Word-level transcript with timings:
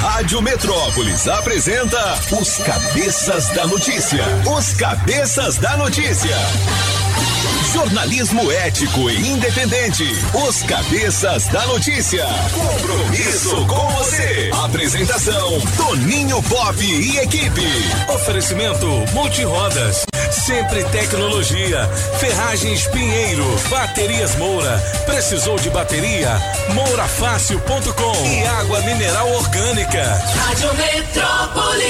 Rádio 0.00 0.42
Metrópolis 0.42 1.26
apresenta 1.26 2.18
os 2.38 2.58
Cabeças 2.58 3.48
da 3.48 3.66
Notícia. 3.66 4.24
Os 4.46 4.74
Cabeças 4.74 5.56
da 5.56 5.76
Notícia. 5.76 6.36
Jornalismo 7.72 8.50
ético 8.52 9.10
e 9.10 9.28
independente. 9.28 10.04
Os 10.34 10.62
Cabeças 10.62 11.46
da 11.48 11.66
Notícia. 11.66 12.26
Compromisso 12.52 13.66
com 13.66 13.88
você. 13.90 14.50
Apresentação: 14.64 15.60
Toninho 15.76 16.42
Pop 16.42 16.82
e 16.84 17.18
equipe. 17.18 17.66
Oferecimento 18.14 18.86
Multirodas. 19.12 20.04
Sempre 20.30 20.84
tecnologia. 20.84 21.88
Ferragens 22.18 22.86
Pinheiro. 22.88 23.44
Baterias 23.68 24.36
Moura. 24.36 24.78
Precisou 25.04 25.56
de 25.58 25.70
bateria? 25.70 26.40
Mourafácil.com. 26.72 28.26
E 28.26 28.46
água 28.46 28.80
mineral 28.82 29.30
orgânica. 29.32 29.85
Rádio 29.94 30.74
Metrópolis. 30.74 31.86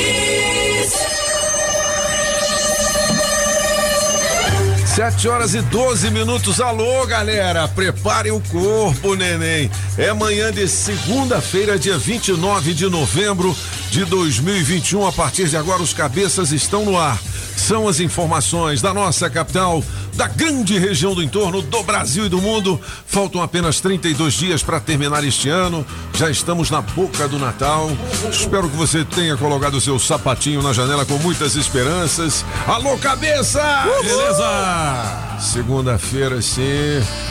Sete 4.84 5.26
horas 5.28 5.54
e 5.54 5.62
12 5.62 6.10
minutos. 6.10 6.60
Alô, 6.60 7.06
galera, 7.06 7.66
prepare 7.66 8.30
o 8.30 8.40
corpo, 8.40 9.14
neném. 9.14 9.70
É 9.96 10.12
manhã 10.12 10.52
de 10.52 10.68
segunda-feira, 10.68 11.78
dia 11.78 11.96
29 11.96 12.74
de 12.74 12.86
novembro 12.86 13.56
de 13.90 14.04
2021. 14.04 15.06
A 15.06 15.12
partir 15.12 15.48
de 15.48 15.56
agora, 15.56 15.82
os 15.82 15.94
cabeças 15.94 16.52
estão 16.52 16.84
no 16.84 16.98
ar. 16.98 17.18
São 17.56 17.88
as 17.88 17.98
informações 17.98 18.80
da 18.80 18.94
nossa 18.94 19.28
capital, 19.28 19.82
da 20.14 20.28
grande 20.28 20.78
região 20.78 21.14
do 21.14 21.22
entorno 21.22 21.62
do 21.62 21.82
Brasil 21.82 22.26
e 22.26 22.28
do 22.28 22.40
mundo. 22.40 22.80
Faltam 23.06 23.42
apenas 23.42 23.80
32 23.80 24.34
dias 24.34 24.62
para 24.62 24.78
terminar 24.78 25.24
este 25.24 25.48
ano. 25.48 25.84
Já 26.14 26.30
estamos 26.30 26.70
na 26.70 26.80
boca 26.80 27.26
do 27.26 27.38
Natal. 27.38 27.90
Espero 28.30 28.68
que 28.68 28.76
você 28.76 29.04
tenha 29.04 29.36
colocado 29.36 29.74
o 29.74 29.80
seu 29.80 29.98
sapatinho 29.98 30.62
na 30.62 30.72
janela 30.72 31.04
com 31.04 31.18
muitas 31.18 31.56
esperanças. 31.56 32.44
Alô, 32.66 32.96
cabeça! 32.98 33.60
Beleza? 34.02 35.38
Segunda-feira, 35.40 36.40
sim, 36.40 36.62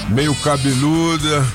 meio 0.09 0.35
cabeluda. 0.35 1.45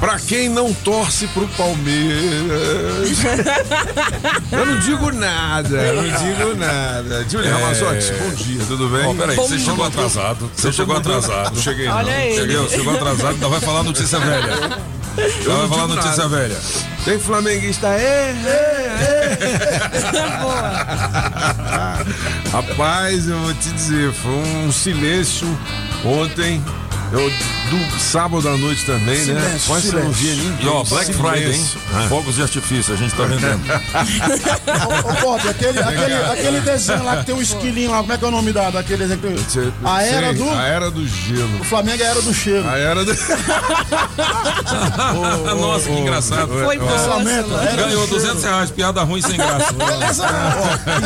Pra 0.00 0.18
quem 0.18 0.48
não 0.48 0.72
torce 0.72 1.26
pro 1.28 1.46
Palmeiras. 1.48 3.10
eu 4.52 4.66
não 4.66 4.78
digo 4.80 5.12
nada, 5.12 5.76
eu 5.76 6.02
não 6.02 6.18
digo 6.18 6.54
nada. 6.56 7.24
Júlio 7.28 7.48
É. 7.48 7.52
Ramazotti, 7.52 8.12
bom 8.12 8.30
dia, 8.34 8.60
tudo 8.66 8.88
bem? 8.88 9.06
Ó, 9.06 9.14
peraí, 9.14 9.36
você 9.36 9.58
chegou 9.58 9.84
atrasado. 9.84 10.50
Você 10.54 10.72
chegou 10.72 10.96
atrasado. 10.96 11.54
Não 11.54 11.62
cheguei 11.62 11.86
não. 11.86 11.96
Olha 11.96 12.12
aí. 12.14 12.34
Chegou, 12.34 12.68
chegou 12.68 12.94
atrasado, 12.94 13.34
ainda 13.34 13.48
vai 13.48 13.60
falar 13.60 13.82
notícia 13.82 14.18
velha. 14.18 14.94
Não 15.46 15.58
vai 15.58 15.68
falar 15.68 15.86
notícia 15.86 16.24
nada. 16.24 16.28
velha. 16.28 16.56
Tem 17.04 17.18
flamenguista, 17.20 17.86
é, 17.86 18.34
é, 18.46 19.28
é. 19.30 19.38
Rapaz, 22.50 23.28
eu 23.28 23.38
vou 23.38 23.54
te 23.54 23.70
dizer, 23.70 24.12
foi 24.12 24.32
um 24.32 24.72
silêncio 24.72 25.46
ontem. 26.04 26.60
Eu, 27.18 27.30
do 27.70 27.98
sábado 28.00 28.48
à 28.48 28.56
noite 28.56 28.84
também, 28.84 29.16
né? 29.24 29.40
Silêncio, 29.40 29.66
Quase 29.68 29.94
eu 29.94 30.04
não 30.04 30.10
via 30.12 30.32
silêncio. 30.34 30.50
ninguém. 30.50 30.66
E 30.66 30.68
ó, 30.68 30.84
Black 30.84 31.12
Friday, 31.12 31.52
hein? 31.54 31.66
Ah. 31.94 32.06
Fogos 32.08 32.34
de 32.36 32.42
artifício, 32.42 32.92
a 32.94 32.96
gente 32.96 33.14
tá 33.14 33.24
vendendo. 33.24 33.60
Ô, 33.64 35.08
ô, 35.08 35.12
Bob, 35.20 35.48
aquele, 35.48 35.78
aquele, 35.78 36.14
aquele 36.14 36.60
desenho 36.60 37.04
lá 37.04 37.16
que 37.18 37.26
tem 37.26 37.34
um 37.34 37.40
esquilinho 37.42 37.90
lá, 37.90 37.98
como 37.98 38.12
é 38.12 38.18
que 38.18 38.24
é 38.24 38.28
o 38.28 38.30
nome 38.30 38.52
da, 38.52 38.70
daquele 38.70 39.06
desenho? 39.06 39.20
que- 39.20 39.50
Cê- 39.50 39.72
A 39.84 40.02
era 40.02 40.34
sei, 40.34 40.44
do. 40.44 40.50
A 40.50 40.62
era 40.66 40.90
do 40.90 41.06
gelo. 41.06 41.60
O 41.60 41.64
Flamengo 41.64 42.02
é 42.02 42.06
a 42.06 42.10
era 42.10 42.22
do 42.22 42.34
cheiro. 42.34 42.68
A 42.68 42.76
era 42.78 43.04
do. 43.04 43.12
Nossa, 45.56 45.86
que 45.88 45.98
engraçado. 45.98 46.48
Foi 46.64 46.78
do 46.78 46.84
Ganhou 46.84 48.06
cheiro. 48.06 48.06
200 48.08 48.42
reais, 48.44 48.70
piada 48.70 49.02
ruim 49.02 49.22
sem 49.22 49.36
graça. 49.36 49.74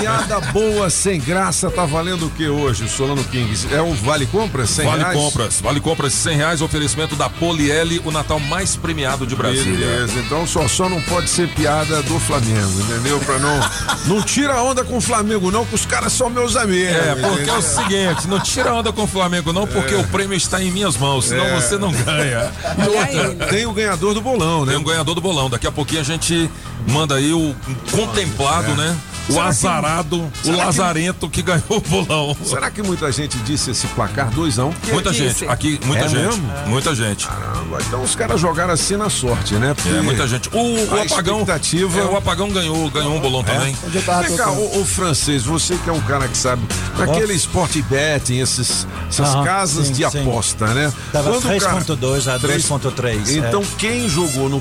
Piada 0.01 0.41
boa, 0.53 0.89
sem 0.91 1.21
graça, 1.21 1.71
tá 1.71 1.85
valendo 1.85 2.27
o 2.27 2.31
que 2.31 2.49
hoje, 2.49 2.89
Solano 2.89 3.23
Kings? 3.25 3.69
É 3.73 3.81
o 3.83 3.93
Vale 3.95 4.27
Compras? 4.27 4.71
100 4.71 4.87
Vale 4.87 4.99
reais? 5.03 5.19
compras, 5.19 5.61
vale 5.61 5.81
compras 5.81 5.98
de 6.07 6.15
100 6.15 6.37
reais, 6.37 6.63
oferecimento 6.63 7.17
da 7.17 7.29
Poliele, 7.29 8.01
o 8.05 8.11
Natal 8.13 8.39
mais 8.39 8.77
premiado 8.77 9.27
de 9.27 9.35
Brasília. 9.35 9.87
Beleza, 9.87 10.19
então 10.21 10.47
só, 10.47 10.69
só 10.69 10.89
não 10.89 11.01
pode 11.03 11.29
ser 11.29 11.49
piada 11.49 12.01
do 12.03 12.21
Flamengo, 12.21 12.81
entendeu? 12.83 13.19
Pra 13.21 13.39
não. 13.39 13.59
Não 14.07 14.23
tira 14.23 14.63
onda 14.63 14.85
com 14.85 14.99
o 14.99 15.01
Flamengo, 15.01 15.51
não, 15.51 15.65
que 15.65 15.75
os 15.75 15.85
caras 15.87 16.13
são 16.13 16.31
meus 16.31 16.55
amigos. 16.57 16.95
É, 16.95 17.15
porque 17.17 17.27
é 17.27 17.33
entendeu? 17.35 17.57
o 17.57 17.63
seguinte, 17.63 18.29
não 18.29 18.39
tira 18.41 18.73
onda 18.75 18.93
com 18.93 19.03
o 19.03 19.07
Flamengo 19.07 19.53
não, 19.53 19.67
porque 19.67 19.95
o 19.95 20.05
prêmio 20.05 20.37
está 20.37 20.63
em 20.63 20.71
minhas 20.71 20.97
mãos, 20.97 21.27
senão 21.27 21.45
É. 21.45 21.55
você 21.61 21.77
não 21.79 21.91
ganha. 21.91 22.53
Olha 22.79 23.03
aí. 23.03 23.35
Tem 23.51 23.67
o 23.67 23.73
ganhador 23.73 24.15
do 24.15 24.21
bolão, 24.21 24.65
né? 24.65 24.73
Tem 24.73 24.81
um 24.81 24.85
ganhador 24.85 25.15
do 25.15 25.21
bolão. 25.21 25.49
Daqui 25.51 25.67
a 25.67 25.73
pouquinho 25.73 26.01
a 26.01 26.05
gente 26.05 26.51
manda 26.89 27.15
aí 27.17 27.33
o 27.33 27.55
contemplado, 27.91 28.75
né? 28.75 28.97
O 29.31 29.39
azarado, 29.39 30.33
o 30.43 30.51
lazarento 30.53 31.29
que 31.29 31.43
ganhou 31.43 31.63
o 31.69 31.81
bolão. 31.83 32.35
Será 32.47 32.71
que 32.71 32.83
muita 32.83 33.13
gente 33.13 33.37
disse 33.41 33.73
esse 33.73 33.87
placar 33.89 34.31
2x1? 34.31 34.65
Um? 34.65 34.73
Muita 34.95 35.11
disse? 35.11 35.41
gente, 35.41 35.49
aqui, 35.49 35.79
muita 35.85 36.07
É 36.07 36.09
gente. 36.09 36.23
mesmo? 36.23 36.51
Muita 36.67 36.95
gente. 36.95 37.27
Caramba, 37.27 37.79
então 37.87 38.03
os 38.03 38.17
caras 38.17 38.41
jogaram 38.41 38.73
assim 38.73 38.97
na 38.97 39.11
sorte, 39.11 39.53
né? 39.57 39.75
Porque 39.75 39.91
É, 39.91 40.01
muita 40.01 40.27
gente. 40.27 40.49
O, 40.51 40.57
o 40.59 41.03
apagão. 41.03 41.41
expectativa- 41.41 42.01
é, 42.01 42.05
o 42.05 42.17
apagão 42.17 42.49
ganhou, 42.49 42.89
ganhou 42.89 43.15
um 43.17 43.21
bolão 43.21 43.45
também. 43.45 43.77
Onde 43.87 43.97
eu 43.99 44.03
tava 44.03 44.23
Vem 44.23 44.35
cá, 44.35 44.51
o, 44.51 44.81
o 44.81 44.85
francês, 44.87 45.43
você 45.45 45.77
que 45.77 45.91
é 45.91 45.93
um 45.93 46.01
cara 46.01 46.27
que 46.27 46.37
sabe, 46.39 46.63
naquele 46.97 47.35
sport 47.35 47.77
betting, 47.83 48.39
esses, 48.39 48.87
essas 49.11 49.29
Aham, 49.35 49.45
casas 49.45 49.89
sim, 49.89 49.93
de 49.93 50.11
sim. 50.11 50.23
aposta, 50.23 50.69
né? 50.69 50.91
Tava 51.13 51.33
Quando 51.33 51.55
o 51.55 51.61
cara- 51.61 51.81
3.2 51.85 52.29
a 52.35 52.39
Três- 52.39 52.65
2.3. 52.67 53.29
Então 53.37 53.63
quem 53.77 54.09
jogou 54.09 54.49
no 54.49 54.59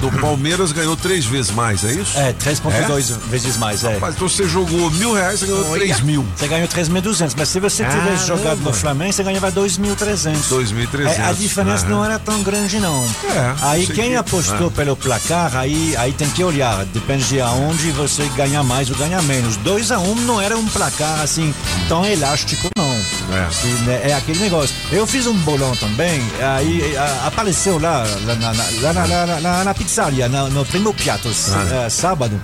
do 0.00 0.10
Palmeiras 0.20 0.72
ganhou 0.72 0.96
três 0.96 1.24
vezes 1.24 1.52
mais, 1.52 1.67
é 1.84 1.92
isso? 1.92 2.18
É, 2.18 2.32
3.2 2.32 3.12
vezes 3.28 3.56
mais, 3.56 3.84
é. 3.84 3.98
Mas 3.98 4.14
então 4.14 4.28
você 4.28 4.48
jogou 4.48 4.90
mil 4.92 5.12
reais, 5.14 5.40
você 5.40 5.46
ganhou 5.46 5.72
três 5.76 6.00
mil. 6.00 6.26
Você 6.36 6.48
ganhou 6.48 6.68
3.200, 6.68 7.34
mas 7.36 7.48
se 7.48 7.60
você 7.60 7.84
tivesse 7.84 8.00
Caramba. 8.04 8.26
jogado 8.26 8.60
no 8.60 8.72
Flamengo, 8.72 9.12
você 9.12 9.22
ganhava 9.22 9.50
2.300. 9.52 10.48
2.300. 10.48 11.06
É, 11.18 11.22
a 11.22 11.32
diferença 11.32 11.86
Ah. 11.86 11.90
não 11.90 12.04
era 12.04 12.18
tão 12.18 12.42
grande, 12.42 12.78
não. 12.78 13.04
É, 13.04 13.54
aí 13.62 13.86
quem 13.86 14.10
que- 14.10 14.16
apostou 14.16 14.68
ah. 14.68 14.70
pelo 14.70 14.96
placar, 14.96 15.56
aí, 15.56 15.94
aí 15.96 16.12
tem 16.12 16.28
que 16.30 16.42
olhar. 16.42 16.84
Depende 16.86 17.24
de 17.24 17.40
aonde 17.40 17.90
você 17.92 18.24
ganha 18.36 18.62
mais 18.62 18.90
ou 18.90 18.96
ganha 18.96 19.20
menos. 19.22 19.56
2 19.58 19.90
a 19.92 19.98
1 19.98 20.14
não 20.22 20.40
era 20.40 20.56
um 20.56 20.66
placar 20.68 21.20
assim 21.20 21.54
tão 21.88 22.04
elástico, 22.04 22.68
não. 22.76 22.97
É. 23.32 23.84
Né, 23.84 24.00
é 24.10 24.14
aquele 24.14 24.38
negócio. 24.40 24.74
Eu 24.90 25.06
fiz 25.06 25.26
um 25.26 25.34
bolão 25.38 25.74
também, 25.76 26.20
aí 26.40 26.96
a- 26.96 27.26
apareceu 27.26 27.78
lá, 27.78 28.04
lá 28.24 28.34
lá 28.34 28.52
na, 28.52 28.64
lá 28.80 29.26
na- 29.26 29.40
na- 29.40 29.64
na 29.64 29.74
pizzaria, 29.74 30.28
na- 30.28 30.48
no 30.48 30.64
Primo 30.64 30.92
Piatto, 30.94 31.28
s- 31.28 31.52
Ah. 31.54 31.84
eh, 31.86 31.90
sábado. 31.90 32.40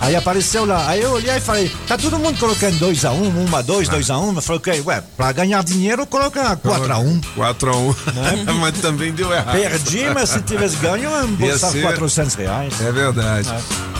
Aí 0.00 0.14
apareceu 0.16 0.66
lá, 0.66 0.88
aí 0.88 1.00
eu 1.00 1.12
olhei 1.12 1.36
e 1.36 1.40
falei, 1.40 1.70
tá 1.86 1.96
todo 1.96 2.18
mundo 2.18 2.38
colocando 2.38 2.78
2x1, 2.78 3.30
1x2, 3.46 4.10
1 4.10 4.34
Eu 4.34 4.42
falei, 4.42 4.58
ok, 4.58 4.82
ué, 4.84 5.02
pra 5.16 5.32
ganhar 5.32 5.62
dinheiro, 5.62 6.04
coloca 6.04 6.56
4x1. 6.56 7.20
4x1. 7.36 7.94
Mas 8.60 8.78
também 8.80 9.12
deu 9.12 9.32
errado. 9.32 9.52
Perdi, 9.52 10.04
mas 10.12 10.30
se 10.30 10.40
tivesse 10.42 10.76
ganho, 10.76 11.04
eu 11.04 11.10
ia 11.10 11.24
embolsar 11.24 11.70
ser- 11.70 11.82
400 11.82 12.34
reais. 12.34 12.74
É 12.80 12.92
verdade. 12.92 13.48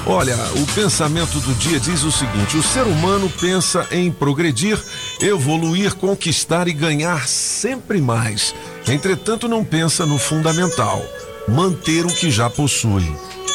Olha, 0.06 0.36
o 0.56 0.66
pensamento 0.74 1.38
do 1.40 1.54
dia 1.54 1.80
diz 1.80 2.02
o 2.02 2.12
seguinte: 2.12 2.56
o 2.58 2.62
ser 2.62 2.82
humano 2.82 3.30
pensa 3.40 3.86
em 3.90 4.10
progredir, 4.10 4.78
evoluir, 5.20 5.94
conquistar 5.94 6.68
e 6.68 6.72
ganhar 6.72 7.26
sempre 7.28 8.00
mais. 8.00 8.54
Entretanto, 8.88 9.48
não 9.48 9.64
pensa 9.64 10.04
no 10.06 10.18
fundamental: 10.18 11.02
manter 11.48 12.04
o 12.04 12.14
que 12.14 12.30
já 12.30 12.48
possui. 12.50 13.04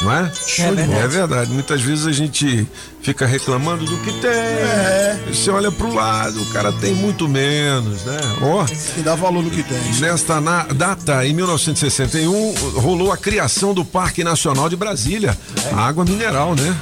Não 0.01 0.11
é? 0.13 0.31
É 0.59 0.71
verdade. 0.71 0.93
É 1.03 1.07
verdade. 1.07 1.51
Muitas 1.51 1.81
vezes 1.81 2.07
a 2.07 2.11
gente 2.13 2.65
fica 3.01 3.25
reclamando 3.25 3.83
do 3.85 3.97
que 3.97 4.11
tem. 4.13 5.33
Você 5.33 5.49
olha 5.51 5.71
pro 5.71 5.93
lado, 5.93 6.41
o 6.41 6.45
cara 6.47 6.71
tem 6.71 6.93
muito 6.95 7.27
menos, 7.27 8.03
né? 8.05 8.17
Ó. 8.41 8.65
E 8.97 9.01
dá 9.01 9.15
valor 9.15 9.43
no 9.43 9.49
que 9.49 9.61
tem. 9.61 9.77
Nesta 9.99 10.39
na- 10.39 10.63
data, 10.63 11.25
em 11.25 11.33
1961, 11.33 12.53
rolou 12.75 13.11
a 13.11 13.17
criação 13.17 13.73
do 13.73 13.83
Parque 13.83 14.23
Nacional 14.23 14.69
de 14.69 14.75
Brasília. 14.77 15.37
A 15.73 15.81
água 15.87 16.05
mineral, 16.05 16.55
né? 16.55 16.75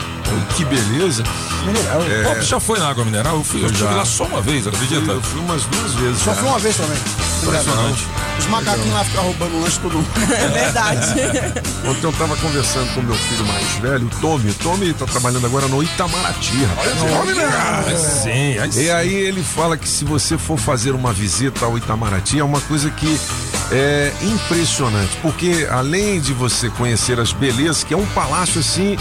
Que 0.55 0.63
beleza. 0.65 1.23
O 1.23 2.23
Pop 2.29 2.41
já 2.45 2.59
foi 2.59 2.77
na 2.79 2.89
água 2.89 3.03
mineral? 3.05 3.37
Eu 3.37 3.43
fui, 3.43 3.61
eu 3.61 3.67
estive 3.67 3.83
Já. 3.89 3.95
lá 3.95 4.05
só 4.05 4.25
uma 4.25 4.41
vez, 4.41 4.67
acredita? 4.67 5.11
Eu 5.11 5.21
fui 5.21 5.39
umas 5.39 5.63
duas 5.63 5.93
vezes. 5.95 6.21
Só 6.21 6.33
já. 6.33 6.41
foi 6.41 6.49
uma 6.49 6.59
vez 6.59 6.75
também. 6.75 6.97
Impressionante. 7.47 8.07
Os 8.39 8.45
macaquinhos 8.47 8.93
lá 8.93 9.03
ficam 9.03 9.23
roubando 9.23 9.61
lanche 9.61 9.79
todo 9.79 9.93
mundo. 9.93 10.07
É 10.31 10.47
verdade. 10.47 11.07
Ontem 11.87 12.03
eu 12.03 12.13
tava 12.13 12.35
conversando 12.37 12.93
com 12.93 13.01
meu 13.01 13.15
filho 13.15 13.45
mais 13.45 13.65
velho, 13.81 14.05
o 14.05 14.09
Tommy. 14.21 14.49
O 14.51 14.53
Tommy 14.55 14.93
tá 14.93 15.05
trabalhando 15.05 15.45
agora 15.45 15.67
no 15.67 15.81
Itamaraty, 15.81 16.65
rapaz. 16.65 16.91
Tommy, 16.99 17.33
né? 17.33 17.97
Sim, 17.97 18.59
aí 18.59 18.71
sim. 18.71 18.83
E 18.83 18.91
aí 18.91 19.13
ele 19.13 19.41
fala 19.41 19.77
que 19.77 19.87
se 19.87 20.05
você 20.05 20.37
for 20.37 20.57
fazer 20.57 20.91
uma 20.91 21.11
visita 21.13 21.65
ao 21.65 21.77
Itamaraty 21.77 22.39
é 22.39 22.43
uma 22.43 22.61
coisa 22.61 22.89
que 22.91 23.19
é 23.71 24.13
impressionante, 24.21 25.17
porque 25.21 25.67
além 25.69 26.19
de 26.19 26.33
você 26.33 26.69
conhecer 26.69 27.19
as 27.19 27.33
belezas, 27.33 27.83
que 27.83 27.93
é 27.93 27.97
um 27.97 28.05
palácio 28.07 28.59
assim 28.59 28.97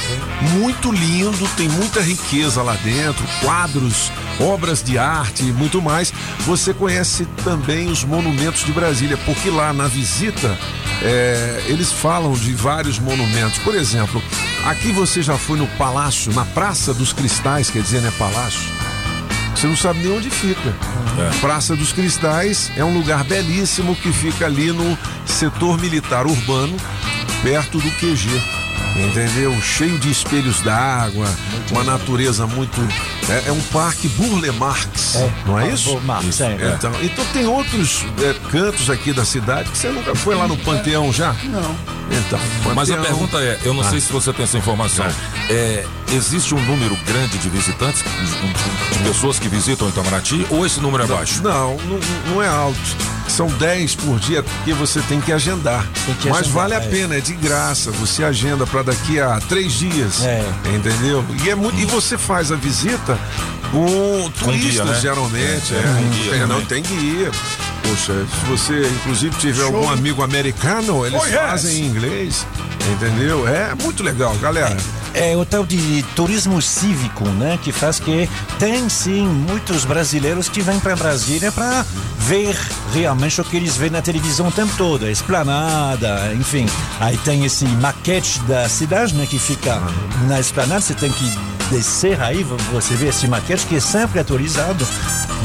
muito 0.58 0.90
lindo, 0.90 1.48
tem 1.56 1.68
muita 1.68 2.00
riqueza 2.00 2.62
lá 2.62 2.74
dentro, 2.76 3.24
quadros, 3.42 4.10
obras 4.40 4.82
de 4.82 4.98
arte 4.98 5.44
e 5.44 5.52
muito 5.52 5.80
mais, 5.80 6.12
você 6.40 6.74
conhece 6.74 7.26
também 7.44 7.88
os 7.88 8.04
monumentos 8.04 8.64
de 8.64 8.72
Brasília, 8.72 9.16
porque 9.24 9.50
lá 9.50 9.72
na 9.72 9.86
visita 9.86 10.58
é, 11.02 11.64
eles 11.66 11.92
falam 11.92 12.32
de 12.32 12.52
vários 12.52 12.98
monumentos. 12.98 13.58
Por 13.58 13.74
exemplo, 13.74 14.22
Aqui 14.66 14.90
você 14.90 15.22
já 15.22 15.38
foi 15.38 15.56
no 15.56 15.66
Palácio, 15.78 16.32
na 16.34 16.44
Praça 16.44 16.92
dos 16.92 17.12
Cristais, 17.12 17.70
quer 17.70 17.82
dizer, 17.82 18.02
né, 18.02 18.12
Palácio? 18.18 18.85
Você 19.56 19.66
não 19.66 19.76
sabe 19.76 20.00
nem 20.00 20.12
onde 20.12 20.28
fica. 20.28 20.74
Praça 21.40 21.74
dos 21.74 21.90
Cristais 21.92 22.70
é 22.76 22.84
um 22.84 22.92
lugar 22.92 23.24
belíssimo 23.24 23.96
que 23.96 24.12
fica 24.12 24.44
ali 24.44 24.70
no 24.70 24.96
setor 25.24 25.78
militar 25.80 26.26
urbano, 26.26 26.76
perto 27.42 27.78
do 27.78 27.90
QG. 27.92 28.28
Entendeu? 28.96 29.54
Cheio 29.60 29.98
de 29.98 30.10
espelhos 30.10 30.60
d'água, 30.62 31.26
uma 31.70 31.84
natureza 31.84 32.46
muito. 32.46 32.80
É, 33.28 33.48
é 33.48 33.52
um 33.52 33.60
parque 33.64 34.08
Burle 34.08 34.50
Marx, 34.52 35.18
não 35.44 35.58
é 35.58 35.68
isso? 35.70 35.90
Burle 35.90 36.06
Marx, 36.06 36.40
é, 36.40 36.44
é. 36.46 36.74
Então, 36.74 36.92
então 37.02 37.24
tem 37.32 37.46
outros 37.46 38.06
é, 38.22 38.34
cantos 38.50 38.88
aqui 38.88 39.12
da 39.12 39.24
cidade 39.24 39.70
que 39.70 39.76
você 39.76 39.88
nunca 39.88 40.14
foi 40.14 40.34
lá 40.34 40.48
no 40.48 40.56
Panteão 40.56 41.12
já? 41.12 41.34
Não. 41.44 41.76
Então, 42.10 42.38
Mas 42.74 42.90
a 42.90 42.96
Panteão- 42.96 43.02
pergunta 43.02 43.38
é, 43.38 43.58
eu 43.64 43.74
não 43.74 43.84
sei 43.84 44.00
se 44.00 44.10
você 44.10 44.32
tem 44.32 44.44
essa 44.44 44.56
informação. 44.56 45.04
É, 45.50 45.84
existe 46.12 46.54
um 46.54 46.60
número 46.64 46.96
grande 47.06 47.38
de 47.38 47.48
visitantes, 47.48 48.02
de 48.02 48.98
pessoas 49.08 49.38
que 49.38 49.48
visitam 49.48 49.88
Itamaraty, 49.88 50.46
ou 50.50 50.64
esse 50.66 50.80
número 50.80 51.04
é 51.04 51.06
baixo? 51.06 51.42
Não, 51.42 51.76
não, 51.78 51.98
não 52.34 52.42
é 52.42 52.48
alto. 52.48 52.78
São 53.28 53.48
10 53.48 53.96
por 53.96 54.18
dia 54.20 54.42
porque 54.42 54.72
você 54.72 55.00
tem 55.02 55.20
que 55.20 55.32
agendar. 55.32 55.86
Tem 56.06 56.14
que 56.14 56.28
Mas 56.28 56.42
agendar, 56.42 56.62
vale 56.62 56.74
a 56.74 56.78
é. 56.78 56.88
pena, 56.88 57.16
é 57.16 57.20
de 57.20 57.34
graça. 57.34 57.90
Você 57.92 58.22
agenda 58.24 58.66
para 58.66 58.82
daqui 58.82 59.18
a 59.20 59.40
três 59.48 59.72
dias. 59.72 60.24
É. 60.24 60.44
Entendeu? 60.74 61.24
E, 61.44 61.50
é 61.50 61.54
muito, 61.54 61.78
e 61.78 61.84
você 61.86 62.16
faz 62.16 62.52
a 62.52 62.56
visita 62.56 63.18
com 63.72 64.30
turistas, 64.38 64.72
guia, 64.72 64.84
né? 64.84 65.00
geralmente. 65.00 65.74
É, 65.74 65.82
tem 65.98 66.08
guia 66.10 66.30
Tem- 66.30 66.40
não 66.40 66.48
também. 66.48 66.66
tem 66.66 66.82
guia. 66.82 67.30
Poxa, 67.88 68.12
se 68.26 68.46
você 68.46 68.88
inclusive 68.88 69.36
tiver 69.38 69.62
algum 69.64 69.88
amigo 69.88 70.22
americano, 70.22 71.06
eles 71.06 71.20
Oh, 71.20 71.24
yes. 71.26 71.34
fazem 71.36 71.80
em 71.82 71.86
inglês. 71.86 72.46
Entendeu? 72.92 73.46
É 73.48 73.74
muito 73.74 74.02
legal, 74.02 74.34
galera. 74.36 74.76
É 75.14 75.34
o 75.36 75.44
tal 75.46 75.64
de 75.64 76.04
turismo 76.14 76.60
cívico, 76.60 77.24
né? 77.30 77.58
Que 77.62 77.72
faz 77.72 77.98
que 77.98 78.28
tem 78.58 78.88
sim 78.88 79.26
muitos 79.26 79.84
brasileiros 79.84 80.48
que 80.48 80.60
vêm 80.60 80.78
para 80.78 80.94
Brasília 80.94 81.50
para 81.50 81.84
ver 82.18 82.56
realmente 82.92 83.40
o 83.40 83.44
que 83.44 83.56
eles 83.56 83.76
veem 83.76 83.90
na 83.90 84.02
televisão 84.02 84.48
o 84.48 84.52
tempo 84.52 84.72
todo, 84.76 85.04
a 85.06 85.10
esplanada, 85.10 86.32
enfim. 86.34 86.66
Aí 87.00 87.16
tem 87.18 87.44
esse 87.44 87.64
maquete 87.66 88.40
da 88.40 88.68
cidade, 88.68 89.14
né? 89.14 89.26
Que 89.26 89.38
fica 89.38 89.80
na 90.28 90.38
esplanada, 90.38 90.80
você 90.82 90.94
tem 90.94 91.10
que 91.10 91.32
descer 91.70 92.20
aí, 92.20 92.42
vo- 92.42 92.56
você 92.72 92.94
vê 92.94 93.08
esse 93.08 93.26
maquete 93.28 93.66
que 93.66 93.76
é 93.76 93.80
sempre 93.80 94.20
atualizado. 94.20 94.86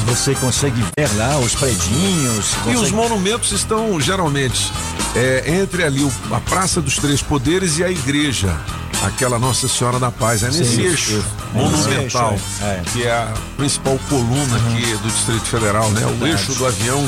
Você 0.08 0.34
consegue 0.36 0.82
ver 0.98 1.10
lá 1.18 1.38
os 1.40 1.54
predinhos. 1.56 2.54
E 2.66 2.70
os 2.70 2.76
consegue- 2.76 2.94
monumentos 2.96 3.52
estão 3.52 4.00
geralmente 4.00 4.72
é, 5.16 5.44
entre 5.62 5.84
ali 5.84 6.10
a 6.32 6.40
Praça 6.40 6.82
dos 6.82 6.96
Três 6.96 7.22
Poderes 7.22 7.78
e 7.78 7.84
a 7.84 7.90
igreja, 7.92 8.56
aquela 9.04 9.40
Nossa 9.40 9.68
Senhora 9.68 10.00
da 10.00 10.12
Paz. 10.12 10.44
É 10.44 10.48
nesse 10.48 10.66
Sim, 10.66 10.82
eixo 10.84 11.12
isso. 11.14 11.26
monumental, 11.54 12.36
É 12.62 12.66
é. 12.66 12.78
Uhum. 12.78 12.84
que 12.86 13.04
é 13.04 13.12
a 13.12 13.28
principal 13.58 14.00
coluna 14.10 14.56
aqui 14.58 14.86
do 14.98 15.10
Distrito 15.10 15.46
Federal, 15.46 15.90
né? 15.92 16.02
O 16.20 16.28
eixo 16.28 16.54
do 16.56 16.66
avião 16.66 17.02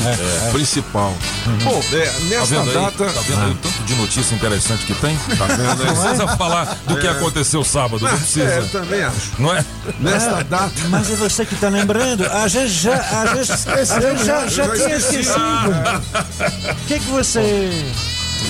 principal. 0.52 1.14
Bom, 1.62 1.82
é, 1.92 2.06
Tá 2.06 2.20
nesta 2.24 2.44
vendo 2.46 2.68
aí? 2.68 2.74
data. 2.74 3.04
Tá 3.12 3.20
vendo 3.20 3.42
aí 3.44 3.50
o 3.50 3.54
tanto 3.56 3.82
de 3.84 3.94
notícia 3.94 4.34
interessante 4.34 4.84
que 4.86 4.94
tem? 4.94 5.16
Tá 5.38 5.46
vendo? 5.46 5.84
Não 5.84 5.94
precisa 6.02 6.28
falar 6.36 6.76
do 6.86 6.96
que 6.96 7.06
aconteceu 7.06 7.62
sábado, 7.64 8.00
não 8.02 8.08
É, 8.10 8.12
eu 8.14 8.18
precisa. 8.18 8.62
também 8.72 9.02
acho. 9.02 9.32
Não 9.38 9.54
é? 9.54 9.64
Nesta 10.00 10.42
data. 10.44 10.72
Mas 10.88 11.10
é 11.10 11.16
você 11.16 11.44
que 11.44 11.54
está 11.54 11.68
lembrando. 11.68 12.24
A 12.26 12.48
gente 12.48 12.68
já, 12.68 12.94
a 12.96 13.34
gente 13.36 13.52
esqueceu, 13.52 14.16
já, 14.18 14.46
já 14.46 14.48
já 14.48 14.68
tinha 14.74 14.96
esqueci. 14.96 15.20
esquecido. 15.20 16.70
O 16.70 16.74
que, 16.86 16.98
que 16.98 17.06
você. 17.10 17.84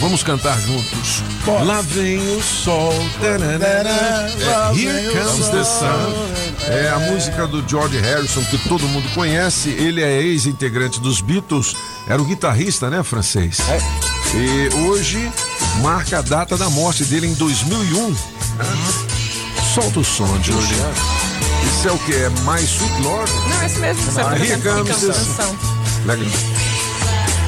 Vamos 0.01 0.23
cantar 0.23 0.61
juntos. 0.61 1.23
Lá 1.65 1.81
vem 1.81 2.19
o 2.37 2.43
sol. 2.43 2.93
tararara, 3.21 3.89
é, 3.89 4.79
Here 4.79 5.09
comes 5.11 5.49
the 5.49 5.65
sun. 5.65 6.71
É 6.71 6.89
a 6.91 6.99
música 6.99 7.47
do 7.47 7.67
George 7.67 7.99
Harrison 7.99 8.43
que 8.45 8.59
todo 8.69 8.87
mundo 8.89 9.09
conhece. 9.15 9.71
Ele 9.71 10.03
é 10.03 10.21
ex-integrante 10.23 11.01
dos 11.01 11.21
Beatles. 11.21 11.75
Era 12.07 12.21
o 12.21 12.25
guitarrista, 12.25 12.91
né, 12.91 13.03
francês? 13.03 13.59
E 14.35 14.75
hoje 14.87 15.31
marca 15.81 16.19
a 16.19 16.23
data 16.23 16.57
da 16.57 16.69
morte 16.69 17.05
dele 17.05 17.27
em 17.29 17.35
2001. 17.35 18.11
né? 18.11 18.17
Solta 19.75 20.01
o 20.01 20.05
som, 20.05 20.27
Julie. 20.43 20.63
Isso 21.67 21.89
é 21.89 21.93
o 21.93 21.99
que? 21.99 22.13
É 22.15 22.29
mais 22.45 22.65
Sweet 22.65 23.01
Lord? 23.03 23.33
Não, 23.49 23.63
é 23.63 23.67
isso 23.67 23.81
mesmo. 23.81 24.03
Você 24.03 24.21
Aí 24.21 24.27
apresenta 24.27 24.69
comes 24.71 24.91
a 24.91 24.95
this- 24.95 25.17
canção. 25.17 25.57
Legal. 26.05 26.27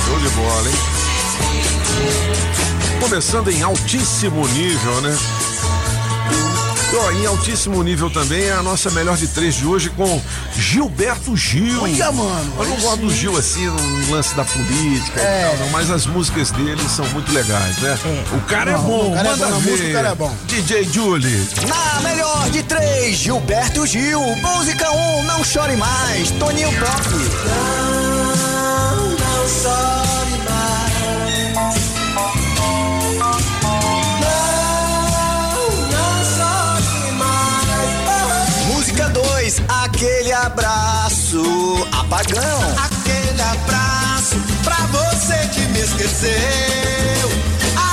Show 0.07 0.19
de 0.21 0.29
bola, 0.31 0.69
hein? 0.69 0.77
Começando 3.01 3.51
em 3.51 3.63
altíssimo 3.63 4.47
nível, 4.49 5.01
né? 5.01 5.17
Ó, 6.99 7.11
em 7.13 7.27
altíssimo 7.27 7.83
nível 7.83 8.09
também 8.09 8.45
é 8.45 8.53
a 8.53 8.63
nossa 8.63 8.91
melhor 8.91 9.17
de 9.19 9.27
três 9.29 9.55
de 9.55 9.67
hoje 9.67 9.91
com 9.91 10.21
Gilberto 10.57 11.37
Gil. 11.37 11.83
Olha, 11.83 12.11
mano, 12.11 12.53
Eu 12.59 12.65
não 12.65 12.77
gosto 12.77 13.01
do. 13.03 13.13
Gil 13.15 13.37
assim, 13.37 13.67
no 13.67 14.11
lance 14.11 14.35
da 14.35 14.45
política 14.45 15.21
e 15.21 15.43
tal, 15.45 15.57
não, 15.59 15.71
mas 15.71 15.91
as 15.91 16.07
músicas 16.07 16.51
dele 16.53 16.81
são 16.89 17.05
muito 17.11 17.31
legais, 17.33 17.77
né? 17.79 17.99
O 18.33 18.41
cara 18.47 18.71
é 18.71 18.75
Não, 18.75 18.83
bom, 18.83 19.11
o 19.11 19.15
cara 19.15 19.29
é 19.29 19.31
manda 19.31 19.45
bom, 19.47 19.51
na 19.53 19.59
ver. 19.59 19.71
música 19.71 19.89
o 19.89 19.93
cara 19.93 20.09
é 20.09 20.15
bom. 20.15 20.37
DJ 20.47 20.85
Julie. 20.85 21.49
Na 21.69 22.01
melhor 22.09 22.51
de 22.51 22.63
três, 22.63 23.17
Gilberto 23.19 23.87
Gil. 23.87 24.21
Música 24.37 24.91
1, 24.91 25.19
um, 25.19 25.23
não 25.25 25.45
chore 25.45 25.77
mais. 25.77 26.31
Toninho 26.31 26.71
Pop. 26.73 27.96
2, 39.47 39.63
aquele 39.85 40.33
abraço. 40.33 41.41
Apagão. 41.93 42.43
Aquele 42.85 43.41
abraço 43.41 44.35
pra 44.65 44.77
você 44.87 45.37
que 45.55 45.61
me 45.69 45.79
esqueceu. 45.79 47.31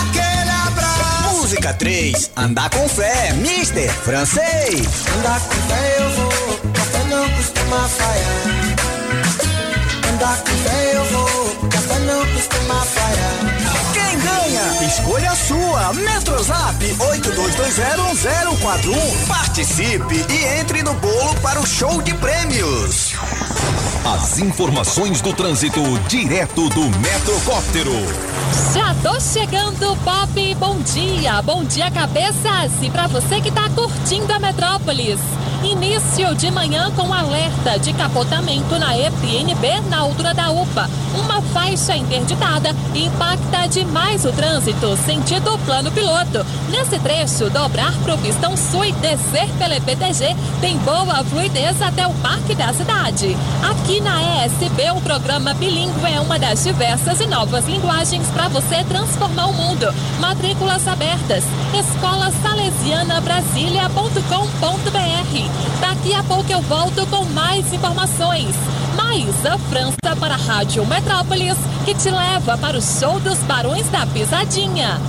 Aquele 0.02 0.50
abraço. 0.50 1.36
Música 1.36 1.74
3, 1.76 2.32
andar 2.36 2.72
com 2.72 2.90
fé. 2.90 3.34
Mister 3.34 3.92
Francês. 3.92 4.88
Andar 5.20 5.40
com 5.42 5.56
fé 5.68 5.98
eu 6.00 6.10
vou, 6.10 6.72
café 6.74 7.04
não 7.04 7.30
costuma 7.30 7.88
falhar. 7.88 8.46
Andar 10.12 10.38
com 10.38 10.58
fé 10.58 10.92
eu 10.96 11.06
vou, 11.06 11.70
café 11.70 12.00
não 12.00 12.26
costuma 12.34 12.82
falhar. 12.82 13.43
Escolha 14.94 15.32
a 15.32 15.36
sua. 15.36 15.92
Metrozap 15.94 16.86
82201041. 16.86 19.28
Participe 19.28 20.24
e 20.32 20.46
entre 20.60 20.84
no 20.84 20.94
bolo 20.94 21.34
para 21.42 21.60
o 21.60 21.66
show 21.66 22.00
de 22.00 22.14
prêmios. 22.14 23.16
As 24.06 24.38
informações 24.38 25.20
do 25.20 25.34
trânsito 25.34 25.82
direto 26.08 26.70
do 26.70 26.82
Metrocóptero. 27.00 27.92
Já 28.72 28.94
tô 29.02 29.20
chegando, 29.20 29.98
Pop. 30.04 30.56
Bom 30.60 30.78
dia, 30.82 31.42
bom 31.42 31.64
dia, 31.64 31.90
cabeças. 31.90 32.72
E 32.84 32.92
pra 32.92 33.08
você 33.08 33.42
que 33.42 33.52
tá 33.52 33.68
curtindo 33.70 34.32
a 34.32 34.38
Metrópolis. 34.38 35.20
Início 35.64 36.36
de 36.36 36.52
manhã 36.52 36.92
com 36.92 37.14
alerta 37.14 37.80
de 37.80 37.94
capotamento 37.94 38.78
na 38.78 38.98
EPNB 38.98 39.80
na 39.90 40.00
altura 40.00 40.34
da 40.34 40.52
UPA. 40.52 40.90
Uma 41.16 41.42
faixa 41.42 41.96
interditada 41.96 42.76
impacta 42.94 43.66
demais 43.68 44.26
o 44.26 44.34
trânsito, 44.34 44.98
sentido 45.06 45.58
plano 45.60 45.90
piloto. 45.92 46.46
Nesse 46.70 47.00
trecho, 47.00 47.50
dobrar 47.50 47.94
pro 48.04 48.18
pistão 48.18 48.58
sul 48.58 48.84
e 48.84 48.92
descer 48.94 49.48
pela 49.58 49.78
EPTG 49.78 50.36
tem 50.60 50.78
boa 50.80 51.24
fluidez 51.24 51.82
até 51.82 52.06
o 52.06 52.14
Parque 52.16 52.56
da 52.56 52.74
Cidade. 52.74 53.38
Aqui 53.64 54.02
na 54.02 54.22
ESB, 54.22 54.92
o 54.92 55.00
programa 55.02 55.54
bilíngue 55.54 56.14
é 56.14 56.20
uma 56.20 56.38
das 56.38 56.64
diversas 56.64 57.22
e 57.22 57.26
novas 57.26 57.66
linguagens 57.66 58.28
para 58.28 58.50
você 58.50 58.84
transformar 58.84 59.46
o 59.46 59.54
mundo. 59.54 59.88
Matrículas 60.20 60.86
abertas. 60.88 61.46
Escola 61.74 62.32
Salesiana 62.42 63.22
Brasília.com.br. 63.22 65.53
Daqui 65.80 66.14
a 66.14 66.24
pouco 66.24 66.52
eu 66.52 66.62
volto 66.62 67.06
com 67.08 67.24
mais 67.26 67.72
informações. 67.74 68.56
Mais 68.96 69.46
a 69.46 69.58
França 69.58 70.16
para 70.20 70.36
a 70.36 70.38
Rádio 70.38 70.86
Metrópolis, 70.86 71.58
que 71.86 71.94
te 71.94 72.10
leva 72.10 72.58
para 72.58 72.78
o 72.78 72.82
show 72.82 73.20
dos 73.20 73.40
Barões 73.40 73.88
da 73.90 74.06
Pisadinha. 74.06 75.00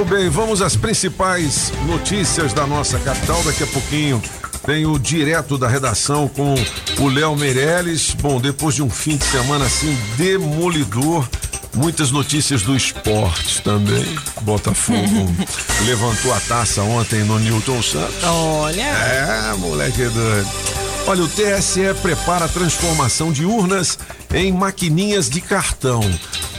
Muito 0.00 0.14
bem, 0.14 0.30
vamos 0.30 0.62
às 0.62 0.76
principais 0.76 1.70
notícias 1.86 2.54
da 2.54 2.66
nossa 2.66 2.98
capital. 2.98 3.42
Daqui 3.42 3.64
a 3.64 3.66
pouquinho 3.66 4.22
tem 4.64 4.86
o 4.86 4.98
direto 4.98 5.58
da 5.58 5.68
redação 5.68 6.26
com 6.26 6.54
o 6.98 7.08
Léo 7.08 7.36
Meirelles. 7.36 8.14
Bom, 8.14 8.40
depois 8.40 8.74
de 8.74 8.82
um 8.82 8.88
fim 8.88 9.18
de 9.18 9.24
semana 9.24 9.66
assim 9.66 9.94
demolidor, 10.16 11.28
muitas 11.74 12.10
notícias 12.10 12.62
do 12.62 12.76
esporte 12.76 13.62
também. 13.62 14.04
Botafogo 14.42 15.34
levantou 15.86 16.32
a 16.32 16.40
taça 16.40 16.82
ontem 16.82 17.24
no 17.24 17.38
Newton 17.38 17.82
Santos. 17.82 18.24
Olha. 18.24 18.82
É, 18.82 19.54
moleque 19.56 20.04
doido. 20.04 20.48
Olha, 21.06 21.22
o 21.24 21.28
TSE 21.28 21.94
prepara 22.02 22.44
a 22.44 22.48
transformação 22.48 23.32
de 23.32 23.44
urnas 23.44 23.98
em 24.32 24.52
maquininhas 24.52 25.28
de 25.28 25.40
cartão. 25.40 26.00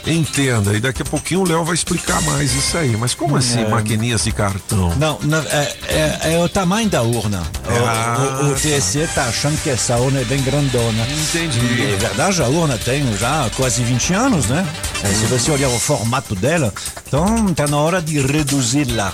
Entenda, 0.06 0.74
e 0.76 0.80
daqui 0.80 1.02
a 1.04 1.06
pouquinho 1.06 1.42
o 1.42 1.48
Léo 1.48 1.64
vai 1.64 1.76
explicar 1.76 2.22
mais 2.24 2.54
isso 2.54 2.78
aí. 2.78 2.96
Mas 2.98 3.14
como 3.14 3.38
assim, 3.38 3.62
É. 3.62 3.68
maquininhas 3.68 4.24
de 4.24 4.32
cartão? 4.32 4.94
Não, 4.98 5.20
na- 5.22 5.44
é, 5.50 5.76
é- 5.88 6.34
é 6.34 6.40
o 6.44 6.50
tamanho 6.50 6.90
da 6.90 7.02
urna. 7.04 7.42
O- 7.66 7.86
Ah, 7.86 8.40
o, 8.44 8.52
o, 8.52 8.56
TSE 8.56 9.08
tá 9.14 9.26
achando 9.26 9.62
que 9.62 9.70
essa 9.70 9.96
urna 9.98 10.22
é 10.22 10.24
bem 10.26 10.42
grandona. 10.42 11.08
Entendi. 11.08 11.60
É 11.94 11.96
verdade, 11.98 12.42
a 12.42 12.48
urna 12.48 12.78
tem 12.78 13.04
já 13.18 13.50
quase 13.56 13.84
20 13.84 14.14
anos, 14.14 14.48
né? 14.48 14.66
É, 15.04 15.08
Se 15.08 15.26
você 15.26 15.52
olhar 15.52 15.70
o 15.70 15.80
formato 15.80 16.36
dela, 16.36 16.74
então 17.08 17.54
tá 17.54 17.68
na 17.68 17.78
hora 17.78 18.02
de 18.02 18.20
reduzir-la. 18.20 19.14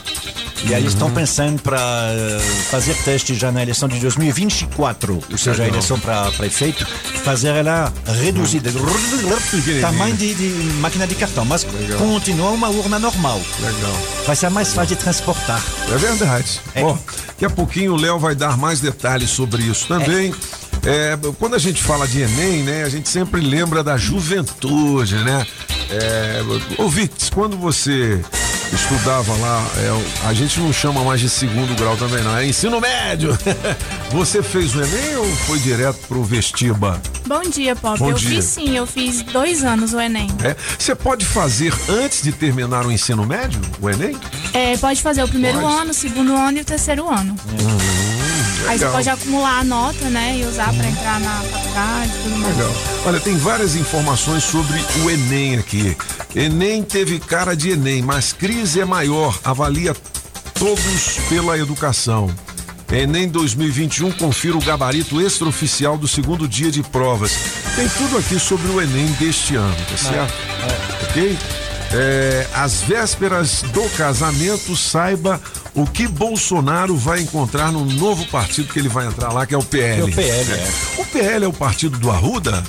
E 0.64 0.74
aí 0.74 0.82
Uhum. 0.82 0.88
estão 0.90 1.12
pensando 1.12 1.62
para 1.62 1.80
fazer 2.72 2.96
teste 3.04 3.36
já 3.36 3.52
na 3.52 3.62
eleição 3.62 3.88
de 3.88 4.00
2024, 4.00 5.20
ou 5.32 5.38
seja, 5.38 5.64
a 5.64 5.68
eleição 5.68 6.00
para 6.00 6.32
prefeito, 6.32 6.86
fazer 7.24 7.50
ela 7.50 7.94
reduzida. 8.22 8.72
Tamanho 9.82 10.16
de, 10.18 10.34
de 10.34 10.50
máquina 10.78 11.08
de 11.08 11.16
cartão, 11.16 11.44
mas 11.44 11.66
continua 11.98 12.52
uma 12.52 12.70
urna 12.70 13.00
normal. 13.00 13.42
Legal. 13.60 13.98
Vai 14.26 14.36
ser 14.36 14.50
mais 14.50 14.74
fácil 14.74 14.96
de 14.96 15.02
transportar. 15.02 15.62
É 15.92 15.98
verdade. 15.98 16.62
É. 16.76 16.84
Ó, 16.84 16.98
daqui 17.28 17.46
a 17.46 17.50
pouquinho 17.50 17.94
o 17.94 17.98
Léo 17.98 18.20
vai 18.20 18.36
dar 18.36 18.58
mais 18.58 18.80
detalhes 18.80 19.30
sobre 19.30 19.64
isso 19.64 19.88
também. 19.88 20.34
É, 20.86 21.18
quando 21.38 21.56
a 21.56 21.60
gente 21.60 21.84
fala 21.84 22.08
de 22.08 22.22
Enem, 22.22 22.64
né, 22.64 22.84
a 22.84 22.90
gente 22.90 23.10
sempre 23.10 23.42
lembra 23.42 23.84
da 23.84 23.98
juventude, 23.98 25.16
né? 25.16 25.46
É, 25.90 26.42
Vicks, 26.90 27.30
quando 27.30 27.58
você 27.58 28.22
estudava 28.74 29.34
lá, 29.38 29.66
é, 29.78 30.28
a 30.28 30.34
gente 30.34 30.60
não 30.60 30.72
chama 30.72 31.04
mais 31.04 31.20
de 31.20 31.30
segundo 31.30 31.76
grau 31.76 31.96
também, 31.98 32.24
não, 32.24 32.38
é 32.38 32.46
ensino 32.46 32.80
médio. 32.80 33.38
Você 34.12 34.42
fez 34.42 34.74
o 34.74 34.82
Enem 34.82 35.18
ou 35.18 35.26
foi 35.46 35.60
direto 35.60 35.98
pro 36.08 36.24
vestiba? 36.24 37.00
Bom 37.28 37.42
dia, 37.42 37.76
Pop. 37.76 38.00
Bom 38.00 38.10
eu 38.12 38.16
dia. 38.16 38.30
fiz 38.30 38.46
sim, 38.46 38.76
eu 38.76 38.88
fiz 38.88 39.22
dois 39.22 39.64
anos 39.66 39.94
o 39.94 40.00
Enem. 40.00 40.30
É, 40.44 40.56
Você 40.80 40.96
pode 40.96 41.26
fazer 41.26 41.74
antes 41.90 42.22
de 42.22 42.32
terminar 42.32 42.86
o 42.86 42.92
ensino 42.92 43.26
médio, 43.26 43.60
o 43.82 43.90
Enem? 43.90 44.18
É, 44.54 44.78
pode 44.78 45.02
fazer 45.02 45.24
o 45.24 45.28
primeiro 45.28 45.60
Pode. 45.60 45.74
ano, 45.82 45.92
o 45.92 45.94
segundo 45.94 46.34
ano 46.36 46.58
e 46.58 46.62
o 46.62 46.66
terceiro 46.66 47.08
ano. 47.10 47.36
Aí 48.68 48.78
você 48.78 48.86
legal. 48.86 48.92
pode 48.94 49.10
acumular 49.10 49.60
a 49.60 49.64
nota, 49.64 50.10
né? 50.10 50.38
E 50.40 50.46
usar 50.46 50.74
pra 50.74 50.88
entrar 50.88 51.20
na 51.20 51.42
faculdade 51.42 52.12
tudo 52.24 52.38
mais. 52.38 52.58
Legal. 52.58 52.72
Olha, 53.06 53.20
tem 53.20 53.38
várias 53.38 53.76
informações 53.76 54.44
sobre 54.44 54.80
o 55.04 55.10
Enem 55.10 55.58
aqui. 55.58 55.96
Enem 56.34 56.82
teve 56.82 57.20
cara 57.20 57.56
de 57.56 57.72
Enem, 57.72 58.02
mas 58.02 58.32
crise 58.34 58.80
é 58.80 58.86
maior. 58.86 59.38
Avalia 59.44 59.94
todos 60.54 61.20
pela 61.30 61.58
educação. 61.58 62.34
Enem 62.92 63.28
2021 63.28 64.12
confira 64.14 64.56
o 64.56 64.62
gabarito 64.62 65.20
extraoficial 65.20 65.98
do 65.98 66.08
segundo 66.08 66.48
dia 66.48 66.72
de 66.72 66.82
provas. 66.82 67.34
Tem 67.76 67.88
tudo 67.90 68.18
aqui 68.18 68.40
sobre 68.40 68.68
o 68.70 68.82
Enem 68.82 69.08
deste 69.20 69.56
ano, 69.56 69.76
tá 69.90 69.98
certo? 69.98 70.34
Ok? 71.10 71.38
É, 71.94 72.48
às 72.54 72.82
vésperas 72.82 73.62
do 73.62 73.90
casamento, 73.92 74.76
saiba 74.76 75.42
o 75.74 75.86
que 75.86 76.08
Bolsonaro 76.08 76.96
vai 76.98 77.22
encontrar 77.22 77.72
no 77.72 77.86
novo 77.86 78.26
partido 78.28 78.72
que 78.72 78.80
ele 78.80 78.90
vai 78.90 79.08
entrar 79.08 79.32
lá, 79.32 79.46
que 79.46 79.54
é 79.54 79.58
o 79.58 79.64
PL. 79.64 80.02
É 80.02 80.04
o 80.04 80.12
PL, 80.12 80.52
é. 80.52 80.70
O 80.98 81.06
PL 81.06 81.46
é 81.46 81.48
o 81.48 81.54
partido 81.54 81.98
do 81.98 82.10
Arruda? 82.10 82.64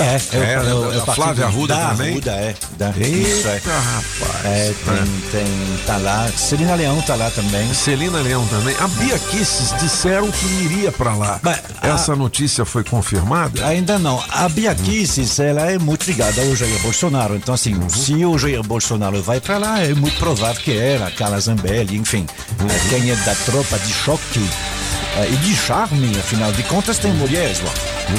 É, 0.00 0.54
É, 0.54 0.58
o- 0.58 0.60
o- 0.60 0.64
da- 0.64 0.88
o 0.88 0.92
da 0.92 1.00
partido 1.02 1.14
Flávia 1.14 1.44
Arruda 1.46 1.74
da 1.76 1.88
também? 1.90 2.10
Arruda, 2.12 2.30
é. 2.32 2.54
Da, 2.78 2.90
isso, 2.90 3.48
é. 3.48 3.54
Eita, 3.54 3.70
rapaz. 3.70 4.44
É, 4.44 4.74
tem, 4.84 5.20
tem, 5.30 5.78
tá 5.86 5.96
lá. 5.98 6.28
Celina 6.36 6.74
Leão 6.74 7.00
tá 7.02 7.14
lá 7.14 7.30
também. 7.30 7.72
Celina 7.74 8.18
Leão 8.20 8.46
também. 8.46 8.74
A 8.80 8.88
Bia 8.88 9.18
Kisses 9.18 9.74
disseram 9.80 10.30
que 10.30 10.46
iria 10.64 10.90
pra 10.90 11.14
lá. 11.14 11.38
Mas, 11.42 11.60
Essa 11.82 12.16
notícia 12.16 12.64
foi 12.64 12.82
confirmada? 12.84 13.66
Ainda 13.66 13.98
não. 13.98 14.22
A 14.30 14.48
Bia 14.48 14.74
Kicis, 14.74 15.38
ela 15.38 15.70
é 15.70 15.78
muito 15.78 16.06
ligada 16.06 16.40
ao 16.40 16.54
Jair 16.56 16.78
Bolsonaro. 16.80 17.36
Então, 17.36 17.54
assim, 17.54 17.76
se 17.88 18.24
o 18.24 18.38
Jair 18.38 18.62
Bolsonaro 18.62 19.22
vai 19.22 19.40
para 19.40 19.58
lá, 19.58 19.80
é 19.82 19.92
muito 19.94 20.16
provável 20.18 20.60
que 20.62 20.76
ela, 20.76 21.08
a 21.08 21.10
Carla 21.10 21.38
Zambelli, 21.40 21.96
enfim, 21.96 22.26
eh, 22.58 22.80
quem 22.88 23.10
é 23.10 23.16
da 23.16 23.34
tropa 23.34 23.78
de 23.78 23.92
choque 23.92 24.40
e 25.30 25.36
de 25.36 25.56
charme, 25.56 26.10
afinal 26.18 26.52
de 26.52 26.62
contas, 26.64 26.98
tem 26.98 27.12
mulheres 27.12 27.60
lá. 27.60 27.72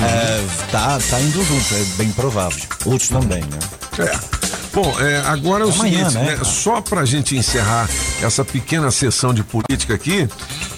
Eh, 0.03 0.45
tá, 0.71 0.99
tá 1.09 1.19
indo 1.19 1.43
junto, 1.43 1.73
é 1.73 1.83
bem 1.97 2.11
provável. 2.11 2.61
Outros 2.85 3.09
também, 3.09 3.41
né? 3.41 3.59
É. 3.99 4.41
Bom, 4.73 4.93
é, 5.01 5.17
agora 5.27 5.63
é 5.65 5.67
o 5.67 5.71
Amanhã, 5.71 6.09
seguinte, 6.09 6.25
né? 6.25 6.35
né? 6.37 6.43
Só 6.45 6.79
pra 6.79 7.03
gente 7.03 7.35
encerrar 7.35 7.89
essa 8.21 8.45
pequena 8.45 8.89
sessão 8.89 9.33
de 9.33 9.43
política 9.43 9.93
aqui, 9.93 10.29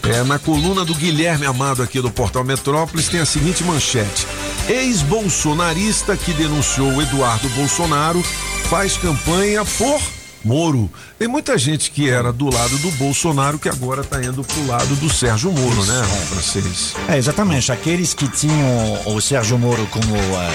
é, 0.04 0.24
na 0.24 0.40
coluna 0.40 0.84
do 0.84 0.96
Guilherme 0.96 1.46
Amado 1.46 1.84
aqui 1.84 2.02
do 2.02 2.10
Portal 2.10 2.44
Metrópolis 2.44 3.08
tem 3.08 3.20
a 3.20 3.26
seguinte 3.26 3.64
manchete. 3.64 4.28
Ex-bolsonarista 4.68 6.18
que 6.18 6.34
denunciou 6.34 7.02
Eduardo 7.02 7.48
Bolsonaro 7.50 8.24
faz 8.70 8.98
campanha 8.98 9.64
por 9.64 10.02
Moro. 10.44 10.90
Tem 11.18 11.28
muita 11.28 11.58
gente 11.58 11.90
que 11.92 12.10
era 12.10 12.32
do 12.34 12.54
lado 12.54 12.78
do 12.80 12.92
Bolsonaro 12.92 13.58
que 13.58 13.70
agora 13.70 14.04
tá 14.04 14.22
indo 14.24 14.44
pro 14.44 14.68
lado 14.68 14.96
do 14.96 15.10
Sérgio 15.12 15.52
Moro, 15.52 15.86
né, 15.86 16.04
francês? 16.30 16.94
É, 17.08 17.18
exatamente. 17.18 17.72
Aqueles 17.72 18.14
que 18.14 18.28
tinham 18.28 19.02
o 19.06 19.22
Sérgio 19.22 19.58
Moro 19.58 19.86
como 19.88 20.16
eh, 20.16 20.52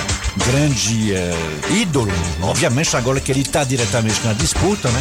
grande 0.47 1.13
eh, 1.15 1.35
ídolo, 1.81 2.13
obviamente 2.43 2.97
agora 2.97 3.21
que 3.21 3.33
ele 3.33 3.41
está 3.43 3.65
diretamente 3.65 4.21
na 4.25 4.33
disputa, 4.33 4.89
né? 4.91 5.01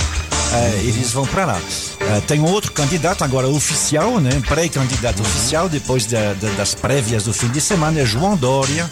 eh, 0.54 0.82
eles 0.84 1.12
vão 1.12 1.26
para 1.28 1.46
lá. 1.46 1.62
Eh, 2.00 2.22
tem 2.26 2.40
outro 2.42 2.72
candidato 2.72 3.24
agora 3.24 3.48
oficial, 3.50 4.20
né? 4.22 4.30
Pré-candidato 4.48 5.22
oficial, 5.22 5.68
depois 5.68 6.06
da- 6.06 6.34
da- 6.34 6.52
das 6.52 6.74
prévias 6.74 7.24
do 7.26 7.34
fim 7.34 7.50
de 7.50 7.60
semana, 7.60 8.00
é 8.00 8.06
João 8.06 8.38
Dória, 8.38 8.90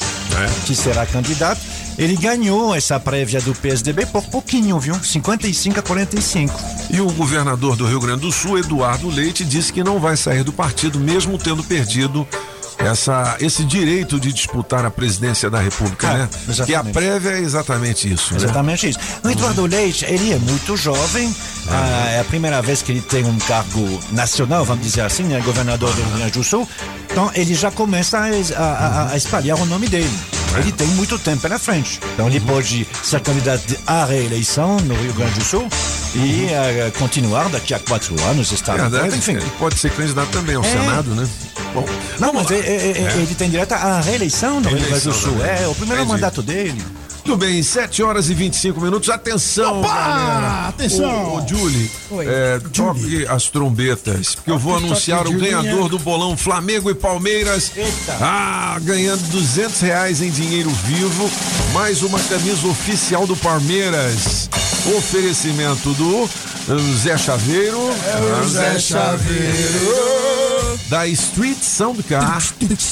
que 0.65 0.75
será 0.75 1.05
candidato. 1.05 1.61
Ele 1.97 2.15
ganhou 2.17 2.75
essa 2.75 2.99
prévia 2.99 3.39
do 3.39 3.55
PSDB 3.55 4.05
por 4.07 4.23
pouquinho, 4.25 4.77
viu? 4.79 4.95
55 4.95 5.79
a 5.79 5.81
45. 5.81 6.53
E 6.89 6.99
o 6.99 7.09
governador 7.11 7.75
do 7.75 7.87
Rio 7.87 8.01
Grande 8.01 8.21
do 8.21 8.31
Sul, 8.31 8.57
Eduardo 8.59 9.09
Leite, 9.09 9.45
disse 9.45 9.71
que 9.71 9.83
não 9.83 9.99
vai 9.99 10.17
sair 10.17 10.43
do 10.43 10.51
partido, 10.51 10.99
mesmo 10.99 11.37
tendo 11.37 11.63
perdido 11.63 12.27
essa, 12.77 13.37
esse 13.39 13.63
direito 13.63 14.19
de 14.19 14.31
disputar 14.33 14.85
a 14.85 14.91
presidência 14.91 15.49
da 15.49 15.59
República, 15.59 16.07
Ah, 16.09 16.17
né? 16.17 16.29
exatamente. 16.49 16.65
Que 16.65 16.75
a 16.75 16.83
prévia 16.93 17.29
é 17.31 17.39
exatamente 17.39 18.11
isso. 18.11 18.33
né? 18.33 18.39
Exatamente 18.43 18.89
isso. 18.89 18.99
O 19.23 19.29
Eduardo 19.29 19.65
Leite, 19.65 20.05
ele 20.05 20.33
é 20.33 20.37
muito 20.37 20.75
jovem. 20.75 21.33
Ah, 21.69 22.09
é 22.11 22.19
a 22.19 22.23
primeira 22.25 22.61
vez 22.61 22.81
que 22.81 22.91
ele 22.91 23.01
tem 23.01 23.23
um 23.25 23.37
cargo 23.39 23.99
nacional, 24.11 24.63
vamos 24.65 24.83
dizer 24.85 25.01
assim, 25.01 25.23
né? 25.23 25.39
Governador 25.41 25.91
do 25.93 26.01
Rio 26.01 26.11
Grande 26.17 26.31
do 26.31 26.43
Sul. 26.43 26.67
Então, 27.11 27.31
ele 27.33 27.55
já 27.55 27.71
começa 27.71 28.19
a, 28.19 28.23
a- 28.23 28.63
a- 28.63 29.11
a 29.13 29.17
espalhar 29.17 29.57
o 29.59 29.65
nome 29.65 29.87
dele. 29.87 30.09
Ele 30.57 30.71
tem 30.71 30.87
muito 30.89 31.17
tempo 31.19 31.41
pela 31.41 31.57
frente. 31.59 31.99
Então, 32.13 32.27
ele 32.27 32.39
pode 32.39 32.87
ser 33.03 33.19
candidato 33.21 33.75
à 33.87 34.05
reeleição 34.05 34.77
no 34.81 34.93
Rio 34.95 35.13
Grande 35.13 35.33
do 35.39 35.43
Sul 35.43 35.67
e 36.13 36.47
ah, 36.53 36.91
continuar 36.99 37.49
daqui 37.49 37.73
a 37.73 37.79
quatro 37.79 38.15
anos, 38.29 38.51
estar 38.51 38.73
Verdade, 38.73 38.97
volta, 39.01 39.15
enfim. 39.17 39.31
ele 39.33 39.51
pode 39.59 39.77
ser 39.79 39.91
candidato 39.91 40.29
também 40.29 40.55
ao 40.55 40.63
É. 40.63 40.69
Senado, 40.71 41.15
né? 41.15 41.27
Bom, 41.73 41.85
Não, 42.19 42.31
mas 42.31 42.49
é- 42.51 42.64
é- 42.65 42.91
é- 43.01 43.13
ele 43.17 43.35
tem 43.35 43.49
direito 43.49 43.71
à 43.73 44.01
reeleição 44.01 44.59
no 44.59 44.69
Rio 44.69 44.79
Grande 44.79 45.03
do 45.03 45.13
Sul. 45.13 45.31
também. 45.33 45.63
É 45.63 45.67
o 45.67 45.75
primeiro 45.75 46.03
Entendi. 46.03 46.13
mandato 46.13 46.41
dele. 46.41 46.81
Tudo 47.23 47.37
bem, 47.37 47.63
7 47.63 48.03
horas 48.03 48.29
e 48.29 48.35
25 48.35 48.79
minutos. 48.79 49.09
Atenção, 49.09 49.81
galera. 49.81 50.67
Atenção. 50.67 51.33
Ô, 51.33 51.37
ô, 51.39 51.47
Julie, 51.47 51.89
é, 52.19 52.59
toque 52.71 53.25
as 53.27 53.45
trombetas, 53.49 54.35
porque 54.35 54.51
eu 54.51 54.59
vou 54.59 54.75
anunciar 54.77 55.25
o 55.27 55.31
Julinha. 55.31 55.59
ganhador 55.63 55.89
do 55.89 55.97
bolão 55.97 56.37
Flamengo 56.37 56.87
e 56.91 56.93
Palmeiras. 56.93 57.71
Eita. 57.75 58.15
Ah, 58.21 58.77
ganhando 58.83 59.23
200 59.31 59.81
reais 59.81 60.21
em 60.21 60.29
dinheiro 60.29 60.69
vivo, 60.69 61.27
mais 61.73 62.03
uma 62.03 62.19
camisa 62.19 62.67
oficial 62.67 63.25
do 63.25 63.35
Palmeiras. 63.35 64.47
Oferecimento 64.95 65.93
do 65.95 66.29
hum, 66.69 66.97
Zé 67.01 67.17
Chaveiro. 67.17 67.89
Ah, 67.89 68.47
Zé 68.47 68.77
Chaveiro. 68.77 70.54
Da 70.89 71.07
Street 71.07 71.57
Soundcar, 71.61 72.41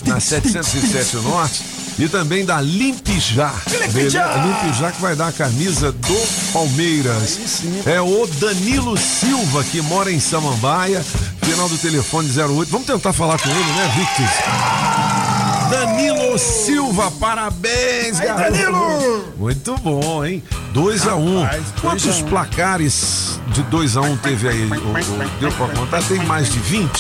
na 0.06 0.20
707 0.20 1.18
Norte. 1.18 1.64
E 2.00 2.10
também 2.10 2.44
da 2.44 2.60
Limpijá. 2.60 3.54
Limpijá 3.94 4.92
que 4.92 5.00
vai 5.00 5.16
dar 5.16 5.28
a 5.28 5.32
camisa 5.32 5.92
do 5.92 6.52
Palmeiras. 6.52 7.38
É 7.86 8.02
o 8.02 8.26
Danilo 8.26 8.98
Silva, 8.98 9.64
que 9.64 9.80
mora 9.82 10.12
em 10.12 10.20
Samambaia. 10.20 11.06
Final 11.44 11.70
do 11.70 11.78
telefone 11.78 12.30
08. 12.30 12.72
Vamos 12.72 12.88
tentar 12.88 13.14
falar 13.14 13.38
com 13.40 13.50
ele, 13.50 13.60
né, 13.60 13.94
Victor? 13.96 14.83
Danilo 15.74 16.38
Silva, 16.38 17.10
parabéns, 17.20 18.20
garoto. 18.20 18.52
Danilo! 18.52 19.34
Muito 19.36 19.76
bom, 19.80 20.24
hein? 20.24 20.44
2 20.72 21.08
a 21.08 21.16
1 21.16 21.40
um. 21.40 21.48
Quantos 21.82 22.04
dois 22.04 22.22
a 22.22 22.26
um. 22.26 22.30
placares 22.30 23.40
de 23.48 23.64
2 23.64 23.98
a 23.98 24.02
1 24.02 24.12
um 24.12 24.18
teve 24.18 24.48
aí? 24.50 24.66
O- 24.66 24.76
o- 24.76 25.30
deu 25.40 25.52
pra 25.54 25.68
contar? 25.70 26.04
Tem 26.04 26.20
mais 26.26 26.52
de 26.52 26.60
20? 26.60 26.92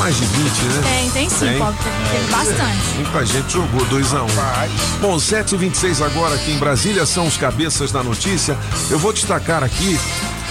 Mais 0.00 0.16
de 0.16 0.24
20, 0.24 0.62
né? 0.62 0.82
Tem, 0.82 1.10
tem 1.10 1.30
sim, 1.30 1.38
Tem. 1.38 1.58
Pop. 1.58 1.72
Teve, 1.78 2.18
teve 2.18 2.30
bastante. 2.32 2.94
Muita 2.96 3.26
gente 3.26 3.52
jogou 3.52 3.84
2 3.86 4.12
a 4.14 4.22
1 4.22 4.26
um. 4.26 5.00
Bom, 5.00 5.16
7h26 5.16 6.04
agora 6.04 6.34
aqui 6.34 6.50
em 6.50 6.58
Brasília 6.58 7.06
são 7.06 7.28
os 7.28 7.36
cabeças 7.36 7.92
da 7.92 8.02
notícia. 8.02 8.58
Eu 8.90 8.98
vou 8.98 9.12
destacar 9.12 9.62
aqui 9.62 9.96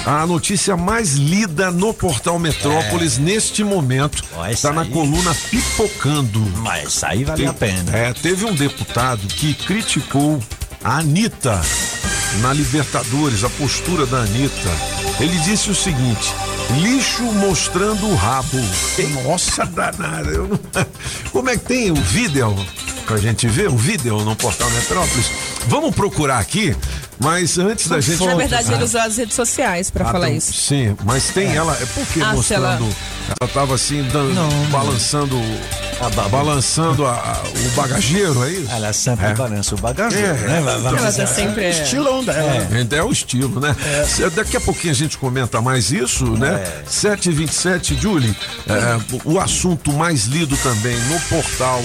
a 0.05 0.25
notícia 0.25 0.75
mais 0.75 1.13
lida 1.13 1.71
no 1.71 1.93
portal 1.93 2.39
Metrópolis 2.39 3.17
neste 3.17 3.63
momento 3.63 4.23
está 4.49 4.71
na 4.71 4.85
coluna 4.85 5.35
Pipocando. 5.49 6.39
Mas 6.57 7.03
aí 7.03 7.23
vale 7.23 7.45
a 7.45 7.53
pena. 7.53 7.95
É, 7.95 8.13
teve 8.13 8.45
um 8.45 8.53
deputado 8.53 9.25
que 9.27 9.53
criticou 9.53 10.39
a 10.83 10.97
Anitta 10.99 11.61
na 12.41 12.53
Libertadores, 12.53 13.43
a 13.43 13.49
postura 13.49 14.05
da 14.05 14.19
Anitta. 14.19 14.69
Ele 15.19 15.37
disse 15.39 15.69
o 15.69 15.75
seguinte: 15.75 16.33
lixo 16.81 17.23
mostrando 17.23 18.07
o 18.07 18.15
rabo. 18.15 18.57
Nossa 19.23 19.65
danada, 19.65 20.29
eu 20.29 20.47
não... 20.47 20.59
Como 21.31 21.49
é 21.49 21.57
que 21.57 21.65
tem 21.65 21.91
o 21.91 21.95
vídeo 21.95 22.55
pra 23.05 23.17
gente 23.17 23.47
ver? 23.47 23.69
O 23.69 23.77
vídeo 23.77 24.23
no 24.23 24.35
portal 24.35 24.69
Metrópolis? 24.71 25.31
Vamos 25.67 25.93
procurar 25.93 26.39
aqui, 26.39 26.75
mas 27.19 27.57
antes 27.59 27.87
da 27.87 27.99
gente. 28.01 28.25
Na 28.25 28.35
verdade, 28.35 28.67
Ah, 28.69 28.73
ele 28.75 28.83
usou 28.83 29.01
as 29.01 29.17
redes 29.17 29.35
sociais 29.35 29.91
pra 29.91 30.07
ah, 30.07 30.11
falar 30.11 30.27
então, 30.27 30.37
isso. 30.37 30.53
Sim, 30.53 30.95
mas 31.03 31.29
tem 31.29 31.55
ela. 31.55 31.73
É 31.79 31.85
porque 31.85 32.21
Ah, 32.21 32.29
se 32.29 32.35
mostrando. 32.35 32.63
ela- 32.65 32.95
Ela... 33.41 33.49
tava 33.53 33.75
assim, 33.75 34.01
dando, 34.11 34.33
balançando. 34.71 35.39
balançando 36.31 37.05
a- 37.05 37.11
a- 37.11 37.43
o 37.43 37.69
bagageiro, 37.75 38.43
é 38.45 38.51
isso? 38.51 38.71
Ela 38.71 38.93
sempre 38.93 39.25
É. 39.27 39.33
balança 39.33 39.75
o 39.75 39.77
bagageiro, 39.77 40.25
É. 40.27 40.47
né? 40.47 40.57
Ela 40.57 40.95
dizer. 41.07 41.21
tá 41.21 41.27
sempre. 41.27 41.65
é- 41.65 41.69
Estilão 41.71 42.23
dela. 42.23 42.39
É. 42.71 42.95
é 42.95 43.03
o 43.03 43.11
estilo, 43.11 43.59
né? 43.59 43.75
Se- 44.07 44.29
Daqui 44.29 44.55
a 44.57 44.61
pouquinho 44.61 44.91
a 44.91 44.95
gente 44.95 45.17
comenta 45.17 45.61
mais 45.61 45.91
isso, 45.91 46.25
né? 46.25 46.63
7h27, 46.87 47.95
Julie, 47.99 48.35
é, 48.67 49.17
o 49.25 49.33
o 49.33 49.39
assunto 49.39 49.91
mais 49.93 50.25
lido 50.25 50.55
também 50.57 50.97
no 51.05 51.19
portal 51.21 51.83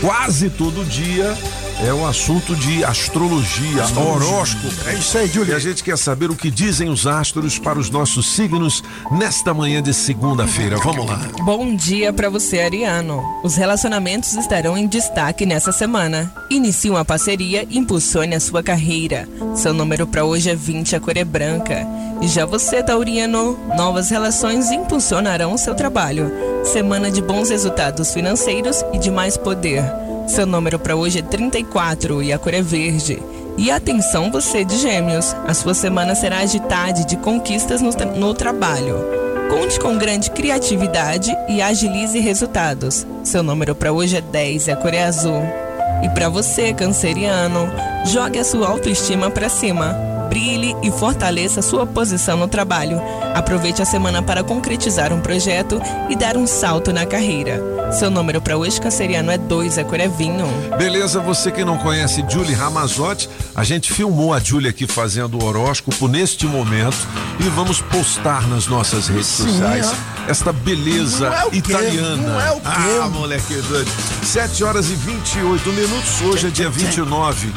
quase 0.00 0.48
todo 0.50 0.84
dia 0.84 1.36
é 1.84 1.92
o 1.92 2.04
assunto 2.04 2.56
de 2.56 2.82
astrologia, 2.84 3.84
horóscopo. 3.96 4.66
É 4.88 4.94
isso 4.94 5.16
aí, 5.16 5.26
E 5.26 5.28
a 5.28 5.32
Júlio. 5.32 5.60
gente 5.60 5.84
quer 5.84 5.96
saber 5.96 6.28
o 6.28 6.34
que 6.34 6.50
dizem 6.50 6.88
os 6.88 7.06
astros 7.06 7.56
para 7.58 7.78
os 7.78 7.88
nossos 7.88 8.32
signos 8.34 8.82
nesta 9.12 9.54
manhã 9.54 9.80
de 9.80 9.94
segunda-feira. 9.94 10.76
Vamos 10.78 11.06
lá. 11.06 11.20
Bom 11.44 11.74
dia 11.76 12.12
pra 12.12 12.28
você, 12.28 12.60
Ariano. 12.60 13.22
Os 13.44 13.54
relacionamentos 13.54 14.34
estarão 14.34 14.76
em 14.76 14.88
destaque 14.88 15.46
nessa 15.46 15.70
semana. 15.70 16.32
Inicie 16.50 16.90
uma 16.90 17.04
parceria 17.04 17.64
e 17.70 17.78
impulsione 17.78 18.34
a 18.34 18.40
sua 18.40 18.62
carreira. 18.62 19.28
Seu 19.54 19.72
número 19.72 20.04
pra 20.06 20.24
hoje 20.24 20.50
é 20.50 20.56
20, 20.56 20.96
a 20.96 21.00
cor 21.00 21.16
é 21.16 21.24
branca. 21.24 21.86
E 22.20 22.26
já 22.26 22.44
você, 22.44 22.82
Tauriano, 22.82 23.56
novas 23.76 24.10
relações 24.10 24.72
impulsionarão 24.72 25.54
o 25.54 25.58
seu 25.58 25.76
trabalho. 25.76 26.32
Semana 26.64 27.08
de 27.08 27.22
bons 27.22 27.50
resultados 27.50 28.12
financeiros 28.12 28.84
e 28.92 28.98
de 28.98 29.12
mais 29.12 29.36
poder. 29.36 29.84
Seu 30.28 30.46
número 30.46 30.78
pra 30.78 30.94
hoje 30.94 31.20
é 31.20 31.22
34 31.22 32.22
e 32.22 32.32
a 32.32 32.38
cor 32.38 32.52
é 32.52 32.60
verde. 32.60 33.20
E 33.56 33.70
atenção 33.70 34.30
você 34.30 34.62
de 34.62 34.76
gêmeos, 34.76 35.34
a 35.46 35.54
sua 35.54 35.74
semana 35.74 36.14
será 36.14 36.38
agitada 36.38 37.02
de 37.02 37.16
conquistas 37.16 37.80
no, 37.80 37.90
no 38.14 38.34
trabalho. 38.34 38.98
Conte 39.48 39.80
com 39.80 39.96
grande 39.96 40.30
criatividade 40.30 41.34
e 41.48 41.62
agilize 41.62 42.20
resultados. 42.20 43.06
Seu 43.24 43.42
número 43.42 43.74
para 43.74 43.90
hoje 43.90 44.18
é 44.18 44.20
10 44.20 44.68
e 44.68 44.70
a 44.70 44.76
cor 44.76 44.92
é 44.92 45.02
azul. 45.02 45.42
E 46.04 46.08
para 46.10 46.28
você, 46.28 46.74
canceriano, 46.74 47.68
jogue 48.04 48.38
a 48.38 48.44
sua 48.44 48.68
autoestima 48.68 49.30
para 49.30 49.48
cima. 49.48 49.96
Brilhe 50.28 50.76
e 50.82 50.90
fortaleça 50.90 51.62
sua 51.62 51.86
posição 51.86 52.36
no 52.36 52.48
trabalho. 52.48 53.00
Aproveite 53.34 53.80
a 53.80 53.84
semana 53.84 54.22
para 54.22 54.42
concretizar 54.44 55.12
um 55.12 55.20
projeto 55.20 55.80
e 56.08 56.16
dar 56.16 56.36
um 56.36 56.46
salto 56.46 56.92
na 56.92 57.06
carreira. 57.06 57.62
Seu 57.92 58.10
número 58.10 58.40
para 58.42 58.56
hoje, 58.56 58.78
canceriano, 58.80 59.30
é 59.30 59.38
2 59.38 59.76
e 59.76 59.80
a 59.80 59.84
cor 59.84 59.98
é 59.98 60.08
vinho. 60.08 60.46
Beleza, 60.76 61.20
você 61.20 61.50
que 61.50 61.64
não 61.64 61.78
conhece 61.78 62.22
Julie 62.28 62.54
Ramazotti, 62.54 63.28
a 63.54 63.64
gente 63.64 63.90
filmou 63.92 64.34
a 64.34 64.38
Julie 64.38 64.68
aqui 64.68 64.86
fazendo 64.86 65.38
o 65.42 65.44
horóscopo 65.46 66.06
neste 66.06 66.46
momento 66.46 66.98
e 67.40 67.44
vamos 67.44 67.80
postar 67.80 68.46
nas 68.46 68.66
nossas 68.66 69.08
redes 69.08 69.26
sociais 69.26 69.90
esta 70.28 70.52
beleza 70.52 71.30
Não 71.30 71.36
é 71.36 71.44
o 71.46 71.50
quê? 71.50 71.56
italiana. 71.58 72.16
Não 72.16 72.40
é 72.40 72.50
o 72.52 72.56
quê? 72.56 73.00
Ah, 73.02 73.08
moleque 73.08 73.54
doido. 73.62 73.90
7 74.22 74.64
horas 74.64 74.90
e 74.90 74.94
28 74.94 75.72
minutos, 75.72 76.20
hoje 76.22 76.48
é 76.48 76.50
dia 76.50 76.68
29 76.68 77.50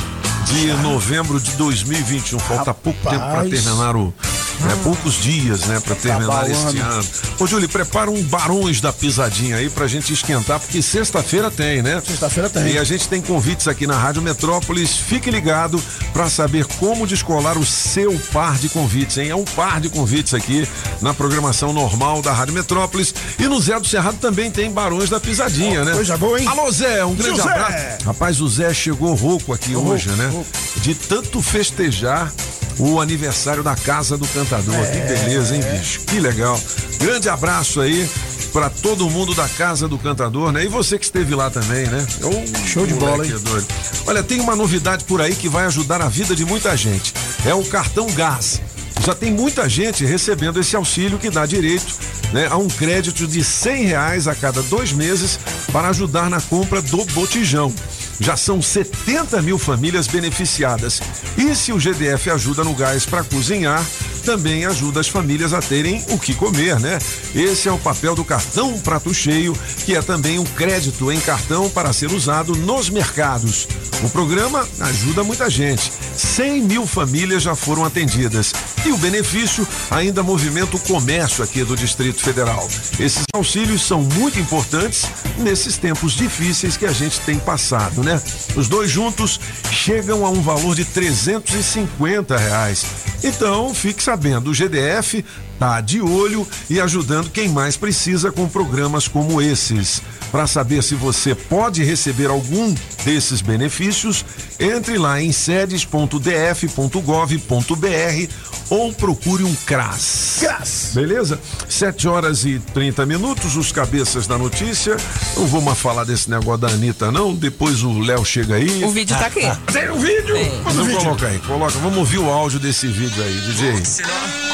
de 0.46 0.74
novembro 0.82 1.40
de 1.40 1.52
2021. 1.52 2.40
Falta 2.40 2.74
pouco 2.74 3.00
tempo 3.10 3.20
para 3.20 3.36
Rapaz. 3.44 3.50
terminar 3.50 3.96
o. 3.96 4.14
né, 4.62 4.78
poucos 4.84 5.16
dias, 5.16 5.66
né, 5.66 5.80
para 5.80 5.96
terminar 5.96 6.46
o 6.46 6.52
este 6.52 6.80
ano. 6.80 7.06
Ô, 7.40 7.48
Júlio, 7.48 7.68
prepara 7.68 8.10
um 8.10 8.22
Barões 8.24 8.80
da 8.80 8.94
Pisadinha 8.94 9.58
aí 9.58 9.70
pra 9.70 9.88
gente 9.88 10.14
esquentar, 10.14 10.60
porque 10.60 10.82
sexta-feira 10.82 11.50
tem, 11.50 11.82
né? 11.82 12.02
Sexta-feira 12.06 12.50
tem. 12.50 12.74
E 12.74 12.78
a 12.78 12.84
gente 12.84 13.08
tem 13.08 13.22
convites 13.22 13.68
aqui 13.68 13.88
na 13.88 13.98
Rádio 13.98 14.22
Metrópolis. 14.22 14.96
Fique 14.96 15.30
ligado 15.32 15.82
pra 16.14 16.30
saber 16.30 16.66
como 16.80 17.08
descolar 17.08 17.58
o 17.58 17.66
seu 17.66 18.20
par 18.32 18.58
de 18.58 18.70
convites, 18.70 19.18
hein? 19.18 19.30
É 19.30 19.36
um 19.36 19.44
par 19.44 19.82
de 19.82 19.90
convites 19.90 20.34
aqui 20.34 20.68
na 21.02 21.14
programação 21.14 21.74
normal 21.74 22.22
da 22.22 22.32
Rádio 22.32 22.54
Metrópolis. 22.54 23.14
E 23.40 23.48
no 23.48 23.60
Zé 23.60 23.80
do 23.80 23.88
Cerrado 23.88 24.18
também 24.18 24.52
tem 24.52 24.72
Barões 24.72 25.10
da 25.10 25.20
Pisadinha, 25.20 25.84
né? 25.84 25.94
coisa 25.94 26.18
boa, 26.18 26.40
hein? 26.40 26.48
Alô, 26.48 26.72
Zé, 26.72 27.04
um 27.06 27.16
grande 27.16 27.42
Zé! 27.42 27.50
abraço. 27.50 28.06
Rapaz, 28.06 28.42
o 28.42 28.48
Zé 28.48 28.74
chegou 28.74 29.14
rouco 29.14 29.54
aqui 29.54 29.76
hoje, 29.76 30.10
né? 30.10 30.46
De 30.78 30.96
tanto 30.96 31.42
festejar 31.42 32.32
o 32.80 33.00
aniversário 33.00 33.64
da 33.64 33.76
Casa 33.76 34.18
do 34.18 34.28
Cantador. 34.28 34.76
Que 34.92 35.00
beleza, 35.00 35.56
hein, 35.56 35.62
bicho? 35.72 36.02
Que 36.02 36.20
legal. 36.20 36.60
Grande 37.00 37.30
abraço 37.30 37.82
aí 37.82 38.10
pra 38.52 38.70
todo 38.70 39.10
mundo 39.10 39.34
da 39.34 39.48
Casa 39.48 39.88
do 39.88 39.98
Cantador, 39.98 40.52
né? 40.52 40.64
E 40.64 40.68
você 40.68 40.98
que 40.98 41.06
esteve 41.06 41.34
lá 41.36 41.50
também, 41.50 41.86
né? 41.88 42.06
Ô, 42.24 42.68
Show 42.68 42.86
de 42.86 42.94
bola, 42.94 43.26
hein? 43.26 43.34
doido. 43.44 43.68
Olha, 44.06 44.24
tem 44.24 44.40
uma 44.40 44.56
novidade 44.56 45.06
por 45.06 45.22
aí 45.22 45.36
que 45.36 45.48
vai 45.48 45.66
ajudar 45.66 46.02
a 46.02 46.10
vida 46.10 46.36
de 46.36 46.46
muita 46.46 46.76
gente. 46.76 47.14
É 47.46 47.54
o 47.54 47.64
cartão 47.64 48.08
gás. 48.12 48.62
Já 49.04 49.16
tem 49.16 49.32
muita 49.32 49.68
gente 49.68 50.06
recebendo 50.06 50.60
esse 50.60 50.76
auxílio 50.76 51.18
que 51.18 51.30
dá 51.30 51.46
direito 51.46 51.96
né, 52.32 52.48
a 52.50 52.58
um 52.58 52.68
crédito 52.68 53.26
de 53.26 53.44
100 53.44 53.86
reais 53.86 54.28
a 54.28 54.36
cada 54.36 54.62
dois 54.64 54.94
meses 54.94 55.40
para 55.72 55.90
ajudar 55.90 56.30
na 56.30 56.40
compra 56.40 56.82
do 56.82 57.04
botijão. 57.06 57.74
Já 58.22 58.38
são 58.38 58.62
70 58.62 59.42
mil 59.42 59.58
famílias 59.58 60.06
beneficiadas. 60.06 61.02
E 61.36 61.56
se 61.56 61.74
o 61.74 61.80
GDF 61.80 62.30
ajuda 62.30 62.64
no 62.64 62.76
gás 62.76 63.04
para 63.04 63.24
cozinhar, 63.24 63.84
também 64.24 64.64
ajuda 64.64 65.00
as 65.00 65.08
famílias 65.08 65.54
a 65.54 65.60
terem 65.60 66.06
o 66.10 66.20
que 66.20 66.36
comer, 66.36 66.80
né? 66.80 67.00
Esse 67.34 67.68
é 67.68 67.72
o 67.72 67.80
papel 67.80 68.14
do 68.14 68.24
cartão 68.24 68.78
Prato 68.80 69.12
Cheio, 69.12 69.58
que 69.86 69.96
é 69.96 70.04
também 70.04 70.38
um 70.38 70.46
crédito 70.46 71.12
em 71.12 71.20
cartão 71.20 71.68
para 71.68 71.92
ser 71.92 72.12
usado 72.12 72.56
nos 72.56 72.92
mercados. 72.92 73.68
O 74.04 74.10
programa 74.10 74.68
ajuda 74.80 75.24
muita 75.24 75.50
gente. 75.50 75.92
100 76.16 76.62
mil 76.62 76.86
famílias 76.86 77.42
já 77.42 77.56
foram 77.56 77.84
atendidas. 77.84 78.54
E 78.84 78.92
o 78.92 78.98
benefício 78.98 79.68
ainda 79.92 80.24
movimenta 80.24 80.76
o 80.76 80.80
comércio 80.80 81.44
aqui 81.44 81.64
do 81.64 81.76
Distrito 81.76 82.20
Federal. 82.20 82.68
Esses 83.00 83.24
auxílios 83.34 83.84
são 83.84 84.02
muito 84.02 84.40
importantes 84.40 85.06
nesses 85.38 85.78
tempos 85.78 86.14
difíceis 86.14 86.78
que 86.78 86.86
a 86.86 86.92
gente 86.92 87.20
tem 87.22 87.38
passado, 87.38 88.04
né? 88.04 88.20
Os 88.56 88.68
dois 88.68 88.90
juntos 88.90 89.40
chegam 89.72 90.26
a 90.26 90.30
um 90.30 90.42
valor 90.42 90.76
de 90.76 90.84
350 90.84 92.36
reais. 92.36 92.86
Então, 93.24 93.74
fique 93.74 94.02
sabendo, 94.02 94.50
o 94.50 94.54
GDF 94.54 95.24
tá 95.60 95.80
de 95.80 96.02
olho 96.02 96.48
e 96.68 96.82
ajudando 96.82 97.30
quem 97.30 97.48
mais 97.48 97.78
precisa 97.78 98.32
com 98.32 98.50
programas 98.50 99.08
como 99.08 99.40
esses. 99.40 100.02
Para 100.32 100.48
saber 100.48 100.82
se 100.82 100.96
você 100.96 101.36
pode 101.36 101.84
receber 101.84 102.32
algum 102.32 102.74
desses 103.06 103.42
benefícios, 103.42 104.26
entre 104.60 104.98
lá 104.98 105.22
em 105.22 105.32
sedes.df.gov.br 105.32 108.32
ou 108.72 108.92
procure 108.94 109.44
um 109.44 109.54
CRAS. 109.66 110.38
CRAS. 110.40 110.92
Beleza? 110.94 111.38
7 111.68 112.08
horas 112.08 112.46
e 112.46 112.58
30 112.74 113.06
minutos, 113.06 113.58
os 113.58 113.70
cabeças 113.70 114.26
da 114.26 114.38
notícia. 114.38 114.96
Não 115.36 115.46
vou 115.46 115.60
mais 115.62 115.78
falar 115.78 116.06
desse 116.06 116.30
negócio 116.30 116.62
da 116.62 116.70
Anitta, 116.70 117.12
não. 117.12 117.36
Depois 117.36 117.84
o 117.84 118.00
Léo 118.00 118.24
chega 118.24 118.56
aí. 118.56 118.82
O 118.86 118.90
vídeo 118.90 119.18
tá 119.18 119.26
aqui. 119.26 119.42
Tem 119.74 119.90
o 119.90 120.00
vídeo? 120.00 120.34
Tem. 120.34 120.58
Então 120.62 120.90
coloca 120.90 121.28
aí, 121.28 121.38
coloca. 121.40 121.78
Vamos 121.80 121.98
ouvir 121.98 122.20
o 122.20 122.30
áudio 122.30 122.60
desse 122.60 122.88
vídeo 122.88 123.22
aí, 123.22 123.42
DJ. 123.42 123.74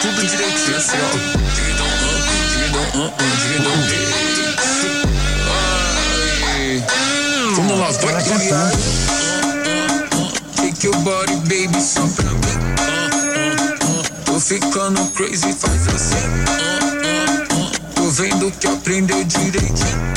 Tudo 0.02 0.28
direitinho 0.28 0.78
assim, 0.78 0.98
ó. 0.98 1.58
Vamos 7.56 7.80
lá, 7.80 7.92
vai. 7.92 8.24
Take 10.56 10.88
your 10.88 10.98
body, 11.02 11.36
baby, 11.36 11.80
só 11.80 12.02
pra 12.02 12.32
mim. 12.32 12.67
Tô 14.38 14.42
ficando 14.42 15.04
crazy, 15.16 15.52
faz 15.52 15.88
assim. 15.88 16.16
Tô 17.96 18.08
vendo 18.12 18.52
que 18.52 18.68
aprendeu 18.68 19.24
direitinho. 19.24 20.14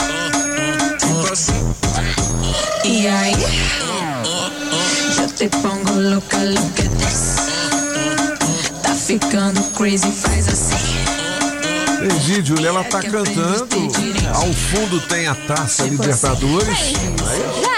Tipo 0.99 1.33
assim. 1.33 1.75
Y 2.85 3.07
ahí 3.07 3.35
yo 5.17 5.27
te 5.27 5.49
pongo 5.49 5.95
louca, 5.95 6.37
look 6.37 6.83
at 6.83 6.91
this. 6.99 7.37
Tá 8.83 8.95
ficando 8.95 9.63
crazy, 9.75 10.13
faz 10.13 10.49
assim. 10.49 10.77
Tem 11.99 12.19
vídeo, 12.19 12.57
ela 12.67 12.85
tá 12.85 13.01
cantando. 13.01 13.89
Ao 14.35 14.53
fundo 14.53 15.01
tem 15.09 15.29
a 15.29 15.35
taça 15.35 15.85
Libertadores. 15.85 16.93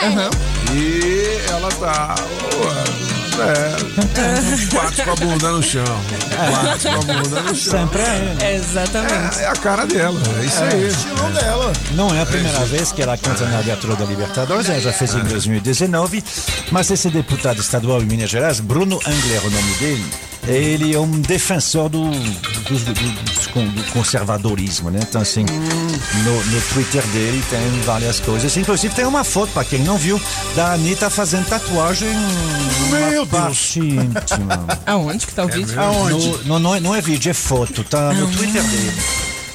Aham. 0.02 0.30
E 0.74 1.40
ela 1.48 1.68
tá. 1.68 2.16
ó, 2.18 3.11
É. 3.38 4.74
Bate 4.74 5.02
com 5.02 5.10
a 5.10 5.14
bunda 5.14 5.50
no 5.50 5.62
chão. 5.62 5.84
Bate 6.64 6.88
com 6.88 6.94
a 6.94 7.14
bunda 7.14 7.42
no 7.42 7.54
chão. 7.54 7.80
Sempre 7.80 8.02
é. 8.02 8.54
Exatamente. 8.56 9.38
É, 9.38 9.42
é 9.42 9.46
a 9.46 9.52
cara 9.52 9.86
dela, 9.86 10.20
é 10.40 10.44
isso 10.44 10.62
aí. 10.62 10.86
Estilão 10.88 11.30
dela. 11.32 11.72
Não 11.92 12.14
é 12.14 12.22
a 12.22 12.26
primeira 12.26 12.64
vez 12.66 12.92
que 12.92 13.02
ela 13.02 13.16
canta 13.16 13.44
na 13.46 13.58
abertura 13.58 13.96
da 13.96 14.04
Libertadores, 14.04 14.68
ela 14.68 14.80
já 14.80 14.92
fez 14.92 15.14
em 15.14 15.22
2019, 15.24 16.22
mas 16.70 16.90
esse 16.90 17.08
deputado 17.10 17.60
estadual 17.60 18.02
em 18.02 18.06
Minas 18.06 18.30
Gerais, 18.30 18.60
Bruno 18.60 18.96
Angler, 19.06 19.46
o 19.46 19.50
nome 19.50 19.74
dele, 19.74 20.04
ele 20.46 20.94
é 20.94 20.98
um 20.98 21.20
defensor 21.20 21.88
do, 21.88 22.10
do, 22.10 22.78
do- 22.78 22.94
do- 22.94 23.32
do 23.52 23.92
conservadorismo, 23.92 24.90
né? 24.90 24.98
Então, 25.02 25.20
assim, 25.20 25.44
no, 25.44 26.44
no 26.44 26.60
Twitter 26.72 27.02
dele 27.08 27.42
tem 27.50 27.60
várias 27.82 28.18
coisas. 28.18 28.56
Inclusive, 28.56 28.94
tem 28.94 29.04
uma 29.04 29.24
foto, 29.24 29.52
para 29.52 29.64
quem 29.64 29.80
não 29.80 29.96
viu, 29.98 30.20
da 30.56 30.72
Anitta 30.72 31.10
fazendo 31.10 31.46
tatuagem 31.46 32.08
Meu 32.90 33.26
na 33.26 33.46
Deus. 33.46 33.76
íntima. 33.76 34.66
Aonde 34.86 35.26
que 35.26 35.34
tá 35.34 35.44
o 35.44 35.48
vídeo? 35.48 35.78
Aonde? 35.78 36.26
No, 36.28 36.38
no- 36.44 36.58
não, 36.58 36.74
é, 36.74 36.80
não 36.80 36.94
é 36.94 37.00
vídeo, 37.02 37.30
é 37.30 37.34
foto, 37.34 37.84
tá 37.84 38.12
no 38.14 38.26
Twitter 38.28 38.62
dele. 38.62 38.92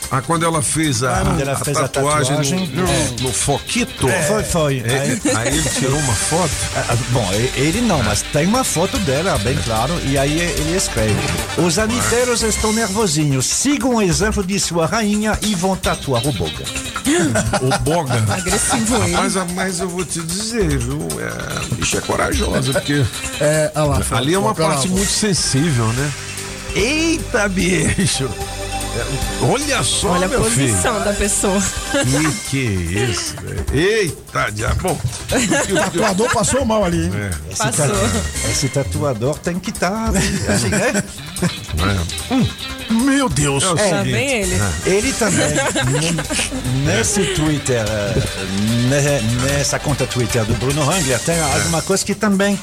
Ah, 0.10 0.22
quando 0.22 0.46
ela 0.46 0.62
fez 0.62 1.04
a, 1.04 1.20
Quando 1.22 1.42
ela 1.42 1.54
a 1.54 1.56
fez 1.58 1.76
a 1.78 1.88
tatuagem, 1.88 2.38
tatuagem, 2.38 2.68
no, 2.74 2.82
no- 2.84 2.90
é. 2.90 3.10
no 3.22 3.34
foquito. 3.34 4.08
Foi, 4.28 4.44
foi. 4.44 4.84
É, 4.86 5.00
Aí- 5.00 5.36
aí 5.36 5.48
ele 5.58 5.70
tirou 5.70 6.00
uma 6.00 6.14
foto. 6.14 6.52
Ah, 6.78 6.96
Bom, 7.10 7.30
e- 7.34 7.60
ele 7.60 7.82
não, 7.82 8.02
mas 8.04 8.22
tem 8.22 8.46
uma 8.48 8.64
foto 8.64 8.98
dela, 9.00 9.38
bem 9.40 9.58
claro, 9.66 9.94
e 10.06 10.18
aí 10.18 10.40
ele 10.40 10.76
escreve: 10.78 11.16
Os 11.58 11.78
aniteiros 11.78 12.42
estão 12.44 12.72
nervosinhos, 12.72 13.46
sigam 13.46 13.96
o 13.96 14.02
exemplo 14.02 14.44
de 14.44 14.60
sua 14.60 14.86
rainha 14.86 15.38
e 15.42 15.54
vão 15.56 15.76
tatuar 15.76 16.26
o 16.26 16.32
boga. 16.32 16.64
O 17.62 17.80
boga. 17.80 18.14
Agressivo 18.34 18.96
ele. 19.04 19.12
Mas, 19.16 19.34
mas 19.54 19.80
eu 19.80 19.88
vou 19.90 20.04
te 20.06 20.20
dizer, 20.22 20.78
viu? 20.78 21.08
É, 21.20 21.28
a 21.72 21.76
bicha 21.76 21.98
é 21.98 22.02
corajosa, 22.02 22.74
porque 22.74 23.06
É, 23.40 23.72
lá. 23.76 24.02
ali 24.12 24.34
é 24.34 24.40
uma 24.40 24.54
parte 24.54 24.88
muito 24.90 25.10
sensível, 25.12 25.86
né? 25.94 26.12
Eita, 26.76 27.48
bicho! 27.50 28.30
É, 28.98 29.46
Olha 29.46 29.84
só, 29.84 30.10
Olha 30.10 30.26
a 30.26 30.30
meu 30.30 30.44
filho. 30.46 30.70
posição 30.70 31.00
da 31.04 31.14
pessoa. 31.14 31.62
Que 32.04 32.50
que 32.50 32.98
é 32.98 33.04
isso, 33.06 33.36
velho? 33.42 33.66
Eita, 33.74 34.50
diabo. 34.52 34.82
Bom, 34.82 35.00
O 35.72 35.76
tatuador 35.76 36.30
passou 36.34 36.66
mal 36.66 36.84
ali, 36.84 37.06
hein? 37.06 37.12
é, 37.16 37.52
Esse, 37.52 37.58
Passou. 37.64 37.86
esse 38.50 38.70
tatuador 38.70 39.38
tem 39.40 39.60
que 39.60 39.70
estar. 39.70 40.10
assim, 40.10 40.70
né? 40.70 41.04
é. 42.90 42.94
Meu 42.94 43.30
Deus. 43.30 43.64
É 43.64 43.68
o 43.68 43.76
Tá 43.76 43.84
seguinte, 43.84 44.12
bem 44.12 44.30
ele. 44.42 44.56
Ele 44.86 45.14
também, 45.14 45.48
nesse 46.86 47.24
Twitter, 47.36 47.86
eh, 47.88 48.14
ne- 48.90 49.52
nessa 49.52 49.78
conta 49.80 50.06
Twitter 50.08 50.44
do 50.46 50.54
Bruno 50.56 50.82
Hangler, 50.90 51.20
tem 51.20 51.40
alguma 51.40 51.82
coisa 51.82 52.04
que 52.06 52.16
também 52.16 52.58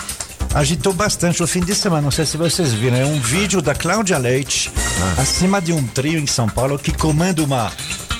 agitou 0.54 0.92
bastante 0.92 1.42
o 1.42 1.46
fim 1.46 1.60
de 1.60 1.74
semana. 1.74 2.02
Não 2.02 2.10
sei 2.10 2.24
se 2.26 2.36
vocês 2.36 2.72
viram. 2.72 2.96
É 2.96 3.04
um 3.04 3.20
vídeo 3.20 3.60
da 3.60 3.74
Cláudia 3.74 4.18
Leite 4.18 4.70
acima 5.18 5.60
de 5.60 5.72
um 5.72 5.86
trio 5.86 6.18
em 6.18 6.26
São 6.26 6.48
Paulo 6.48 6.78
que 6.78 6.92
comanda 6.92 7.42
uma, 7.42 7.70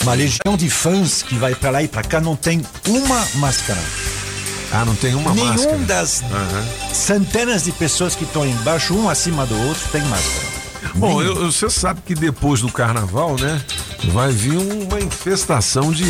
uma 0.02 0.14
legião 0.14 0.56
de 0.56 0.68
fãs 0.68 1.22
que 1.22 1.36
vai 1.36 1.54
pra 1.54 1.70
lá 1.70 1.82
e 1.82 1.88
pra 1.88 2.02
cá. 2.02 2.20
Não 2.20 2.36
tem 2.36 2.62
uma 2.88 3.24
máscara. 3.36 3.80
Ah, 4.72 4.84
não 4.84 4.94
tem 4.96 5.14
uma 5.14 5.32
Nenhum 5.32 5.48
máscara. 5.50 5.78
das 5.78 6.22
Aham. 6.22 6.64
centenas 6.92 7.62
de 7.64 7.72
pessoas 7.72 8.16
que 8.16 8.24
estão 8.24 8.44
embaixo, 8.44 8.92
um 8.94 9.08
acima 9.08 9.46
do 9.46 9.56
outro, 9.68 9.82
tem 9.92 10.02
máscara. 10.02 10.54
Bom, 10.96 11.22
eu- 11.22 11.50
você 11.50 11.70
sabe 11.70 12.00
que 12.04 12.14
depois 12.14 12.60
do 12.60 12.70
carnaval, 12.72 13.36
né? 13.38 13.60
Vai 14.12 14.32
vir 14.32 14.56
uma 14.56 15.00
infestação 15.00 15.92
de, 15.92 16.04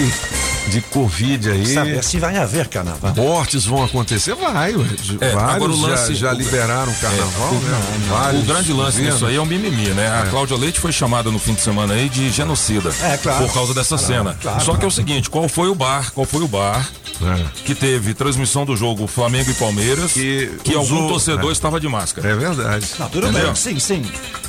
de 0.69 0.81
Covid 0.81 1.51
aí. 1.51 1.67
Saber 1.67 2.03
se 2.03 2.19
vai 2.19 2.37
haver 2.37 2.69
carnaval. 2.69 3.15
Mortes 3.15 3.65
vão 3.67 3.85
acontecer? 3.85 4.35
Vai. 4.35 4.73
É, 5.21 5.31
Vários 5.31 5.55
agora 5.55 5.73
o 5.73 5.81
lance- 5.81 6.15
já, 6.15 6.29
já 6.31 6.33
liberaram 6.33 6.91
o 6.91 6.95
carnaval, 6.97 7.51
É, 7.51 7.55
né? 7.55 7.81
o, 8.07 8.09
Vários 8.09 8.43
o 8.43 8.47
grande 8.47 8.73
lance 8.73 8.93
governos. 8.99 9.15
disso 9.15 9.27
aí 9.27 9.37
é 9.37 9.41
o 9.41 9.47
mimimi, 9.47 9.89
né? 9.91 10.09
A 10.23 10.27
Cláudia 10.31 10.57
Leite 10.57 10.81
foi 10.81 10.93
chamada 10.93 11.31
no 11.31 11.39
fim 11.39 11.55
de 11.55 11.61
semana 11.61 11.95
aí 11.95 12.09
de 12.09 12.31
genocida. 12.31 12.91
É, 13.03 13.17
claro. 13.17 13.45
Por 13.47 13.53
causa 13.55 13.75
dessa 13.75 13.99
cena. 13.99 14.37
claro, 14.41 14.65
Só 14.65 14.75
que 14.75 14.85
é 14.85 14.89
o 14.89 14.91
seguinte, 14.91 15.29
qual 15.31 15.49
foi 15.49 15.69
o 15.69 15.75
bar? 15.75 16.11
Qual 16.13 16.27
foi 16.27 16.43
o 16.43 16.49
bar 16.49 16.89
É. 17.23 17.45
que 17.65 17.75
teve 17.75 18.13
transmissão 18.15 18.65
do 18.65 18.77
jogo 18.77 19.07
Flamengo 19.07 19.51
e 19.51 19.55
Palmeiras 19.55 20.13
Que 20.13 20.51
que, 20.65 20.75
algum 20.75 20.97
usou- 20.97 21.09
torcedor 21.09 21.51
é. 21.51 21.53
estava 21.53 21.79
de 21.81 21.89
máscara? 21.89 22.29
É 22.29 22.35
verdade. 22.35 22.87
Não, 22.99 23.09
tudo 23.09 23.27
Entendeu? 23.29 23.47
bem, 23.47 23.55
sim, 23.55 23.79
sim. 23.79 24.03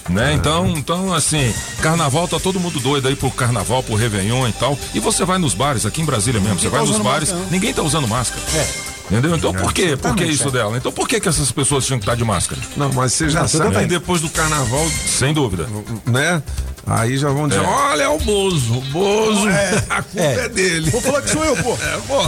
Né? 0.10 0.34
Então, 0.34 0.68
então, 0.76 1.14
assim, 1.14 1.54
carnaval 1.82 2.28
tá 2.28 2.40
todo 2.40 2.60
mundo 2.60 2.80
doido 2.80 3.08
aí 3.08 3.16
pro 3.16 3.30
carnaval, 3.32 3.82
pro 3.84 3.96
Réveillon 3.96 4.48
e 4.48 4.54
tal. 4.54 4.78
E 4.94 5.00
você 5.00 5.26
vai 5.26 5.38
nos 5.38 5.54
bares, 5.54 5.86
aqui 5.86 6.02
em 6.02 6.06
Brasília 6.06 6.40
mesmo, 6.40 6.60
você 6.60 6.66
tá 6.66 6.72
vai 6.72 6.82
nos 6.82 6.90
usando 6.92 7.04
bares, 7.04 7.30
máscara, 7.32 7.52
ninguém 7.52 7.74
tá 7.74 7.82
usando 7.82 8.08
máscara. 8.08 8.42
É. 8.56 8.95
Entendeu? 9.10 9.36
Então 9.36 9.54
por 9.54 9.72
quê? 9.74 9.96
Por 9.96 10.16
que 10.16 10.24
isso 10.26 10.48
é. 10.48 10.52
dela? 10.52 10.78
Então 10.78 10.92
por 10.92 11.08
que, 11.08 11.20
que 11.20 11.30
essas 11.30 11.52
pessoas 11.52 11.86
tinham 11.86 12.00
que 12.00 12.04
estar 12.06 12.16
de 12.16 12.24
máscara? 12.24 12.60
Não, 12.76 12.92
mas 12.92 13.14
você 13.14 13.30
já 13.30 13.42
Não, 13.42 13.48
tudo 13.48 13.64
sabe 13.64 13.80
que 13.82 13.86
depois 13.86 14.20
do 14.22 14.30
carnaval, 14.30 14.86
Sem 15.08 15.34
dúvida. 15.34 15.68
né? 16.06 16.42
Aí 16.88 17.18
já 17.18 17.30
vão 17.30 17.48
dizer, 17.48 17.62
É. 17.64 17.68
olha, 17.68 18.04
é 18.04 18.08
o 18.08 18.18
Bozo. 18.20 18.78
O 18.78 18.82
Bozo, 18.82 19.48
a 19.90 20.02
culpa 20.02 20.20
é, 20.22 20.46
É. 20.46 20.50
dele. 20.50 20.90
Vou 20.92 21.02
falar 21.02 21.22
que 21.22 21.30
sou 21.32 21.44
eu, 21.44 21.56
pô. 21.58 21.74
É, 21.74 21.98
pô. 22.08 22.22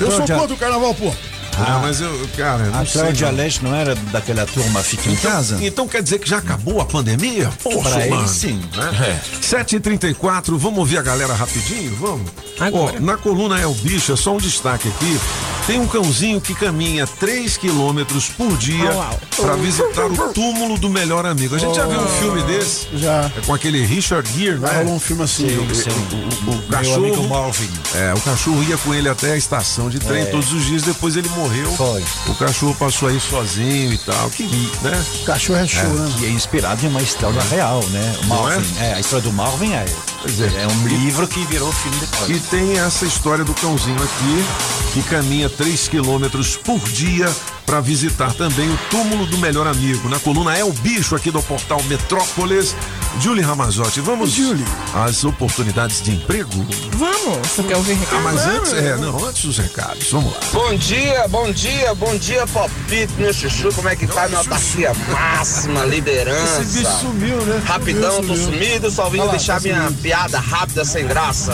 Eu 0.00 0.06
sou 0.06 0.16
Cláudia- 0.16 0.36
contra 0.36 0.54
o 0.54 0.58
carnaval, 0.58 0.94
pô. 0.94 1.12
Ah, 1.58 1.78
mas 1.82 2.00
eu, 2.00 2.28
cara, 2.36 2.64
eu 2.64 2.70
não 2.72 2.80
A. 2.80 2.86
Cláudia 2.86 3.28
não. 3.30 3.36
Leite 3.36 3.62
não 3.64 3.74
era 3.74 3.94
daquela 3.94 4.46
turma 4.46 4.82
Fica 4.82 5.10
em 5.10 5.16
Casa? 5.16 5.58
Então 5.60 5.86
quer 5.86 6.02
dizer 6.02 6.18
que 6.18 6.28
já 6.28 6.38
acabou 6.38 6.80
a 6.80 6.84
pandemia? 6.86 7.50
Poxa, 7.62 7.90
Pra 7.90 8.00
ele, 8.00 8.10
mano. 8.14 8.28
sim. 8.28 8.60
Né? 8.76 9.20
7h34, 9.42 10.56
vamos 10.56 10.78
ouvir 10.78 10.98
a 10.98 11.02
galera 11.02 11.34
rapidinho? 11.34 11.94
Vamos? 11.96 12.30
Agora. 12.58 12.96
Ó, 12.96 13.00
na 13.00 13.16
coluna 13.16 13.58
É 13.60 13.66
o 13.66 13.74
Bicho, 13.74 14.12
é 14.12 14.16
só 14.16 14.34
um 14.34 14.38
destaque 14.38 14.88
aqui. 14.88 15.20
Tem 15.66 15.78
um 15.78 15.86
cãozinho 15.86 16.40
que 16.40 16.54
caminha 16.54 17.06
3 17.06 17.56
quilômetros 17.56 18.28
por 18.28 18.56
dia 18.56 18.90
para 19.36 19.54
visitar 19.56 20.06
o 20.06 20.32
túmulo 20.32 20.78
do 20.78 20.88
melhor 20.88 21.24
amigo. 21.26 21.54
A 21.54 21.58
gente 21.58 21.76
já 21.76 21.86
viu 21.86 22.00
um 22.00 22.08
filme 22.08 22.42
desse? 22.42 22.86
Já. 22.94 23.30
É 23.36 23.40
com 23.46 23.54
aquele 23.54 23.84
Richard 23.84 24.28
Gere, 24.36 24.58
né? 24.58 24.78
Rolou 24.78 24.94
um 24.94 25.00
filme 25.00 25.22
assim. 25.22 25.46
O, 25.46 25.62
o 25.62 26.54
Meu 26.54 26.62
cachorro. 26.70 26.96
amigo 26.96 27.28
Marvin. 27.28 27.68
É, 27.94 28.14
o 28.14 28.20
cachorro 28.20 28.62
ia 28.64 28.76
com 28.78 28.94
ele 28.94 29.08
até 29.08 29.32
a 29.32 29.36
estação 29.36 29.88
de 29.90 29.98
trem 30.00 30.22
É. 30.22 30.26
todos 30.26 30.52
os 30.52 30.64
dias, 30.64 30.82
depois 30.82 31.16
ele 31.16 31.28
morreu. 31.28 31.39
Foi. 31.76 32.04
O 32.28 32.34
cachorro 32.34 32.74
passou 32.74 33.08
aí 33.08 33.20
sozinho 33.20 33.92
e 33.92 33.98
tal. 33.98 34.30
Que, 34.30 34.44
né? 34.82 35.04
O 35.22 35.24
cachorro 35.24 35.58
é 35.58 35.66
show, 35.66 35.88
né? 35.88 36.14
Que 36.18 36.26
é 36.26 36.30
inspirado 36.30 36.84
em 36.84 36.88
uma 36.88 37.02
história 37.02 37.40
real, 37.50 37.82
né? 37.90 38.16
Marvin. 38.26 38.78
É? 38.80 38.94
a 38.94 39.00
história 39.00 39.22
do 39.22 39.32
Marvin 39.32 39.72
é. 39.72 39.84
É. 39.84 40.62
É 40.62 40.66
um 40.66 40.86
livro 40.86 41.26
que 41.26 41.44
virou 41.46 41.72
filme 41.72 41.98
depois. 41.98 42.30
E 42.30 42.40
tem 42.50 42.78
essa 42.78 43.06
história 43.06 43.44
do 43.44 43.54
cãozinho 43.54 43.96
aqui, 43.96 44.44
que 44.92 45.02
caminha 45.02 45.48
3 45.48 45.88
quilômetros 45.88 46.56
por 46.56 46.78
dia 46.90 47.30
para 47.70 47.80
visitar 47.80 48.34
também 48.34 48.68
o 48.68 48.76
túmulo 48.90 49.24
do 49.26 49.38
melhor 49.38 49.64
amigo. 49.64 50.08
Na 50.08 50.18
coluna 50.18 50.58
É 50.58 50.64
o 50.64 50.72
Bicho, 50.72 51.14
aqui 51.14 51.30
do 51.30 51.40
portal 51.40 51.80
Metrópolis. 51.84 52.74
Julie 53.20 53.44
Ramazotti, 53.44 54.00
vamos 54.00 54.32
Julie. 54.32 54.64
às 54.92 55.22
oportunidades 55.22 56.02
de 56.02 56.10
emprego? 56.10 56.50
Vamos, 56.96 57.46
você 57.46 57.62
quer 57.62 57.76
ouvir 57.76 57.92
Ah, 57.92 57.96
recado? 58.00 58.22
mas 58.24 58.44
antes, 58.46 58.72
é, 58.72 58.96
não, 58.96 59.24
antes 59.24 59.44
dos 59.44 59.58
recados, 59.58 60.10
vamos 60.10 60.32
lá. 60.32 60.40
Bom 60.52 60.74
dia, 60.74 61.28
bom 61.28 61.52
dia, 61.52 61.94
bom 61.94 62.16
dia, 62.16 62.44
Popito, 62.48 63.12
meu 63.18 63.32
chuchu, 63.32 63.72
como 63.72 63.88
é 63.88 63.94
que 63.94 64.06
tá, 64.08 64.26
minha 64.26 64.38
autarquia 64.40 64.92
máxima, 65.08 65.84
liderança? 65.84 66.62
Esse 66.62 66.78
bicho 66.80 66.98
sumiu, 67.00 67.36
né? 67.42 67.62
Rapidão, 67.64 68.16
tô 68.16 68.34
Sumiu, 68.34 68.36
sumiu. 68.44 68.60
sumido, 68.64 68.90
só 68.90 69.08
vim 69.08 69.18
lá, 69.18 69.26
deixar 69.30 69.54
tá 69.54 69.60
minha 69.60 69.82
sumindo. 69.84 70.02
piada 70.02 70.40
rápida, 70.40 70.84
sem 70.84 71.06
graça. 71.06 71.52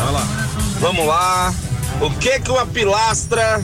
Vamos 0.81 1.07
lá. 1.07 1.53
O 2.01 2.11
que 2.11 2.41
que 2.41 2.51
uma 2.51 2.65
pilastra 2.67 3.63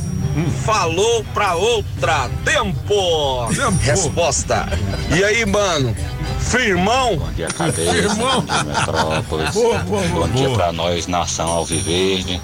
falou 0.64 1.24
pra 1.34 1.54
outra? 1.54 2.30
Tempo! 2.44 3.48
Tempo. 3.54 3.78
Resposta. 3.82 4.66
E 5.14 5.22
aí, 5.24 5.44
mano? 5.46 5.94
Firmão? 6.40 7.16
Bom 7.16 7.32
dia, 7.32 7.48
cabeça. 7.48 7.96
Irmão. 7.96 8.44
de 8.44 8.64
Metrópolis. 8.66 9.50
Boa, 9.54 9.78
boa, 9.78 10.02
boa. 10.08 10.26
Bom 10.26 10.34
dia 10.34 10.50
pra 10.50 10.72
nós, 10.72 11.06
nação 11.06 11.48
Alviverde. 11.48 12.40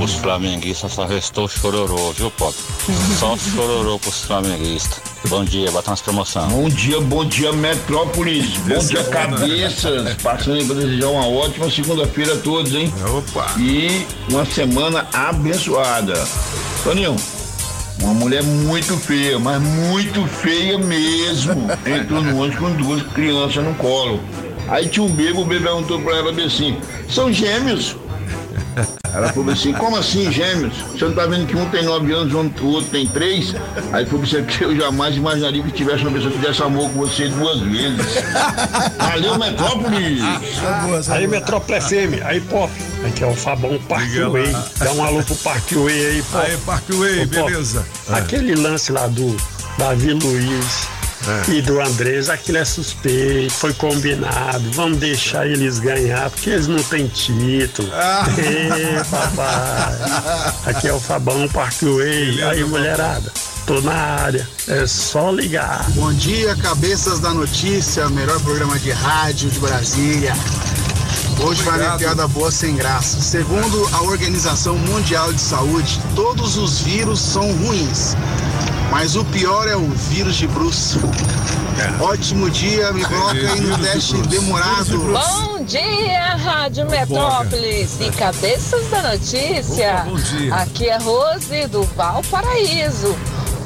Os 0.00 0.14
flamenguistas 0.14 0.92
só 0.92 1.06
restou 1.06 1.48
chororô, 1.48 2.12
viu, 2.12 2.30
Pop? 2.32 2.54
Só 3.18 3.36
chororô 3.36 3.98
pros 3.98 4.22
flamenguistas. 4.22 5.00
Bom 5.28 5.44
dia, 5.44 5.70
bota 5.70 5.90
umas 5.90 6.00
promoção. 6.00 6.48
Bom 6.48 6.68
dia, 6.68 7.00
bom 7.00 7.24
dia, 7.24 7.52
Metrópolis. 7.52 8.56
Bom 8.58 8.74
Esse 8.74 8.88
dia, 8.88 9.04
cabeças. 9.04 10.14
Passando 10.22 10.56
aí 10.56 10.64
pra 10.64 10.74
desejar 10.74 11.06
uma 11.08 11.26
ótima 11.28 11.70
segunda-feira 11.70 12.34
a 12.34 12.38
todos, 12.38 12.74
hein? 12.74 12.92
Opa! 13.16 13.54
E 13.58 14.04
uma 14.28 14.44
semana 14.44 15.06
abençoada. 15.12 16.14
Toninho, 16.82 17.14
uma 18.00 18.14
mulher 18.14 18.42
muito 18.42 18.96
feia, 18.96 19.38
mas 19.38 19.62
muito 19.62 20.26
feia 20.26 20.76
mesmo. 20.76 21.68
Entrou 21.86 22.20
no 22.20 22.42
ônibus 22.42 22.58
com 22.58 22.72
duas 22.74 23.02
crianças 23.12 23.62
no 23.62 23.74
colo. 23.74 24.20
Aí 24.68 24.88
tinha 24.88 25.04
um 25.04 25.08
bebê, 25.08 25.38
o 25.38 25.44
bebê 25.44 25.64
perguntou 25.64 26.00
pra 26.00 26.16
ela 26.16 26.32
bem 26.32 26.46
assim: 26.46 26.76
são 27.08 27.32
gêmeos? 27.32 27.96
Ela 29.14 29.28
falou 29.28 29.52
assim, 29.52 29.72
como 29.74 29.96
assim 29.96 30.32
gêmeos? 30.32 30.72
Você 30.92 31.04
não 31.04 31.12
tá 31.12 31.26
vendo 31.26 31.46
que 31.46 31.54
um 31.54 31.68
tem 31.68 31.84
nove 31.84 32.12
anos, 32.12 32.32
o 32.32 32.66
outro 32.66 32.90
tem 32.90 33.06
três? 33.06 33.54
Aí 33.92 34.06
falou 34.06 34.24
assim, 34.24 34.36
"É 34.38 34.64
eu 34.64 34.74
jamais 34.74 35.16
imaginaria 35.16 35.62
que 35.62 35.70
tivesse 35.70 36.02
uma 36.02 36.12
pessoa 36.12 36.32
que 36.32 36.38
fizesse 36.38 36.62
amor 36.62 36.90
com 36.90 37.00
você 37.00 37.28
duas 37.28 37.60
vezes. 37.60 38.22
Valeu, 38.96 39.38
Metrópolis! 39.38 40.22
Aí, 41.10 41.26
Metrópole 41.26 41.80
FM, 41.80 42.24
aí 42.24 42.40
Pop, 42.40 42.72
aqui 43.06 43.22
é 43.22 43.26
o 43.26 43.34
Fabão 43.34 43.78
Parkway. 43.86 44.50
Dá 44.78 44.92
um 44.92 45.04
alô 45.04 45.22
pro 45.22 45.34
Parkway 45.36 46.06
aí, 46.06 46.22
Pop. 46.22 46.46
Aí, 46.46 46.56
Parkway, 46.58 47.24
Ô, 47.24 47.28
Pop, 47.28 47.50
beleza. 47.50 47.86
Aquele 48.08 48.54
lance 48.54 48.92
lá 48.92 49.06
do 49.08 49.36
Davi 49.76 50.14
Luiz 50.14 50.88
E 51.48 51.62
do 51.62 51.80
Andrés, 51.80 52.28
aquilo 52.28 52.58
é 52.58 52.64
suspeito, 52.64 53.52
foi 53.52 53.72
combinado. 53.74 54.70
Vamos 54.72 54.98
deixar 54.98 55.46
eles 55.46 55.78
ganhar, 55.78 56.30
porque 56.30 56.50
eles 56.50 56.66
não 56.66 56.82
têm 56.82 57.06
título. 57.06 57.88
Ê, 58.38 59.04
papai. 59.04 59.98
Aqui 60.66 60.88
é 60.88 60.92
o 60.92 61.00
Fabão 61.00 61.48
Parkway. 61.48 62.42
Aí, 62.42 62.64
mulherada. 62.64 63.32
Tô 63.66 63.80
na 63.80 63.94
área, 63.94 64.48
é 64.66 64.86
só 64.88 65.30
ligar. 65.30 65.88
Bom 65.90 66.12
dia, 66.12 66.56
cabeças 66.56 67.20
da 67.20 67.32
notícia, 67.32 68.08
melhor 68.08 68.40
programa 68.40 68.76
de 68.76 68.90
rádio 68.90 69.48
de 69.50 69.60
Brasília. 69.60 70.34
Hoje 71.40 71.62
vai 71.62 71.78
minha 71.78 71.96
piada 71.96 72.26
boa 72.28 72.50
sem 72.50 72.74
graça. 72.74 73.20
Segundo 73.20 73.88
a 73.92 74.02
Organização 74.02 74.76
Mundial 74.76 75.32
de 75.32 75.40
Saúde, 75.40 76.00
todos 76.14 76.56
os 76.56 76.80
vírus 76.80 77.20
são 77.20 77.52
ruins, 77.52 78.16
mas 78.92 79.16
o 79.16 79.24
pior 79.24 79.66
é 79.66 79.74
o 79.74 79.88
vírus 79.88 80.36
de 80.36 80.46
Bruce. 80.46 80.98
Ótimo 81.98 82.50
dia, 82.50 82.92
me 82.92 83.02
coloca 83.02 83.32
aí 83.32 83.60
no 83.62 83.78
teste 83.78 84.14
demorado. 84.28 84.98
Bom 84.98 85.64
dia, 85.64 86.36
Rádio 86.36 86.86
Metrópolis 86.90 87.96
e 88.00 88.10
cabeças 88.10 88.86
da 88.90 89.14
notícia. 89.14 89.94
Opa, 89.94 90.10
bom 90.10 90.16
dia. 90.16 90.54
Aqui 90.56 90.88
é 90.90 90.98
Rose 90.98 91.66
do 91.68 91.84
Valparaíso. 91.84 93.16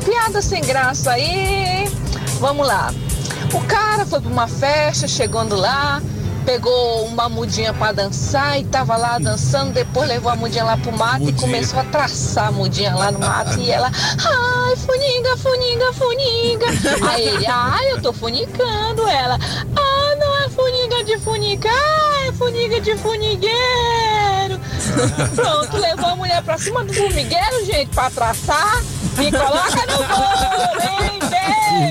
Piada 0.05 0.41
sem 0.41 0.62
graça 0.62 1.11
aí. 1.11 1.91
Vamos 2.39 2.65
lá. 2.65 2.95
O 3.53 3.61
cara 3.62 4.07
foi 4.07 4.21
pra 4.21 4.31
uma 4.31 4.47
festa, 4.47 5.09
chegando 5.09 5.57
lá, 5.57 6.01
pegou 6.46 7.04
uma 7.06 7.28
mudinha 7.28 7.74
pra 7.74 7.90
dançar 7.90 8.59
e 8.59 8.64
tava 8.64 8.96
lá 8.96 9.18
dançando, 9.18 9.72
depois 9.72 10.09
levou 10.09 10.30
a 10.30 10.37
mudinha 10.37 10.62
lá 10.62 10.76
pro 10.76 10.96
mato 10.96 11.28
e 11.28 11.32
começou 11.32 11.80
a 11.80 11.85
traçar 11.85 12.48
a 12.48 12.52
mudinha 12.52 12.94
lá 12.94 13.11
no 13.11 13.18
mato 13.18 13.59
e 13.59 13.68
ela, 13.68 13.90
ai, 13.90 14.76
funinga, 14.76 15.37
funinga, 15.37 15.92
funinga. 15.92 16.66
Aí 17.11 17.26
ele, 17.26 17.46
ai, 17.48 17.92
eu 17.92 18.00
tô 18.00 18.12
funicando 18.12 19.09
ela. 19.09 19.37
Ah, 19.76 20.16
não 20.20 20.44
é 20.44 20.48
funinga 20.48 21.04
de 21.04 21.18
funicar, 21.18 22.28
é 22.28 22.32
funinga 22.32 22.80
de 22.80 22.96
funigueiro. 22.96 24.61
Pronto, 25.35 25.76
levou 25.76 26.11
a 26.11 26.16
mulher 26.16 26.42
pra 26.42 26.56
cima 26.56 26.85
do 26.85 26.94
formigueiro, 26.94 27.64
gente, 27.66 27.88
pra 27.88 28.09
traçar 28.09 28.82
e 29.18 29.32
coloca 29.32 29.87
no 29.87 29.98
bolo, 30.04 31.02
hein? 31.02 31.16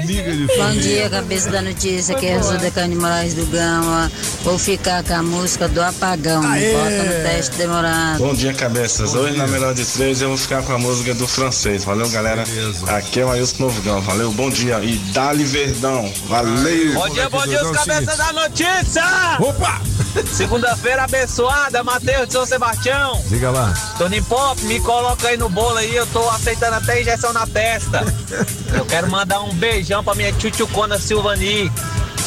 Beijo. 0.05 0.47
Bom 0.57 0.71
dia, 0.71 1.09
cabeça 1.09 1.49
da 1.49 1.61
notícia, 1.61 2.15
aqui 2.15 2.27
é 2.27 2.37
Rosa 2.37 2.57
Decane 2.57 2.95
Moraes 2.95 3.33
do 3.33 3.45
Gama. 3.45 4.11
Vou 4.43 4.57
ficar 4.57 5.03
com 5.03 5.13
a 5.13 5.23
música 5.23 5.67
do 5.67 5.81
apagão. 5.81 6.45
Aê! 6.45 6.73
Bota 6.73 7.03
no 7.03 7.23
teste 7.23 7.55
demorado. 7.57 8.19
Bom 8.19 8.33
dia, 8.33 8.53
cabeças. 8.53 9.13
Hoje, 9.13 9.37
na 9.37 9.47
melhor 9.47 9.73
de 9.73 9.85
três, 9.85 10.21
eu 10.21 10.29
vou 10.29 10.37
ficar 10.37 10.63
com 10.63 10.73
a 10.73 10.77
música 10.77 11.13
do 11.13 11.27
francês. 11.27 11.83
Valeu, 11.83 12.09
galera. 12.09 12.43
Aqui 12.87 13.19
é 13.19 13.25
o 13.25 13.31
Ailson 13.31 13.63
Novigão. 13.63 14.01
Valeu, 14.01 14.31
bom 14.31 14.49
dia. 14.49 14.79
E 14.83 14.97
Dali 15.13 15.43
Verdão. 15.43 16.11
Valeu. 16.27 16.93
Bom 16.93 17.09
dia, 17.09 17.29
bom 17.29 17.43
dia, 17.43 17.63
os 17.63 17.77
cabeças 17.77 18.17
da 18.17 18.33
notícia! 18.33 19.03
Opa! 19.39 19.81
Segunda-feira 20.31 21.03
abençoada, 21.03 21.83
Matheus 21.83 22.27
de 22.27 22.33
São 22.33 22.45
Sebastião. 22.45 23.21
Diga 23.27 23.51
lá. 23.51 23.73
Tony 23.97 24.21
Pop, 24.21 24.61
me 24.65 24.79
coloca 24.79 25.27
aí 25.27 25.37
no 25.37 25.49
bolo 25.49 25.77
aí, 25.77 25.95
eu 25.95 26.05
tô 26.07 26.27
aceitando 26.29 26.75
até 26.75 27.01
injeção 27.01 27.33
na 27.33 27.45
testa. 27.45 28.03
Eu 28.73 28.85
quero 28.85 29.09
mandar 29.09 29.41
um 29.41 29.53
beijão 29.75 30.01
pra 30.01 30.15
minha 30.15 30.31
tchutchucona 30.31 30.97
Silvani. 30.97 31.69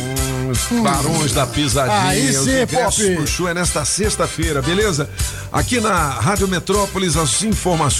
Os 0.51 0.83
barões 0.83 1.33
da 1.33 1.47
pisadinha. 1.47 2.03
Aí 2.03 2.31
os 2.31 2.45
sim, 2.45 2.63
ingressos 2.63 3.05
Pop. 3.05 3.17
pro 3.17 3.27
show 3.27 3.49
é 3.49 3.55
nesta 3.55 3.85
sexta-feira, 3.85 4.61
beleza? 4.61 5.09
Aqui 5.51 5.81
na 5.81 6.11
Rádio 6.11 6.47
Metrópolis, 6.47 7.17
as 7.17 7.43
informações 7.43 7.92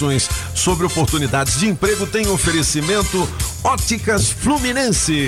sobre 0.55 0.85
oportunidades 0.85 1.59
de 1.59 1.67
emprego 1.67 2.07
têm 2.07 2.27
oferecimento 2.27 3.29
Óticas 3.63 4.31
Fluminense. 4.31 5.27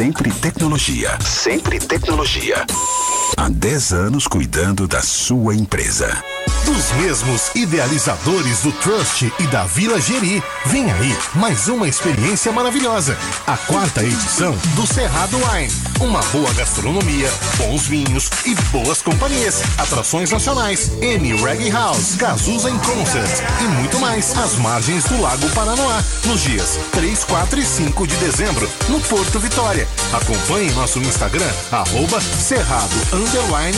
Sempre 0.00 0.30
tecnologia. 0.30 1.18
Sempre 1.20 1.78
tecnologia. 1.78 2.64
Há 3.36 3.50
10 3.50 3.92
anos 3.92 4.26
cuidando 4.26 4.88
da 4.88 5.02
sua 5.02 5.54
empresa. 5.54 6.24
Dos 6.64 6.90
mesmos 6.92 7.50
idealizadores 7.54 8.62
do 8.62 8.72
Trust 8.72 9.30
e 9.38 9.46
da 9.48 9.64
Vila 9.64 10.00
Geri, 10.00 10.42
vem 10.66 10.90
aí 10.90 11.16
mais 11.34 11.68
uma 11.68 11.86
experiência 11.86 12.50
maravilhosa. 12.50 13.16
A 13.46 13.56
quarta 13.56 14.02
edição 14.02 14.56
do 14.74 14.86
Cerrado 14.86 15.36
Wine. 15.36 15.72
Uma 16.00 16.22
boa 16.32 16.52
gastronomia, 16.54 17.30
bons 17.58 17.86
vinhos 17.86 18.30
e 18.46 18.54
boas 18.70 19.02
companhias. 19.02 19.62
Atrações 19.76 20.30
nacionais, 20.30 20.90
M 21.02 21.34
Reggae 21.42 21.70
House, 21.70 22.14
Cazuza 22.16 22.70
em 22.70 22.78
Concert 22.78 23.42
e 23.60 23.64
muito 23.64 23.98
mais. 23.98 24.36
Às 24.38 24.56
margens 24.56 25.04
do 25.04 25.20
Lago 25.20 25.48
Paranoá, 25.50 26.02
nos 26.24 26.40
dias 26.42 26.78
3, 26.92 27.24
4 27.24 27.60
e 27.60 27.64
5 27.64 28.06
de 28.06 28.16
dezembro, 28.16 28.70
no 28.90 29.00
Porto 29.02 29.38
Vitória. 29.38 29.86
Acompanhe 30.12 30.70
nosso 30.72 30.98
Instagram, 30.98 31.48
arroba 31.70 32.20
Cerrado 32.20 32.96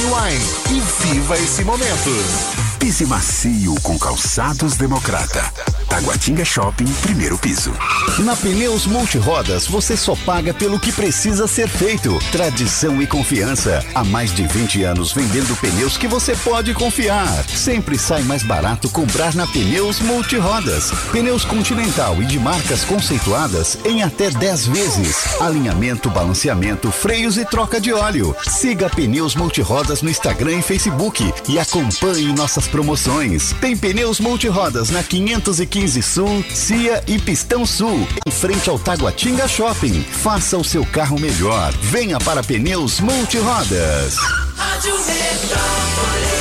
Wine. 0.01 0.45
E 0.71 0.81
viva 1.03 1.39
esse 1.39 1.63
momento. 1.63 2.72
Pise 2.83 3.07
macio 3.07 3.77
com 3.81 3.97
calçados 3.97 4.77
Democrata. 4.77 5.41
Taguatinga 5.89 6.45
Shopping, 6.45 6.91
primeiro 7.03 7.39
piso. 7.39 7.73
Na 8.21 8.35
Pneus 8.35 8.87
Multirodas, 8.87 9.69
você 9.69 9.97
só 9.97 10.17
paga 10.17 10.53
pelo 10.53 10.81
que 10.81 10.91
precisa 10.91 11.47
ser 11.47 11.69
feito. 11.69 12.19
Tradição 12.33 13.01
e 13.01 13.07
confiança. 13.07 13.85
Há 13.95 14.03
mais 14.03 14.35
de 14.35 14.49
20 14.49 14.83
anos 14.83 15.13
vendendo 15.13 15.55
pneus 15.61 15.97
que 15.97 16.09
você 16.09 16.35
pode 16.35 16.75
confiar. 16.75 17.45
Sempre 17.45 17.97
sai 17.97 18.23
mais 18.23 18.43
barato 18.43 18.89
comprar 18.89 19.33
na 19.37 19.47
Pneus 19.47 20.01
Multirodas. 20.01 20.91
Pneus 21.13 21.45
Continental 21.45 22.21
e 22.21 22.27
de 22.27 22.41
marcas 22.41 22.85
conceituadas 22.85 23.79
em 23.85 24.03
até 24.03 24.29
10 24.29 24.67
vezes. 24.67 25.41
Alinhamento, 25.41 26.11
balanceamento, 26.11 26.91
freios 26.91 27.37
e 27.37 27.45
troca 27.45 27.81
de 27.81 27.93
óleo. 27.93 28.35
Siga 28.43 28.91
Pneus 28.91 29.37
Multirodas 29.37 30.03
no 30.03 30.11
Instagram 30.11 30.59
e 30.59 30.63
Facebook 30.63 31.33
e 31.49 31.61
acompanhe 31.61 32.33
nossas 32.33 32.72
promoções. 32.73 33.55
Tem 33.61 33.77
pneus 33.77 34.19
multirodas 34.19 34.89
na 34.91 35.03
515 35.03 36.03
Sul, 36.03 36.45
Cia 36.53 37.05
e 37.07 37.19
Pistão 37.19 37.65
Sul, 37.67 38.09
em 38.27 38.31
frente 38.31 38.69
ao 38.71 38.79
Taguatinga 38.79 39.47
Shopping. 39.47 40.03
Faça 40.03 40.57
o 40.57 40.65
seu 40.65 40.85
carro 40.87 41.21
melhor. 41.21 41.73
Venha 41.83 42.19
para 42.19 42.43
Pneus 42.43 42.99
Multirodas. 42.99 44.17
Rádio 44.57 44.95
Metrópolis. 44.97 46.33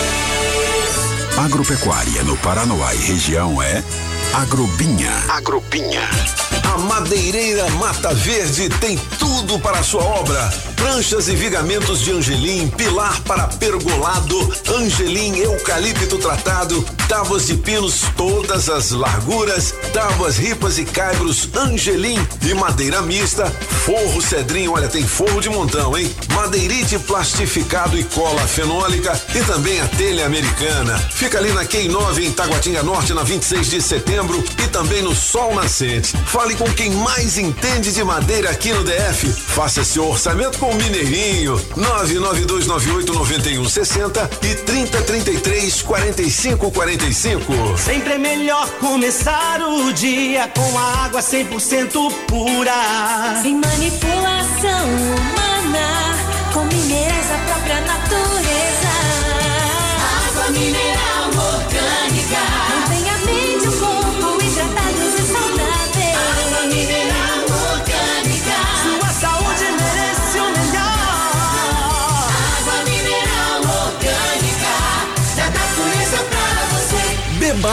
Agropecuária 1.38 2.24
no 2.24 2.38
Paranoá 2.38 2.96
e 2.96 3.00
região 3.00 3.62
é 3.62 3.84
Agrobinha. 4.34 5.12
Agrobinha. 5.28 6.10
A 6.74 6.78
Madeireira 6.78 7.70
Mata 7.72 8.14
Verde 8.14 8.70
tem 8.80 8.98
tudo 9.20 9.60
para 9.60 9.80
a 9.80 9.84
sua 9.84 10.04
obra. 10.04 10.50
Pranchas 10.78 11.28
e 11.28 11.36
vigamentos 11.36 12.00
de 12.00 12.12
angelim, 12.12 12.68
pilar 12.70 13.20
para 13.22 13.46
pergolado, 13.48 14.54
angelim 14.78 15.38
eucalipto 15.38 16.18
tratado, 16.18 16.82
tábuas 17.08 17.46
de 17.46 17.56
pinos 17.56 18.02
todas 18.18 18.68
as 18.68 18.92
larguras, 18.92 19.76
tábuas 19.94 20.38
ripas 20.38 20.80
e 20.80 20.86
caibros 20.86 21.50
angelim 21.56 22.18
e 22.42 22.54
madeira 22.56 23.02
mista, 23.02 23.46
forro 23.86 24.22
cedrinho, 24.22 24.72
olha 24.72 24.88
tem 24.88 25.06
forro 25.06 25.40
de 25.40 25.50
montão, 25.50 25.96
hein? 25.96 26.10
Madeirite 26.34 26.98
plastificado 27.00 27.98
e 27.98 28.04
cola 28.06 28.48
fenólica 28.48 29.20
e 29.36 29.44
também 29.44 29.80
a 29.82 29.88
telha 29.88 30.26
americana. 30.26 30.98
Fica 31.12 31.38
ali 31.38 31.52
na 31.52 31.66
Quem 31.66 31.90
9 31.90 32.26
em 32.26 32.32
Taguatinga 32.32 32.82
Norte 32.82 33.14
na 33.14 33.24
26 33.24 33.70
de 33.70 33.82
setembro 33.82 34.21
e 34.64 34.68
também 34.68 35.02
no 35.02 35.16
Sol 35.16 35.56
Nascente. 35.56 36.16
Fale 36.28 36.56
com 36.56 36.72
quem 36.74 36.92
mais 36.92 37.38
entende 37.38 37.92
de 37.92 38.02
madeira 38.04 38.52
aqui 38.52 38.72
no 38.72 38.84
DF. 38.84 39.28
Faça 39.28 39.84
seu 39.84 40.08
orçamento 40.08 40.60
com 40.60 40.70
o 40.70 40.76
Mineirinho. 40.76 41.60
992989160 41.76 44.30
e 44.44 44.54
3033 44.56 45.82
4545. 45.82 47.78
Sempre 47.78 48.14
é 48.14 48.18
melhor 48.18 48.70
começar 48.80 49.62
o 49.62 49.92
dia 49.92 50.50
com 50.56 50.78
a 50.78 51.06
água 51.06 51.20
100% 51.22 51.92
pura. 52.28 52.72
Sem 53.42 53.56
manipulação 53.56 54.86
humana, 54.86 56.16
com 56.54 56.64
minerais 56.66 57.28
da 57.28 57.38
própria 57.48 57.82
natureza. 57.82 58.11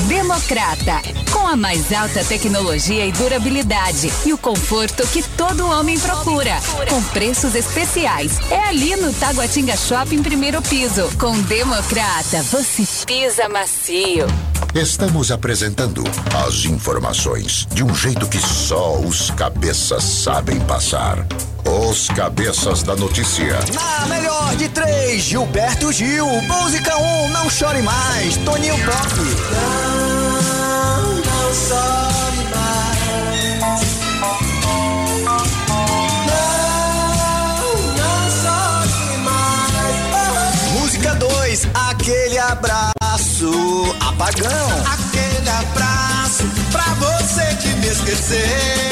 Democrata, 0.00 1.00
com 1.32 1.46
a 1.46 1.56
mais 1.56 1.90
alta 1.90 2.22
tecnologia 2.22 3.06
e 3.06 3.12
durabilidade 3.12 4.12
e 4.26 4.32
o 4.32 4.38
conforto 4.38 5.06
que 5.08 5.22
todo 5.22 5.66
homem 5.66 5.98
procura, 5.98 6.60
com 6.88 7.02
preços 7.04 7.54
especiais. 7.54 8.38
É 8.50 8.68
ali 8.68 8.94
no 8.94 9.12
Taguatinga 9.14 9.76
Shopping 9.76 10.22
primeiro 10.22 10.60
piso. 10.60 11.10
Com 11.18 11.40
Democrata, 11.42 12.42
você 12.42 12.86
pisa 13.06 13.48
macio. 13.48 14.26
Estamos 14.74 15.32
apresentando 15.32 16.04
as 16.46 16.66
informações 16.66 17.66
de 17.72 17.82
um 17.82 17.94
jeito 17.94 18.28
que 18.28 18.38
só 18.38 19.00
os 19.00 19.30
cabeças 19.30 20.04
sabem 20.04 20.60
passar. 20.60 21.26
Os 21.66 22.08
cabeças 22.08 22.84
da 22.84 22.94
notícia. 22.94 23.58
Na 23.74 24.06
melhor 24.06 24.54
de 24.56 24.68
três, 24.68 25.22
Gilberto 25.22 25.90
Gil. 25.92 26.24
Música 26.42 26.96
1, 26.96 27.24
um, 27.24 27.28
não 27.30 27.50
chore 27.50 27.82
mais. 27.82 28.36
Toninho 28.38 28.76
Pop. 28.84 29.14
Não, 29.52 31.14
não 31.16 31.54
chore 31.54 32.46
mais. 32.54 33.80
Não, 36.26 36.46
não 37.96 38.30
chore 38.30 39.16
mais. 39.24 40.80
Música 40.80 41.14
2, 41.16 41.68
aquele 41.90 42.38
abraço 42.38 42.96
apagão. 44.00 44.84
Aquele 44.92 45.48
abraço 45.48 46.44
pra 46.70 46.94
você 46.94 47.56
que 47.56 47.68
me 47.80 47.88
esqueceu. 47.88 48.85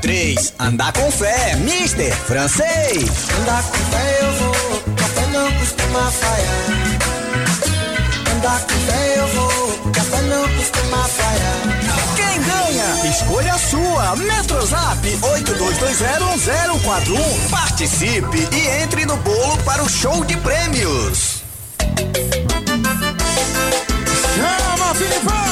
3, 0.00 0.54
andar 0.58 0.92
com 0.92 1.08
fé, 1.10 1.56
Mister 1.56 2.14
Francês. 2.14 3.08
Andar 3.40 3.62
com 3.62 3.76
fé 3.76 4.18
eu 4.20 4.32
vou, 4.32 4.82
café 4.94 5.26
não 5.26 5.50
costuma 5.52 6.10
falhar. 6.10 6.64
Andar 8.36 8.60
com 8.60 8.74
fé 8.86 9.14
eu 9.16 9.26
vou, 9.28 9.78
café 9.92 10.20
não 10.22 10.48
costuma 10.48 11.08
falhar. 11.08 11.60
Quem 12.16 12.42
ganha? 12.42 13.06
Escolha 13.10 13.54
a 13.54 13.58
sua. 13.58 14.16
Metrozap 14.16 15.06
82201041. 15.06 17.50
Participe 17.50 18.48
e 18.52 18.68
entre 18.82 19.04
no 19.04 19.16
bolo 19.18 19.58
para 19.64 19.82
o 19.82 19.88
show 19.88 20.24
de 20.24 20.36
prêmios. 20.36 21.42
Chama, 24.36 24.94
Filipão! 24.94 25.47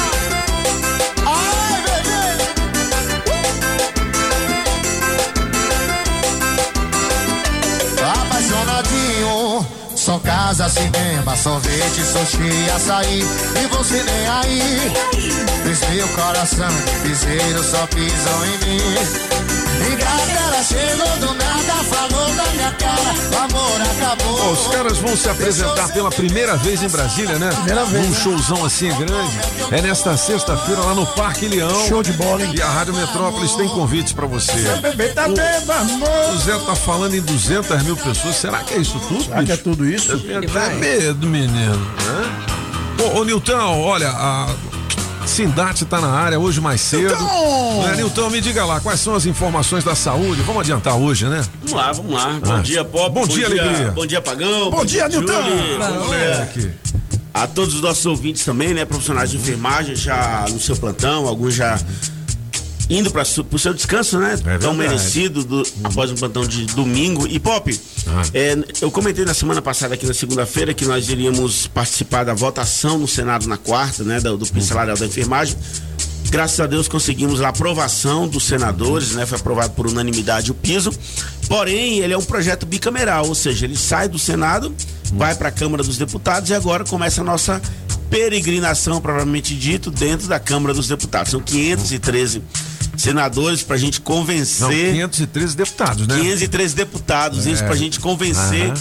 Só 10.07 10.17
casa, 10.19 10.69
cinema, 10.69 11.35
sorvete, 11.35 12.01
sushi 12.01 12.71
açaí. 12.73 13.19
E 13.21 13.67
você 13.67 14.01
nem 14.03 14.27
aí. 14.29 14.93
Fiz 15.65 15.89
meu 15.89 16.07
coração 16.07 16.69
de 16.69 17.09
piseiro, 17.09 17.61
só 17.61 17.85
pisam 17.87 18.45
em 18.45 18.57
mim. 18.65 19.56
Ingrata, 19.85 20.31
ela 20.31 20.63
chegou 20.63 21.17
do 21.19 21.33
nada, 21.33 21.73
falou 21.83 22.33
da 22.35 22.43
minha 22.53 22.71
cara, 22.71 23.13
o 23.33 23.37
amor 23.43 23.81
acabou. 23.81 24.39
Ó, 24.47 24.51
os 24.51 24.67
caras 24.67 24.97
vão 24.97 25.15
se 25.15 25.29
apresentar 25.29 25.89
pela 25.93 26.09
primeira 26.09 26.55
vez 26.57 26.81
em 26.81 26.87
Brasília, 26.87 27.37
né? 27.37 27.49
Primeira 27.49 27.85
vez, 27.85 28.03
Num 28.05 28.11
né? 28.11 28.19
showzão 28.23 28.65
assim 28.65 28.87
grande. 28.95 29.37
É 29.71 29.81
nesta 29.81 30.15
sexta-feira 30.17 30.81
lá 30.81 30.93
no 30.95 31.05
Parque 31.05 31.47
Leão. 31.47 31.87
Show 31.87 32.01
de 32.01 32.13
bola, 32.13 32.43
hein? 32.43 32.51
E 32.55 32.61
a 32.61 32.69
Rádio 32.69 32.93
Metrópolis 32.95 33.53
tem 33.55 33.67
convites 33.69 34.13
pra 34.13 34.25
você. 34.25 34.53
tá. 35.13 35.27
O 35.27 36.37
Zé 36.37 36.57
tá 36.65 36.75
falando 36.75 37.13
em 37.15 37.21
200 37.21 37.83
mil 37.83 37.97
pessoas. 37.97 38.35
Será 38.35 38.59
que 38.59 38.73
é 38.73 38.77
isso 38.77 38.99
tudo? 39.07 39.23
Será 39.23 39.43
que 39.43 39.51
é 39.51 39.57
tudo 39.57 39.85
isso? 39.85 40.11
Eu 40.13 40.19
tenho 40.19 40.39
até 40.39 40.73
medo, 40.75 41.27
menino. 41.27 41.75
Né? 41.77 43.03
Ô, 43.13 43.19
ô, 43.19 43.23
Nilton, 43.25 43.81
olha, 43.83 44.09
a 44.09 44.47
Sindate 45.27 45.85
tá 45.85 45.99
na 46.01 46.07
área 46.09 46.39
hoje 46.39 46.59
mais 46.61 46.81
cedo. 46.81 47.13
Né, 47.15 47.95
Nilton, 47.97 48.29
me 48.29 48.41
diga 48.41 48.65
lá, 48.65 48.79
quais 48.79 48.99
são 48.99 49.13
as 49.13 49.25
informações 49.25 49.83
da 49.83 49.93
saúde? 49.95 50.41
Vamos 50.41 50.61
adiantar 50.61 50.95
hoje, 50.95 51.25
né? 51.25 51.43
Vamos 51.61 51.73
lá, 51.73 51.91
vamos 51.91 52.13
lá. 52.13 52.39
Bom 52.43 52.53
Ah. 52.53 52.59
dia, 52.61 52.83
Pop. 52.85 53.13
Bom 53.13 53.27
dia, 53.27 53.45
Alegria. 53.45 53.91
Bom 53.91 54.05
dia, 54.05 54.21
Pagão. 54.21 54.71
Bom 54.71 54.85
dia, 54.85 55.07
Nilton. 55.07 55.33
Julie. 55.33 55.77
Bom 55.77 55.99
Bom 56.05 56.09
dia 56.13 56.77
a 57.33 57.45
todos 57.45 57.75
os 57.75 57.81
nossos 57.81 58.05
ouvintes 58.05 58.43
também, 58.43 58.73
né? 58.73 58.83
Profissionais 58.83 59.29
de 59.29 59.37
enfermagem 59.37 59.95
já 59.95 60.45
no 60.49 60.59
seu 60.59 60.75
plantão, 60.75 61.27
alguns 61.27 61.53
já 61.53 61.79
indo 62.89 63.11
para 63.11 63.23
o 63.23 63.59
seu 63.59 63.73
descanso, 63.73 64.17
né? 64.19 64.35
Tão 64.37 64.43
verdade. 64.43 64.77
merecido 64.77 65.43
do- 65.43 65.63
após 65.83 66.09
um 66.11 66.15
plantão 66.15 66.45
de 66.45 66.65
domingo. 66.67 67.27
E 67.27 67.37
Pop, 67.39 67.77
Ah. 68.07 68.21
é, 68.33 68.57
eu 68.81 68.89
comentei 68.89 69.25
na 69.25 69.33
semana 69.33 69.61
passada 69.61 69.93
aqui 69.93 70.05
na 70.05 70.13
segunda-feira 70.13 70.73
que 70.73 70.85
nós 70.85 71.09
iríamos 71.09 71.67
participar 71.67 72.23
da 72.23 72.33
votação 72.33 72.97
no 72.97 73.07
Senado 73.07 73.47
na 73.47 73.57
quarta, 73.57 74.03
né? 74.03 74.19
Do, 74.19 74.37
do 74.37 74.45
piso 74.47 74.67
salarial 74.67 74.95
da 74.97 75.05
enfermagem. 75.05 75.55
Graças 76.29 76.59
a 76.59 76.65
Deus 76.67 76.87
conseguimos 76.89 77.41
a 77.41 77.49
aprovação 77.49 78.27
dos 78.27 78.43
senadores, 78.45 79.11
né? 79.11 79.25
Foi 79.25 79.37
aprovado 79.37 79.73
por 79.73 79.87
unanimidade 79.87 80.51
o 80.51 80.53
piso. 80.53 80.91
Porém, 81.47 81.99
ele 81.99 82.13
é 82.13 82.17
um 82.17 82.23
projeto 82.23 82.65
bicameral, 82.65 83.27
ou 83.27 83.35
seja, 83.35 83.65
ele 83.65 83.77
sai 83.77 84.09
do 84.09 84.19
Senado, 84.19 84.73
vai 85.13 85.35
para 85.35 85.47
a 85.47 85.51
Câmara 85.51 85.81
dos 85.83 85.97
Deputados 85.97 86.49
e 86.49 86.53
agora 86.53 86.83
começa 86.83 87.21
a 87.21 87.23
nossa 87.23 87.61
peregrinação, 88.09 88.99
provavelmente 88.99 89.55
dito, 89.55 89.89
dentro 89.91 90.27
da 90.27 90.39
Câmara 90.39 90.73
dos 90.73 90.87
Deputados. 90.87 91.31
São 91.31 91.39
513 91.39 92.41
senadores 92.97 93.63
para 93.63 93.75
a 93.75 93.79
gente 93.79 94.01
convencer. 94.01 94.61
Não, 94.67 94.69
513 95.09 95.55
deputados, 95.55 96.07
né? 96.07 96.15
513 96.19 96.75
deputados, 96.75 97.45
isso 97.45 97.63
É. 97.63 97.67
pra 97.67 97.75
gente 97.75 97.99
convencer 97.99 98.67
Aham. 98.71 98.73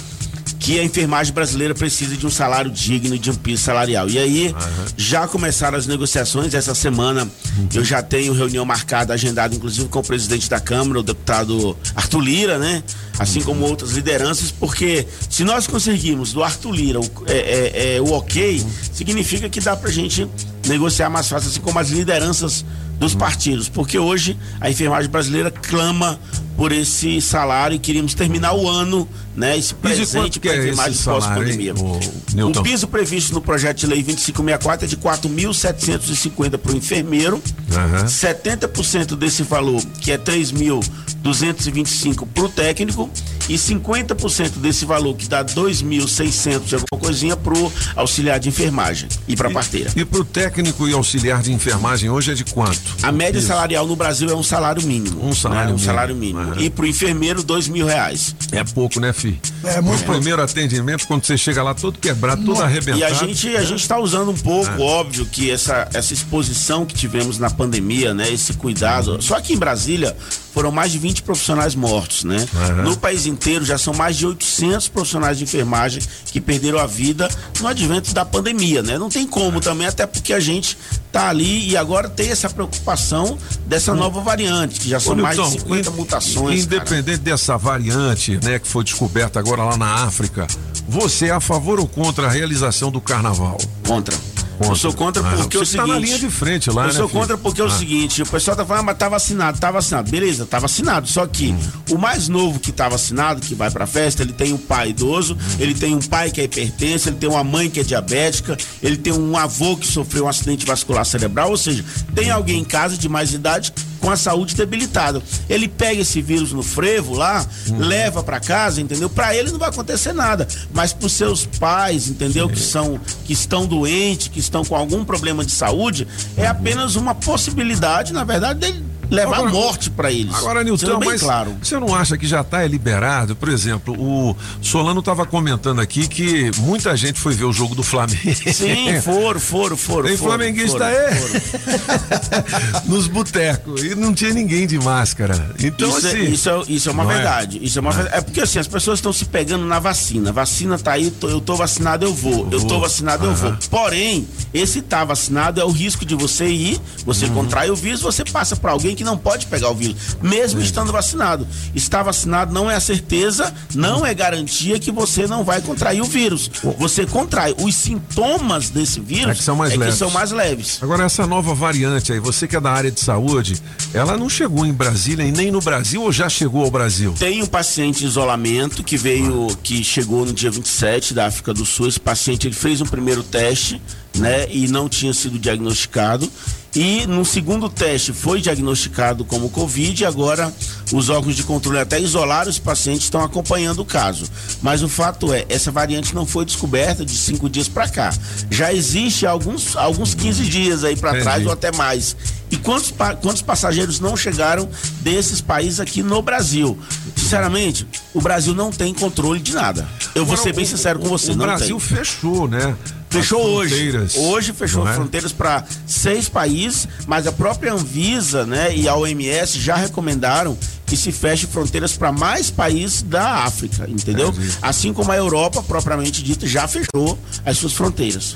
que 0.59 0.81
a 0.81 0.85
enfermagem 0.85 1.33
brasileira 1.33 1.75
precisa 1.75 2.17
de 2.17 2.27
um 2.27 2.31
salário 2.31 2.71
digno 2.71 3.15
e 3.15 3.19
de 3.19 3.31
um 3.31 3.35
piso 3.35 3.63
salarial. 3.63 4.09
E 4.09 4.19
aí, 4.19 4.55
já 4.97 5.29
começaram 5.29 5.77
as 5.79 5.87
negociações. 5.87 6.55
Essa 6.55 6.75
semana 6.75 7.29
eu 7.75 7.85
já 7.85 8.03
tenho 8.03 8.33
reunião 8.33 8.65
marcada, 8.65 9.13
agendada, 9.15 9.55
inclusive 9.55 9.89
com 9.89 9.99
o 10.01 10.03
presidente 10.03 10.49
da 10.49 10.59
Câmara, 10.59 11.01
o 11.01 11.03
deputado 11.03 11.77
Arthur 11.95 12.21
Lira, 12.21 12.59
né? 12.59 12.83
Assim 13.19 13.41
como 13.43 13.65
outras 13.65 13.93
lideranças, 13.93 14.51
porque 14.51 15.07
se 15.31 15.45
nós 15.45 15.67
conseguirmos 15.67 16.33
do 16.33 16.43
Arthur 16.43 16.73
Lira 16.73 17.01
o, 17.01 17.11
é, 17.27 17.33
é, 17.37 17.97
é, 17.97 18.01
o 18.01 18.13
ok, 18.13 18.65
significa 18.93 19.49
que 19.49 19.61
dá 19.61 19.77
pra 19.77 19.91
gente 19.91 20.27
negociar 20.67 21.09
mais 21.09 21.29
fácil, 21.29 21.49
assim 21.49 21.61
como 21.61 21.79
as 21.79 21.89
lideranças 21.91 22.65
dos 22.99 23.15
partidos, 23.15 23.69
porque 23.69 23.99
hoje 23.99 24.39
a 24.61 24.71
enfermagem 24.71 25.11
brasileira 25.11 25.51
clama 25.51 26.19
por 26.57 26.73
esse 26.73 27.21
salário 27.21 27.75
e 27.77 27.79
queríamos 27.79 28.15
terminar 28.15 28.55
o 28.55 28.67
ano, 28.67 29.07
né, 29.37 29.59
esse 29.59 29.75
presente 29.75 30.41
para 30.41 30.53
a 30.53 30.55
é 30.55 30.59
enfermagem 30.59 30.95
salário, 30.95 31.27
pós-pandemia. 31.27 31.75
O 31.75 32.01
Newton? 32.35 32.63
piso 32.63 32.89
previsto 32.89 33.35
no 33.35 33.43
projeto 33.43 33.77
de 33.79 33.87
lei 33.87 34.03
2564 34.03 34.87
é 34.87 34.89
de 34.89 34.97
4.750 34.97 36.57
para 36.57 36.73
o 36.73 36.77
enfermeiro, 36.77 37.43
Aham. 37.71 38.07
70% 38.07 39.17
desse 39.17 39.43
valor, 39.43 39.85
que 40.01 40.11
é 40.11 40.17
3.225 40.17 42.27
para 42.27 42.45
o 42.45 42.49
técnico 42.49 43.11
e 43.49 43.55
50% 43.55 44.59
desse 44.59 44.85
valor, 44.85 45.15
que 45.17 45.29
dá 45.29 45.45
2.600 45.45 46.73
e 46.73 46.75
alguma 46.75 47.01
coisinha 47.01 47.37
para 47.37 47.55
o 47.57 47.73
auxiliar 47.95 48.39
de 48.41 48.49
enfermagem 48.49 49.09
e 49.29 49.37
para 49.37 49.49
a 49.49 49.53
parteira. 49.53 49.91
E 49.97 50.05
pro 50.05 50.25
técnico 50.25 50.89
e 50.89 50.93
auxiliar 50.93 51.43
de 51.43 51.53
enfermagem 51.53 52.11
hoje 52.11 52.33
é 52.33 52.35
de 52.35 52.45
quanto? 52.45 52.81
A 53.03 53.13
média 53.13 53.39
Isso. 53.39 53.49
salarial 53.49 53.87
no 53.87 53.97
Brasil 53.97 54.29
é 54.29 54.35
um 54.35 54.43
salário 54.43 54.83
mínimo. 54.83 55.25
Um 55.27 55.35
salário 55.35 55.67
né? 55.69 55.73
Um 55.73 55.75
mínimo. 55.77 55.87
salário 55.87 56.15
mínimo. 56.17 56.39
Aham. 56.41 56.61
E 56.61 56.71
pro 56.71 56.87
enfermeiro, 56.87 57.43
dois 57.43 57.69
mil 57.69 57.87
reais. 57.87 58.35
É 58.53 58.65
pouco, 58.65 59.01
né, 59.01 59.13
fi? 59.13 59.39
É 59.65 59.81
muito 59.81 60.01
No 60.07 60.13
primeiro 60.15 60.43
atendimento, 60.43 61.07
quando 61.07 61.25
você 61.25 61.37
chega 61.37 61.63
lá 61.63 61.75
todo 61.75 61.99
quebrado, 61.99 62.45
todo 62.45 62.63
arrebentado. 62.63 62.99
E 63.01 63.05
a 63.05 63.13
gente 63.13 63.57
a 63.57 63.65
gente 63.65 63.81
está 63.81 63.99
usando 63.99 64.31
um 64.31 64.37
pouco, 64.37 64.71
É. 64.71 64.79
óbvio, 64.83 65.27
que 65.27 65.51
essa, 65.51 65.89
essa 65.95 66.13
exposição 66.13 66.85
que 66.85 66.95
tivemos 66.95 67.39
na 67.39 67.51
pandemia, 67.51 68.13
né? 68.15 68.31
Esse 68.31 68.53
cuidado. 68.55 69.21
Só 69.23 69.41
que 69.41 69.53
em 69.53 69.57
Brasília 69.57 70.17
foram 70.57 70.73
mais 70.73 70.91
de 70.91 70.99
20 70.99 71.21
profissionais 71.23 71.75
mortos, 71.75 72.25
né? 72.25 72.49
Aham. 72.57 72.83
No 72.85 72.97
país 72.97 73.27
inteiro 73.27 73.63
já 73.63 73.77
são 73.77 73.93
mais 73.93 74.17
de 74.17 74.25
800 74.27 74.89
profissionais 74.89 75.37
de 75.37 75.45
enfermagem 75.45 76.01
que 76.33 76.41
perderam 76.41 76.79
a 76.79 76.87
vida 76.87 77.29
no 77.61 77.67
advento 77.69 78.15
da 78.15 78.25
pandemia, 78.25 78.83
né? 78.83 78.97
Não 78.97 79.11
tem 79.11 79.27
como 79.27 79.61
também, 79.61 79.87
até 79.87 80.07
porque 80.07 80.33
a 80.33 80.41
gente 80.41 80.79
tá 81.13 81.29
ali 81.29 81.69
e 81.69 81.77
agora 81.77 82.09
tem 82.09 82.31
essa 82.31 82.49
preocupação 82.49 83.37
dessa 83.67 83.93
nova 83.93 84.23
variante, 84.23 84.81
que 84.81 84.89
já 84.89 84.99
são 84.99 85.13
Ô, 85.13 85.17
mais 85.17 85.37
de 85.37 85.43
Nilton, 85.43 85.59
50 85.61 85.91
in- 85.91 85.93
mutações. 85.93 86.65
cara. 86.65 86.77
Independente 86.81 87.19
dessa 87.19 87.59
variante, 87.59 88.41
né, 88.43 88.59
que 88.59 88.67
foi 88.67 88.83
descoberta 88.83 89.39
agora 89.39 89.63
lá 89.63 89.77
na 89.77 90.05
África, 90.07 90.47
você 90.89 91.27
é 91.27 91.33
a 91.33 91.41
favor 91.41 91.79
ou 91.79 91.87
contra 91.87 92.29
a 92.29 92.31
realização 92.31 92.91
do 92.91 93.01
carnaval? 93.03 93.59
Contra. 93.87 94.17
Eu 94.61 94.75
sou 94.77 94.93
contra 94.93 95.23
Ah, 95.27 95.37
porque 95.37 95.57
é 95.57 95.61
o 95.61 95.67
seguinte. 95.67 95.87
tá 95.87 95.93
na 95.93 95.99
linha 95.99 96.19
de 96.19 96.31
frente 96.31 96.71
lá, 96.71 96.83
Eu 96.83 96.87
né, 96.89 96.93
sou 96.95 97.09
filho? 97.09 97.21
contra 97.21 97.39
porque 97.39 97.61
é 97.61 97.65
o 97.65 97.67
Ah. 97.67 97.71
seguinte: 97.71 98.23
o 98.23 98.27
pessoal 98.27 98.57
tá 98.57 98.65
falando, 98.65 98.81
ah, 98.81 98.87
mas 98.87 98.99
tá 98.99 99.09
vacinado, 99.09 99.59
tá 99.59 99.71
vacinado. 99.71 100.11
Beleza, 100.11 100.47
tá 100.47 100.59
vacinado. 100.59 101.07
Só 101.09 101.27
que 101.27 101.49
Hum. 101.53 101.59
o 101.91 101.99
mais 101.99 102.29
novo 102.29 102.59
que 102.59 102.73
tá 102.73 102.89
vacinado, 102.89 103.41
que 103.41 103.55
vai 103.55 103.71
pra 103.71 103.87
festa, 103.87 104.23
ele 104.23 104.33
tem 104.33 104.53
um 104.53 104.59
pai 104.59 104.91
idoso, 104.91 105.35
Hum. 105.35 105.57
ele 105.59 105.75
tem 105.75 105.95
um 105.95 106.01
pai 106.01 106.31
que 106.31 106.41
é 106.41 106.45
hipertenso, 106.45 107.09
ele 107.09 107.17
tem 107.17 107.29
uma 107.29 107.45
mãe 107.45 107.69
que 107.69 107.81
é 107.81 107.83
diabética, 107.83 108.57
ele 108.83 108.97
tem 108.97 109.13
um 109.13 109.37
avô 109.37 109.77
que 109.77 109.87
sofreu 109.87 110.25
um 110.25 110.29
acidente 110.29 110.65
vascular 110.67 111.05
cerebral, 111.05 111.51
ou 111.51 111.57
seja, 111.57 111.85
tem 112.15 112.31
alguém 112.31 112.61
em 112.61 112.65
casa 112.65 112.97
de 112.97 113.09
mais 113.09 113.33
idade 113.33 113.73
com 114.01 114.11
a 114.11 114.17
saúde 114.17 114.55
debilitada. 114.55 115.23
Ele 115.49 115.69
pega 115.69 116.01
esse 116.03 116.21
vírus 116.23 116.53
no 116.53 116.63
frevo 116.63 117.15
lá, 117.15 117.47
Hum. 117.71 117.79
leva 117.79 118.23
pra 118.23 118.39
casa, 118.41 118.81
entendeu? 118.81 119.09
Pra 119.11 119.35
ele 119.35 119.51
não 119.51 119.59
vai 119.59 119.69
acontecer 119.69 120.13
nada, 120.13 120.47
mas 120.73 120.93
pros 120.93 121.13
seus 121.13 121.47
pais, 121.47 122.09
entendeu? 122.09 122.49
Que 122.49 122.61
são 122.61 123.01
que 123.25 123.33
estão 123.33 123.67
doentes, 123.67 124.29
que 124.29 124.39
estão 124.41 124.65
com 124.65 124.77
algum 124.77 125.05
problema 125.05 125.45
de 125.45 125.53
saúde, 125.53 126.07
é 126.37 126.47
apenas 126.47 126.97
uma 126.97 127.15
possibilidade, 127.15 128.13
na 128.13 128.25
verdade, 128.25 128.61
dele 128.61 128.85
levar 129.11 129.37
Agora- 129.37 129.51
morte 129.53 129.91
pra 129.91 130.11
eles. 130.13 130.35
Agora, 130.35 130.63
Nilton, 130.65 130.99
mas 131.05 131.23
claro. 131.23 131.57
você 131.63 131.79
não 131.79 131.95
acha 131.95 132.17
que 132.19 132.27
já 132.27 132.41
está 132.41 132.65
liberado? 132.67 133.37
Por 133.37 133.49
exemplo, 133.49 133.95
o 133.99 134.37
Solano 134.61 135.01
estava 135.01 135.25
comentando 135.27 135.81
aqui 135.81 136.07
que 136.09 136.51
muita 136.59 136.97
gente 136.97 137.21
foi 137.21 137.35
ver 137.35 137.45
o 137.45 137.53
jogo 137.53 137.75
do 137.75 137.83
Flamengo. 137.83 138.17
Sim, 138.53 139.01
foram, 139.03 139.41
foram, 139.41 139.77
foram. 139.77 140.09
Tem 140.09 140.17
flamenguista 140.17 140.79
foram. 140.79 142.87
Nos 142.87 143.07
botecos. 143.07 143.83
E 143.83 143.95
não 143.95 144.13
tinha 144.15 144.33
ninguém 144.33 144.67
de 144.67 144.79
máscara. 144.79 145.55
Então, 145.63 145.89
isso, 145.89 146.07
é- 146.07 146.11
assim. 146.11 146.33
isso, 146.33 146.51
é, 146.51 146.63
isso 146.69 146.89
é 146.89 146.93
uma 146.93 147.05
é? 147.05 147.15
verdade. 147.15 147.59
Isso 147.63 147.79
é 147.79 147.81
uma 147.81 147.93
verdade. 147.93 148.17
É 148.17 148.21
porque 148.21 148.41
assim, 148.41 148.59
as 148.59 148.67
pessoas 148.67 148.99
estão 148.99 149.13
se 149.13 149.25
pegando 149.27 149.65
na 149.65 149.79
vacina. 149.79 150.33
Vacina 150.33 150.79
tá 150.79 150.93
aí, 150.93 151.11
tô- 151.11 151.29
eu 151.29 151.41
tô 151.41 151.55
vacinado, 151.57 152.05
eu 152.05 152.15
vou. 152.15 152.49
Eu 152.51 152.61
tô 152.63 152.69
vou. 152.69 152.81
vacinado, 152.81 153.25
eu 153.27 153.31
Aham. 153.31 153.51
vou. 153.51 153.57
Porém, 153.71 154.27
esse 154.53 154.83
tá 154.83 155.05
vacinado 155.05 155.61
é 155.61 155.65
o 155.65 155.71
risco 155.71 156.05
de 156.05 156.15
você 156.15 156.47
ir, 156.49 156.75
Uhum. 156.77 156.81
você 157.05 157.29
contrai 157.29 157.71
o 157.71 157.77
vírus, 157.77 158.01
você 158.01 158.25
passa 158.25 158.57
para 158.57 158.73
alguém 158.73 158.95
que 158.97 159.05
não 159.05 159.17
pode 159.17 159.47
pegar 159.47 159.71
o 159.71 159.75
vírus, 159.75 160.17
mesmo 160.21 160.61
estando 160.61 160.91
vacinado. 160.91 161.47
Estar 161.75 162.03
vacinado 162.03 162.53
não 162.53 162.71
é 162.71 162.75
a 162.75 162.81
certeza, 162.81 163.55
não 163.75 164.05
é 164.05 164.13
garantia 164.15 164.79
que 164.79 164.91
você 164.91 165.27
não 165.27 165.45
vai 165.45 165.61
contrair 165.61 166.01
o 166.01 166.05
vírus. 166.07 166.51
Você 166.79 167.07
contrai. 167.07 167.55
Os 167.61 167.75
sintomas 167.75 168.71
desse 168.71 168.99
vírus 169.01 169.31
É 169.31 169.35
que 169.35 169.43
são 169.43 169.57
mais 169.57 169.73
é 169.73 169.77
leves. 169.77 169.95
que 169.95 169.99
são 169.99 170.11
mais 170.11 170.31
leves. 170.33 170.79
Agora, 170.83 171.05
essa 171.05 171.27
nova 171.27 171.55
variante 171.55 172.13
aí, 172.13 172.19
você 172.19 172.49
que 172.49 172.57
é 172.57 172.61
da 172.61 172.71
área 172.73 172.91
de 172.91 173.01
saúde, 173.01 173.61
ela 173.93 174.17
não 174.17 174.29
chegou 174.29 174.65
em 174.67 174.73
Brasília 174.73 175.25
e 175.25 175.31
nem 175.31 175.51
no 175.51 175.61
Brasil 175.61 176.03
ou 176.03 176.11
já 176.11 176.29
chegou 176.29 176.65
ao 176.65 176.71
Brasil? 176.71 177.15
Tem 177.19 177.43
um 177.43 177.47
paciente 177.47 178.05
em 178.05 178.07
isolamento 178.07 178.83
que 178.83 178.97
veio, 178.97 179.49
que 179.63 179.85
chegou 179.85 180.25
no 180.25 180.33
dia 180.33 180.51
27 180.51 181.13
da 181.15 181.27
África 181.27 181.53
do 181.53 181.65
Sul. 181.67 181.89
Esse 181.89 182.01
paciente 182.01 182.47
ele 182.47 182.55
fez 182.55 182.81
um 182.81 182.87
primeiro 182.87 183.23
teste, 183.23 183.81
né, 184.17 184.47
e 184.51 184.67
não 184.69 184.89
tinha 184.89 185.13
sido 185.13 185.39
diagnosticado. 185.39 186.31
E 186.77 187.07
no 187.07 187.25
segundo 187.25 187.71
teste 187.71 188.13
foi 188.13 188.39
diagnosticado 188.39 189.25
como 189.25 189.49
Covid. 189.49 190.03
E 190.03 190.07
agora 190.07 190.53
os 190.93 191.09
órgãos 191.09 191.35
de 191.35 191.43
controle 191.43 191.79
até 191.79 191.99
isolaram 191.99 192.51
os 192.51 192.59
pacientes, 192.59 193.05
estão 193.05 193.23
acompanhando 193.23 193.81
o 193.81 193.85
caso. 193.85 194.27
Mas 194.61 194.83
o 194.83 194.89
fato 194.89 195.33
é, 195.33 195.47
essa 195.49 195.71
variante 195.71 196.15
não 196.15 196.27
foi 196.27 196.45
descoberta 196.45 197.05
de 197.05 197.17
cinco 197.17 197.49
dias 197.49 197.67
para 197.67 197.89
cá. 197.89 198.15
Já 198.51 198.75
existe 198.75 199.27
há 199.27 199.31
alguns, 199.31 199.75
alguns 199.75 200.15
15 200.15 200.45
dias 200.45 200.85
aí 200.85 200.97
para 200.97 201.19
trás 201.19 201.47
ou 201.47 201.53
até 201.53 201.73
mais. 201.73 202.15
E 202.51 202.57
quantos, 202.57 202.93
quantos 203.21 203.43
passageiros 203.43 203.99
não 203.99 204.17
chegaram 204.17 204.69
desses 205.01 205.41
países 205.41 205.81
aqui 205.81 206.03
no 206.03 206.23
Brasil? 206.23 206.79
Sinceramente, 207.17 207.87
o 208.15 208.21
Brasil 208.21 208.55
não 208.55 208.71
tem 208.71 208.95
controle 208.95 209.41
de 209.41 209.53
nada. 209.53 209.87
Eu 210.15 210.25
vou 210.25 210.37
ser 210.37 210.55
bem 210.55 210.65
sincero 210.65 210.99
com 210.99 211.09
você, 211.09 211.33
O 211.33 211.37
não 211.37 211.45
Brasil 211.45 211.79
tem. 211.79 211.97
fechou, 211.99 212.47
né? 212.47 212.77
Fechou 213.09 213.41
hoje. 213.43 213.93
Hoje 214.17 214.53
fechou 214.53 214.87
é? 214.87 214.93
fronteiras 214.93 215.33
para 215.33 215.65
seis 215.87 216.29
países, 216.29 216.89
mas 217.07 217.27
a 217.27 217.33
própria 217.33 217.73
Anvisa, 217.73 218.45
né, 218.45 218.77
e 218.77 218.89
a 218.89 218.95
OMS 218.95 219.59
já 219.59 219.77
recomendaram 219.77 220.57
que 220.87 220.97
se 220.97 221.11
feche 221.11 221.47
fronteiras 221.47 221.93
para 221.97 222.13
mais 222.13 222.51
países 222.51 223.03
da 223.03 223.45
África, 223.45 223.87
entendeu? 223.91 224.33
Assim 224.63 224.93
como 224.93 225.11
a 225.11 225.17
Europa, 225.17 225.63
propriamente 225.63 226.23
dita, 226.23 226.47
já 226.47 226.67
fechou 226.69 227.19
as 227.45 227.59
suas 227.59 227.73
fronteiras. 227.73 228.35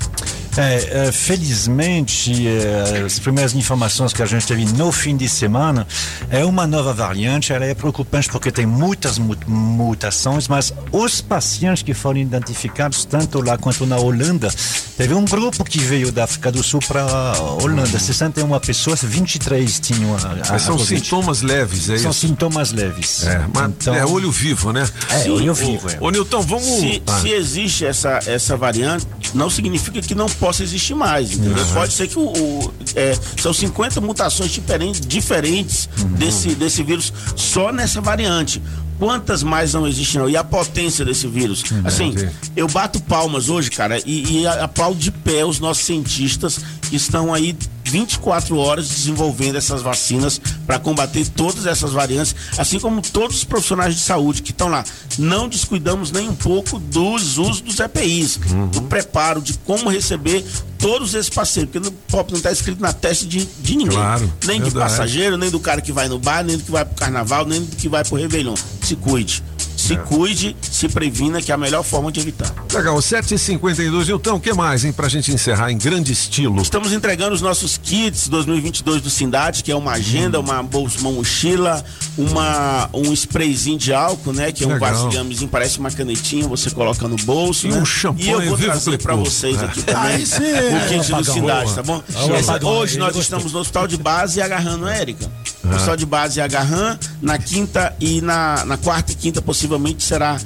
É, 0.57 1.07
é, 1.07 1.11
felizmente, 1.13 2.45
é, 2.47 3.03
as 3.05 3.19
primeiras 3.19 3.53
informações 3.53 4.11
que 4.11 4.21
a 4.21 4.25
gente 4.25 4.45
teve 4.45 4.65
no 4.65 4.91
fim 4.91 5.15
de 5.15 5.29
semana 5.29 5.87
é 6.29 6.43
uma 6.43 6.67
nova 6.67 6.93
variante. 6.93 7.53
Ela 7.53 7.65
é 7.65 7.73
preocupante 7.73 8.29
porque 8.29 8.51
tem 8.51 8.65
muitas 8.65 9.17
mu- 9.17 9.35
mutações, 9.47 10.47
mas 10.47 10.73
os 10.91 11.21
pacientes 11.21 11.83
que 11.83 11.93
foram 11.93 12.19
identificados, 12.19 13.05
tanto 13.05 13.39
lá 13.41 13.57
quanto 13.57 13.85
na 13.85 13.97
Holanda, 13.97 14.49
teve 14.97 15.13
um 15.13 15.23
grupo 15.25 15.63
que 15.63 15.79
veio 15.79 16.11
da 16.11 16.25
África 16.25 16.51
do 16.51 16.61
Sul 16.63 16.81
para 16.85 17.01
a 17.01 17.39
Holanda. 17.41 17.97
61 17.99 18.59
pessoas, 18.59 19.01
23 19.03 19.79
tinham 19.79 20.13
a, 20.15 20.17
a, 20.55 20.59
são 20.59 20.75
a 20.75 20.79
sintomas 20.85 21.41
leves, 21.41 21.89
é 21.89 21.97
São 21.97 22.11
isso? 22.11 22.19
Sintomas 22.41 22.71
leves. 22.71 23.23
É, 23.25 23.45
mas 23.53 23.71
Então- 23.79 23.93
é 23.95 24.05
olho 24.05 24.31
vivo, 24.31 24.71
né? 24.73 24.87
É, 25.09 25.29
olho 25.29 25.53
vivo, 25.53 25.89
é. 25.89 25.97
Ô, 26.01 26.09
Nilton, 26.09 26.41
vamos. 26.41 26.65
Se, 26.65 27.01
Ah. 27.05 27.19
se 27.21 27.29
existe 27.29 27.85
essa, 27.85 28.19
essa 28.25 28.57
variante, 28.57 29.05
não 29.33 29.49
significa 29.49 30.01
que 30.01 30.15
não 30.15 30.25
possa 30.27 30.63
existir 30.63 30.95
mais, 30.95 31.31
entendeu? 31.33 31.63
Uhum. 31.63 31.73
Pode 31.73 31.93
ser 31.93 32.07
que 32.07 32.17
o, 32.17 32.23
o- 32.23 32.73
é, 32.95 33.15
são 33.39 33.53
50 33.53 34.01
mutações 34.01 34.51
diferentes, 34.51 34.99
diferentes 35.01 35.87
Uhum. 36.01 36.13
desse, 36.13 36.49
desse 36.55 36.81
vírus 36.83 37.13
só 37.35 37.71
nessa 37.71 38.01
variante. 38.01 38.61
Quantas 38.97 39.41
mais 39.41 39.73
não 39.73 39.87
existem? 39.87 40.21
não? 40.21 40.29
E 40.29 40.37
a 40.37 40.43
potência 40.43 41.03
desse 41.03 41.27
vírus? 41.27 41.63
Uhum. 41.71 41.81
Assim, 41.85 42.13
eu 42.55 42.67
bato 42.67 43.01
palmas 43.01 43.49
hoje, 43.49 43.69
cara, 43.71 43.99
e, 44.05 44.41
e 44.41 44.47
aplaudo 44.47 44.99
de 44.99 45.09
pé 45.11 45.43
os 45.43 45.59
nossos 45.59 45.85
cientistas 45.85 46.59
que 46.87 46.95
estão 46.95 47.33
aí 47.33 47.55
24 47.91 48.57
horas 48.57 48.87
desenvolvendo 48.87 49.57
essas 49.57 49.81
vacinas 49.81 50.39
para 50.65 50.79
combater 50.79 51.27
todas 51.27 51.65
essas 51.65 51.91
variantes, 51.91 52.35
assim 52.57 52.79
como 52.79 53.01
todos 53.01 53.37
os 53.37 53.43
profissionais 53.43 53.93
de 53.93 54.01
saúde 54.01 54.41
que 54.41 54.51
estão 54.51 54.69
lá. 54.69 54.83
Não 55.17 55.49
descuidamos 55.49 56.11
nem 56.11 56.29
um 56.29 56.35
pouco 56.35 56.79
dos 56.79 57.37
usos 57.37 57.61
dos 57.61 57.79
EPIs, 57.79 58.39
do 58.71 58.81
preparo, 58.83 59.41
de 59.41 59.53
como 59.59 59.89
receber 59.89 60.45
todos 60.77 61.13
esses 61.13 61.29
pacientes, 61.29 61.71
porque 61.71 61.89
no 61.89 61.91
POP 61.91 62.31
não 62.31 62.37
está 62.37 62.51
escrito 62.51 62.81
na 62.81 62.91
testa 62.91 63.25
de, 63.25 63.45
de 63.45 63.75
ninguém. 63.75 63.97
Claro, 63.97 64.33
nem 64.45 64.57
de 64.57 64.69
verdade. 64.69 64.91
passageiro, 64.91 65.37
nem 65.37 65.51
do 65.51 65.59
cara 65.59 65.79
que 65.79 65.91
vai 65.91 66.07
no 66.07 66.17
bar, 66.17 66.43
nem 66.43 66.57
do 66.57 66.63
que 66.63 66.71
vai 66.71 66.83
pro 66.83 66.95
carnaval, 66.95 67.45
nem 67.45 67.61
do 67.61 67.75
que 67.75 67.87
vai 67.87 68.03
pro 68.03 68.15
Réveillon. 68.15 68.55
Se 68.81 68.95
cuide. 68.95 69.43
Se 69.91 69.97
cuide, 69.97 70.55
se 70.61 70.87
previna, 70.87 71.41
que 71.41 71.51
é 71.51 71.55
a 71.55 71.57
melhor 71.57 71.83
forma 71.83 72.11
de 72.11 72.19
evitar. 72.21 72.53
Legal, 72.73 72.97
7h52. 72.97 74.07
Nilton, 74.07 74.35
o 74.35 74.39
que 74.39 74.53
mais, 74.53 74.85
hein, 74.85 74.93
pra 74.93 75.09
gente 75.09 75.31
encerrar 75.33 75.71
em 75.71 75.77
grande 75.77 76.13
estilo? 76.13 76.61
Estamos 76.61 76.93
entregando 76.93 77.35
os 77.35 77.41
nossos 77.41 77.77
kits 77.77 78.29
2022 78.29 79.01
do 79.01 79.09
Sindate, 79.09 79.63
que 79.63 79.71
é 79.71 79.75
uma 79.75 79.91
agenda, 79.93 80.39
Hum. 80.39 80.43
uma 80.43 80.63
bolsa, 80.63 80.99
uma 81.01 81.11
mochila, 81.11 81.83
uma, 82.17 82.89
um 82.93 83.11
sprayzinho 83.11 83.77
de 83.77 83.93
álcool, 83.93 84.31
né? 84.31 84.51
Que 84.51 84.63
é 84.63 84.67
um 84.67 84.73
Legal. 84.73 85.09
parece 85.51 85.79
uma 85.79 85.91
canetinha, 85.91 86.47
você 86.47 86.69
coloca 86.69 87.07
no 87.07 87.17
bolso. 87.17 87.67
E 87.67 87.71
né? 87.71 87.77
um 87.77 87.85
shampoo 87.85 88.23
E 88.23 88.29
eu 88.29 88.41
vou 88.41 88.57
trazer 88.57 88.97
pra 88.97 89.15
vocês 89.15 89.57
É. 89.61 89.65
aqui 89.65 89.81
também 89.83 90.23
o 90.23 90.87
kit 91.01 91.11
do. 91.11 91.23
Sindate, 91.31 91.73
tá 91.75 91.83
bom? 91.83 92.01
Hoje 92.63 92.97
nós 92.97 93.15
estamos 93.15 93.51
no 93.51 93.59
Hospital 93.59 93.87
de 93.87 93.97
Base 93.97 94.39
e 94.39 94.41
agarrando 94.41 94.85
a 94.85 94.93
Érica. 94.95 95.29
Ah. 95.63 95.75
Hospital 95.75 95.95
de 95.97 96.05
Base 96.05 96.39
e 96.39 96.41
agarrando, 96.41 96.99
na 97.21 97.37
quinta 97.37 97.95
e 97.99 98.21
na, 98.21 98.65
na 98.65 98.77
quarta 98.77 99.11
e 99.11 99.15
quinta 99.15 99.41
possivelmente 99.41 99.80
será 100.03 100.37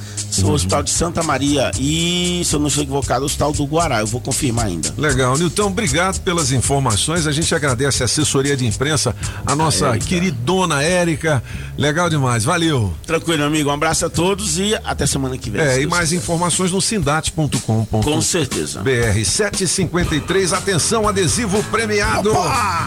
o 0.44 0.52
Hospital 0.52 0.84
de 0.84 0.92
Santa 0.92 1.24
Maria 1.24 1.72
e, 1.80 2.42
se 2.44 2.56
eu 2.56 2.60
não 2.60 2.68
estou 2.68 2.84
equivocado, 2.84 3.24
o 3.24 3.26
Hospital 3.26 3.54
do 3.54 3.66
Guará. 3.66 4.02
Eu 4.02 4.08
vou 4.08 4.20
confirmar 4.20 4.66
ainda. 4.66 4.94
Legal, 4.98 5.38
Nilton, 5.38 5.68
obrigado 5.68 6.20
pelas 6.22 6.52
informações. 6.52 7.28
A 7.28 7.32
gente 7.32 7.54
agradece 7.56 8.04
a 8.04 8.06
assessoria 8.06 8.58
de 8.58 8.66
imprensa, 8.66 9.16
a 9.46 9.56
nossa 9.56 9.88
Érica. 9.88 10.06
queridona 10.06 10.84
Érica. 10.84 11.42
Legal 11.78 12.10
demais, 12.10 12.44
valeu. 12.44 12.94
Tranquilo, 13.06 13.44
amigo. 13.44 13.70
Um 13.70 13.74
abraço 13.74 14.06
a 14.06 14.10
todos 14.10 14.60
e 14.60 14.76
até 14.84 15.06
semana 15.06 15.38
que 15.38 15.50
vem. 15.50 15.62
É, 15.62 15.82
e 15.82 15.88
mais 15.88 16.14
informações 16.14 16.72
no 16.72 16.82
sindate.com. 16.82 17.86
Com 17.86 18.22
certeza. 18.22 18.82
BR 18.82 19.24
753, 19.24 20.54
atenção, 20.54 21.08
adesivo 21.08 21.64
premiado. 21.66 22.32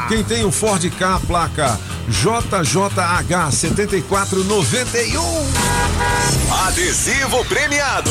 Quem 0.08 0.22
tem 0.22 0.44
o 0.44 0.50
Ford 0.50 0.84
K, 0.90 1.20
placa 1.26 1.78
JJH 2.08 3.52
7491. 3.52 6.27
Adesivo 6.66 7.44
premiado. 7.46 8.10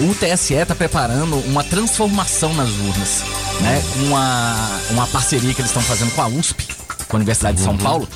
O 0.00 0.14
TSE 0.14 0.54
está 0.54 0.74
preparando 0.74 1.36
uma 1.40 1.62
transformação 1.62 2.54
nas 2.54 2.70
urnas, 2.70 3.22
né? 3.62 3.82
Uma, 4.06 4.80
uma 4.90 5.06
parceria 5.06 5.54
que 5.54 5.60
eles 5.60 5.70
estão 5.70 5.82
fazendo 5.82 6.12
com 6.14 6.22
a 6.22 6.26
USP, 6.26 6.68
com 7.08 7.16
a 7.16 7.18
Universidade 7.18 7.58
de 7.58 7.64
São 7.64 7.76
Paulo, 7.76 8.08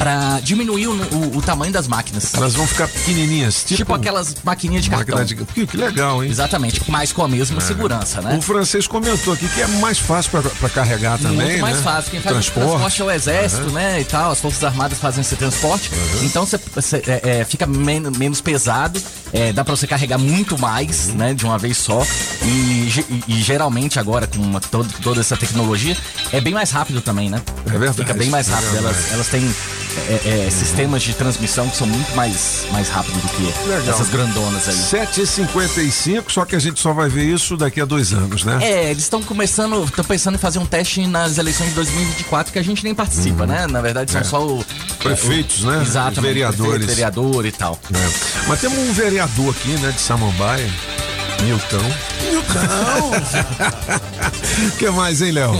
para 0.00 0.40
diminuir 0.40 0.86
o, 0.86 0.92
o- 0.92 1.36
o 1.36 1.42
tamanho 1.42 1.70
das 1.70 1.86
máquinas. 1.86 2.32
Elas 2.32 2.54
vão 2.54 2.66
ficar 2.66 2.88
pequenininhas, 2.88 3.56
tipo, 3.62 3.76
Tipo 3.76 3.92
aquelas 3.92 4.34
maquininhas 4.42 4.82
de 4.84 4.88
cartão. 4.88 5.22
De- 5.22 5.34
Que, 5.34 5.76
legal, 5.76 6.24
hein? 6.24 6.30
Exatamente, 6.30 6.80
mas 6.88 7.12
com 7.12 7.22
a 7.22 7.28
mesma 7.28 7.58
É. 7.58 7.60
segurança, 7.60 8.22
né? 8.22 8.34
O 8.38 8.40
francês 8.40 8.86
comentou 8.86 9.34
aqui 9.34 9.46
que 9.46 9.60
é 9.60 9.66
mais 9.66 9.98
fácil 9.98 10.30
pra- 10.30 10.40
pra 10.58 10.68
carregar 10.70 11.18
também, 11.18 11.48
Muito 11.50 11.60
mais 11.60 11.76
né? 11.76 11.82
fácil. 11.82 12.10
Quem 12.12 12.20
faz 12.22 12.34
o 12.34 12.50
transporte 12.50 13.02
é 13.02 13.04
o 13.04 13.10
exército, 13.10 13.62
Aham. 13.64 13.72
né? 13.72 14.00
E 14.00 14.04
tal, 14.04 14.30
as 14.30 14.40
Forças 14.40 14.64
Armadas 14.64 14.96
fazem 14.98 15.20
esse 15.20 15.36
transporte. 15.36 15.90
Então 16.22 16.46
você 16.46 16.56
é, 17.06 17.40
é, 17.40 17.44
fica 17.44 17.66
men- 17.66 18.10
menos 18.16 18.40
pesado, 18.40 18.98
é, 19.34 19.52
dá 19.52 19.62
pra 19.62 19.76
você 19.76 19.86
carregar 19.86 20.16
muito 20.16 20.58
mais, 20.58 21.08
Uhum. 21.08 21.14
né? 21.16 21.34
De 21.34 21.44
uma 21.44 21.58
vez 21.58 21.76
só. 21.76 22.02
E, 22.42 22.46
e- 22.48 23.24
e 23.28 23.42
geralmente 23.42 23.98
agora, 23.98 24.26
com 24.26 24.38
uma- 24.40 24.60
todo- 24.62 24.88
toda 25.02 25.20
essa 25.20 25.36
tecnologia, 25.36 25.94
é 26.32 26.40
bem 26.40 26.54
mais 26.54 26.70
rápido 26.70 27.02
também, 27.02 27.28
né? 27.28 27.42
É 27.66 27.70
verdade, 27.70 27.98
Fica 27.98 28.14
bem 28.14 28.30
mais 28.30 28.48
é 28.48 28.52
rápido. 28.52 28.76
elas, 28.78 29.12
elas 29.12 29.26
têm 29.28 29.54
é, 30.08 30.46
é, 30.46 30.50
sistemas 30.50 31.02
de 31.02 31.14
transmissão 31.14 31.68
que 31.68 31.76
são 31.76 31.86
muito 31.86 32.14
mais, 32.14 32.66
mais 32.72 32.88
rápidos 32.88 33.20
do 33.22 33.28
que 33.28 33.42
Legal. 33.68 33.88
essas 33.94 34.08
grandonas 34.08 34.68
aí. 34.68 34.74
7h55, 34.74 36.24
só 36.28 36.44
que 36.44 36.54
a 36.56 36.58
gente 36.58 36.80
só 36.80 36.92
vai 36.92 37.08
ver 37.08 37.24
isso 37.24 37.56
daqui 37.56 37.80
a 37.80 37.84
dois 37.84 38.12
anos, 38.12 38.44
né? 38.44 38.58
É, 38.62 38.90
eles 38.90 39.02
estão 39.02 39.22
começando, 39.22 39.82
estão 39.84 40.04
pensando 40.04 40.34
em 40.34 40.38
fazer 40.38 40.58
um 40.58 40.66
teste 40.66 41.06
nas 41.06 41.38
eleições 41.38 41.68
de 41.70 41.74
2024 41.74 42.52
que 42.52 42.58
a 42.58 42.62
gente 42.62 42.84
nem 42.84 42.94
participa, 42.94 43.46
né? 43.46 43.66
Na 43.66 43.80
verdade, 43.80 44.10
são 44.10 44.20
É. 44.20 44.24
só 44.24 44.46
o. 44.46 44.64
Prefeitos, 45.02 45.64
né? 45.64 45.80
Exatamente. 45.82 46.20
Vereadores. 46.22 46.62
prefeito, 46.86 46.88
vereador 46.96 47.46
e 47.46 47.52
tal. 47.52 47.78
É. 47.94 48.46
Mas 48.48 48.60
temos 48.60 48.78
um 48.78 48.92
vereador 48.92 49.50
aqui, 49.50 49.70
né, 49.80 49.90
de 49.92 50.00
Samambaia, 50.00 50.70
Nilton. 52.30 52.60
O 54.68 54.76
que 54.78 54.90
mais, 54.90 55.20
hein, 55.22 55.32
Léo? 55.32 55.52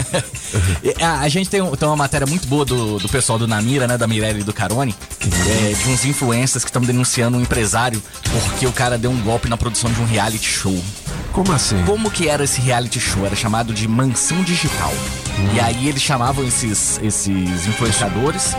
E 0.83 0.95
A, 1.03 1.21
a 1.21 1.29
gente 1.29 1.49
tem, 1.49 1.61
um- 1.63 1.75
tem 1.77 1.89
uma 1.89 1.97
matéria 1.97 2.27
muito 2.27 2.47
boa 2.47 2.65
do, 2.65 2.99
do 2.99 3.09
pessoal 3.09 3.39
do 3.39 3.47
Namira, 3.47 3.87
né? 3.87 3.97
Da 3.97 4.07
Mirelle 4.07 4.41
e 4.41 4.45
do 4.45 4.53
Carone, 4.53 4.95
é, 5.23 5.73
de 5.75 5.89
uns 5.91 6.05
influencers 6.05 6.65
que 6.65 6.71
estão 6.71 6.83
denunciando 6.83 7.39
um 7.39 7.41
empresário 7.41 8.03
porque 8.51 8.67
o 8.67 8.73
cara 8.73 8.99
deu 8.99 9.11
um 9.11 9.21
golpe 9.23 9.49
na 9.49 9.57
produção 9.57 9.91
de 9.91 10.01
um 10.01 10.05
reality 10.07 10.47
show. 10.49 10.77
Como 11.33 11.53
assim? 11.53 11.81
Como 11.85 12.11
que 12.11 12.29
era 12.29 12.43
esse 12.45 12.61
reality 12.61 12.99
show? 12.99 13.25
Era 13.25 13.37
chamado 13.37 13.73
de 13.73 13.87
Mansão 13.87 14.43
Digital. 14.43 14.93
E 15.55 15.61
aí 15.61 15.89
eles 15.89 16.03
chamavam 16.03 16.45
esses, 16.45 16.99
esses 17.03 17.67
influenciadores, 17.67 18.55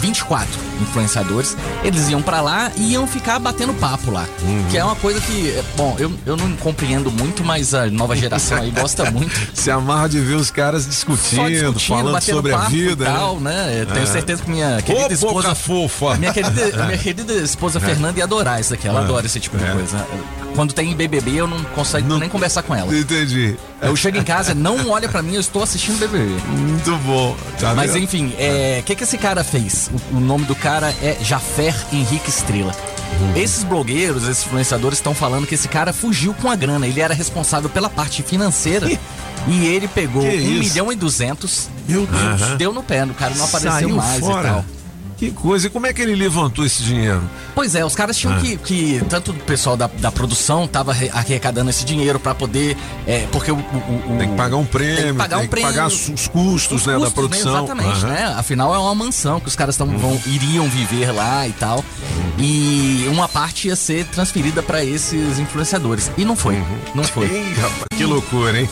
24 0.00 0.48
influenciadores, 0.80 1.56
eles 1.84 2.08
iam 2.08 2.22
pra 2.22 2.40
lá 2.40 2.70
e 2.76 2.92
iam 2.92 3.06
ficar 3.06 3.38
batendo 3.38 3.74
papo 3.74 4.10
lá. 4.10 4.26
Que 4.70 4.78
é 4.78 4.84
uma 4.84 4.94
coisa 4.96 5.20
que, 5.20 5.52
bom, 5.76 5.94
eu, 5.98 6.10
eu 6.24 6.36
não 6.36 6.56
compreendo 6.56 7.10
muito, 7.10 7.44
mas 7.44 7.51
a 7.74 7.86
nova 7.90 8.16
geração 8.16 8.58
aí 8.58 8.70
gosta 8.70 9.10
muito. 9.10 9.32
Se 9.54 9.70
amarra 9.70 10.08
de 10.08 10.18
ver 10.20 10.34
os 10.36 10.50
caras 10.50 10.86
discutindo, 10.86 11.48
discutindo, 11.50 11.80
falando 11.80 12.20
sobre 12.22 12.52
a 12.52 12.58
vida. 12.60 13.04
e 13.04 13.06
tal, 13.06 13.38
né? 13.40 13.80
Eu 13.80 13.86
tenho 13.86 14.02
É. 14.02 14.06
certeza 14.06 14.42
que 14.42 14.50
minha 14.50 14.80
querida 14.82 15.06
Ô, 15.08 15.12
esposa. 15.12 15.54
fofa. 15.54 16.16
Minha 16.16 16.32
querida, 16.32 16.84
minha 16.86 16.98
querida 16.98 17.32
esposa 17.34 17.78
É. 17.78 17.80
Fernanda 17.82 18.18
ia 18.18 18.24
adorar 18.24 18.60
isso 18.60 18.74
aqui. 18.74 18.86
Ela 18.88 19.00
É. 19.00 19.04
adora 19.04 19.26
esse 19.26 19.38
tipo 19.40 19.56
de 19.58 19.64
É. 19.64 19.72
coisa. 19.72 20.06
Quando 20.54 20.72
tem 20.74 20.94
BBB, 20.94 21.36
eu 21.40 21.46
não 21.46 21.62
consigo 21.64 22.18
nem 22.18 22.28
conversar 22.28 22.62
com 22.62 22.74
ela. 22.74 22.94
Entendi. 22.94 23.56
Eu 23.80 23.96
chego 23.96 24.18
em 24.18 24.22
casa, 24.22 24.54
não 24.54 24.90
olha 24.90 25.08
pra 25.08 25.22
mim, 25.22 25.34
eu 25.34 25.40
estou 25.40 25.62
assistindo 25.62 25.98
BBB. 25.98 26.36
Muito 26.48 26.96
bom. 26.98 27.34
Tá 27.58 27.74
Mas 27.74 27.92
vendo? 27.94 28.04
enfim, 28.04 28.34
o 28.78 28.82
que, 28.82 28.94
que 28.94 29.04
esse 29.04 29.16
cara 29.16 29.42
fez? 29.42 29.90
O, 30.12 30.18
o 30.18 30.20
nome 30.20 30.44
do 30.44 30.54
cara 30.54 30.94
é 31.02 31.16
Jafer 31.22 31.74
Henrique 31.92 32.28
Estrela. 32.28 32.72
Esses 33.36 33.64
blogueiros, 33.64 34.28
esses 34.28 34.44
influenciadores 34.46 34.98
estão 34.98 35.14
falando 35.14 35.46
que 35.46 35.54
esse 35.54 35.68
cara 35.68 35.92
fugiu 35.92 36.34
com 36.34 36.50
a 36.50 36.54
grana. 36.56 36.86
Ele 36.86 37.00
era 37.00 37.14
responsável 37.14 37.68
pela 37.70 37.88
parte 37.88 38.22
financeira. 38.22 38.86
E 39.48 39.66
ele 39.66 39.88
pegou 39.88 40.22
Que 40.22 40.28
1 40.28 40.40
isso? 40.40 40.68
milhão 40.70 40.92
e 40.92 40.96
200. 40.96 41.68
Meu 41.88 42.06
Deus. 42.06 42.56
Deu 42.58 42.72
no 42.72 42.82
pé, 42.82 43.04
o 43.04 43.14
cara 43.14 43.34
não 43.34 43.44
apareceu 43.44 43.72
Saiu 43.72 43.96
mais 43.96 44.20
fora. 44.20 44.48
e 44.48 44.52
tal. 44.52 44.64
Que 45.22 45.30
coisa. 45.30 45.68
E 45.68 45.70
como 45.70 45.86
é 45.86 45.92
que 45.92 46.02
ele 46.02 46.16
levantou 46.16 46.66
esse 46.66 46.82
dinheiro? 46.82 47.22
Pois 47.54 47.76
é, 47.76 47.84
os 47.84 47.94
caras 47.94 48.16
tinham 48.16 48.34
Ah. 48.34 48.40
que, 48.40 48.56
que. 48.56 49.00
Tanto 49.08 49.30
o 49.30 49.34
pessoal 49.34 49.76
da, 49.76 49.86
da 49.86 50.10
produção 50.10 50.66
tava 50.66 50.92
re- 50.92 51.10
arrecadando 51.14 51.70
esse 51.70 51.84
dinheiro 51.84 52.18
pra 52.18 52.34
poder. 52.34 52.76
É, 53.06 53.28
porque 53.30 53.52
o, 53.52 53.54
o- 53.54 54.14
o- 54.14 54.18
Tem 54.18 54.28
que 54.30 54.34
pagar 54.36 54.56
um 54.56 54.64
prêmio, 54.64 54.96
Tem 54.96 55.12
que 55.12 55.18
pagar 55.18 55.38
um 55.38 55.46
prêmio. 55.46 55.70
pagar 55.70 55.86
os 55.86 56.08
os 56.08 56.26
custos, 56.26 56.80
Os 56.80 56.86
né, 56.88 56.94
da 56.94 56.98
custos, 56.98 57.14
produção. 57.14 57.56
exatamente, 57.58 57.88
Aham. 57.88 58.06
Uhum. 58.08 58.12
né? 58.12 58.34
Afinal, 58.36 58.74
é 58.74 58.78
uma 58.78 58.94
mansão 58.96 59.38
que 59.38 59.46
os 59.46 59.54
caras 59.54 59.76
tão, 59.76 59.86
vão, 59.96 60.20
iriam 60.26 60.68
viver 60.68 61.12
lá 61.12 61.46
e 61.46 61.52
tal. 61.52 61.84
E 62.36 63.06
uma 63.08 63.28
parte 63.28 63.68
ia 63.68 63.76
ser 63.76 64.04
transferida 64.06 64.60
pra 64.60 64.84
esses 64.84 65.38
influenciadores. 65.38 66.10
E 66.18 66.24
não 66.24 66.34
foi. 66.34 66.60
Não 66.96 67.04
foi. 67.04 67.26
Uhum. 67.28 67.32
Ih, 67.52 67.54
rapaz, 67.60 67.84
que 67.96 68.04
loucura, 68.04 68.60
hein? 68.60 68.68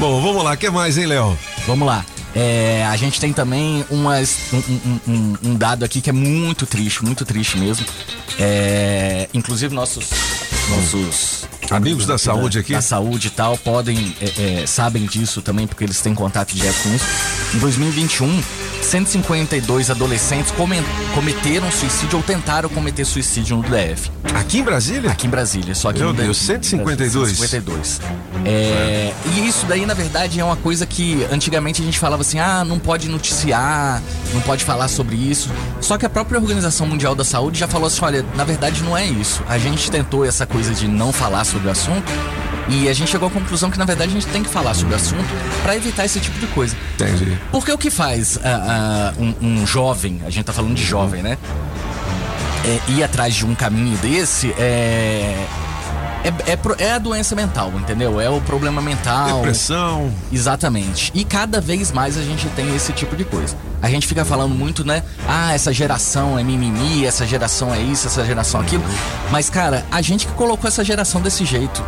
Bom, 0.00 0.20
vamos 0.20 0.42
lá. 0.42 0.54
O 0.54 0.56
que 0.56 0.68
mais, 0.68 0.98
hein, 0.98 1.06
Léo? 1.06 1.38
Vamos 1.64 1.86
lá. 1.86 2.04
É, 2.34 2.84
a 2.86 2.96
gente 2.96 3.20
tem 3.20 3.32
também 3.32 3.84
umas, 3.90 4.36
um, 4.52 4.56
um- 4.58 5.00
um- 5.12 5.36
um 5.50 5.54
dado 5.56 5.84
aqui 5.84 6.00
que 6.00 6.08
é 6.10 6.12
muito 6.12 6.66
triste, 6.66 7.04
muito 7.04 7.24
triste 7.24 7.58
mesmo. 7.58 7.84
É, 8.38 9.28
inclusive 9.34 9.74
nossos 9.74 10.08
nossos 10.70 11.44
Amigos 11.70 12.06
da 12.06 12.18
saúde 12.18 12.58
aqui? 12.58 12.72
da 12.72 12.82
saúde 12.82 13.28
e 13.28 13.30
tal 13.30 13.56
podem 13.56 14.14
é, 14.20 14.62
é, 14.62 14.66
sabem 14.66 15.06
disso 15.06 15.40
também 15.40 15.66
porque 15.66 15.84
eles 15.84 16.00
têm 16.00 16.14
contato 16.14 16.54
direto 16.54 16.82
com 16.82 16.94
isso. 16.94 17.04
Em 17.54 17.58
2021, 17.58 18.42
152 18.82 19.90
adolescentes 19.90 20.52
cometeram 21.14 21.70
suicídio 21.70 22.18
ou 22.18 22.22
tentaram 22.22 22.68
cometer 22.68 23.04
suicídio 23.04 23.56
no 23.56 23.62
DF. 23.62 24.10
Aqui 24.34 24.58
em 24.58 24.62
Brasília? 24.62 25.10
Aqui 25.10 25.26
em 25.26 25.30
Brasília, 25.30 25.74
só 25.74 25.92
que 25.92 25.98
Meu 26.00 26.08
no 26.08 26.14
Deus, 26.14 26.36
DF, 26.38 26.46
152? 26.46 27.38
152. 27.38 28.00
É, 28.44 29.12
e 29.34 29.46
isso 29.46 29.66
daí, 29.66 29.86
na 29.86 29.94
verdade, 29.94 30.40
é 30.40 30.44
uma 30.44 30.56
coisa 30.56 30.84
que 30.84 31.26
antigamente 31.30 31.80
a 31.80 31.84
gente 31.84 31.98
falava 31.98 32.22
assim: 32.22 32.38
ah, 32.38 32.64
não 32.64 32.78
pode 32.78 33.08
noticiar, 33.08 34.02
não 34.34 34.40
pode 34.40 34.64
falar 34.64 34.88
sobre 34.88 35.16
isso. 35.16 35.48
Só 35.80 35.96
que 35.96 36.04
a 36.04 36.10
própria 36.10 36.40
Organização 36.40 36.86
Mundial 36.86 37.14
da 37.14 37.24
Saúde 37.24 37.58
já 37.58 37.68
falou 37.68 37.86
assim: 37.86 38.04
olha, 38.04 38.24
na 38.34 38.44
verdade 38.44 38.82
não 38.82 38.96
é 38.96 39.06
isso. 39.06 39.42
A 39.48 39.58
gente 39.58 39.90
tentou 39.90 40.24
essa 40.24 40.44
coisa 40.46 40.74
de 40.74 40.88
não 40.88 41.12
falar 41.12 41.44
sobre 41.44 41.51
o 41.58 41.70
assunto 41.70 42.10
e 42.68 42.88
a 42.88 42.92
gente 42.92 43.10
chegou 43.10 43.28
à 43.28 43.30
conclusão 43.30 43.70
que, 43.70 43.78
na 43.78 43.84
verdade, 43.84 44.10
a 44.10 44.14
gente 44.14 44.26
tem 44.28 44.42
que 44.42 44.48
falar 44.48 44.74
sobre 44.74 44.94
o 44.94 44.96
assunto 44.96 45.28
para 45.62 45.76
evitar 45.76 46.04
esse 46.04 46.20
tipo 46.20 46.38
de 46.38 46.46
coisa. 46.48 46.76
Entendi. 46.94 47.36
Porque 47.50 47.72
o 47.72 47.78
que 47.78 47.90
faz 47.90 48.38
ah, 48.42 49.12
ah, 49.14 49.14
um, 49.18 49.34
um 49.40 49.66
jovem, 49.66 50.20
a 50.24 50.30
gente 50.30 50.44
tá 50.44 50.52
falando 50.52 50.74
de 50.74 50.84
jovem, 50.84 51.22
né? 51.22 51.36
É, 52.64 52.92
ir 52.92 53.02
atrás 53.02 53.34
de 53.34 53.44
um 53.44 53.54
caminho 53.54 53.96
desse 53.98 54.52
é. 54.52 55.46
É, 56.24 56.52
é, 56.52 56.86
é 56.86 56.92
a 56.92 56.98
doença 56.98 57.34
mental, 57.34 57.72
entendeu? 57.76 58.20
É 58.20 58.30
o 58.30 58.40
problema 58.40 58.80
mental. 58.80 59.36
Depressão. 59.38 60.12
Exatamente. 60.32 61.10
E 61.14 61.24
cada 61.24 61.60
vez 61.60 61.90
mais 61.90 62.16
a 62.16 62.22
gente 62.22 62.46
tem 62.50 62.74
esse 62.74 62.92
tipo 62.92 63.16
de 63.16 63.24
coisa. 63.24 63.56
A 63.80 63.88
gente 63.90 64.06
fica 64.06 64.24
falando 64.24 64.54
muito, 64.54 64.84
né? 64.84 65.02
Ah, 65.26 65.52
essa 65.52 65.72
geração 65.72 66.38
é 66.38 66.44
mimimi, 66.44 67.04
essa 67.04 67.26
geração 67.26 67.74
é 67.74 67.80
isso, 67.80 68.06
essa 68.06 68.24
geração 68.24 68.60
é 68.60 68.64
aquilo. 68.64 68.84
Mas, 69.30 69.50
cara, 69.50 69.84
a 69.90 70.00
gente 70.00 70.26
que 70.26 70.32
colocou 70.34 70.68
essa 70.68 70.84
geração 70.84 71.20
desse 71.20 71.44
jeito. 71.44 71.82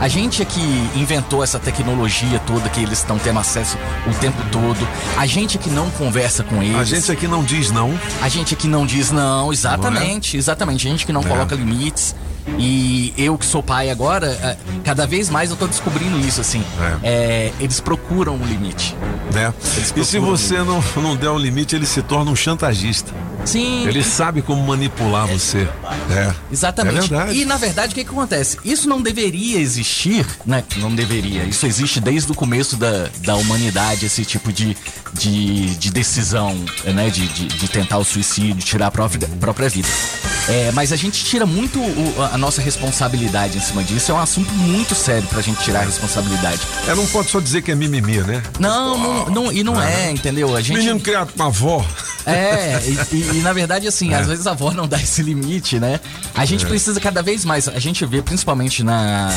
A 0.00 0.08
gente 0.08 0.40
é 0.40 0.44
que 0.46 0.60
inventou 0.94 1.42
essa 1.44 1.58
tecnologia 1.58 2.38
toda 2.46 2.68
que 2.70 2.80
eles 2.80 2.98
estão 2.98 3.18
tendo 3.18 3.38
acesso 3.38 3.76
o 4.06 4.14
tempo 4.14 4.38
todo. 4.50 4.88
A 5.18 5.26
gente 5.26 5.58
é 5.58 5.60
que 5.60 5.68
não 5.68 5.90
conversa 5.90 6.42
com 6.42 6.62
eles. 6.62 6.76
A 6.76 6.84
gente 6.84 7.12
aqui 7.12 7.26
não 7.28 7.42
diz 7.44 7.70
não. 7.70 7.98
A 8.22 8.28
gente 8.28 8.54
aqui 8.54 8.66
não 8.66 8.86
diz 8.86 9.10
não, 9.10 9.52
exatamente, 9.52 10.36
exatamente. 10.38 10.86
A 10.86 10.90
gente 10.90 11.04
que 11.04 11.12
não 11.12 11.20
É. 11.20 11.24
coloca 11.24 11.54
limites. 11.54 12.14
E 12.58 13.12
eu 13.16 13.36
que 13.38 13.46
sou 13.46 13.62
pai 13.62 13.90
agora, 13.90 14.26
eh, 14.42 14.56
cada 14.84 15.06
vez 15.06 15.28
mais 15.30 15.50
eu 15.50 15.56
tô 15.56 15.66
descobrindo 15.66 16.18
isso, 16.20 16.40
assim. 16.40 16.62
É, 17.02 17.52
eles 17.60 17.80
procuram 17.80 18.34
um 18.36 18.44
limite. 18.44 18.94
Né? 19.32 19.52
E 19.96 20.04
se 20.04 20.18
você 20.18 20.58
não, 20.58 20.82
não 20.96 21.16
der 21.16 21.30
um 21.30 21.38
limite, 21.38 21.74
ele 21.76 21.86
se 21.86 22.02
torna 22.02 22.30
um 22.30 22.36
chantagista. 22.36 23.12
Sim. 23.44 23.86
Ele 23.86 24.02
sabe 24.04 24.42
como 24.42 24.62
manipular 24.66 25.26
você. 25.26 25.66
É. 26.10 26.30
Exatamente. 26.52 27.14
É. 27.14 27.32
E 27.32 27.44
na 27.46 27.56
verdade, 27.56 27.92
o 27.92 27.94
que, 27.94 28.04
que 28.04 28.10
acontece? 28.10 28.58
Isso 28.64 28.86
não 28.88 29.00
deveria 29.00 29.58
existir, 29.58 30.26
né? 30.44 30.62
Não 30.76 30.94
deveria. 30.94 31.44
Isso 31.44 31.64
existe 31.66 32.00
desde 32.00 32.30
o 32.30 32.34
começo 32.34 32.76
da, 32.76 33.08
da 33.24 33.36
humanidade, 33.36 34.04
esse 34.04 34.24
tipo 34.26 34.52
de, 34.52 34.76
de, 35.14 35.74
de 35.76 35.90
decisão, 35.90 36.54
né? 36.84 37.08
De, 37.08 37.26
de, 37.28 37.46
de 37.46 37.68
tentar 37.68 37.96
o 37.98 38.04
suicídio, 38.04 38.56
tirar 38.62 38.88
a 38.88 38.90
própria, 38.90 39.26
própria 39.40 39.68
vida. 39.70 39.88
É, 40.48 40.70
mas 40.72 40.92
a 40.92 40.96
gente 40.96 41.24
tira 41.24 41.46
muito 41.46 41.78
o- 41.80 42.14
a 42.32 42.38
nossa 42.38 42.60
responsabilidade 42.62 43.58
em 43.58 43.60
cima 43.60 43.82
disso. 43.84 44.10
É 44.10 44.14
um 44.14 44.18
assunto 44.20 44.52
muito 44.52 44.94
sério 44.94 45.26
pra 45.28 45.40
gente 45.42 45.60
tirar 45.62 45.80
a 45.80 45.84
responsabilidade. 45.84 46.60
É, 46.86 46.94
não 46.94 47.06
pode 47.06 47.30
só 47.30 47.40
dizer 47.40 47.62
que 47.62 47.70
é 47.70 47.74
mimimi, 47.74 48.18
né? 48.18 48.42
Não, 48.58 48.98
não, 48.98 49.26
não 49.44 49.52
e 49.52 49.62
não 49.62 49.80
é, 49.80 50.10
entendeu? 50.10 50.54
A 50.56 50.60
gente. 50.60 50.78
Menino 50.78 51.00
criado 51.00 51.32
com 51.32 51.42
a 51.42 51.46
avó. 51.46 51.84
É, 52.26 52.80
e, 53.12 53.16
e- 53.16 53.38
e, 53.38 53.40
na 53.42 53.52
verdade, 53.52 53.86
assim, 53.88 54.12
É. 54.12 54.16
às 54.16 54.26
vezes 54.26 54.46
a 54.46 54.50
avó 54.52 54.72
não 54.72 54.86
dá 54.86 54.98
esse 55.00 55.22
limite, 55.22 55.78
né? 55.80 55.98
A 56.34 56.44
gente 56.44 56.64
É. 56.64 56.68
precisa 56.68 57.00
cada 57.00 57.22
vez 57.22 57.44
mais, 57.44 57.66
a 57.68 57.78
gente 57.78 58.04
vê 58.06 58.22
principalmente 58.22 58.82
na. 58.82 59.30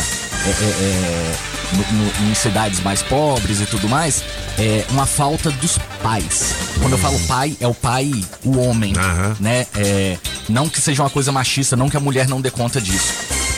é, 0.46 0.50
é, 0.50 0.52
é, 0.52 1.36
no- 1.72 1.98
no- 2.04 2.32
em 2.32 2.36
cidades 2.36 2.80
mais 2.82 3.02
pobres 3.02 3.62
e 3.62 3.66
tudo 3.66 3.88
mais, 3.88 4.24
é, 4.58 4.84
uma 4.90 5.06
falta 5.06 5.50
dos 5.52 5.78
pais. 6.02 6.54
Quando 6.80 6.94
eu 6.94 6.98
falo 6.98 7.20
pai, 7.28 7.56
é 7.60 7.68
o 7.68 7.74
pai, 7.74 8.12
o 8.44 8.58
homem, 8.60 8.94
né? 9.40 9.66
É, 9.76 10.18
não 10.50 10.68
que 10.68 10.82
seja 10.82 11.04
uma 11.04 11.10
coisa 11.10 11.32
machista, 11.32 11.76
não 11.76 11.90
que 11.90 11.98
a 11.98 12.00
mulher 12.00 12.28
não 12.28 12.42
dê 12.42 12.52
conta 12.52 12.82
disso. 12.82 13.14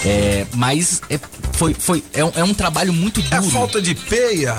É, 0.05 0.45
mas 0.53 1.01
é, 1.09 1.19
foi, 1.53 1.73
foi, 1.73 2.03
é, 2.13 2.23
um, 2.23 2.31
é 2.35 2.43
um 2.43 2.53
trabalho 2.53 2.93
muito 2.93 3.21
duro. 3.23 3.35
É 3.35 3.41
falta 3.49 3.81
de 3.81 3.95
peia. 3.95 4.55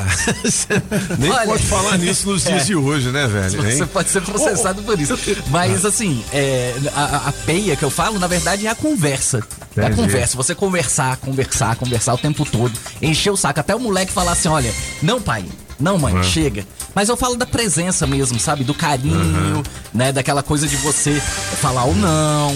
Nem 1.19 1.31
Olha- 1.31 1.47
pode 1.47 1.63
falar 1.65 1.97
nisso 1.99 2.29
nos 2.29 2.43
dias 2.45 2.63
É. 2.63 2.65
de 2.65 2.75
hoje, 2.75 3.11
né, 3.11 3.27
velho? 3.27 3.63
Você 3.63 3.83
hein? 3.83 3.87
pode 3.93 4.11
ser 4.11 4.23
processado 4.23 4.83
por 4.83 4.99
isso. 5.01 5.17
Mas 5.49 5.85
assim, 5.85 6.25
é, 6.33 6.75
a, 6.95 7.29
a- 7.29 7.33
peia 7.33 7.77
que 7.77 7.85
eu 7.85 7.91
falo, 7.91 8.19
na 8.19 8.27
verdade, 8.27 8.67
é 8.67 8.71
a 8.71 8.75
conversa. 8.75 9.39
É 9.77 9.83
a 9.83 9.85
Entendi. 9.87 10.01
conversa. 10.03 10.37
Você 10.37 10.55
conversar, 10.55 11.17
conversar, 11.19 11.77
conversar 11.77 12.15
o 12.15 12.19
tempo 12.19 12.45
todo. 12.45 12.73
Encher 13.01 13.31
o 13.31 13.37
saco. 13.37 13.61
Até 13.61 13.75
o 13.75 13.79
moleque 13.81 14.11
falar 14.11 14.33
assim: 14.33 14.49
olha, 14.49 14.73
não, 15.03 15.21
pai. 15.21 15.45
Não, 15.79 15.99
mãe, 15.99 16.15
Uhum. 16.15 16.23
chega. 16.23 16.67
Mas 16.97 17.11
eu 17.11 17.17
falo 17.17 17.37
da 17.37 17.45
presença 17.45 18.07
mesmo, 18.07 18.41
sabe? 18.41 18.65
Do 18.65 18.73
carinho, 18.73 19.63
né? 19.93 20.13
Daquela 20.13 20.43
coisa 20.43 20.67
de 20.67 20.77
você 20.77 21.21
falar 21.61 21.85
ou 21.85 21.95
não, 21.95 22.55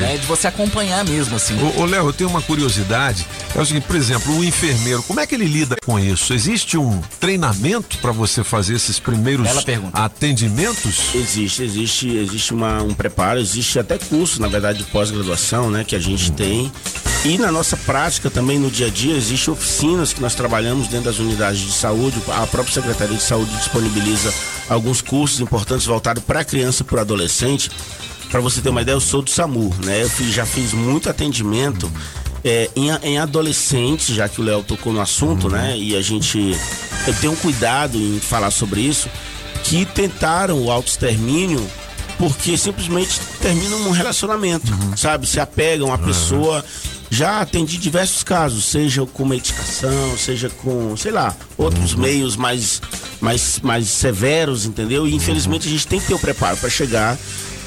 né? 0.00 0.16
De 0.16 0.24
você 0.26 0.46
acompanhar 0.46 1.04
mesmo, 1.04 1.36
assim. 1.36 1.54
Ô, 1.62 1.82
ô, 1.82 1.84
Léo, 1.84 2.06
eu 2.06 2.12
tenho 2.14 2.30
uma 2.30 2.40
curiosidade. 2.40 3.26
É 3.54 3.60
o 3.60 3.66
seguinte, 3.66 3.84
por 3.86 3.94
exemplo, 3.94 4.34
o 4.34 4.42
enfermeiro, 4.42 5.02
como 5.02 5.20
é 5.20 5.26
que 5.26 5.34
ele 5.34 5.44
lida 5.44 5.76
com 5.84 5.98
isso? 5.98 6.32
Existe 6.32 6.78
um 6.78 7.02
treinamento 7.20 7.98
para 7.98 8.12
você 8.12 8.42
fazer 8.42 8.76
esses 8.76 8.98
primeiros 8.98 9.46
atendimentos? 9.92 11.14
Existe, 11.14 11.62
existe, 11.62 12.16
existe 12.16 12.54
uma, 12.54 12.82
um 12.82 12.94
preparo, 12.94 13.38
existe 13.38 13.78
até 13.78 13.98
curso, 13.98 14.40
na 14.40 14.48
verdade, 14.48 14.78
de 14.78 14.84
pós-graduação, 14.84 15.70
né, 15.70 15.84
que 15.84 15.94
a 15.94 16.00
gente 16.00 16.32
tem. 16.32 16.72
E 17.24 17.38
na 17.38 17.52
nossa 17.52 17.76
prática 17.76 18.28
também 18.28 18.58
no 18.58 18.68
dia 18.68 18.88
a 18.88 18.90
dia 18.90 19.14
existem 19.14 19.54
oficinas 19.54 20.12
que 20.12 20.20
nós 20.20 20.34
trabalhamos 20.34 20.88
dentro 20.88 21.04
das 21.04 21.20
unidades 21.20 21.60
de 21.60 21.72
saúde. 21.72 22.20
A 22.26 22.46
própria 22.48 22.74
Secretaria 22.74 23.16
de 23.16 23.22
Saúde 23.22 23.54
disponibiliza 23.58 23.81
alguns 24.68 25.00
cursos 25.00 25.40
importantes 25.40 25.86
voltados 25.86 26.22
para 26.22 26.44
criança 26.44 26.82
e 26.82 26.86
para 26.86 27.00
adolescente. 27.02 27.70
Para 28.30 28.40
você 28.40 28.60
ter 28.60 28.70
uma 28.70 28.80
ideia, 28.82 28.94
eu 28.96 29.00
sou 29.00 29.20
do 29.22 29.30
SAMU, 29.30 29.74
né? 29.84 30.02
Eu 30.02 30.08
fiz- 30.10 30.32
já 30.32 30.46
fiz 30.46 30.72
muito 30.72 31.08
atendimento 31.10 31.90
é, 32.44 32.70
em, 32.74 32.88
em 33.02 33.18
adolescentes, 33.18 34.14
já 34.14 34.28
que 34.28 34.40
o 34.40 34.44
Léo 34.44 34.62
tocou 34.62 34.92
no 34.92 35.00
assunto, 35.00 35.48
né? 35.50 35.76
E 35.76 35.94
a 35.96 36.00
gente 36.02 36.56
eu 37.06 37.14
tenho 37.14 37.32
um 37.32 37.36
cuidado 37.36 37.96
em 37.98 38.18
falar 38.20 38.50
sobre 38.50 38.80
isso, 38.80 39.08
que 39.64 39.84
tentaram 39.84 40.60
o 40.62 40.70
autoextermínio 40.70 41.64
porque 42.18 42.56
simplesmente 42.56 43.20
terminam 43.40 43.80
um 43.82 43.90
relacionamento, 43.90 44.66
sabe? 44.96 45.26
Se 45.26 45.40
apegam 45.40 45.92
à 45.92 45.98
pessoa. 45.98 46.64
Já 47.12 47.42
atendi 47.42 47.76
diversos 47.76 48.22
casos, 48.22 48.64
seja 48.64 49.04
com 49.04 49.26
medicação, 49.26 50.16
seja 50.16 50.48
com, 50.48 50.96
sei 50.96 51.12
lá, 51.12 51.36
outros 51.58 51.94
meios 51.94 52.36
mais 52.36 52.80
mais, 53.20 53.60
mais 53.60 53.86
severos, 53.88 54.64
entendeu? 54.64 55.06
E 55.06 55.14
infelizmente 55.14 55.68
a 55.68 55.70
gente 55.70 55.86
tem 55.86 56.00
que 56.00 56.06
ter 56.06 56.14
o 56.14 56.18
preparo 56.18 56.56
para 56.56 56.70
chegar, 56.70 57.18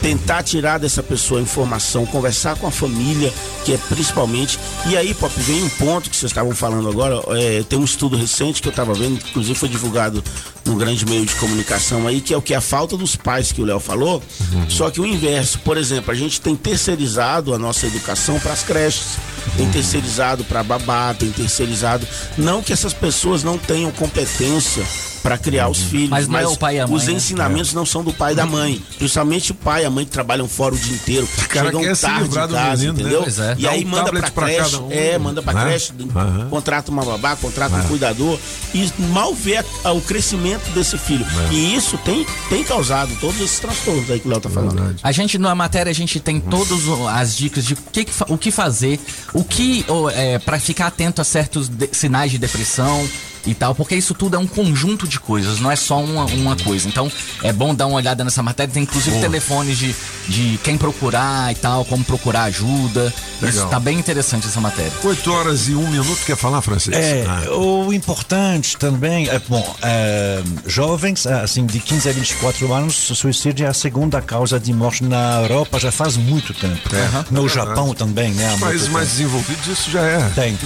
tentar 0.01 0.43
tirar 0.43 0.77
dessa 0.77 1.01
pessoa 1.01 1.39
a 1.39 1.43
informação, 1.43 2.05
conversar 2.05 2.55
com 2.57 2.67
a 2.67 2.71
família, 2.71 3.33
que 3.63 3.73
é 3.73 3.77
principalmente. 3.77 4.59
E 4.87 4.95
aí, 4.97 5.13
Pop, 5.13 5.33
vem 5.37 5.63
um 5.63 5.69
ponto 5.69 6.09
que 6.09 6.15
vocês 6.15 6.31
estavam 6.31 6.55
falando 6.55 6.89
agora. 6.89 7.21
é, 7.39 7.63
tem 7.63 7.79
um 7.79 7.83
estudo 7.83 8.15
recente 8.15 8.61
que 8.61 8.67
eu 8.67 8.71
estava 8.71 8.93
vendo, 8.93 9.19
que 9.19 9.29
inclusive 9.29 9.57
foi 9.57 9.69
divulgado 9.69 10.23
no 10.65 10.75
grande 10.75 11.05
meio 11.05 11.25
de 11.25 11.35
comunicação 11.35 12.07
aí, 12.07 12.21
que 12.21 12.33
é 12.33 12.37
o 12.37 12.41
que 12.41 12.53
a 12.53 12.61
falta 12.61 12.97
dos 12.97 13.15
pais 13.15 13.51
que 13.51 13.61
o 13.61 13.65
Léo 13.65 13.79
falou. 13.79 14.21
Só 14.69 14.89
que 14.89 14.99
o 14.99 15.05
inverso, 15.05 15.59
por 15.59 15.77
exemplo, 15.77 16.11
a 16.11 16.15
gente 16.15 16.41
tem 16.41 16.55
terceirizado 16.55 17.53
a 17.53 17.59
nossa 17.59 17.85
educação 17.85 18.39
para 18.39 18.53
as 18.53 18.63
creches, 18.63 19.17
tem 19.57 19.69
terceirizado 19.69 20.43
para 20.43 20.63
babá, 20.63 21.13
tem 21.13 21.31
terceirizado. 21.31 22.07
Não 22.37 22.61
que 22.61 22.73
essas 22.73 22.93
pessoas 22.93 23.43
não 23.43 23.57
tenham 23.57 23.91
competência 23.91 24.85
para 25.25 25.39
criar 25.39 25.69
os 25.69 25.79
filhos, 25.81 26.09
Mas 26.11 26.27
não 26.27 26.37
é 26.37 26.45
o 26.47 26.55
pai 26.55 26.75
e 26.75 26.79
a 26.79 26.85
mãe, 26.85 26.95
os 26.95 27.05
né? 27.07 27.13
ensinamentos 27.13 27.73
não 27.73 27.83
são 27.83 28.03
do 28.03 28.13
pai 28.13 28.33
e 28.33 28.35
da 28.35 28.45
mãe. 28.45 28.79
Principalmente 28.99 29.51
o 29.53 29.55
pai 29.55 29.81
e 29.81 29.85
a 29.85 29.89
mãe 29.89 30.05
que 30.05 30.11
trabalham 30.11 30.47
fora 30.47 30.75
o 30.75 30.77
dia 30.77 30.93
inteiro, 30.93 31.27
cara 31.49 31.65
chegam 31.65 31.81
quer 31.81 31.95
se 31.95 32.01
tarde 32.03 32.21
livrar 32.25 32.45
em 32.45 32.47
do 32.47 32.53
casa, 32.53 32.69
menino, 32.75 32.93
né? 32.93 33.01
entendeu? 33.01 33.21
Pois 33.23 33.39
é. 33.39 33.55
E 33.57 33.61
Dá 33.63 33.71
aí 33.71 33.83
um 33.83 33.87
manda 33.87 34.11
pra 34.11 34.21
pra 34.31 34.45
creche, 34.45 34.75
um. 34.77 34.91
é, 34.91 35.17
manda 35.17 35.41
pra 35.41 35.53
Né? 35.53 35.63
creche, 35.65 35.93
Aham. 36.15 36.47
contrata 36.51 36.91
uma 36.91 37.03
babá, 37.03 37.35
contrata 37.35 37.75
um 37.75 37.79
É. 37.79 37.83
cuidador 37.87 38.37
e 38.71 38.87
mal 39.11 39.33
vê 39.33 39.65
o 39.83 40.01
crescimento 40.01 40.69
desse 40.75 40.95
filho. 40.95 41.25
É. 41.49 41.53
E 41.53 41.75
isso 41.75 41.97
tem, 42.05 42.23
tem 42.47 42.63
causado 42.63 43.11
todos 43.19 43.41
esses 43.41 43.57
transtornos 43.59 44.07
aí 44.11 44.19
que 44.19 44.27
o 44.27 44.29
Léo 44.29 44.39
tá 44.41 44.49
falando. 44.51 44.95
A 45.01 45.11
gente, 45.11 45.39
na 45.39 45.55
matéria, 45.55 45.89
a 45.89 45.95
gente 45.95 46.19
tem 46.19 46.39
todas 46.39 46.81
as 47.11 47.35
dicas 47.35 47.65
de 47.65 47.73
o 47.73 47.77
que, 47.91 48.05
o 48.29 48.37
que 48.37 48.51
fazer, 48.51 48.99
o 49.33 49.43
que, 49.43 49.83
é, 50.13 50.37
para 50.37 50.59
ficar 50.59 50.85
atento 50.85 51.19
a 51.19 51.23
certos 51.23 51.67
de- 51.67 51.89
sinais 51.93 52.29
de 52.29 52.37
depressão 52.37 53.07
e 53.45 53.53
tal, 53.53 53.73
porque 53.75 53.95
isso 53.95 54.13
tudo 54.13 54.35
é 54.35 54.39
um 54.39 54.47
conjunto 54.47 55.07
de 55.07 55.19
coisas, 55.19 55.59
não 55.59 55.69
é 55.71 55.75
só 55.75 55.99
uma, 56.01 56.25
uma 56.25 56.55
coisa. 56.55 56.87
Então, 56.87 57.11
é 57.43 57.51
bom 57.53 57.73
dar 57.75 57.87
uma 57.87 57.97
olhada 57.97 58.23
nessa 58.23 58.41
matéria. 58.43 58.73
Tem 58.73 58.83
inclusive 58.83 59.11
Boa. 59.11 59.21
telefones 59.21 59.77
de, 59.77 59.95
de 60.27 60.59
quem 60.63 60.77
procurar 60.77 61.51
e 61.51 61.55
tal, 61.55 61.85
como 61.85 62.03
procurar 62.03 62.43
ajuda. 62.43 63.13
Isso 63.35 63.45
Legal. 63.45 63.69
tá 63.69 63.79
bem 63.79 63.97
interessante 63.99 64.47
essa 64.47 64.61
matéria. 64.61 64.91
8 65.03 65.31
horas 65.31 65.67
e 65.67 65.75
um 65.75 65.87
minuto, 65.89 66.19
quer 66.25 66.37
falar, 66.37 66.61
francês? 66.61 66.95
É, 66.95 67.25
Ah. 67.27 67.51
o 67.55 67.91
importante 67.93 68.77
também 68.77 69.27
é, 69.29 69.39
bom, 69.39 69.75
é, 69.81 70.41
jovens, 70.65 71.25
assim, 71.27 71.65
de 71.65 71.79
15 71.79 72.09
a 72.09 72.13
24 72.13 72.73
anos, 72.73 73.09
o 73.09 73.15
suicídio 73.15 73.65
é 73.65 73.69
a 73.69 73.73
segunda 73.73 74.21
causa 74.21 74.59
de 74.59 74.71
morte 74.73 75.03
na 75.03 75.41
Europa 75.41 75.79
já 75.79 75.91
faz 75.91 76.15
muito 76.17 76.53
tempo. 76.53 76.81
Aham. 76.95 77.25
No 77.31 77.45
É 77.45 77.49
Japão 77.49 77.93
também, 77.93 78.31
né? 78.33 78.53
Os 78.55 78.59
países 78.59 78.87
mais 78.87 79.09
desenvolvidos, 79.09 79.67
isso 79.67 79.91
já 79.91 80.01
é. 80.01 80.29
Tem. 80.35 80.57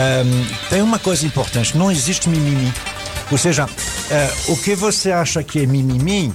Ehm, 0.00 0.44
tem 0.68 0.82
uma 0.82 0.98
coisa 0.98 1.24
importante, 1.26 1.76
não 1.76 1.90
existe 1.90 2.25
mimimi. 2.28 2.72
Ou 3.30 3.38
seja, 3.38 3.68
eh, 4.10 4.30
o 4.48 4.56
que 4.56 4.74
você 4.74 5.10
acha 5.10 5.42
que 5.42 5.60
é 5.62 5.66
mimimi, 5.66 6.32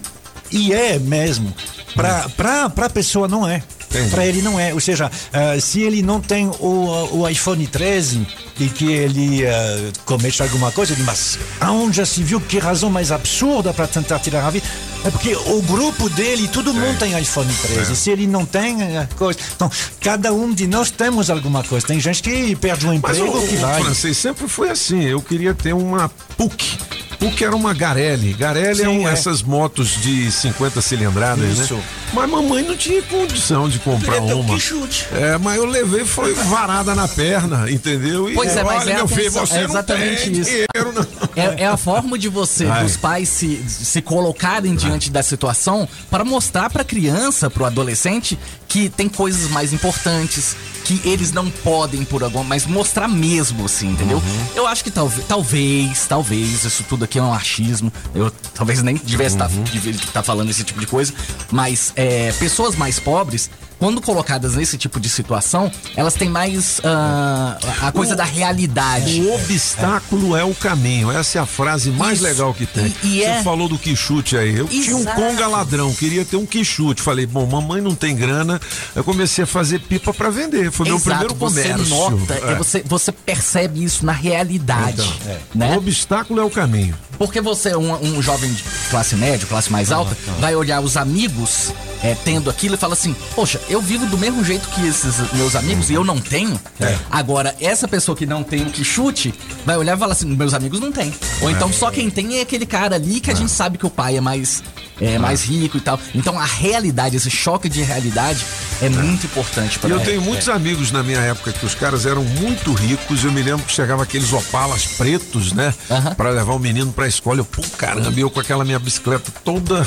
e 0.51 0.73
é 0.73 0.99
mesmo, 0.99 1.53
para 1.95 2.65
a 2.85 2.89
pessoa 2.89 3.27
não 3.27 3.47
é. 3.47 3.63
Para 4.09 4.25
ele 4.25 4.41
não 4.41 4.59
é. 4.59 4.73
Ou 4.73 4.79
seja, 4.79 5.11
eh, 5.33 5.59
se 5.59 5.81
ele 5.81 6.01
não 6.01 6.19
tem 6.21 6.47
o, 6.47 7.09
o 7.11 7.29
iPhone 7.29 7.65
13 7.67 8.25
e 8.59 8.69
que 8.69 8.91
ele 8.91 9.43
eh, 9.43 9.91
comete 10.05 10.41
alguma 10.41 10.71
coisa, 10.71 10.93
ele, 10.93 11.03
mas 11.03 11.37
aonde 11.59 11.97
já 11.97 12.05
se 12.05 12.23
viu 12.23 12.39
que 12.39 12.57
razão 12.59 12.89
mais 12.89 13.11
absurda 13.11 13.73
para 13.73 13.87
tentar 13.87 14.19
tirar 14.19 14.45
a 14.45 14.49
vida? 14.49 14.65
É 15.03 15.09
porque 15.09 15.35
o 15.35 15.61
grupo 15.63 16.09
dele, 16.09 16.47
todo 16.47 16.73
mundo 16.73 16.99
tem 16.99 17.19
iPhone 17.19 17.51
13. 17.51 17.91
É. 17.91 17.95
Se 17.95 18.11
ele 18.11 18.27
não 18.27 18.45
tem, 18.45 18.81
é 18.83 19.07
coisa. 19.17 19.39
Então, 19.55 19.69
cada 19.99 20.31
um 20.31 20.53
de 20.53 20.67
nós 20.67 20.91
temos 20.91 21.29
alguma 21.29 21.63
coisa. 21.63 21.87
Tem 21.87 21.99
gente 21.99 22.21
que 22.21 22.55
perde 22.55 22.85
um 22.85 22.99
Mas 23.01 23.17
emprego 23.17 23.37
o, 23.37 23.47
que 23.47 23.55
o 23.55 23.59
vai. 23.59 23.81
francês 23.83 24.17
sempre 24.17 24.47
foi 24.47 24.69
assim. 24.69 25.03
Eu 25.03 25.21
queria 25.21 25.53
ter 25.55 25.73
uma 25.73 26.07
PUC. 26.37 26.77
PUC 27.21 27.43
era 27.43 27.55
uma 27.55 27.71
Garelli. 27.71 28.33
Garelli 28.33 28.81
é, 28.81 28.89
um, 28.89 29.07
é. 29.07 29.13
essas 29.13 29.43
motos 29.43 29.89
de 30.01 30.31
50 30.31 30.81
cilindradas, 30.81 31.59
Isso. 31.59 31.75
né? 31.75 31.83
Mas 32.11 32.27
mamãe 32.27 32.63
não 32.63 32.75
tinha 32.75 32.99
condição 33.03 33.69
de 33.69 33.77
comprar 33.77 34.19
um 34.21 34.39
uma. 34.39 34.55
quichute. 34.55 35.07
É, 35.13 35.37
mas 35.37 35.57
eu 35.57 35.65
levei, 35.65 36.03
foi 36.03 36.33
varada 36.33 36.95
na 36.95 37.07
perna, 37.07 37.69
entendeu? 37.69 38.27
E, 38.27 38.33
Pois 38.33 38.57
é, 38.57 38.63
mas 38.63 38.81
olha, 38.81 38.93
é, 38.93 38.95
meu 38.95 39.07
filho, 39.07 39.31
você 39.31 39.53
é 39.53 39.57
não 39.59 39.69
exatamente 39.69 40.23
tem 40.23 40.39
isso. 40.39 40.49
dinheiro, 40.49 40.93
não. 40.95 41.07
É, 41.35 41.63
é 41.63 41.67
a 41.67 41.77
forma 41.77 42.17
de 42.17 42.27
você, 42.27 42.65
Ai. 42.65 42.83
dos 42.83 42.97
pais, 42.97 43.29
se, 43.29 43.63
se 43.67 44.01
colocarem 44.01 44.75
diante 44.75 45.11
da 45.11 45.21
situação 45.21 45.87
para 46.09 46.25
mostrar 46.25 46.71
para 46.71 46.81
a 46.81 46.85
criança, 46.85 47.51
para 47.51 47.63
o 47.63 47.65
adolescente, 47.67 48.37
que 48.67 48.89
tem 48.89 49.07
coisas 49.07 49.49
mais 49.51 49.73
importantes, 49.73 50.55
que 50.85 51.01
eles 51.03 51.31
não 51.31 51.49
podem 51.49 52.03
por 52.03 52.23
alguma, 52.23 52.43
mas 52.43 52.65
mostrar 52.65 53.07
mesmo, 53.07 53.65
assim, 53.65 53.89
entendeu? 53.89 54.17
Uhum. 54.17 54.45
Eu 54.55 54.67
acho 54.67 54.83
que 54.83 54.89
talvez, 54.89 55.25
talvez, 55.27 56.05
talvez, 56.07 56.65
isso 56.65 56.83
tudo 56.87 57.05
aqui 57.05 57.10
é 57.19 57.23
um 57.23 57.33
achismo. 57.33 57.91
Eu 58.13 58.31
talvez 58.53 58.81
nem 58.83 58.95
tivesse 58.95 59.35
estar 59.35 59.49
Uhum. 59.49 60.23
falando 60.23 60.49
esse 60.49 60.63
tipo 60.63 60.79
de 60.79 60.87
coisa, 60.87 61.13
mas 61.51 61.91
é, 61.95 62.31
pessoas 62.33 62.75
mais 62.75 62.99
pobres. 62.99 63.49
Quando 63.81 63.99
colocadas 63.99 64.53
nesse 64.53 64.77
tipo 64.77 64.99
de 64.99 65.09
situação, 65.09 65.71
elas 65.95 66.13
têm 66.13 66.29
mais 66.29 66.79
ah, 66.83 67.57
a 67.81 67.91
coisa 67.91 68.13
O- 68.13 68.15
da 68.15 68.23
realidade. 68.23 69.21
O 69.21 69.33
obstáculo 69.33 70.37
é. 70.37 70.43
o 70.43 70.53
caminho. 70.53 71.09
Essa 71.11 71.39
é 71.39 71.41
a 71.41 71.47
frase 71.47 71.89
mais 71.89 72.19
Isso. 72.19 72.23
legal 72.23 72.53
que 72.53 72.67
tem. 72.67 72.93
E- 73.03 73.07
e 73.07 73.19
Você 73.21 73.23
é- 73.25 73.41
falou 73.41 73.67
do 73.67 73.79
quichute 73.79 74.37
aí. 74.37 74.55
Eu 74.55 74.67
tinha 74.67 74.95
um 74.95 74.99
Exato. 74.99 75.19
conga 75.19 75.47
ladrão, 75.47 75.91
queria 75.95 76.23
ter 76.23 76.37
um 76.37 76.45
quichute. 76.45 77.01
Falei, 77.01 77.25
bom, 77.25 77.43
mamãe 77.47 77.81
não 77.81 77.95
tem 77.95 78.15
grana. 78.15 78.61
Eu 78.95 79.03
comecei 79.03 79.45
a 79.45 79.47
fazer 79.47 79.79
pipa 79.79 80.13
pra 80.13 80.29
vender. 80.29 80.71
Foi 80.71 80.85
meu 80.85 80.97
Exato, 80.97 81.09
primeiro 81.09 81.33
comércio. 81.33 81.83
Você 81.83 81.89
nota, 81.89 82.33
É. 82.35 82.51
é, 82.51 82.55
você, 82.55 82.83
você 82.85 83.11
percebe 83.11 83.83
isso 83.83 84.05
na 84.05 84.11
realidade. 84.13 85.01
Então, 85.21 85.37
né? 85.55 85.73
O 85.73 85.77
obstáculo 85.79 86.39
é 86.39 86.43
o 86.43 86.51
caminho. 86.51 86.95
Porque 87.21 87.39
você 87.39 87.69
é 87.69 87.77
um, 87.77 87.93
um 88.03 88.19
jovem 88.19 88.51
de 88.51 88.63
classe 88.89 89.15
média, 89.15 89.45
classe 89.45 89.71
mais 89.71 89.91
alta, 89.91 90.17
vai 90.39 90.55
olhar 90.55 90.81
os 90.81 90.97
amigos 90.97 91.71
é, 92.01 92.15
tendo 92.15 92.49
aquilo 92.49 92.73
e 92.73 92.77
fala 92.79 92.93
assim: 92.93 93.15
Poxa, 93.35 93.61
eu 93.69 93.79
vivo 93.79 94.07
do 94.07 94.17
mesmo 94.17 94.43
jeito 94.43 94.67
que 94.69 94.87
esses 94.87 95.31
meus 95.33 95.55
amigos 95.55 95.91
e 95.91 95.93
eu 95.93 96.03
não 96.03 96.19
tenho. 96.19 96.59
É. 96.79 96.97
Agora, 97.11 97.55
essa 97.61 97.87
pessoa 97.87 98.17
que 98.17 98.25
não 98.25 98.41
tem 98.41 98.63
o 98.63 98.71
que 98.71 98.83
chute 98.83 99.31
vai 99.63 99.77
olhar 99.77 99.95
e 99.95 99.99
falar 99.99 100.13
assim: 100.13 100.25
Meus 100.35 100.55
amigos 100.55 100.79
não 100.79 100.91
têm. 100.91 101.13
Ou 101.43 101.49
É. 101.51 101.51
então 101.51 101.71
só 101.71 101.91
quem 101.91 102.09
tem 102.09 102.39
é 102.39 102.41
aquele 102.41 102.65
cara 102.65 102.95
ali 102.95 103.19
que 103.19 103.29
a 103.29 103.35
gente 103.35 103.51
sabe 103.51 103.77
que 103.77 103.85
o 103.85 103.89
pai 103.91 104.17
é 104.17 104.21
mais. 104.21 104.63
É 105.01 105.17
mais 105.17 105.43
rico 105.43 105.77
e 105.77 105.81
tal. 105.81 105.99
Então 106.13 106.39
a 106.39 106.45
realidade, 106.45 107.17
esse 107.17 107.29
choque 107.29 107.67
de 107.67 107.81
realidade 107.81 108.45
é, 108.81 108.89
muito 108.89 109.25
importante 109.25 109.77
para 109.79 109.89
eu 109.89 109.99
tenho 109.99 110.21
muitos 110.21 110.47
amigos 110.49 110.91
na 110.91 111.03
minha 111.03 111.19
época 111.19 111.51
que 111.51 111.65
os 111.65 111.75
caras 111.75 112.05
eram 112.05 112.23
muito 112.23 112.71
ricos. 112.73 113.23
Eu 113.23 113.31
me 113.31 113.41
lembro 113.41 113.65
que 113.65 113.71
chegava 113.71 114.03
aqueles 114.03 114.31
opalas 114.31 114.85
pretos, 114.85 115.51
né? 115.53 115.73
Pra 116.15 116.29
levar 116.29 116.53
o 116.53 116.59
menino 116.59 116.91
pra 116.93 117.07
escola. 117.07 117.39
Eu, 117.39 117.45
pô, 117.45 117.61
caramba, 117.77 118.11
eu 118.19 118.29
com 118.29 118.39
aquela 118.39 118.63
minha 118.63 118.79
bicicleta 118.79 119.31
toda 119.43 119.83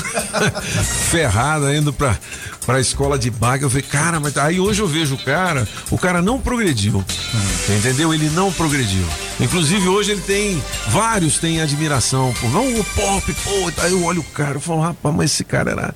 ferrada 1.11 1.75
indo 1.75 1.93
pra, 2.65 2.75
pra 2.75 2.81
escola 2.81 3.19
de 3.19 3.31
baga. 3.31 3.65
Eu 3.65 3.71
falei, 3.71 3.83
cara, 3.85 4.19
mas 4.21 4.37
aí 4.37 4.59
hoje 4.61 4.81
eu 4.83 4.87
vejo 4.89 5.15
o 5.15 5.19
cara, 5.19 5.67
o 5.91 5.99
cara 5.99 6.21
não 6.23 6.41
progrediu. 6.41 7.05
Entendeu? 7.69 8.13
Ele 8.13 8.29
não 8.31 8.53
progrediu. 8.53 9.05
Inclusive 9.41 9.89
hoje 9.89 10.13
ele 10.13 10.21
tem, 10.21 10.63
vários 10.89 11.39
têm 11.39 11.61
admiração 11.61 12.33
por, 12.41 12.51
não, 12.51 12.69
o 12.79 12.85
pop, 12.85 13.35
pô, 13.43 13.73
aí 13.83 13.91
eu 13.91 14.05
olho 14.05 14.21
o 14.21 14.25
cara, 14.25 14.55
eu 14.55 14.61
falo, 14.61 14.81
rapaz, 14.81 15.15
mas 15.15 15.31
esse 15.33 15.43
cara 15.45 15.73
era 15.73 15.95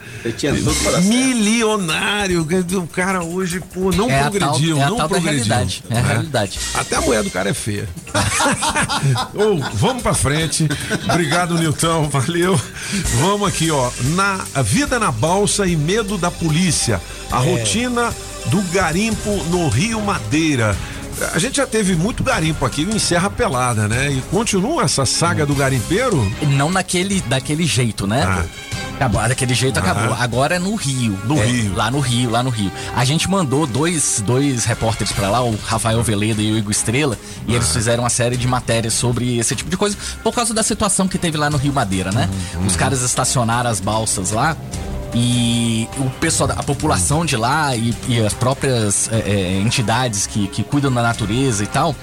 milionário. 1.03 2.47
O 2.83 2.87
cara 2.89 3.23
hoje, 3.23 3.61
pô, 3.61 3.91
não 3.93 4.11
É 4.11 4.21
a 4.23 4.31
progrediu, 4.31 4.77
tal- 4.77 4.83
é 4.83 4.87
a 4.87 4.91
não 4.91 4.97
tal 4.97 5.09
progrediu. 5.09 5.45
realidade, 5.45 5.85
é 5.91 5.99
a 5.99 6.03
realidade. 6.03 6.59
Até 6.75 6.97
a 6.97 7.01
mulher 7.01 7.23
do 7.23 7.31
cara 7.31 7.51
é 7.51 7.55
feia. 7.55 7.89
Ô, 9.35 9.59
vamos 9.75 10.03
pra 10.03 10.15
frente. 10.15 10.67
Obrigado, 11.09 11.55
Nilton. 11.59 12.09
Valeu. 12.09 12.61
Vamos 13.21 13.49
aqui, 13.49 13.71
ó. 13.71 13.91
Na 14.15 14.39
vida 14.63 14.99
na 14.99 15.13
balsa 15.13 15.67
e 15.67 15.77
medo 15.77 16.17
da 16.19 16.31
polícia. 16.31 16.58
A 17.31 17.45
É. 17.45 17.51
rotina 17.51 18.13
do 18.47 18.61
garimpo 18.73 19.31
no 19.51 19.69
Rio 19.69 20.01
Madeira. 20.01 20.77
A 21.35 21.39
gente 21.39 21.57
já 21.57 21.67
teve 21.67 21.95
muito 21.97 22.23
garimpo 22.25 22.65
aqui 22.65 22.83
em 22.83 22.99
Serra 22.99 23.29
Pelada, 23.31 23.87
né? 23.89 24.11
E 24.11 24.21
continua 24.31 24.83
essa 24.85 25.05
saga 25.07 25.45
do 25.47 25.55
garimpeiro? 25.55 26.17
Não 26.43 26.71
naquele 26.71 27.21
daquele 27.23 27.65
jeito, 27.67 28.07
né? 28.07 28.45
Acabou, 28.97 29.21
daquele 29.29 29.55
jeito 29.55 29.79
Aham. 29.79 29.91
acabou. 29.91 30.17
Agora 30.19 30.57
é 30.57 30.59
no 30.59 30.75
Rio. 30.75 31.17
No 31.25 31.39
É, 31.39 31.45
Rio. 31.47 31.75
Lá 31.77 31.91
no 31.91 32.01
Rio, 32.01 32.31
lá 32.31 32.43
no 32.43 32.51
Rio. 32.51 32.71
A 32.97 33.05
gente 33.05 33.29
mandou 33.31 33.65
dois, 33.67 34.21
dois 34.27 34.65
repórteres 34.65 35.13
pra 35.13 35.29
lá, 35.31 35.41
o 35.45 35.57
Rafael 35.65 36.03
Veleda 36.03 36.43
e 36.43 36.51
o 36.53 36.59
Igor 36.59 36.73
Estrela, 36.73 37.17
e 37.47 37.55
eles 37.55 37.69
fizeram 37.73 38.03
uma 38.03 38.11
série 38.11 38.37
de 38.37 38.47
matérias 38.49 38.95
sobre 38.95 39.39
esse 39.39 39.55
tipo 39.55 39.71
de 39.71 39.77
coisa, 39.77 39.97
por 40.25 40.33
causa 40.35 40.53
da 40.53 40.63
situação 40.65 41.07
que 41.07 41.17
teve 41.19 41.37
lá 41.39 41.49
no 41.51 41.57
Rio 41.57 41.73
Madeira, 41.73 42.11
né? 42.11 42.29
Os 42.67 42.75
caras 42.77 43.03
estacionaram 43.03 43.71
as 43.71 43.79
balsas 43.81 44.31
lá. 44.33 44.57
E 45.15 45.89
o 45.99 46.11
pessoal, 46.21 46.51
a 46.57 46.63
população 46.63 47.25
de 47.25 47.37
lá 47.37 47.75
e, 47.75 47.95
e 48.09 48.21
as 48.21 48.35
próprias 48.35 49.11
é, 49.13 49.19
é, 49.19 49.61
entidades 49.61 50.27
que, 50.27 50.47
que 50.49 50.63
cuidam 50.63 50.93
da 50.93 51.03
natureza 51.03 51.65
e 51.65 51.67
tal, 51.67 51.95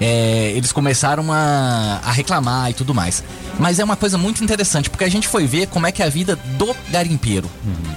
é, 0.00 0.52
eles 0.56 0.72
começaram 0.72 1.30
a, 1.30 2.00
a 2.02 2.10
reclamar 2.10 2.70
e 2.70 2.74
tudo 2.74 2.94
mais. 2.94 3.22
Mas 3.58 3.78
é 3.78 3.84
uma 3.84 3.96
coisa 3.96 4.16
muito 4.16 4.42
interessante, 4.42 4.88
porque 4.88 5.04
a 5.04 5.08
gente 5.10 5.28
foi 5.28 5.46
ver 5.46 5.66
como 5.66 5.86
é 5.86 5.92
que 5.92 6.02
é 6.02 6.06
a 6.06 6.08
vida 6.08 6.36
do 6.56 6.74
garimpeiro, 6.88 7.50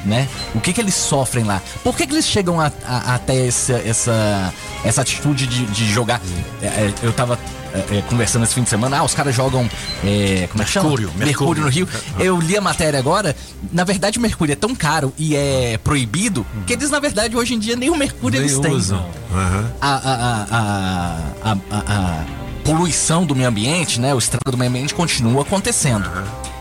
né? 0.06 0.28
O 0.54 0.60
que 0.60 0.74
que 0.74 0.82
eles 0.82 0.94
sofrem 0.94 1.46
lá. 1.46 1.62
Por 1.84 1.96
que 1.96 2.06
que 2.06 2.14
eles 2.14 2.26
chegam 2.26 2.60
até 2.60 3.48
essa, 3.48 3.74
essa, 3.74 4.54
essa 4.84 5.02
atitude 5.02 5.48
de, 5.48 5.66
de 5.68 5.86
jogar... 5.90 6.20
É, 6.62 6.66
é, 6.66 6.94
eu 7.02 7.14
tava 7.14 7.40
é, 7.74 7.98
é, 7.98 8.02
conversando 8.04 8.44
esse 8.44 8.54
fim 8.54 8.64
de 8.64 8.70
semana, 8.70 9.00
ah, 9.00 9.04
os 9.04 9.14
caras 9.14 9.36
jogam... 9.36 9.70
é, 10.04 10.48
como 10.52 10.62
é 10.62 10.66
que 10.66 10.72
chama? 10.72 10.90
Mercúrio, 10.90 11.12
Mercúrio 11.16 11.64
no 11.64 11.70
Rio. 11.70 11.88
Eu 12.20 12.40
li 12.40 12.56
a 12.56 12.62
matéria 12.62 13.00
agora, 13.00 13.36
na 13.72 13.84
verdade 13.84 14.20
o 14.20 14.22
mercúrio 14.22 14.54
é 14.54 14.56
tão 14.56 14.76
caro 14.76 15.14
e 15.18 15.36
é 15.36 15.78
proibido, 15.84 16.46
que 16.68 16.74
eles 16.74 16.90
na 16.90 17.00
verdade 17.00 17.36
hoje 17.36 17.56
em 17.56 17.60
dia 17.60 17.76
nem 17.76 17.90
o 17.90 17.96
mercúrio 17.96 18.40
Nem 18.40 18.50
eles 18.50 18.60
têm. 18.60 18.72
usam. 18.72 19.06
Aham. 19.34 19.72
A, 19.82 19.96
a, 19.96 20.48
a, 20.52 21.52
a, 21.52 21.78
a, 21.88 22.26
poluição 22.64 23.26
do 23.26 23.36
meio 23.36 23.50
ambiente, 23.50 24.00
né? 24.00 24.14
O 24.14 24.18
estrago 24.18 24.52
do 24.52 24.58
meio 24.58 24.70
ambiente 24.70 24.94
continua 24.94 25.42
acontecendo. 25.42 26.10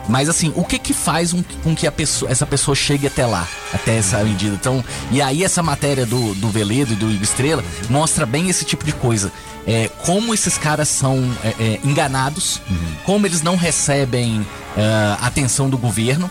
Mas 0.08 0.28
assim, 0.28 0.52
o 0.56 0.64
que 0.64 0.78
que 0.78 0.92
faz 0.92 1.32
um- 1.32 1.42
com 1.62 1.74
que 1.74 1.86
a 1.86 1.92
pessoa, 1.92 2.30
essa 2.30 2.44
pessoa 2.44 2.74
chegue 2.74 3.06
até 3.06 3.24
lá, 3.24 3.46
até 3.72 3.96
essa 3.98 4.22
medida? 4.24 4.54
Então, 4.54 4.84
e 5.10 5.22
aí 5.22 5.44
essa 5.44 5.62
matéria 5.62 6.04
do, 6.04 6.34
do 6.34 6.48
Veledo 6.48 6.92
e 6.92 6.96
do 6.96 7.10
Igor 7.10 7.22
Estrela 7.22 7.64
mostra 7.88 8.26
bem 8.26 8.48
esse 8.48 8.64
tipo 8.64 8.84
de 8.84 8.92
coisa. 8.92 9.30
É, 9.64 9.88
como 10.04 10.34
esses 10.34 10.58
caras 10.58 10.88
são 10.88 11.18
é, 11.44 11.48
é, 11.60 11.80
enganados, 11.84 12.60
como 13.04 13.26
eles 13.26 13.42
não 13.42 13.54
recebem 13.56 14.44
é, 14.76 15.16
atenção 15.24 15.70
do 15.70 15.78
governo 15.78 16.28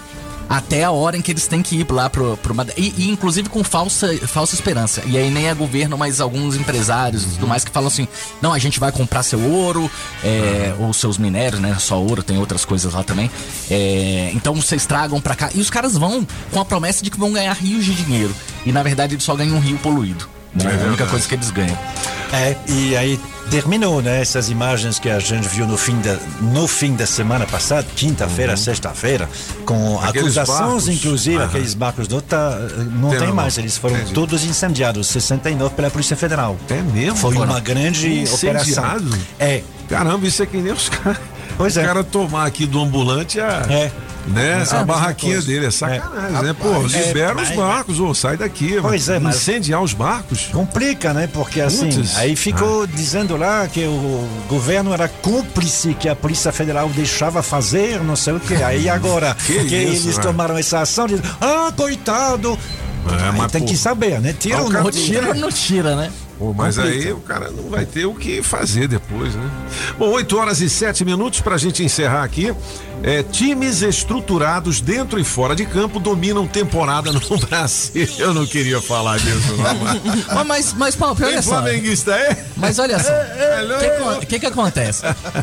até 0.52 0.84
a 0.84 0.92
hora 0.92 1.16
em 1.16 1.22
que 1.22 1.32
eles 1.32 1.48
têm 1.48 1.62
que 1.62 1.78
ir 1.78 1.90
lá 1.90 2.10
pro, 2.10 2.36
pro 2.36 2.54
e, 2.76 2.94
e 2.98 3.10
inclusive 3.10 3.48
com 3.48 3.64
falsa, 3.64 4.14
falsa 4.28 4.54
esperança. 4.54 5.02
E 5.06 5.18
aí 5.18 5.32
nem 5.32 5.48
é 5.48 5.54
governo, 5.54 5.98
mas 5.98 6.20
alguns 6.20 6.58
empresários 6.58 7.24
e 7.24 7.28
tudo 7.30 7.48
mais 7.48 7.64
que 7.64 7.72
falam 7.72 7.88
assim: 7.88 8.06
não, 8.42 8.52
a 8.52 8.60
gente 8.60 8.78
vai 8.78 8.92
comprar 8.92 9.24
seu 9.24 9.40
ouro, 9.40 9.90
é, 10.22 10.76
ou 10.78 10.92
seus 10.92 11.18
minérios, 11.18 11.62
né? 11.62 11.78
Só 11.80 11.98
ouro, 12.02 12.22
tem 12.22 12.38
outras 12.38 12.66
coisas 12.66 12.94
lá 12.94 13.02
também. 13.02 13.32
É, 13.70 14.30
então 14.34 14.54
vocês 14.54 14.86
tragam 14.86 15.22
pra 15.22 15.36
cá. 15.36 15.50
E 15.56 15.62
os 15.62 15.70
caras 15.70 15.98
vão 15.98 16.28
com 16.52 16.60
a 16.60 16.66
promessa 16.66 17.02
de 17.02 17.10
que 17.10 17.18
vão 17.18 17.32
ganhar 17.32 17.54
rios 17.54 17.86
de 17.86 17.96
dinheiro. 17.96 18.36
E 18.66 18.74
na 18.74 18.84
verdade 18.84 19.16
eles 19.16 19.24
só 19.24 19.34
ganham 19.34 19.56
um 19.56 19.62
rio 19.62 19.78
poluído. 19.78 20.41
Né? 20.54 20.78
É 20.80 20.84
a 20.84 20.88
única 20.88 21.06
coisa 21.08 21.28
que 21.28 21.36
eles 21.36 21.50
ganham. 21.52 21.78
É, 22.34 22.56
e 22.68 22.96
aí 22.96 23.20
terminou, 23.50 24.02
né? 24.02 24.22
Essas 24.22 24.50
imagens 24.50 24.98
que 25.00 25.10
a 25.10 25.20
gente 25.20 25.48
viu 25.50 25.68
no 25.68 25.78
fim 25.78 26.00
da, 26.00 26.18
no 26.42 26.66
fim 26.68 26.96
da 26.96 27.06
semana 27.06 27.46
passada, 27.46 27.86
quinta-feira, 27.96 28.56
sexta-feira, 28.56 29.30
com 29.66 30.00
Aqueles 30.00 30.38
acusações, 30.38 30.86
barcos. 30.86 30.88
inclusive, 30.88 31.36
Aham. 31.38 31.46
aqueles 31.46 31.74
barcos 31.74 32.08
do 32.08 32.22
tá, 32.22 32.58
não 32.94 33.10
Tem 33.10 33.20
tem, 33.20 33.32
mais, 33.34 33.58
eles 33.58 33.78
foram 33.78 33.96
Entendi. 33.98 34.14
todos 34.14 34.46
incendiados, 34.46 35.08
69 35.08 35.76
pela 35.76 35.90
Polícia 35.92 36.16
Federal. 36.16 36.56
É 36.70 36.82
mesmo? 36.82 37.18
Foi 37.18 37.36
uma 37.36 37.60
grande 37.60 38.24
operação. 38.32 38.50
incendiados? 38.86 39.20
É. 39.38 39.62
Caramba, 39.90 40.26
isso 40.26 40.42
é 40.42 40.46
que 40.46 40.56
nem 40.58 40.72
os 40.72 40.88
caras. 40.88 41.20
Pois 41.62 41.78
é. 41.78 41.82
O 41.84 41.86
cara 41.86 42.04
tomar 42.04 42.46
aqui 42.46 42.66
do 42.66 42.82
ambulante 42.82 43.40
a. 43.40 43.66
É. 43.70 43.92
Né? 44.28 44.64
É 44.70 44.76
a 44.76 44.82
a 44.82 44.84
barraquinha 44.86 45.34
coisa. 45.34 45.48
dele 45.48 45.66
é 45.66 45.72
sacanagem, 45.72 46.38
É. 46.38 46.44
né? 46.44 46.54
Pô, 46.54 46.70
é, 46.76 47.08
libera 47.08 47.34
mas- 47.34 47.50
os 47.50 47.56
barcos, 47.56 48.00
ô, 48.00 48.14
sai 48.14 48.38
daqui. 48.38 48.78
Pois 48.80 49.10
é, 49.10 49.18
mas- 49.20 49.36
Incendiar 49.38 49.82
os 49.82 49.94
barcos? 49.94 50.46
Complica, 50.52 51.12
né? 51.12 51.28
Porque 51.34 51.60
assim, 51.60 51.90
Putz. 51.90 52.16
aí 52.18 52.36
ficou 52.36 52.84
Ah. 52.84 52.88
dizendo 52.88 53.36
lá 53.36 53.68
que 53.68 53.84
o 53.84 54.28
governo 54.48 54.94
era 54.94 55.08
cúmplice, 55.08 55.96
que 55.96 56.08
a 56.08 56.16
Polícia 56.16 56.52
Federal 56.52 56.88
deixava 56.90 57.42
fazer, 57.42 58.00
não 58.04 58.16
sei 58.16 58.34
o 58.34 58.40
quê. 58.40 58.56
Aí 58.64 58.88
agora 58.88 59.36
Que 59.44 59.54
que, 59.66 59.76
isso, 59.76 60.06
eles 60.08 60.18
né? 60.18 60.24
tomaram 60.24 60.56
essa 60.56 60.82
ação, 60.82 61.08
dizem, 61.08 61.24
ah, 61.42 61.72
coitado. 61.76 62.58
É, 63.04 63.48
tem 63.48 63.62
pô, 63.62 63.68
que 63.68 63.76
saber, 63.76 64.22
né? 64.22 64.36
Tira 64.38 64.58
o 64.62 64.66
ou 64.66 64.70
cara- 64.70 64.84
não 64.84 64.92
Tira 64.92 65.28
ou 65.30 65.34
não 65.36 65.50
tira, 65.52 65.96
né? 65.96 66.12
Pô, 66.38 66.54
mas 66.54 66.76
Complica. 66.78 66.98
aí 67.08 67.12
o 67.14 67.18
cara 67.20 67.50
não 67.52 67.70
vai 67.70 67.86
ter 67.86 68.06
o 68.06 68.14
que 68.14 68.44
fazer 68.44 68.88
depois, 68.88 69.01
né? 69.18 69.50
Bom, 69.98 70.10
8 70.10 70.38
horas 70.38 70.62
e 70.62 70.70
7 70.70 71.04
minutos 71.06 71.42
pra 71.42 71.58
gente 71.58 71.84
encerrar 71.84 72.24
aqui. 72.24 72.54
É, 73.04 73.24
times 73.24 73.82
estruturados 73.82 74.80
dentro 74.80 75.20
e 75.20 75.24
fora 75.24 75.56
de 75.56 75.66
campo 75.66 76.00
dominam 76.00 76.46
temporada 76.46 77.12
no 77.12 77.20
Brasil. 77.50 78.08
Eu 78.20 78.32
não 78.32 78.46
queria 78.46 78.80
falar 78.80 79.18
disso, 79.18 79.56
não. 79.58 80.46
mas- 80.46 80.74
Mas, 80.74 80.96
Paulo, 80.96 81.18
olha 81.20 81.42
só. 81.42 81.50
flamenguista 81.62 82.12
é? 82.12 82.46
Mas 82.58 82.78
olha 82.78 83.00
só, 83.00 83.10
o 83.12 83.80
que, 83.80 83.86
acon- 83.86 84.20
que, 84.28 84.40
que 84.40 84.46
acontece? 84.46 85.02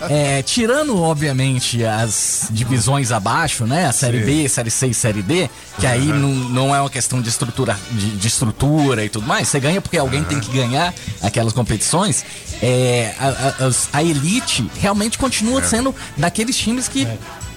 É, 0.08 0.40
tirando, 0.42 1.00
obviamente, 1.02 1.84
as 1.84 2.46
divisões 2.52 3.10
abaixo, 3.10 3.64
né? 3.66 3.86
A 3.86 3.92
série 3.92 4.20
Sim. 4.20 4.24
B, 4.42 4.48
série 4.48 4.70
C 4.70 4.86
e 4.86 4.94
série 4.94 5.20
D, 5.22 5.50
que 5.80 5.86
aí 5.86 6.06
não, 6.12 6.28
não 6.32 6.74
é 6.74 6.80
uma 6.80 6.90
questão 6.90 7.20
de 7.20 7.28
estrutura, 7.28 7.76
de, 7.90 8.10
de 8.10 8.28
estrutura 8.28 9.04
e 9.04 9.08
tudo 9.08 9.26
mais. 9.26 9.48
Você 9.48 9.58
ganha 9.58 9.80
porque 9.80 9.98
alguém 9.98 10.22
tem 10.22 10.38
que 10.38 10.52
ganhar 10.52 10.94
aquelas 11.20 11.52
competições. 11.52 12.24
É, 12.62 13.14
a, 13.18 13.26
a- 13.57 13.57
as- 13.58 13.88
a 13.92 14.02
elite 14.02 14.70
realmente 14.80 15.18
continua 15.18 15.60
É. 15.60 15.64
sendo 15.64 15.94
daqueles 16.16 16.56
times 16.56 16.88
que. 16.88 17.06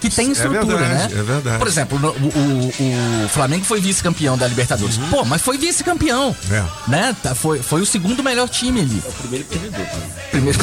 Que 0.02 0.10
tem 0.10 0.32
estrutura, 0.32 0.78
verdade, 0.78 1.14
né? 1.14 1.20
é 1.20 1.24
verdade. 1.24 1.58
Por 1.60 1.68
exemplo, 1.68 1.97
o, 1.97 2.28
o- 2.28 3.26
o 3.26 3.30
Flamengo 3.30 3.64
foi 3.64 3.80
vice-campeão 3.80 4.36
da 4.38 4.47
Libertadores. 4.47 4.97
Pô, 5.10 5.24
mas 5.24 5.41
foi 5.41 5.58
vice-campeão. 5.58 6.36
Uhum. 6.49 6.56
É. 6.56 6.64
Né? 6.89 7.16
Tá, 7.22 7.36
Foi, 7.36 7.62
foi 7.62 7.82
o 7.82 7.86
segundo 7.86 8.24
melhor 8.24 8.49
time 8.49 8.82
ali. 8.82 9.02
O 9.08 9.12
primeiro 9.14 9.45
perdedor. 9.45 9.86
Primeiro 10.32 10.60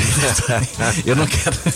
eu 1.06 1.16
não 1.16 1.26
quero. 1.26 1.56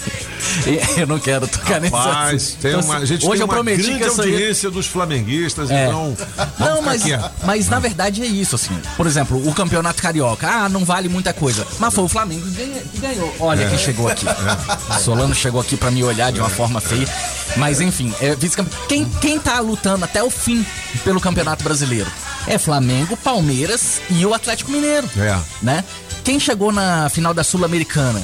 Eu 0.97 1.07
não 1.07 1.19
quero 1.19 1.47
tocar 1.47 1.81
nesse 1.81 1.93
Mas 1.93 2.35
assunto. 2.43 2.59
tem 2.61 2.71
Então, 2.73 2.85
uma, 2.85 2.97
a 2.99 3.05
gente 3.05 3.25
hoje 3.25 3.31
tem 3.33 3.41
eu 3.41 3.47
uma 3.47 3.55
prometi 3.55 3.83
grande 3.83 3.99
que 3.99 4.05
eu 4.05 4.13
ia- 4.27 4.33
audiência 4.35 4.71
dos 4.71 4.87
flamenguistas, 4.87 5.71
É. 5.71 5.87
então. 5.87 6.17
Não, 6.59 6.83
mas, 6.83 7.03
quieto. 7.05 7.31
mas 7.45 7.69
na 7.69 7.79
verdade 7.79 8.23
é 8.23 8.27
isso, 8.27 8.57
assim. 8.57 8.77
Por 8.97 9.07
exemplo, 9.07 9.49
o 9.49 9.55
campeonato 9.55 10.03
carioca. 10.03 10.47
Ah, 10.49 10.69
não 10.69 10.85
vale 10.85 11.09
muita 11.09 11.33
coisa. 11.33 11.67
Mas 11.79 11.95
foi 11.95 12.05
o 12.05 12.09
Flamengo 12.09 12.45
que 12.51 12.99
ganhou. 13.01 13.35
Olha 13.41 13.63
É. 13.65 13.69
quem 13.69 13.79
chegou 13.79 14.09
aqui. 14.09 14.27
Solano 15.01 15.35
chegou 15.35 15.61
aqui 15.61 15.77
pra 15.77 15.91
me 15.91 16.03
olhar 16.05 16.33
de 16.33 16.41
uma 16.41 16.51
forma 16.51 16.81
feia. 16.81 17.07
Mas 17.57 17.81
enfim, 17.81 18.13
é 18.21 18.35
vice-campeão. 18.35 18.79
Quem, 18.89 19.05
quem 19.21 19.39
tá 19.39 19.59
lutando 19.61 20.05
até 20.05 20.23
o 20.23 20.31
fim 20.31 20.65
pelo 21.05 21.21
Campeonato 21.21 21.63
Brasileiro? 21.63 22.11
É 22.47 22.59
Flamengo, 22.59 23.17
Palmeiras 23.17 24.01
e 24.11 24.25
o 24.27 24.35
Atlético 24.35 24.71
Mineiro. 24.71 25.09
É. 25.17 25.39
Né? 25.63 25.85
Quem 26.25 26.41
chegou 26.41 26.73
na 26.73 27.09
final 27.09 27.35
da 27.35 27.45
Sul-Americana? 27.45 28.23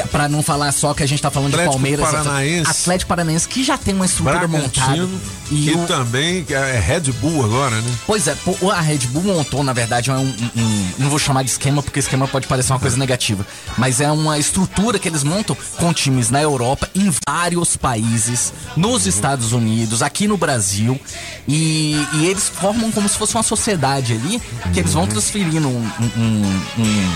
É 0.00 0.06
pra 0.06 0.28
não 0.28 0.42
falar 0.42 0.72
só 0.72 0.92
que 0.94 1.02
a 1.02 1.06
gente 1.06 1.22
tá 1.22 1.30
falando 1.30 1.54
Atlético 1.54 1.72
de 1.72 1.82
Palmeiras. 1.96 2.10
Paranaense. 2.10 2.70
Atlético 2.70 3.08
Paranaense, 3.08 3.48
que 3.48 3.62
já 3.64 3.78
tem 3.78 3.94
uma 3.94 4.06
estrutura 4.06 4.46
montada. 4.48 5.08
E 5.50 5.64
que 5.66 5.70
o, 5.76 5.86
também 5.86 6.44
é 6.48 6.78
Red 6.80 7.12
Bull 7.20 7.44
agora, 7.44 7.76
né? 7.80 7.90
Pois 8.06 8.26
é, 8.26 8.36
a 8.72 8.80
Red 8.80 8.98
Bull 9.08 9.22
montou, 9.22 9.62
na 9.62 9.72
verdade, 9.72 10.10
um, 10.10 10.14
um- 10.18 10.50
um- 10.56 10.88
Não 10.98 11.08
vou 11.10 11.18
chamar 11.18 11.42
de 11.44 11.50
esquema, 11.50 11.82
porque 11.82 11.98
esquema 12.00 12.26
pode 12.26 12.46
parecer 12.46 12.72
uma 12.72 12.80
coisa 12.80 12.96
negativa. 12.96 13.46
Mas 13.78 14.00
é 14.00 14.10
uma 14.10 14.38
estrutura 14.38 14.98
que 14.98 15.08
eles 15.08 15.22
montam 15.22 15.56
com 15.76 15.92
times 15.92 16.30
na 16.30 16.40
Europa, 16.42 16.88
em 16.94 17.12
vários 17.28 17.76
países, 17.76 18.52
nos 18.76 19.06
Estados 19.06 19.52
Unidos, 19.52 20.02
aqui 20.02 20.26
no 20.26 20.36
Brasil. 20.36 20.98
E, 21.46 21.94
e 22.14 22.26
eles 22.26 22.48
formam 22.48 22.90
como 22.90 23.08
se 23.08 23.16
fosse 23.18 23.34
uma 23.34 23.42
sociedade 23.42 24.14
ali, 24.14 24.40
que 24.72 24.80
eles 24.80 24.92
vão 24.92 25.06
transferindo 25.06 25.68
um, 25.68 25.90
um- 26.00 26.22
um- 26.22 26.82
um 26.82 27.10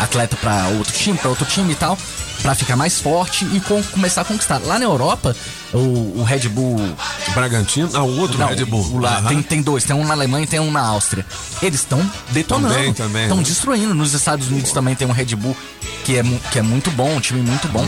atleta 0.00 0.36
pra 0.36 0.68
outro 0.78 0.92
time, 0.92 1.18
pra 1.18 1.28
outro 1.30 1.44
time 1.46 1.72
e 1.72 1.76
tal. 1.76 1.98
Pra 2.42 2.54
ficar 2.54 2.76
mais 2.76 3.00
forte 3.00 3.44
e 3.52 3.58
com- 3.60 3.82
começar 3.82 4.20
a 4.20 4.24
conquistar. 4.24 4.60
Lá 4.64 4.78
na 4.78 4.84
Europa, 4.84 5.34
o, 5.74 6.20
o 6.20 6.22
Red 6.24 6.48
Bull 6.48 6.76
Bragantino, 7.34 7.90
ah, 7.94 8.02
o 8.04 8.16
outro 8.20 8.38
não, 8.38 8.46
Red 8.46 8.64
Bull. 8.64 8.80
o 8.92 8.98
lá, 9.00 9.18
Aham. 9.18 9.28
tem, 9.28 9.42
tem 9.42 9.60
dois, 9.62 9.82
tem 9.82 9.96
um 9.96 10.04
na 10.06 10.14
Alemanha 10.14 10.44
e 10.44 10.46
tem 10.46 10.60
um 10.60 10.70
na 10.70 10.80
Áustria. 10.80 11.26
Eles 11.60 11.80
estão 11.80 12.00
detonando. 12.30 12.74
Também, 12.74 12.92
também, 12.94 13.22
Estão 13.24 13.38
né? 13.38 13.42
destruindo. 13.42 13.92
Nos 13.92 14.14
Estados 14.14 14.46
Unidos 14.48 14.70
também 14.70 14.94
tem 14.94 15.08
um 15.08 15.10
Red 15.12 15.34
Bull 15.34 15.56
que 16.04 16.16
é, 16.16 16.22
que 16.52 16.60
é 16.60 16.62
muito 16.62 16.92
bom, 16.92 17.16
um 17.16 17.20
time 17.20 17.42
muito 17.42 17.66
bom. 17.68 17.84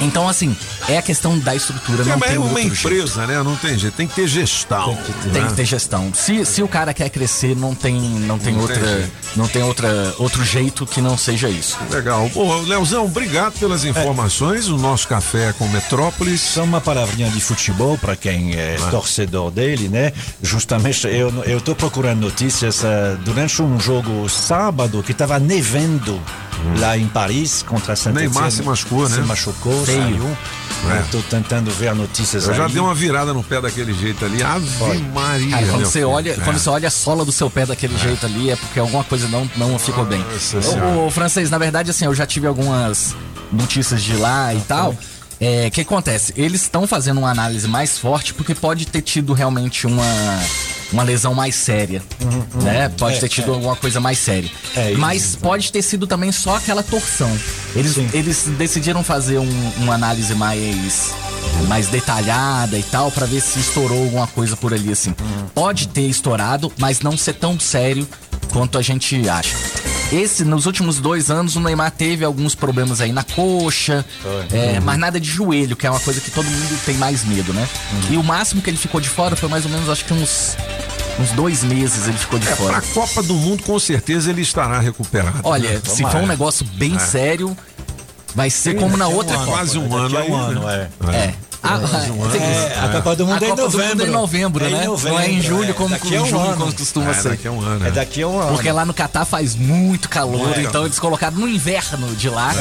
Então, 0.00 0.28
assim, 0.28 0.54
é 0.88 0.98
a 0.98 1.02
questão 1.02 1.38
da 1.38 1.54
estrutura, 1.54 2.04
não 2.04 2.12
Também 2.12 2.28
tem 2.28 2.36
é 2.36 2.38
uma 2.38 2.48
outro 2.48 2.62
jeito. 2.62 2.74
empresa, 2.78 3.26
né? 3.26 3.42
Não 3.42 3.56
tem 3.56 3.78
jeito, 3.78 3.94
tem 3.94 4.06
que 4.06 4.14
ter 4.14 4.28
gestão. 4.28 4.96
Tem 5.32 5.42
né? 5.42 5.48
que 5.48 5.54
ter 5.54 5.64
gestão. 5.64 6.12
Se, 6.14 6.44
se 6.44 6.62
o 6.62 6.68
cara 6.68 6.92
quer 6.92 7.08
crescer, 7.08 7.56
não 7.56 7.74
tem, 7.74 7.94
não 7.98 8.38
tem 8.38 8.54
Não 8.54 8.60
outra, 8.62 8.76
tem 8.78 9.12
não 9.36 9.48
tem 9.48 9.62
outra, 9.62 10.14
outro 10.18 10.44
jeito 10.44 10.86
que 10.86 11.00
não 11.00 11.16
seja 11.16 11.48
isso. 11.48 11.78
Legal. 11.90 12.30
Ô, 12.34 12.60
Leozão, 12.60 13.04
obrigado 13.04 13.58
pelas 13.58 13.84
informações. 13.84 14.68
O 14.68 14.76
nosso 14.76 15.08
café 15.08 15.50
é 15.50 15.52
com 15.52 15.68
Metrópolis. 15.68 16.40
Só 16.40 16.64
uma 16.64 16.80
palavrinha 16.80 17.30
de 17.30 17.40
futebol 17.40 17.98
para 17.98 18.16
quem 18.16 18.54
é 18.54 18.76
torcedor 18.90 19.50
dele, 19.50 19.88
né? 19.88 20.12
Justamente, 20.42 21.06
eu 21.06 21.32
eu 21.44 21.60
tô 21.60 21.74
procurando 21.74 22.20
notícias 22.20 22.82
eh, 22.84 23.16
durante 23.24 23.60
um 23.62 23.78
jogo 23.78 24.28
sábado 24.28 25.02
que 25.02 25.12
estava 25.12 25.38
nevando 25.38 26.20
lá 26.78 26.96
em 26.96 27.06
Paris 27.08 27.62
contra 27.62 27.92
a 27.92 27.96
Saint 27.96 28.14
Neymar 28.16 28.50
se 28.50 28.62
machucou, 28.62 29.06
Se 29.08 29.20
né? 29.20 29.26
machucou, 29.26 29.84
Feio. 29.84 30.00
saiu. 30.02 30.36
É. 30.94 30.98
Eu 31.00 31.06
tô 31.10 31.22
tentando 31.22 31.70
ver 31.70 31.94
notícias 31.94 32.46
Eu 32.46 32.54
já 32.54 32.66
aí. 32.66 32.72
dei 32.72 32.80
uma 32.80 32.94
virada 32.94 33.32
no 33.32 33.42
pé 33.42 33.60
daquele 33.60 33.92
jeito 33.94 34.24
ali. 34.24 34.42
Ave 34.42 34.98
Maria. 35.14 35.50
Cara, 35.50 35.66
quando 35.68 35.84
você 35.86 35.92
filho. 35.92 36.08
olha, 36.10 36.30
É. 36.32 36.34
quando 36.34 36.58
você 36.58 36.68
olha 36.68 36.88
a 36.88 36.90
sola 36.90 37.24
do 37.24 37.32
seu 37.32 37.48
pé 37.50 37.64
daquele 37.66 37.96
jeito 37.98 38.24
ali, 38.26 38.50
é 38.50 38.56
porque 38.56 38.78
alguma 38.78 39.02
coisa 39.02 39.26
não, 39.28 39.50
não 39.56 39.78
ficou 39.78 40.04
bem. 40.04 40.24
Senhora. 40.38 40.98
O, 40.98 41.10
francês, 41.10 41.50
na 41.50 41.58
verdade, 41.58 41.90
assim, 41.90 42.04
eu 42.04 42.14
já 42.14 42.26
tive 42.26 42.46
algumas 42.46 43.14
notícias 43.52 44.02
de 44.02 44.14
lá 44.16 44.52
e 44.54 44.60
tal. 44.60 44.94
É, 45.40 45.66
o 45.68 45.70
que 45.70 45.80
acontece? 45.82 46.32
Eles 46.36 46.62
estão 46.62 46.86
fazendo 46.86 47.18
uma 47.18 47.30
análise 47.30 47.66
mais 47.68 47.98
forte 47.98 48.32
porque 48.34 48.54
pode 48.54 48.86
ter 48.86 49.02
tido 49.02 49.32
realmente 49.32 49.86
uma 49.86 50.04
uma 50.92 51.02
lesão 51.02 51.34
mais 51.34 51.54
séria, 51.54 52.02
né? 52.62 52.88
Pode 52.98 53.16
É, 53.16 53.20
ter 53.20 53.28
tido 53.28 53.50
é. 53.50 53.54
alguma 53.54 53.76
coisa 53.76 54.00
mais 54.00 54.18
séria. 54.18 54.50
É, 54.74 54.90
isso 54.92 55.00
Mas 55.00 55.36
pode 55.36 55.72
ter 55.72 55.82
sido 55.82 56.06
também 56.06 56.30
só 56.32 56.56
aquela 56.56 56.82
torção. 56.82 57.30
Eles, 57.74 57.96
eles 58.12 58.44
decidiram 58.58 59.02
fazer 59.02 59.38
um- 59.38 59.70
uma 59.78 59.94
análise 59.94 60.34
mais 60.34 61.12
mais 61.68 61.86
detalhada 61.88 62.76
e 62.78 62.82
tal 62.82 63.10
pra 63.10 63.24
ver 63.24 63.40
se 63.40 63.58
estourou 63.58 64.02
alguma 64.04 64.26
coisa 64.26 64.56
por 64.56 64.74
ali 64.74 64.90
assim. 64.92 65.14
Pode 65.54 65.88
ter 65.88 66.02
estourado, 66.02 66.70
mas 66.78 67.00
não 67.00 67.16
ser 67.16 67.34
tão 67.34 67.58
sério 67.58 68.06
quanto 68.52 68.78
a 68.78 68.82
gente 68.82 69.28
acha. 69.28 69.56
Esse, 70.12 70.44
nos 70.44 70.66
últimos 70.66 71.00
dois 71.00 71.30
anos, 71.30 71.56
o 71.56 71.60
Neymar 71.60 71.90
teve 71.90 72.24
alguns 72.24 72.54
problemas 72.54 73.00
aí 73.00 73.10
na 73.12 73.24
coxa, 73.24 74.04
é, 74.52 74.78
mas 74.78 74.98
nada 74.98 75.18
de 75.18 75.28
joelho, 75.28 75.74
que 75.74 75.84
é 75.86 75.90
uma 75.90 75.98
coisa 75.98 76.20
que 76.20 76.30
todo 76.30 76.46
mundo 76.46 76.78
tem 76.86 76.94
mais 76.96 77.24
medo, 77.24 77.52
né? 77.52 77.68
E 78.08 78.16
o 78.16 78.22
máximo 78.22 78.62
que 78.62 78.70
ele 78.70 78.76
ficou 78.76 79.00
de 79.00 79.08
fora 79.08 79.34
foi 79.34 79.48
mais 79.48 79.64
ou 79.64 79.70
menos, 79.70 79.88
acho 79.88 80.04
que 80.04 80.14
uns, 80.14 80.56
uns 81.18 81.30
dois 81.32 81.64
meses 81.64 82.06
ele 82.06 82.16
ficou 82.18 82.38
de 82.38 82.46
É, 82.48 82.54
fora. 82.54 82.80
pra 82.80 82.82
Copa 82.94 83.20
do 83.22 83.34
Mundo, 83.34 83.64
com 83.64 83.78
certeza 83.80 84.30
ele 84.30 84.42
estará 84.42 84.78
recuperado. 84.78 85.40
Olha, 85.42 85.70
né? 85.72 85.80
se 85.84 86.02
for 86.04 86.16
um 86.16 86.26
negócio 86.26 86.64
bem 86.74 86.94
É. 86.94 86.98
sério, 87.00 87.56
vai 88.32 88.48
ser 88.48 88.74
Tem 88.74 88.80
como 88.80 88.96
na 88.96 89.08
outra 89.08 89.34
um 89.36 89.40
Copa. 89.40 89.50
quase 89.56 89.76
um 89.76 89.92
ano 89.96 90.16
a 90.18 90.20
um 90.20 90.22
aí, 90.22 90.32
ano, 90.50 90.60
né? 90.66 90.88
é. 91.12 91.34
É. 91.62 91.68
Ah, 91.68 91.78
Mais 91.78 92.10
um 92.10 92.22
ano. 92.22 92.32
tem- 92.32 92.42
É, 92.42 92.78
a 92.84 92.88
Copa 92.88 93.16
do 93.16 93.26
Mundo 93.26 93.42
a 93.42 93.46
é 93.48 93.54
do 93.54 93.60
é 93.60 93.64
novembro. 93.64 94.06
em 94.06 94.10
novembro, 94.10 94.64
É 94.64 94.68
em 94.68 94.72
né? 94.72 94.84
novembro, 94.86 95.18
Não 95.18 95.20
é 95.24 95.30
em 95.30 95.40
julho 95.42 95.70
é. 95.70 95.72
como 95.72 95.88
Daqui 95.90 96.06
um 96.18 96.26
julho, 96.26 96.40
ano. 96.40 96.56
como 96.56 96.72
costuma 96.74 97.10
É, 97.10 97.14
ser. 97.14 97.28
daqui 97.30 97.48
a 97.48 97.52
um 97.52 97.60
ano. 97.60 97.84
É 97.84 97.88
é. 97.88 97.90
daqui 97.90 98.22
a 98.22 98.28
um 98.28 98.38
ano. 98.40 98.52
Porque 98.54 98.70
lá 98.70 98.84
no 98.84 98.94
Catar 98.94 99.24
faz 99.24 99.54
muito 99.56 100.08
calor, 100.08 100.56
É. 100.56 100.62
então 100.62 100.84
eles 100.84 100.98
colocaram 100.98 101.36
no 101.36 101.48
inverno 101.48 102.14
de 102.14 102.28
lá. 102.28 102.54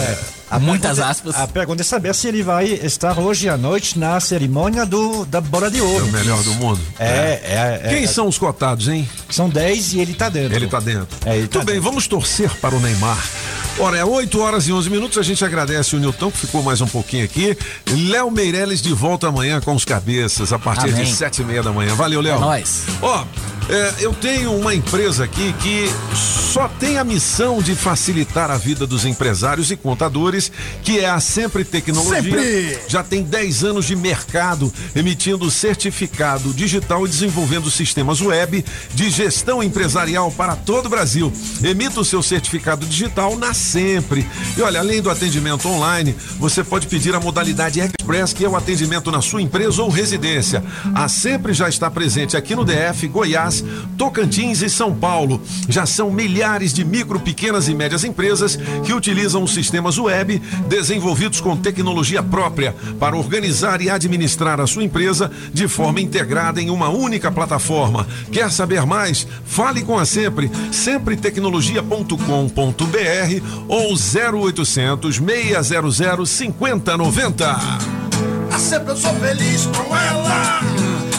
Muitas 0.60 0.98
pergunta- 0.98 1.08
aspas. 1.10 1.36
A 1.36 1.48
pergunta 1.48 1.82
é 1.82 1.86
saber 1.86 2.14
se 2.16 2.28
ele 2.28 2.44
vai 2.44 2.66
estar 2.68 3.18
hoje 3.20 3.50
à 3.50 3.58
noite 3.58 3.98
na 3.98 4.20
cerimônia 4.20 4.86
do, 4.86 5.26
da 5.26 5.42
bola 5.42 5.70
de 5.72 5.82
ouro. 5.82 6.06
É 6.06 6.10
o 6.10 6.12
melhor 6.12 6.42
do 6.44 6.54
mundo. 6.56 6.80
É, 7.00 7.06
é. 7.44 7.82
é 7.84 7.90
Quem 7.90 8.04
é- 8.04 8.08
são 8.08 8.28
os 8.28 8.38
cotados, 8.38 8.88
hein? 8.88 9.08
São 9.30 9.50
10 9.50 9.94
e 9.94 10.00
ele 10.00 10.14
tá 10.14 10.30
dentro. 10.30 10.56
Ele 10.56 10.68
tá 10.68 10.80
dentro. 10.80 11.08
É, 11.26 11.38
ele 11.38 11.48
tá 11.48 11.60
Tudo 11.60 11.66
bem, 11.72 11.80
vamos 11.80 12.08
torcer 12.08 12.50
para 12.62 12.76
o 12.76 12.80
Neymar. 12.80 13.24
Ora, 13.78 13.98
é 13.98 14.06
8 14.06 14.40
horas 14.40 14.68
e 14.68 14.72
11 14.72 14.90
minutos. 14.90 15.18
A 15.18 15.24
gente 15.24 15.44
agradece 15.44 15.96
o 15.96 16.00
Nilton, 16.00 16.32
que 16.32 16.38
ficou 16.38 16.64
mais 16.64 16.80
um 16.80 16.88
pouquinho 16.88 17.26
aqui. 17.26 17.58
Léo 18.10 18.32
Meirelles 18.32 18.82
de 18.82 18.94
volta 18.94 19.28
amanhã 19.28 19.60
com 19.60 19.74
os 19.76 19.84
cabeças, 19.84 20.54
a 20.54 20.60
partir 20.60 20.90
Amém. 20.92 21.04
de 21.04 21.12
7 21.14 21.42
e 21.42 21.46
meia 21.46 21.62
da 21.64 21.74
manhã. 21.74 21.94
Valeu, 21.96 22.22
Léo. 22.22 22.38
É 22.38 22.40
nóis. 22.40 22.84
Ó, 23.02 23.26
é, 23.68 23.94
eu 24.00 24.14
tenho 24.14 24.56
uma 24.56 24.74
empresa 24.74 25.26
aqui 25.26 25.54
que 25.60 25.90
só 26.54 26.70
tem 26.80 26.98
a 26.98 27.04
missão 27.04 27.62
de 27.62 27.76
facilitar 27.76 28.50
a 28.50 28.58
vida 28.58 28.88
dos 28.88 29.04
empresários 29.06 29.72
e 29.72 29.76
contadores, 29.76 30.35
que 30.84 31.00
é 31.00 31.10
a 31.10 31.20
Sempre 31.20 31.64
Tecnologia. 31.64 32.22
Sempre! 32.22 32.80
Já 32.88 33.04
tem 33.04 33.24
10 33.24 33.64
anos 33.64 33.86
de 33.86 33.96
mercado, 33.96 34.72
emitindo 34.96 35.50
certificado 35.50 36.54
digital 36.54 37.06
e 37.06 37.10
desenvolvendo 37.10 37.72
sistemas 37.72 38.22
web 38.22 38.64
de 38.94 39.10
gestão 39.10 39.64
empresarial 39.64 40.32
para 40.32 40.56
todo 40.56 40.88
o 40.88 40.90
Brasil. 40.90 41.32
Emita 41.64 42.00
o 42.00 42.06
seu 42.06 42.22
certificado 42.22 42.86
digital 42.86 43.38
na 43.38 43.54
Sempre. 43.54 44.26
E 44.58 44.62
olha, 44.62 44.80
além 44.80 45.02
do 45.02 45.10
atendimento 45.10 45.68
online, 45.68 46.16
você 46.38 46.64
pode 46.64 46.88
pedir 46.88 47.16
a 47.16 47.20
modalidade 47.20 47.80
Express, 47.80 48.34
que 48.34 48.46
é 48.46 48.50
o 48.50 48.56
atendimento 48.56 49.12
na 49.12 49.22
sua 49.22 49.42
empresa 49.42 49.82
ou 49.82 49.90
residência. 49.90 50.64
A 50.94 51.08
Sempre 51.08 51.54
já 51.54 51.68
está 51.70 51.90
presente 51.90 52.38
aqui 52.38 52.56
no 52.56 52.66
DF, 52.66 53.08
Goiás, 53.08 53.64
Tocantins 53.98 54.62
e 54.62 54.70
São 54.70 54.94
Paulo. 54.94 55.42
Já 55.68 55.86
são 55.86 56.12
milhares 56.12 56.74
de 56.74 56.84
micro, 56.84 57.20
pequenas 57.20 57.68
e 57.68 57.76
médias 57.76 58.04
empresas 58.04 58.58
que 58.84 58.94
utilizam 58.94 59.44
os 59.44 59.54
sistemas 59.54 59.98
web 59.98 60.25
desenvolvidos 60.68 61.40
com 61.40 61.56
tecnologia 61.56 62.22
própria 62.22 62.76
para 63.00 63.16
organizar 63.16 63.82
e 63.82 63.90
administrar 63.90 64.60
a 64.60 64.68
sua 64.68 64.84
empresa 64.84 65.32
de 65.54 65.68
forma 65.68 66.02
integrada 66.02 66.62
em 66.62 66.70
uma 66.70 66.90
única 66.90 67.32
plataforma. 67.32 68.06
Quer 68.32 68.52
saber 68.52 68.86
mais? 68.86 69.28
Fale 69.46 69.84
com 69.84 69.98
a 69.98 70.06
Sempre, 70.06 70.52
sempretecnologia.com.br 70.72 73.66
ou 73.68 73.94
0800 73.94 75.16
600 75.16 76.30
5090. 76.30 77.60
A 78.52 78.58
sempre 78.58 78.92
eu 78.92 78.98
sou 78.98 79.14
feliz 79.16 79.66
com 79.66 79.96
ela. 79.96 80.60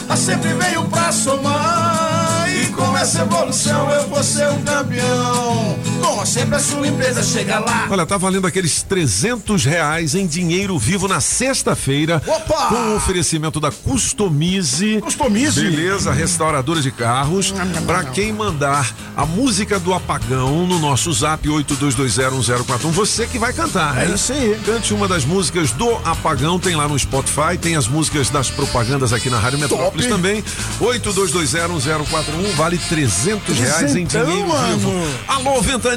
A 0.09 0.15
sempre 0.15 0.53
veio 0.53 0.83
pra 0.85 1.11
somar. 1.11 2.47
Com 2.75 2.95
essa 2.95 3.21
evolução 3.21 3.89
eu 3.91 4.07
vou 4.07 4.23
ser 4.23 4.47
um 4.49 4.61
campeão. 4.61 5.79
Sempre 6.25 6.55
a 6.55 6.59
sua 6.59 6.87
empresa 6.87 7.23
chega 7.23 7.57
lá. 7.59 7.87
Olha, 7.89 8.05
tá 8.05 8.17
valendo 8.17 8.45
aqueles 8.47 8.81
300 8.83 9.63
reais 9.65 10.13
em 10.13 10.27
dinheiro 10.27 10.77
vivo 10.77 11.07
na 11.07 11.21
sexta-feira. 11.21 12.21
Opa! 12.27 12.67
Com 12.67 12.75
o 12.75 12.95
oferecimento 12.95 13.59
da 13.59 13.71
Customize. 13.71 14.99
Customize. 15.01 15.61
Beleza, 15.61 16.11
restauradora 16.11 16.81
de 16.81 16.91
carros. 16.91 17.53
Pra 17.85 18.03
quem 18.05 18.33
mandar 18.33 18.93
a 19.15 19.25
música 19.25 19.79
do 19.79 19.93
apagão 19.93 20.67
no 20.67 20.79
nosso 20.79 21.11
zap 21.13 21.47
82201041. 21.47 22.91
Você 22.91 23.25
que 23.25 23.39
vai 23.39 23.53
cantar, 23.53 23.93
né? 23.95 24.05
É 24.11 24.15
isso 24.15 24.33
aí. 24.33 24.59
Cante 24.65 24.93
uma 24.93 25.07
das 25.07 25.23
músicas 25.25 25.71
do 25.71 25.89
apagão. 26.05 26.59
Tem 26.59 26.75
lá 26.75 26.87
no 26.87 26.97
Spotify. 26.97 27.57
Tem 27.59 27.75
as 27.75 27.87
músicas 27.87 28.29
das 28.29 28.49
propagandas 28.49 29.13
aqui 29.13 29.29
na 29.29 29.39
Rádio 29.39 29.59
Metrópolis 29.59 30.07
Top. 30.07 30.15
também. 30.15 30.43
82201041. 30.79 32.55
Vale 32.55 32.77
300 32.77 33.57
reais 33.57 33.95
em 33.95 34.05
dinheiro 34.05 34.47
mano. 34.47 34.77
vivo. 34.77 34.91
Alô, 35.27 35.61
Ventania! 35.61 35.96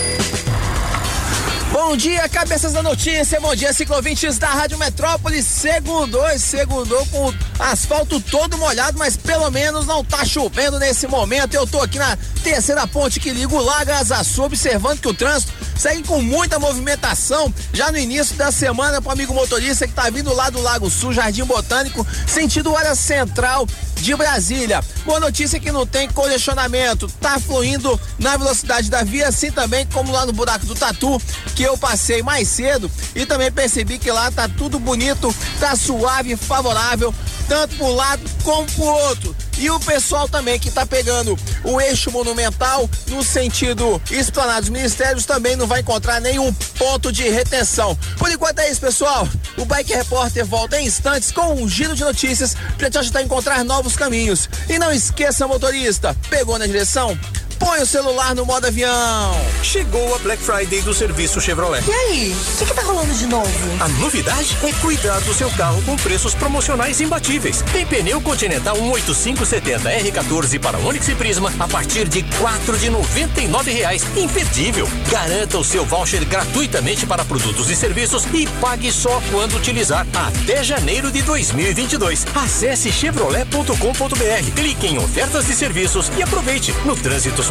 Bom 1.71 1.95
dia, 1.95 2.27
cabeças 2.27 2.73
da 2.73 2.83
notícia. 2.83 3.39
Bom 3.39 3.55
dia, 3.55 3.71
ciclovintes 3.71 4.37
da 4.37 4.49
Rádio 4.49 4.77
Metrópole. 4.77 5.41
Segundou, 5.41 6.27
segundou 6.37 7.05
com 7.05 7.29
o 7.29 7.33
asfalto 7.59 8.19
todo 8.19 8.57
molhado, 8.57 8.99
mas 8.99 9.15
pelo 9.15 9.49
menos 9.49 9.87
não 9.87 10.03
tá 10.03 10.25
chovendo 10.25 10.77
nesse 10.77 11.07
momento. 11.07 11.53
Eu 11.53 11.65
tô 11.65 11.79
aqui 11.79 11.97
na 11.97 12.17
terceira 12.43 12.85
ponte 12.85 13.21
que 13.21 13.31
liga 13.31 13.55
o 13.55 13.63
Lago 13.63 13.89
Azaçu, 13.89 14.43
observando 14.43 14.99
que 14.99 15.07
o 15.07 15.13
trânsito 15.13 15.53
segue 15.77 16.03
com 16.03 16.21
muita 16.21 16.59
movimentação. 16.59 17.53
Já 17.71 17.89
no 17.89 17.97
início 17.97 18.35
da 18.35 18.51
semana, 18.51 19.01
pro 19.01 19.11
amigo 19.11 19.33
motorista 19.33 19.87
que 19.87 19.93
tá 19.93 20.09
vindo 20.09 20.33
lá 20.33 20.49
do 20.49 20.61
Lago 20.61 20.89
Sul, 20.89 21.13
Jardim 21.13 21.45
Botânico, 21.45 22.05
sentido 22.27 22.75
área 22.75 22.95
central 22.95 23.65
de 24.01 24.15
Brasília. 24.15 24.83
Boa 25.05 25.19
notícia 25.19 25.59
que 25.59 25.71
não 25.71 25.85
tem 25.85 26.09
congestionamento, 26.09 27.07
tá 27.19 27.39
fluindo 27.39 27.99
na 28.17 28.35
velocidade 28.35 28.89
da 28.89 29.03
via, 29.03 29.27
assim 29.27 29.51
também 29.51 29.85
como 29.87 30.11
lá 30.11 30.25
no 30.25 30.33
buraco 30.33 30.65
do 30.65 30.75
Tatu, 30.75 31.21
que 31.55 31.63
eu 31.63 31.77
passei 31.77 32.23
mais 32.23 32.47
cedo 32.47 32.91
e 33.15 33.25
também 33.25 33.51
percebi 33.51 33.97
que 33.97 34.11
lá 34.11 34.31
tá 34.31 34.49
tudo 34.49 34.79
bonito, 34.79 35.33
tá 35.59 35.75
suave, 35.75 36.35
favorável, 36.35 37.13
tanto 37.47 37.75
para 37.75 37.85
um 37.85 37.95
lado 37.95 38.23
como 38.43 38.65
pro 38.71 38.83
outro. 38.83 39.35
E 39.61 39.69
o 39.69 39.79
pessoal 39.79 40.27
também 40.27 40.57
que 40.57 40.71
tá 40.71 40.87
pegando 40.87 41.37
o 41.63 41.79
eixo 41.79 42.09
monumental 42.09 42.89
no 43.09 43.23
sentido 43.23 44.01
Esplanada 44.09 44.61
dos 44.61 44.71
Ministérios 44.71 45.23
também 45.23 45.55
não 45.55 45.67
vai 45.67 45.81
encontrar 45.81 46.19
nenhum 46.19 46.51
ponto 46.79 47.11
de 47.11 47.29
retenção. 47.29 47.95
Por 48.17 48.31
enquanto 48.31 48.57
é 48.57 48.71
isso, 48.71 48.81
pessoal. 48.81 49.29
O 49.57 49.63
Bike 49.63 49.93
Repórter 49.93 50.43
volta 50.47 50.81
em 50.81 50.87
instantes 50.87 51.31
com 51.31 51.53
um 51.53 51.69
giro 51.69 51.95
de 51.95 52.03
notícias 52.03 52.55
para 52.75 52.89
te 52.89 52.97
ajudar 52.97 53.19
a 53.19 53.23
encontrar 53.23 53.63
novos 53.63 53.95
caminhos. 53.95 54.49
E 54.67 54.79
não 54.79 54.91
esqueça, 54.91 55.47
motorista, 55.47 56.17
pegou 56.27 56.57
na 56.57 56.65
direção? 56.65 57.15
Põe 57.61 57.79
o 57.79 57.85
celular 57.85 58.33
no 58.33 58.43
modo 58.43 58.65
avião. 58.65 59.39
Chegou 59.61 60.15
a 60.15 60.17
Black 60.17 60.41
Friday 60.41 60.81
do 60.81 60.95
serviço 60.95 61.39
Chevrolet. 61.39 61.83
E 61.87 61.93
aí, 61.93 62.35
o 62.35 62.57
que, 62.57 62.65
que 62.65 62.73
tá 62.73 62.81
rolando 62.81 63.13
de 63.13 63.27
novo? 63.27 63.49
A 63.79 63.87
novidade 63.87 64.57
é 64.63 64.73
cuidar 64.81 65.19
do 65.21 65.31
seu 65.31 65.47
carro 65.51 65.79
com 65.83 65.95
preços 65.95 66.33
promocionais 66.33 66.99
imbatíveis. 66.99 67.61
Tem 67.71 67.85
pneu 67.85 68.19
Continental 68.19 68.75
18570 68.75 69.91
R14 69.91 70.59
para 70.59 70.79
Onix 70.79 71.07
e 71.07 71.13
Prisma 71.13 71.53
a 71.59 71.67
partir 71.67 72.07
de 72.07 72.23
quatro 72.39 72.75
de 72.79 72.89
noventa 72.89 73.39
e 73.39 73.47
nove 73.47 73.71
reais. 73.71 74.03
Imperdível. 74.17 74.89
Garanta 75.11 75.59
o 75.59 75.63
seu 75.63 75.85
voucher 75.85 76.25
gratuitamente 76.25 77.05
para 77.05 77.23
produtos 77.23 77.69
e 77.69 77.75
serviços 77.75 78.25
e 78.33 78.47
pague 78.59 78.91
só 78.91 79.21
quando 79.29 79.55
utilizar 79.55 80.07
até 80.15 80.63
janeiro 80.63 81.11
de 81.11 81.21
2022. 81.21 82.25
Acesse 82.33 82.91
chevrolet.com.br, 82.91 84.51
clique 84.55 84.87
em 84.87 84.97
ofertas 84.97 85.47
e 85.47 85.53
serviços 85.53 86.11
e 86.17 86.23
aproveite. 86.23 86.73
No 86.83 86.95
trânsito, 86.95 87.50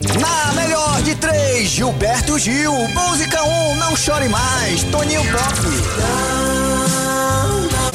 Na 0.00 0.52
melhor 0.54 1.02
de 1.02 1.14
três, 1.16 1.68
Gilberto 1.68 2.38
Gil. 2.38 2.72
Música 2.72 3.42
1, 3.44 3.70
um, 3.70 3.74
não 3.76 3.94
chore 3.94 4.30
mais. 4.30 4.82
Toninho 4.84 5.22
Pop. 5.30 5.60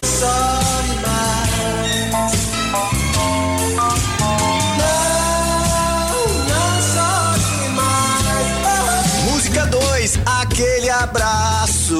chore 0.05 0.99
mais. 1.01 2.31
Não, 4.77 4.93
não 6.45 6.79
chore 6.93 7.69
mais. 7.69 9.07
Música 9.31 9.65
2, 9.65 10.19
aquele 10.27 10.91
abraço, 10.91 11.99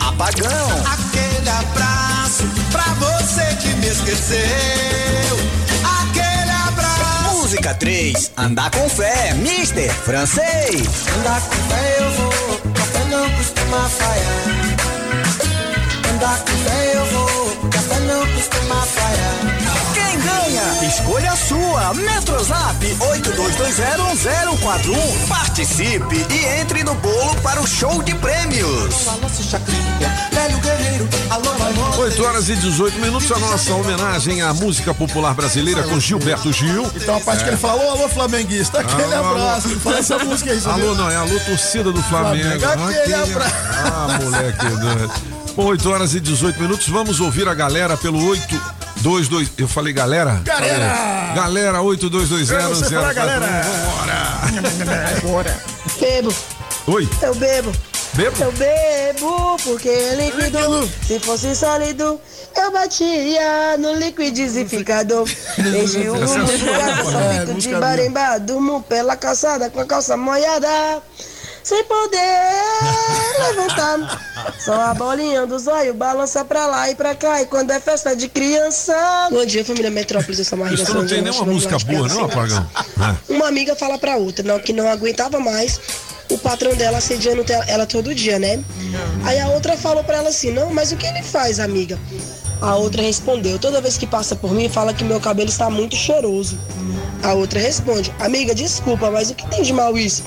apagão. 0.00 0.84
Aquele 0.84 1.48
abraço 1.48 2.44
pra 2.70 2.92
você 3.00 3.56
que 3.56 3.68
me 3.76 3.86
esqueceu. 3.86 5.55
Música 7.66 7.80
3, 7.80 8.30
andar 8.36 8.70
com 8.70 8.88
fé, 8.88 9.34
Mister 9.34 9.92
Francês. 9.92 10.86
Andar 11.18 11.40
com 11.40 11.56
fé 11.68 11.96
eu 11.98 12.10
vou, 12.12 12.60
a 12.72 12.86
fé 12.86 13.04
não 13.10 13.28
costuma 13.30 13.88
falhar. 13.88 14.76
Andar 16.14 16.38
com 16.38 16.52
fé 16.58 16.92
eu 16.94 17.04
vou, 17.06 17.58
a 17.66 17.78
fé 17.80 18.00
não 18.06 18.20
costuma 18.34 18.82
falhar. 18.82 19.05
Escolha 20.98 21.32
a 21.32 21.36
sua. 21.36 21.92
Metrozap 21.94 22.86
82201041. 22.86 25.26
Participe 25.28 26.24
e 26.30 26.60
entre 26.60 26.82
no 26.84 26.94
bolo 26.94 27.34
para 27.42 27.60
o 27.60 27.66
show 27.66 28.02
de 28.02 28.14
prêmios. 28.14 29.06
Velho 30.32 30.58
guerreiro, 30.58 31.08
alô, 31.30 31.50
alô. 31.50 31.98
8 32.02 32.24
horas 32.24 32.48
e 32.48 32.56
18 32.56 32.98
minutos, 33.00 33.30
a 33.30 33.38
nossa 33.38 33.72
homenagem 33.74 34.40
à 34.42 34.52
música 34.54 34.92
popular 34.94 35.34
brasileira 35.34 35.82
com 35.84 35.98
Gilberto 36.00 36.52
Gil. 36.52 36.90
Então 36.96 37.16
a 37.16 37.20
parte 37.20 37.44
que 37.44 37.50
ele 37.50 37.56
falou, 37.56 37.90
alô 37.90 38.08
Flamenguista, 38.08 38.80
aquele 38.80 39.14
Alô, 39.14 39.28
alô. 39.28 39.42
abraço. 39.42 39.68
Ele 39.68 39.80
fala 39.80 39.98
essa 39.98 40.18
música 40.24 40.50
aí, 40.52 40.60
Alô, 40.64 40.94
não, 40.94 41.10
é 41.10 41.16
alô, 41.16 41.38
torcida 41.40 41.92
do 41.92 42.02
Flamengo. 42.04 42.60
Flamengo, 42.60 42.88
aquele 42.88 43.14
Aquele- 43.14 43.32
abraço. 43.32 43.54
Ah, 43.84 44.18
moleque 44.22 44.66
doido. 44.66 45.10
Bom, 45.56 45.64
8 45.66 45.90
horas 45.90 46.14
e 46.14 46.20
18 46.20 46.60
minutos, 46.60 46.88
vamos 46.88 47.20
ouvir 47.20 47.48
a 47.48 47.54
galera 47.54 47.96
pelo 47.96 48.18
822. 49.10 49.50
Eu 49.58 49.68
falei 49.68 49.92
galera? 49.92 50.40
Galera! 50.44 50.94
Falei. 50.94 51.34
Galera, 51.34 51.82
8220. 51.82 52.68
Você 52.68 52.94
fala, 52.94 53.12
galera. 53.12 53.46
Vambora! 55.22 55.60
Bebo, 56.00 56.34
Oi, 56.88 57.08
eu 57.22 57.34
bebo. 57.34 57.72
bebo? 58.14 58.42
Eu 58.42 58.52
bebo 58.52 59.56
porque 59.64 59.88
é 59.88 60.14
líquido. 60.14 60.88
Se 61.06 61.18
fosse 61.20 61.54
sólido, 61.54 62.20
eu 62.56 62.72
batia 62.72 63.76
no 63.78 63.94
liquidificador. 63.94 65.28
Enchi 65.58 66.08
o 66.08 66.16
é 66.16 66.18
mundo, 66.18 66.26
sua, 66.28 67.10
só 67.10 67.20
é, 67.20 67.32
fico 67.32 67.46
de 67.46 67.52
música 67.52 67.80
baremba, 67.80 68.38
durmo 68.38 68.82
pela 68.82 69.16
calçada 69.16 69.70
com 69.70 69.80
a 69.80 69.84
calça 69.84 70.16
molhada. 70.16 71.02
Sem 71.66 71.82
poder 71.82 72.20
levantar. 73.56 74.54
Só 74.56 74.72
a 74.82 74.94
bolinha 74.94 75.44
do 75.48 75.58
zóio 75.58 75.92
balança 75.94 76.44
pra 76.44 76.64
lá 76.64 76.88
e 76.88 76.94
pra 76.94 77.12
cá. 77.12 77.42
E 77.42 77.46
quando 77.46 77.72
é 77.72 77.80
festa 77.80 78.14
de 78.14 78.28
criança. 78.28 78.94
Bom 79.32 79.44
dia, 79.44 79.64
família 79.64 79.90
Metrópolis. 79.90 80.38
Eu 80.38 80.44
sou 80.44 80.56
Maria 80.56 80.76
Isso 80.76 80.94
não 80.94 81.04
tem 81.04 81.22
nenhuma 81.22 81.44
música 81.44 81.76
boa, 81.80 82.06
não, 82.06 82.26
Apagão? 82.26 82.70
É. 82.78 83.32
uma 83.32 83.48
amiga 83.48 83.74
fala 83.74 83.98
pra 83.98 84.16
outra 84.16 84.44
não, 84.44 84.60
que 84.60 84.72
não 84.72 84.88
aguentava 84.88 85.40
mais 85.40 85.80
o 86.30 86.38
patrão 86.38 86.72
dela 86.76 86.98
assediando 86.98 87.44
ela 87.66 87.84
todo 87.84 88.14
dia, 88.14 88.38
né? 88.38 88.62
Aí 89.24 89.40
a 89.40 89.48
outra 89.48 89.76
falou 89.76 90.04
pra 90.04 90.18
ela 90.18 90.28
assim: 90.28 90.52
Não, 90.52 90.72
mas 90.72 90.92
o 90.92 90.96
que 90.96 91.04
ele 91.04 91.24
faz, 91.24 91.58
amiga? 91.58 91.98
A 92.60 92.74
outra 92.76 93.02
respondeu: 93.02 93.58
Toda 93.58 93.80
vez 93.80 93.98
que 93.98 94.06
passa 94.06 94.34
por 94.34 94.52
mim, 94.52 94.68
fala 94.68 94.94
que 94.94 95.04
meu 95.04 95.20
cabelo 95.20 95.48
está 95.48 95.68
muito 95.68 95.94
cheiroso. 95.94 96.58
A 97.22 97.34
outra 97.34 97.60
responde: 97.60 98.12
Amiga, 98.20 98.54
desculpa, 98.54 99.10
mas 99.10 99.30
o 99.30 99.34
que 99.34 99.46
tem 99.48 99.62
de 99.62 99.72
mal 99.72 99.96
isso? 99.96 100.22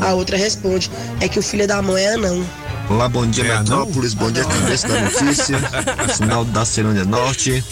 A 0.00 0.14
outra 0.14 0.36
responde: 0.36 0.90
É 1.20 1.28
que 1.28 1.38
o 1.38 1.42
filho 1.42 1.66
da 1.66 1.80
mãe 1.80 2.04
é 2.04 2.14
anão. 2.14 2.44
Olá, 2.90 3.08
bom 3.08 3.26
dia 3.26 3.44
É, 3.44 3.58
Metrópolis, 3.58 4.14
bom 4.14 4.30
dia 4.30 4.44
cabeça 4.44 4.88
da 4.88 5.02
notícia, 5.02 5.58
final 6.16 6.42
da 6.46 6.64
Ceilândia 6.64 7.04
Norte, 7.04 7.62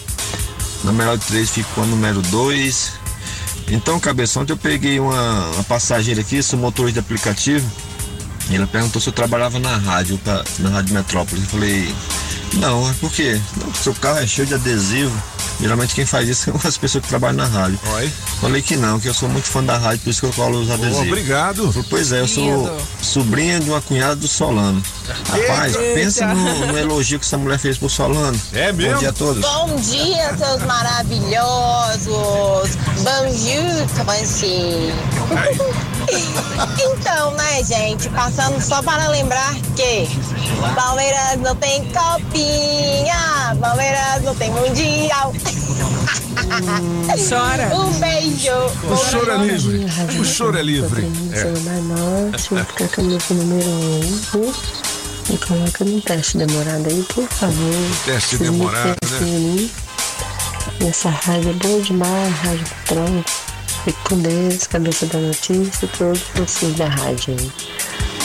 na 0.84 0.92
melhor 0.92 1.16
de 1.16 1.24
três 1.24 1.48
fico 1.50 1.68
com 1.74 1.82
a 1.82 1.86
número 1.86 2.20
2. 2.22 2.92
Então, 3.68 3.98
cabeça, 3.98 4.38
ontem 4.38 4.52
eu 4.52 4.58
peguei 4.58 5.00
uma, 5.00 5.46
uma 5.54 5.64
passageira 5.64 6.20
aqui, 6.20 6.42
sou 6.42 6.58
motorista 6.58 7.00
de 7.00 7.06
aplicativo, 7.06 7.68
e 8.50 8.56
ela 8.56 8.66
perguntou 8.66 9.00
se 9.00 9.08
eu 9.08 9.12
trabalhava 9.12 9.58
na 9.58 9.76
rádio, 9.76 10.18
pra- 10.18 10.44
na 10.58 10.70
Rádio 10.70 10.94
Metrópolis. 10.94 11.44
Eu 11.44 11.50
falei, 11.50 11.94
não, 12.54 12.92
por 12.94 13.10
quê? 13.10 13.40
Não, 13.56 13.72
seu 13.74 13.94
carro 13.94 14.18
é 14.18 14.26
cheio 14.26 14.46
de 14.46 14.54
adesivo. 14.54 15.12
Geralmente 15.58 15.94
quem 15.94 16.04
faz 16.04 16.28
isso 16.28 16.50
são 16.52 16.60
as 16.64 16.76
pessoas 16.76 17.02
que 17.02 17.08
trabalham 17.08 17.36
na 17.36 17.46
rádio. 17.46 17.78
Oi. 17.94 18.12
Falei 18.42 18.60
que 18.60 18.76
não, 18.76 19.00
que 19.00 19.08
eu 19.08 19.14
sou 19.14 19.26
muito 19.28 19.46
fã 19.48 19.64
da 19.64 19.78
rádio, 19.78 20.00
por 20.00 20.10
isso 20.10 20.20
que 20.20 20.26
eu 20.26 20.32
colo 20.34 20.60
os 20.60 20.70
adesivos. 20.70 20.98
obrigado. 21.08 21.72
Falei, 21.72 21.86
pois 21.88 22.12
é, 22.12 22.20
eu 22.20 22.28
sou 22.28 22.78
sobrinha 23.00 23.58
de 23.58 23.70
uma 23.70 23.80
cunhada 23.80 24.14
do 24.16 24.28
Solano. 24.28 24.82
Rapaz, 25.30 25.74
Eita. 25.74 25.94
pensa 25.94 26.26
no, 26.26 26.66
no 26.66 26.78
elogio 26.78 27.18
que 27.18 27.24
essa 27.24 27.38
mulher 27.38 27.58
fez 27.58 27.78
pro 27.78 27.88
Solano. 27.88 28.38
É 28.52 28.70
mesmo? 28.72 28.92
Bom 28.92 28.98
dia 28.98 29.08
a 29.08 29.12
todos. 29.14 29.40
Bom 29.42 29.76
dia, 29.76 30.36
seus 30.36 30.62
maravilhosos. 30.64 32.76
Bonjour, 33.02 33.88
como 33.96 34.10
assim? 34.10 34.92
Então, 36.78 37.32
né, 37.32 37.62
gente, 37.62 38.08
passando 38.10 38.60
só 38.60 38.82
para 38.82 39.08
lembrar 39.08 39.54
que 39.74 40.08
Palmeiras 40.74 41.38
não 41.40 41.54
tem 41.56 41.84
copinha, 41.92 43.56
Palmeiras 43.60 44.22
não 44.22 44.34
tem 44.34 44.50
mundial. 44.50 45.32
Chora. 47.28 47.74
Um 47.74 47.90
beijo. 47.98 48.52
O 48.90 48.96
choro 48.96 49.30
é 49.30 49.36
livre. 49.38 49.86
O 50.20 50.24
choro 50.24 50.58
é 50.58 50.62
livre. 50.62 51.10
É. 51.32 51.42
com 52.88 53.00
a 53.00 53.04
música 53.04 53.34
número 53.34 53.68
1. 53.68 54.38
Um, 54.38 54.52
e 55.28 55.36
coloca 55.38 55.84
no 55.84 56.00
teste 56.00 56.38
demorado 56.38 56.86
aí, 56.88 57.02
por 57.12 57.28
favor. 57.28 57.74
Teste 58.04 58.38
me 58.38 58.50
demorado, 58.50 58.96
né? 59.10 59.70
Essa 60.88 61.10
rádio 61.10 61.50
é 61.50 61.52
boa 61.54 61.82
demais, 61.82 62.34
rádio 62.34 62.64
patrão. 62.86 63.24
Fique 63.86 64.08
com 64.08 64.18
Deus, 64.18 64.66
cabeça 64.66 65.06
da 65.06 65.20
notícia, 65.20 65.88
todos 65.96 66.20
vocês 66.34 66.74
da 66.74 66.88
rádio. 66.88 67.36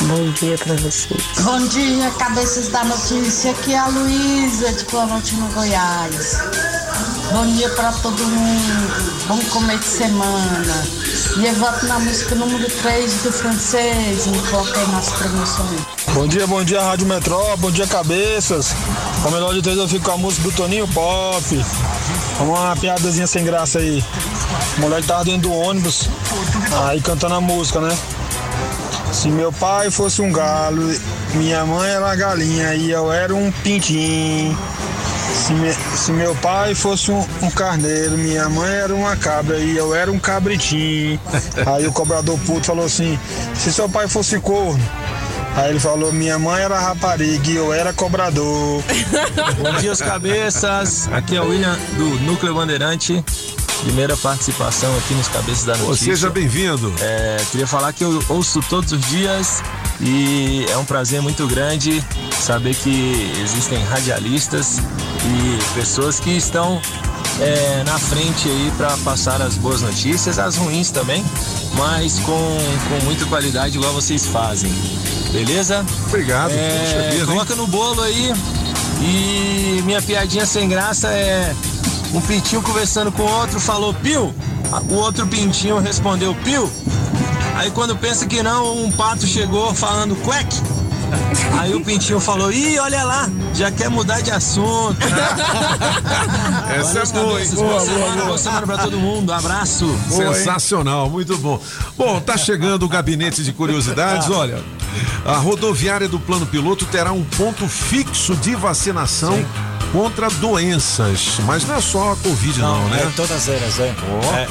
Bom 0.07 0.31
dia 0.31 0.57
pra 0.57 0.73
vocês. 0.73 1.23
Bom 1.43 1.67
dia, 1.67 2.09
cabeças 2.17 2.69
da 2.69 2.83
notícia. 2.83 3.51
Aqui 3.51 3.71
é 3.71 3.77
a 3.77 3.85
Luísa 3.85 4.73
de 4.73 4.83
Planaltina, 4.85 5.47
Goiás. 5.53 6.80
Bom 7.33 7.45
dia 7.53 7.69
pra 7.69 7.91
todo 7.93 8.23
mundo. 8.23 9.25
Bom 9.27 9.39
começo 9.49 9.79
de 9.79 9.85
semana. 9.85 10.83
E 11.37 11.45
eu 11.45 11.53
voto 11.55 11.85
na 11.85 11.99
música 11.99 12.35
número 12.35 12.69
3 12.69 13.23
do 13.23 13.31
francês. 13.31 14.27
Me 14.27 14.39
coloquei 14.49 14.85
nas 14.87 15.09
promoções. 15.13 15.81
Bom 16.13 16.27
dia, 16.27 16.45
bom 16.45 16.61
dia, 16.63 16.81
Rádio 16.83 17.07
Metró, 17.07 17.55
bom 17.55 17.71
dia, 17.71 17.87
cabeças. 17.87 18.75
O 19.25 19.31
melhor 19.31 19.53
de 19.53 19.61
três 19.61 19.77
eu 19.77 19.87
fico 19.87 20.05
com 20.05 20.11
a 20.11 20.17
música 20.17 20.49
do 20.49 20.55
Toninho 20.55 20.87
Pop. 20.89 21.65
Uma 22.41 22.75
piadazinha 22.75 23.27
sem 23.27 23.45
graça 23.45 23.79
aí. 23.79 24.03
O 24.77 24.81
moleque 24.81 25.07
tava 25.07 25.23
dentro 25.23 25.49
do 25.49 25.53
ônibus, 25.53 26.09
aí 26.87 26.99
cantando 26.99 27.35
a 27.35 27.41
música, 27.41 27.79
né? 27.79 27.97
Se 29.13 29.29
meu 29.29 29.53
pai 29.53 29.89
fosse 29.89 30.21
um 30.21 30.31
galo, 30.31 30.93
minha 31.35 31.65
mãe 31.65 31.89
era 31.89 32.15
galinha 32.15 32.73
e 32.75 32.91
eu 32.91 33.11
era 33.11 33.33
um 33.33 33.51
pintinho. 33.51 34.57
Se, 35.33 35.53
me- 35.53 35.73
se 35.95 36.11
meu 36.11 36.35
pai 36.35 36.75
fosse 36.75 37.11
um, 37.11 37.25
um 37.41 37.49
carneiro, 37.49 38.17
minha 38.17 38.47
mãe 38.49 38.69
era 38.71 38.93
uma 38.93 39.15
cabra 39.15 39.57
e 39.57 39.75
eu 39.75 39.93
era 39.95 40.11
um 40.11 40.19
cabritinho. 40.19 41.19
Aí 41.65 41.87
o 41.87 41.91
cobrador 41.91 42.37
puto 42.45 42.65
falou 42.67 42.85
assim: 42.85 43.17
se 43.55 43.71
seu 43.71 43.89
pai 43.89 44.07
fosse 44.07 44.39
corno. 44.39 44.79
Aí 45.55 45.69
ele 45.71 45.79
falou: 45.79 46.11
minha 46.13 46.37
mãe 46.39 46.61
era 46.61 46.79
rapariga 46.79 47.49
e 47.49 47.55
eu 47.55 47.73
era 47.73 47.91
cobrador. 47.93 48.81
Bom 49.61 49.73
dia, 49.79 49.91
os 49.91 50.01
cabeças. 50.01 51.09
Aqui 51.11 51.35
é 51.35 51.41
o 51.41 51.49
William 51.49 51.77
do 51.97 52.05
Núcleo 52.21 52.53
Bandeirante. 52.53 53.23
Primeira 53.83 54.15
participação 54.15 54.95
aqui 54.99 55.15
nos 55.15 55.27
Cabeças 55.27 55.63
da 55.65 55.73
Ô, 55.73 55.77
Notícia. 55.87 56.05
seja 56.13 56.29
bem-vindo. 56.29 56.93
É, 57.01 57.37
queria 57.49 57.65
falar 57.65 57.91
que 57.91 58.03
eu 58.03 58.23
ouço 58.29 58.61
todos 58.69 58.91
os 58.91 59.01
dias 59.07 59.63
e 60.01 60.65
é 60.69 60.77
um 60.77 60.85
prazer 60.85 61.21
muito 61.21 61.47
grande 61.47 62.03
saber 62.39 62.75
que 62.75 63.31
existem 63.41 63.83
radialistas 63.83 64.77
e 64.79 65.73
pessoas 65.75 66.19
que 66.19 66.31
estão 66.31 66.81
é, 67.39 67.83
na 67.83 67.97
frente 67.99 68.49
aí 68.49 68.71
para 68.77 68.97
passar 68.97 69.41
as 69.41 69.55
boas 69.55 69.81
notícias, 69.81 70.39
as 70.39 70.57
ruins 70.57 70.91
também, 70.91 71.23
mas 71.75 72.19
com, 72.19 72.57
com 72.89 73.05
muita 73.05 73.25
qualidade 73.25 73.77
igual 73.77 73.93
vocês 73.93 74.25
fazem. 74.25 74.71
Beleza? 75.31 75.85
Obrigado. 76.07 76.51
É, 76.51 77.11
hein? 77.13 77.25
coloca 77.25 77.55
no 77.55 77.67
bolo 77.67 78.01
aí 78.01 78.33
e 79.01 79.81
minha 79.83 80.01
piadinha 80.01 80.45
sem 80.45 80.67
graça 80.67 81.07
é 81.09 81.55
um 82.13 82.21
pintinho 82.21 82.61
conversando 82.61 83.11
com 83.11 83.23
o 83.23 83.31
outro 83.31 83.59
falou 83.59 83.93
Pio, 83.93 84.33
o 84.89 84.93
outro 84.95 85.25
pintinho 85.27 85.79
respondeu 85.79 86.35
Pio. 86.43 86.69
Aí 87.61 87.69
quando 87.69 87.95
pensa 87.95 88.25
que 88.25 88.41
não, 88.41 88.75
um 88.85 88.91
pato 88.91 89.27
chegou 89.27 89.71
falando 89.75 90.15
quack. 90.23 90.47
Aí 91.59 91.75
o 91.75 91.81
pintinho 91.85 92.19
falou, 92.19 92.51
ih, 92.51 92.79
olha 92.79 93.03
lá, 93.03 93.29
já 93.53 93.69
quer 93.69 93.87
mudar 93.87 94.19
de 94.21 94.31
assunto. 94.31 94.97
Essa 96.75 97.01
é 97.01 97.05
Valeu, 97.05 97.23
boa, 97.23 97.33
cabeças. 97.33 97.53
Boa, 97.53 97.69
Boa 97.69 97.81
semana, 97.85 98.11
boa. 98.15 98.25
boa 98.25 98.37
semana 98.39 98.65
pra 98.65 98.77
todo 98.79 98.97
mundo. 98.97 99.31
Abraço. 99.31 99.95
Sensacional, 100.09 101.07
muito 101.07 101.37
bom. 101.37 101.61
Bom, 101.95 102.19
tá 102.19 102.35
chegando 102.35 102.81
o 102.81 102.89
gabinete 102.89 103.43
de 103.43 103.53
curiosidades. 103.53 104.27
Olha, 104.33 104.59
a 105.23 105.37
rodoviária 105.37 106.07
do 106.09 106.19
plano 106.19 106.47
piloto 106.47 106.85
terá 106.85 107.11
um 107.11 107.23
ponto 107.23 107.67
fixo 107.67 108.35
de 108.37 108.55
vacinação 108.55 109.45
contra 109.91 110.31
doenças. 110.31 111.33
Mas 111.45 111.63
não 111.67 111.75
é 111.75 111.81
só 111.81 112.13
a 112.13 112.15
Covid, 112.15 112.59
não, 112.59 112.87
né? 112.89 113.03
É, 113.03 113.11
todas 113.15 113.47
elas, 113.47 113.79
é. 113.79 113.93
Ó, 114.09 114.35
É, 114.35 114.47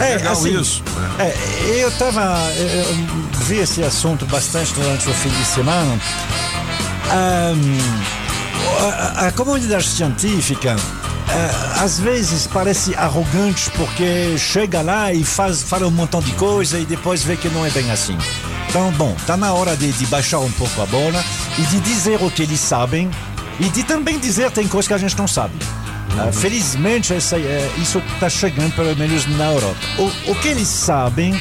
é 0.00 0.16
legal 0.16 0.32
assim, 0.32 0.60
isso. 0.60 0.82
É, 1.18 1.34
eu 1.82 1.90
tava. 1.92 2.50
Eu, 2.56 2.84
vi 3.44 3.58
esse 3.58 3.82
assunto 3.82 4.26
bastante 4.26 4.72
durante 4.74 5.08
o 5.08 5.14
fim 5.14 5.28
de 5.28 5.44
semana. 5.44 5.98
Ahn, 7.10 7.56
a, 8.80 9.26
a 9.28 9.32
comunidade 9.32 9.86
científica. 9.88 10.76
eh, 11.28 11.80
às 11.82 11.98
vezes 11.98 12.46
parece 12.46 12.94
arrogante 12.94 13.70
porque 13.72 14.36
chega 14.38 14.82
lá 14.82 15.12
e 15.12 15.24
faz, 15.24 15.62
fala 15.62 15.86
um 15.86 15.90
montão 15.90 16.20
de 16.20 16.32
coisa 16.32 16.78
e 16.78 16.84
depois 16.84 17.22
vê 17.22 17.36
que 17.36 17.48
não 17.48 17.64
é 17.64 17.70
bem 17.70 17.90
assim. 17.90 18.16
Então, 18.68 18.90
bom, 18.92 19.16
tá 19.26 19.36
na 19.36 19.52
hora 19.54 19.76
de, 19.76 19.90
de 19.92 20.06
baixar 20.06 20.38
um 20.40 20.50
pouco 20.52 20.82
a 20.82 20.86
bola 20.86 21.24
e 21.58 21.62
de 21.62 21.80
dizer 21.80 22.22
o 22.22 22.30
que 22.30 22.42
eles 22.42 22.60
sabem 22.60 23.10
e 23.58 23.68
de 23.68 23.82
também 23.84 24.18
dizer 24.18 24.50
tem 24.50 24.68
coisas 24.68 24.88
que 24.88 24.94
a 24.94 24.98
gente 24.98 25.16
não 25.16 25.26
sabe. 25.28 25.54
Ah, 26.18 26.32
felizmente, 26.32 27.12
eh, 27.12 27.70
isso 27.80 27.98
está 28.14 28.28
chegando, 28.30 28.74
pelo 28.74 28.96
menos 28.96 29.26
na 29.36 29.52
Europa. 29.52 29.76
O, 29.98 30.30
o 30.30 30.34
que 30.36 30.48
eles 30.48 30.66
sabem 30.68 31.34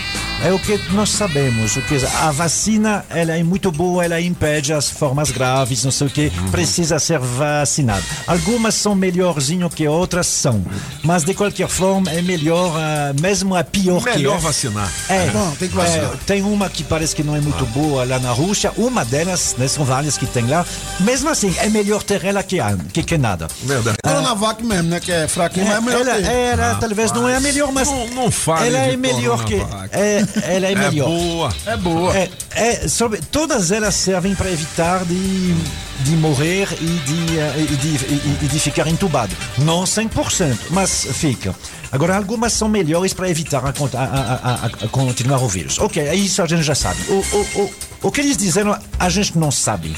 é 0.44 0.52
o 0.52 0.60
que 0.60 0.78
nós 0.92 1.10
sabemos. 1.10 1.76
O 1.76 1.82
que, 1.82 1.96
a 2.22 2.32
vacina 2.32 3.06
ela 3.10 3.38
é 3.38 3.44
muito 3.44 3.72
boa, 3.72 4.04
ela 4.04 4.20
impede 4.20 4.74
as 4.74 4.90
formas 4.90 5.32
graves, 5.32 5.84
não 5.84 5.92
sei 5.92 6.08
o 6.08 6.10
que, 6.10 6.32
precisa 6.52 7.00
ser 7.00 7.20
vacinado. 7.20 8.04
Algumas 8.28 8.76
são 8.76 8.96
melhorzinho 8.96 9.70
que 9.70 9.88
outras 9.88 10.28
são, 10.28 10.64
mas 11.04 11.24
de 11.24 11.34
qualquer 11.34 11.68
forma 11.68 12.12
é 12.12 12.22
melhor, 12.22 12.74
ah, 12.78 13.14
mesmo 13.20 13.56
a 13.56 13.64
pior 13.64 14.04
que 14.04 14.10
Melhor 14.10 14.38
é. 14.38 14.40
vacinar. 14.40 14.92
É, 15.10 15.28
Bom, 15.30 15.52
tem 15.58 15.70
que 15.70 15.76
vacinar. 15.76 16.14
é, 16.14 16.18
tem 16.26 16.44
uma 16.44 16.70
que 16.70 16.84
parece 16.84 17.16
que 17.16 17.24
não 17.24 17.36
é 17.36 17.42
muito 17.42 17.66
boa 17.68 18.06
lá 18.06 18.20
na 18.20 18.32
Rússia, 18.32 18.72
uma 18.78 19.04
delas, 19.04 19.56
né, 19.58 19.68
são 19.68 19.84
várias 19.84 20.18
que 20.18 20.26
tem 20.26 20.48
lá. 20.48 20.66
Mesmo 21.00 21.30
assim, 21.30 21.54
é 21.58 21.70
melhor 21.70 22.04
ter 22.04 22.24
ela 22.24 22.44
que, 22.44 22.58
que, 22.94 23.04
que 23.04 23.18
nada. 23.18 23.48
Verdade. 23.64 23.98
Coronavac 24.04 24.64
mesmo, 24.64 24.90
né? 24.90 25.00
Que 25.00 25.12
é 25.12 25.28
fraquinho, 25.28 25.68
mas 25.68 25.78
é 25.78 25.82
melhor 25.82 26.08
ela, 26.08 26.16
ter. 26.16 26.32
ela 26.32 26.76
talvez 26.76 27.12
não 27.12 27.28
é 27.28 27.36
a 27.36 27.40
melhor, 27.40 27.72
mas 27.72 27.90
Não, 27.90 28.08
não 28.10 28.32
fale 28.32 28.68
ela 28.68 28.88
de 28.88 28.94
é 28.94 28.98
melhor 28.98 29.44
que 29.46 29.56
é, 29.92 30.25
ela 30.44 30.68
é 30.68 30.72
É 30.72 30.76
melhor. 30.76 31.08
boa. 31.10 31.56
É 31.66 31.78
boa. 31.78 32.18
É, 32.18 32.30
é, 32.52 32.88
sobre, 32.88 33.20
todas 33.32 33.72
elas 33.72 33.96
servem 33.96 34.36
para 34.36 34.50
evitar 34.52 35.04
de, 35.06 35.54
de 36.02 36.12
morrer 36.18 36.68
e 36.82 36.86
de, 36.86 37.40
eh, 37.40 37.56
e 37.72 37.76
de, 37.76 37.88
e- 37.88 38.38
e 38.44 38.48
de 38.48 38.60
ficar 38.60 38.88
entubado. 38.88 39.36
Não 39.60 39.84
100%, 39.84 40.58
mas 40.72 41.06
fica. 41.14 41.56
Agora, 41.92 42.16
algumas 42.18 42.52
são 42.54 42.68
melhores 42.68 43.14
para 43.14 43.30
evitar 43.30 43.64
a, 43.66 43.70
a- 43.70 43.74
a- 43.98 44.66
a- 44.66 44.86
a 44.86 44.88
continuar 44.90 45.42
o 45.42 45.48
vírus. 45.48 45.80
Ok, 45.80 46.02
é 46.02 46.16
isso 46.16 46.42
a 46.42 46.48
gente 46.48 46.64
já 46.64 46.76
sabe. 46.76 47.00
O, 47.10 47.14
o, 47.14 47.62
o, 47.64 47.74
o 48.04 48.12
que 48.12 48.22
eles 48.22 48.36
disseram, 48.38 48.78
a 49.00 49.10
gente 49.10 49.38
não 49.38 49.52
sabe. 49.52 49.96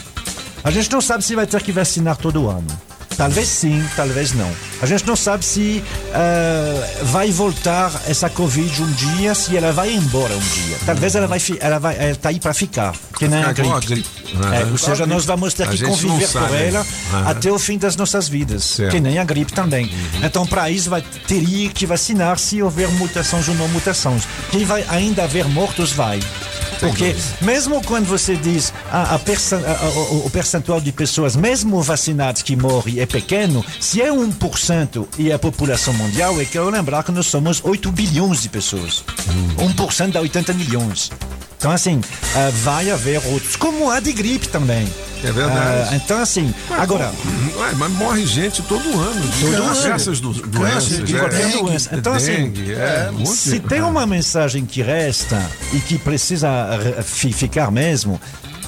A 0.64 0.72
gente 0.72 0.92
não 0.92 1.02
sabe 1.02 1.24
se 1.24 1.34
vai 1.36 1.48
ter 1.48 1.62
que 1.64 1.72
vacinar 1.72 2.18
todo 2.18 2.50
ano. 2.50 2.68
Talvez 3.18 3.48
sim, 3.48 3.84
talvez 3.96 4.34
não. 4.34 4.52
A 4.82 4.86
gente 4.86 5.06
não 5.08 5.16
sabe 5.16 5.44
se 5.44 5.84
eh, 6.14 6.98
vai 7.06 7.32
voltar 7.32 7.92
essa 8.08 8.30
Covid 8.30 8.84
um 8.84 8.92
dia, 8.92 9.34
se 9.34 9.58
ela 9.58 9.72
vai 9.72 9.92
embora 9.94 10.36
um 10.36 10.40
dia. 10.40 10.78
Talvez 10.86 11.16
ela 11.16 11.26
vai, 11.28 11.42
ela 11.60 11.80
vai, 11.80 11.98
ela 11.98 12.16
tá 12.16 12.30
aí 12.30 12.40
para 12.40 12.54
ficar, 12.54 12.94
que 13.18 13.28
nem 13.28 13.44
a 13.44 13.50
igual 13.52 13.78
a 13.78 13.80
gripe. 13.80 14.08
gripe. 14.28 14.56
É, 14.56 14.66
ou 14.72 14.78
seja, 14.78 15.08
nós 15.08 15.26
vamos 15.26 15.54
ter 15.56 15.68
que 15.68 15.84
conviver 15.84 16.28
com 16.32 16.40
ela 16.56 16.86
Ah. 17.14 17.32
até 17.32 17.52
o 17.52 17.58
fim 17.58 17.78
das 17.78 17.96
nossas 17.96 18.28
vidas, 18.30 18.64
Certo. 18.64 18.92
que 18.92 19.00
nem 19.00 19.18
a 19.18 19.24
gripe 19.24 19.52
também. 19.52 19.92
Então, 20.22 20.46
para 20.46 20.70
isso, 20.70 20.90
vai 20.90 21.04
teria 21.28 21.70
que 21.70 21.86
vacinar 21.88 22.38
se 22.38 22.62
houver 22.62 22.88
mutações 22.90 23.48
ou 23.48 23.56
não 23.56 23.68
mutações. 23.70 24.24
Que 24.52 24.64
vai 24.64 24.86
ainda 24.90 25.24
haver 25.24 25.46
mortos, 25.48 25.92
vai. 25.92 26.20
Porque 26.80 27.16
mesmo 27.42 27.82
quando 27.84 28.06
você 28.06 28.36
diz 28.36 28.72
ah, 28.92 29.16
a 29.16 29.20
percen- 29.20 29.64
a- 29.66 29.72
a- 29.86 29.90
o, 30.26 30.30
percentual 30.30 30.80
de 30.80 30.92
pessoas, 30.92 31.36
mesmo 31.36 31.82
vacinadas 31.82 32.42
que 32.42 32.56
morrem, 32.56 33.00
é 33.00 33.06
pequeno, 33.06 33.64
se 33.80 34.02
é 34.02 34.12
1% 34.12 35.08
e 35.18 35.32
a 35.32 35.40
população 35.40 35.94
mundial, 35.94 36.40
é 36.40 36.46
que 36.46 36.58
eu 36.58 36.70
lembrar 36.70 37.04
que 37.04 37.12
nós 37.12 37.26
somos 37.28 37.62
8 37.64 37.92
bilhões 37.92 38.42
de 38.42 38.50
pessoas. 38.50 39.04
1% 39.58 40.12
dá 40.12 40.22
80 40.22 40.54
milhões. 40.54 41.12
Então, 41.58 41.72
assim, 41.72 42.00
ah, 42.36 42.52
vai 42.64 42.90
haver 42.92 43.20
outros, 43.26 43.56
como 43.56 43.90
a 43.90 44.00
de 44.00 44.14
gripe 44.14 44.48
também. 44.48 44.88
É 45.24 45.32
verdade. 45.32 45.90
Ah, 45.92 45.96
então, 45.96 46.20
assim, 46.20 46.54
agora. 46.78 47.12
Ué, 47.58 47.72
mas 47.76 47.92
morre 47.94 48.26
gente 48.28 48.62
todo 48.62 48.88
ano. 48.88 49.22
Todo 49.42 49.52
câncer, 49.68 49.86
ano. 49.88 49.96
Essas 49.96 50.20
do, 50.20 50.34
Câncer, 50.34 50.98
doenças. 51.04 51.12
qualquer 51.12 51.42
é. 51.42 51.58
doença. 51.58 51.90
Então, 51.96 52.14
assim, 52.14 52.54
é, 52.70 53.26
se 53.26 53.60
tem 53.60 53.82
uma 53.82 54.06
mensagem 54.06 54.64
que 54.66 54.84
resta 54.84 55.44
e 55.74 55.80
que 55.80 55.98
precisa 55.98 56.48
fi- 57.04 57.34
ficar 57.34 57.72
mesmo, 57.72 58.22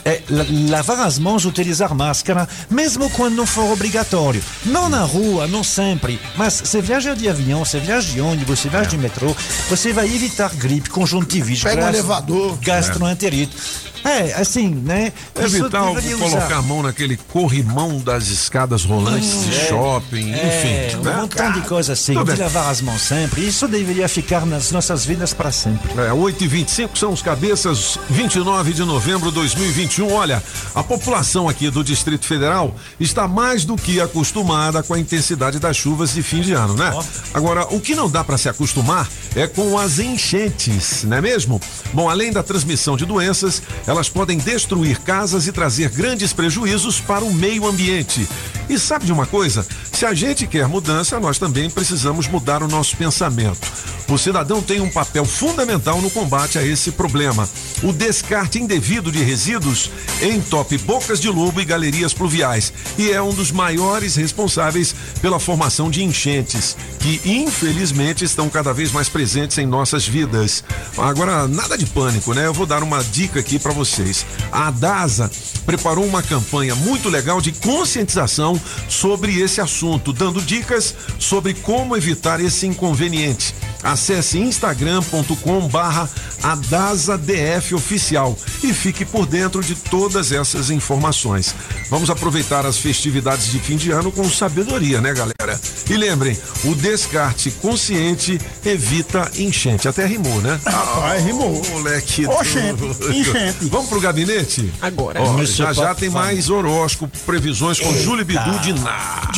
é 0.10 0.22
la- 0.30 0.46
lavar 0.78 1.00
as 1.06 1.20
mãos, 1.20 1.46
utilizar 1.46 1.94
máscara, 1.94 2.48
mesmo 2.70 3.10
quando 3.12 3.36
não 3.36 3.46
for 3.46 3.72
obrigatório. 3.72 4.44
Não 4.66 4.90
na 4.90 5.04
rua, 5.04 5.48
não 5.48 5.64
sempre, 5.64 6.20
mas 6.36 6.62
você 6.64 6.82
viaja 6.82 7.14
de 7.16 7.28
avião, 7.30 7.64
você 7.64 7.80
viaja 7.80 8.12
de 8.12 8.20
ônibus, 8.22 8.60
você 8.60 8.70
viaja 8.70 8.90
de 8.90 8.98
metrô, 8.98 9.36
você 9.70 9.94
vai 9.94 10.06
evitar 10.14 10.54
gripe, 10.56 10.90
conjuntivite, 10.90 11.64
Pega 11.64 11.82
um 11.82 11.86
gas- 11.86 11.94
elevador. 11.96 12.58
gastroenterite. 12.62 13.56
É, 14.04 14.34
assim, 14.34 14.70
né? 14.70 15.12
Evitar 15.36 15.94
deveria 15.94 16.18
colocar 16.18 16.46
usar. 16.46 16.56
a 16.58 16.62
mão 16.62 16.82
naquele 16.84 17.18
corrimão 17.18 17.98
das 18.00 18.28
escadas 18.28 18.84
rolantes 18.84 19.44
de 19.46 19.56
É. 19.56 19.68
shopping, 19.68 20.34
É, 20.34 20.88
enfim. 20.92 20.98
um 20.98 21.02
né? 21.04 21.16
montão 21.22 21.52
de 21.52 21.62
coisas 21.62 22.00
assim. 22.00 22.14
De 22.24 22.36
lavar 22.36 22.70
as 22.70 22.82
mãos 22.82 23.02
sempre. 23.02 23.46
Isso 23.46 23.68
deveria 23.68 24.08
ficar 24.08 24.46
nas 24.46 24.72
nossas 24.72 25.06
vidas 25.06 25.34
para 25.34 25.52
sempre. 25.52 25.92
É, 26.02 26.12
8 26.14 26.44
e 26.44 26.48
25 26.48 26.98
são 26.98 27.12
os 27.12 27.22
cabeças, 27.22 27.98
29 28.10 28.74
de 28.74 28.84
novembro 28.84 29.30
de 29.30 29.36
2021. 29.36 30.12
Olha, 30.14 30.42
a 30.74 30.84
população 30.84 31.48
aqui 31.50 31.70
do 31.70 31.84
Distrito 31.84 32.26
Federal 32.26 32.74
está 33.00 33.28
mais 33.28 33.66
do 33.66 33.76
que 33.76 34.00
acostumada 34.02 34.82
com 34.84 34.94
a 34.94 35.00
intensidade 35.00 35.60
das 35.60 35.76
chuvas 35.78 36.14
de 36.14 36.24
fim 36.24 36.42
de 36.42 36.54
ano, 36.54 36.74
né? 36.74 36.92
Agora, 37.34 37.66
o 37.74 37.80
que 37.80 37.96
não 37.96 38.10
dá 38.10 38.24
para 38.24 38.38
se 38.38 38.48
acostumar 38.50 39.08
é 39.36 39.48
com 39.48 39.78
as 39.78 40.00
enchentes, 40.00 41.04
não 41.04 41.18
é 41.18 41.22
mesmo? 41.22 41.60
Bom, 41.94 42.10
além 42.10 42.32
da 42.32 42.42
transmissão 42.44 42.96
de 42.98 43.06
doenças, 43.06 43.62
elas 43.90 44.08
podem 44.08 44.38
destruir 44.38 45.00
casas 45.00 45.48
e 45.48 45.52
trazer 45.52 45.90
grandes 45.90 46.32
prejuízos 46.32 47.02
para 47.02 47.26
o 47.26 47.34
meio 47.34 47.66
ambiente. 47.66 48.30
E 48.70 48.78
sabe 48.78 49.08
de 49.08 49.12
uma 49.12 49.26
coisa? 49.26 49.66
Se 49.92 50.06
a 50.06 50.14
gente 50.14 50.46
quer 50.46 50.68
mudança, 50.68 51.20
nós 51.20 51.40
também 51.40 51.72
precisamos 51.72 52.28
mudar 52.28 52.62
o 52.62 52.68
nosso 52.68 52.96
pensamento. 52.96 53.68
O 54.08 54.16
cidadão 54.16 54.62
tem 54.62 54.80
um 54.80 54.92
papel 54.92 55.26
fundamental 55.26 56.00
no 56.02 56.12
combate 56.12 56.60
a 56.60 56.64
esse 56.64 56.92
problema. 56.92 57.50
O 57.82 57.94
descarte 57.94 58.60
indevido 58.60 59.10
de 59.10 59.24
resíduos 59.24 59.90
entope 60.22 60.78
bocas 60.80 61.20
de 61.22 61.30
lobo 61.30 61.62
e 61.62 61.66
galerias 61.66 62.14
pluviais 62.14 62.74
e 62.98 63.10
é 63.10 63.22
um 63.22 63.34
dos 63.34 63.52
maiores 63.52 64.18
responsáveis 64.18 64.94
pela 65.22 65.40
formação 65.40 65.90
de 65.90 66.04
enchentes, 66.04 66.76
que 67.00 67.22
infelizmente 67.24 68.26
estão 68.26 68.50
cada 68.50 68.74
vez 68.74 68.92
mais 68.92 69.08
presentes 69.08 69.58
em 69.58 69.66
nossas 69.66 70.06
vidas. 70.06 70.62
Agora, 70.98 71.48
nada 71.48 71.78
de 71.78 71.86
pânico, 71.86 72.34
né? 72.34 72.46
Eu 72.46 72.54
vou 72.54 72.66
dar 72.66 72.84
uma 72.84 73.02
dica 73.02 73.40
aqui 73.40 73.58
para 73.58 73.72
vocês. 73.72 74.26
A 74.52 74.70
DASA 74.72 75.32
preparou 75.66 76.06
uma 76.06 76.22
campanha 76.22 76.76
muito 76.76 77.08
legal 77.08 77.40
de 77.40 77.54
conscientização 77.54 78.60
sobre 78.90 79.40
esse 79.40 79.62
assunto, 79.62 80.12
dando 80.12 80.42
dicas 80.42 80.94
sobre 81.18 81.54
como 81.54 81.96
evitar 81.96 82.42
esse 82.42 82.68
inconveniente. 82.68 83.56
Acesse 83.84 84.38
instagram.com 84.40 85.68
barra 85.68 86.10
AdasaDF 86.44 87.76
oficial 87.76 88.38
e 88.64 88.74
fique 88.74 89.06
por 89.06 89.26
dentro 89.26 89.62
de 89.62 89.76
todas 89.76 90.32
essas 90.32 90.70
informações. 90.70 91.56
Vamos 91.90 92.10
aproveitar 92.10 92.66
as 92.66 92.78
festividades 92.78 93.52
de 93.52 93.60
fim 93.60 93.78
de 93.78 93.92
ano 93.92 94.12
com 94.12 94.30
sabedoria, 94.30 95.02
né, 95.02 95.14
galera? 95.14 95.60
E 95.90 95.98
lembrem, 95.98 96.38
o 96.66 96.76
descarte 96.76 97.52
consciente 97.52 98.40
evita 98.66 99.32
enchente. 99.38 99.88
Até 99.88 100.06
rimou, 100.06 100.42
né? 100.42 100.60
Rapaz, 100.66 101.24
rimou. 101.24 101.62
Moleque. 101.72 102.28
Oxente, 102.28 102.84
enchente. 103.12 103.66
Vamos 103.70 103.90
pro 103.90 104.00
gabinete? 104.00 104.72
Agora. 104.82 105.20
Mas 105.32 105.56
já 105.56 105.74
já 105.74 105.88
pode 105.88 106.00
tem 106.02 106.12
falar. 106.12 106.26
mais 106.26 106.50
horóscopo, 106.50 107.18
previsões 107.26 107.80
com 107.80 107.92
Júlio 107.98 108.26
Bidu 108.26 108.60
de 108.60 108.74
Ná. 108.74 109.32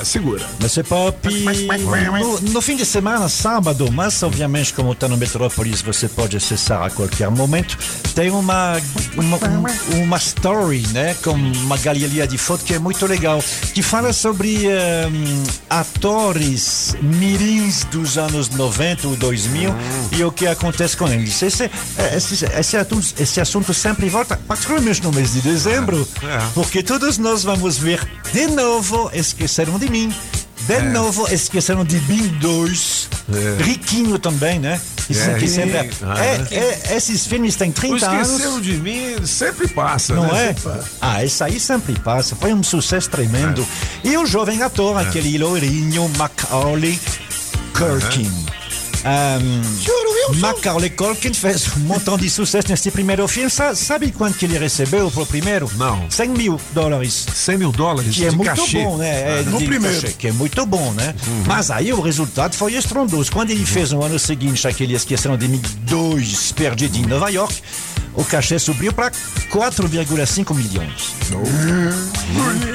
É, 0.00 0.04
segura. 0.04 0.44
Você 0.60 0.82
pop 0.82 1.16
no, 2.20 2.40
no 2.52 2.60
fim 2.60 2.76
de 2.76 2.84
semana, 2.84 3.28
sábado, 3.28 3.67
mas 3.92 4.22
obviamente 4.22 4.72
como 4.74 4.92
está 4.92 5.08
no 5.08 5.16
Metrópolis, 5.16 5.82
você 5.82 6.08
pode 6.08 6.36
acessar 6.36 6.82
a 6.82 6.90
qualquer 6.90 7.30
momento. 7.30 7.76
Tem 8.14 8.30
uma 8.30 8.80
uma, 9.16 9.36
um- 9.96 10.02
uma 10.02 10.16
story, 10.16 10.86
né, 10.92 11.14
com 11.22 11.32
uma 11.32 11.76
galeria 11.78 12.26
de 12.26 12.36
fotos 12.38 12.64
que 12.66 12.74
é 12.74 12.78
muito 12.78 13.04
legal, 13.06 13.42
que 13.74 13.82
fala 13.82 14.12
sobre 14.12 14.66
ehm, 14.66 15.42
atores 15.68 16.96
mirins 17.02 17.84
dos 17.84 18.16
anos 18.18 18.48
90 18.50 19.08
ou 19.08 19.16
2000 19.16 19.70
e 20.12 20.24
o 20.24 20.30
que 20.32 20.46
acontece 20.46 20.96
com 20.96 21.08
eles. 21.08 21.42
Esse, 21.42 21.70
esse, 22.14 22.44
esse, 22.44 22.76
assunto, 22.76 23.14
esse 23.18 23.40
assunto 23.40 23.74
sempre 23.74 24.08
volta, 24.08 24.36
particularmente 24.46 25.02
no 25.02 25.12
mês 25.12 25.32
de 25.32 25.40
dezembro, 25.40 26.06
porque 26.54 26.82
todos 26.82 27.18
nós 27.18 27.42
vamos 27.44 27.76
ver 27.78 28.00
de 28.32 28.46
novo 28.48 29.10
Esqueceram 29.12 29.78
de 29.78 29.88
Mim. 29.90 30.12
De 30.68 30.82
novo, 30.90 31.26
esqueceram 31.32 31.84
de 31.84 31.98
Bing 32.00 32.28
2. 32.40 33.08
Riquinho 33.60 34.18
também, 34.18 34.58
né? 34.58 34.80
Isso 35.08 35.20
É, 35.22 35.46
sempre 35.46 35.76
e- 35.78 35.90
ah, 36.02 36.24
é, 36.24 36.54
é- 36.90 36.96
esses 36.96 37.26
filmes 37.26 37.56
têm 37.56 37.68
Não 37.68 37.74
30 37.74 38.10
anos. 38.10 38.28
esqueceram 38.28 38.60
de 38.60 38.72
mim, 38.74 39.16
sempre 39.26 39.66
passa, 39.68 40.14
Não 40.14 40.30
né? 40.32 40.50
é? 40.50 40.52
Passa. 40.52 40.84
Ah, 41.00 41.24
esse 41.24 41.42
aí 41.42 41.58
sempre 41.58 41.94
passa. 41.98 42.36
Foi 42.36 42.52
um 42.52 42.62
sucesso 42.62 43.08
tremendo. 43.08 43.66
E 44.04 44.16
o 44.18 44.26
jovem 44.26 44.62
ator, 44.62 44.98
aquele 44.98 45.36
loirinho 45.38 46.08
Macaulay 46.18 46.98
Culkin. 47.72 48.30
Um, 49.04 50.34
Macaulay 50.38 50.90
Culkin 50.90 51.32
fez 51.32 51.68
um 51.76 51.80
montão 51.80 52.18
de 52.18 52.28
sucesso 52.28 52.68
nesse 52.68 52.90
primeiro 52.90 53.26
filme. 53.28 53.48
Sa- 53.48 53.74
Sabe 53.74 54.10
quanto 54.12 54.36
que 54.36 54.44
ele 54.44 54.58
recebeu 54.58 55.10
pro 55.10 55.24
primeiro? 55.24 55.70
Não. 55.76 56.10
100 56.10 56.28
mil 56.30 56.60
dólares. 56.72 57.26
100 57.34 57.58
mil 57.58 57.72
dólares 57.72 58.14
Que 58.14 58.26
é 58.26 58.30
muito 58.30 58.48
cachê. 58.48 58.82
bom, 58.82 58.96
né? 58.98 59.40
É, 59.40 59.42
No 59.44 59.58
primeiro. 59.58 60.00
cachê, 60.00 60.12
que 60.12 60.26
é 60.28 60.32
muito 60.32 60.64
bom, 60.66 60.92
né? 60.92 61.14
Mas 61.46 61.70
aí 61.70 61.92
o 61.92 62.00
resultado 62.00 62.54
foi 62.56 62.74
estrondoso. 62.74 63.30
Quando 63.32 63.50
ele 63.50 63.64
fez 63.64 63.92
no 63.92 64.02
ano 64.02 64.18
seguinte 64.18 64.66
aquele 64.68 64.94
Esqueceram 64.94 65.36
de 65.38 65.48
Mim 65.48 65.60
2 65.82 66.52
perdido 66.52 66.96
em 66.98 67.06
Nova 67.06 67.30
York, 67.30 67.54
o 68.14 68.24
cachê 68.24 68.58
subiu 68.58 68.92
para 68.92 69.10
4,5 69.50 70.54
milhões. 70.54 71.12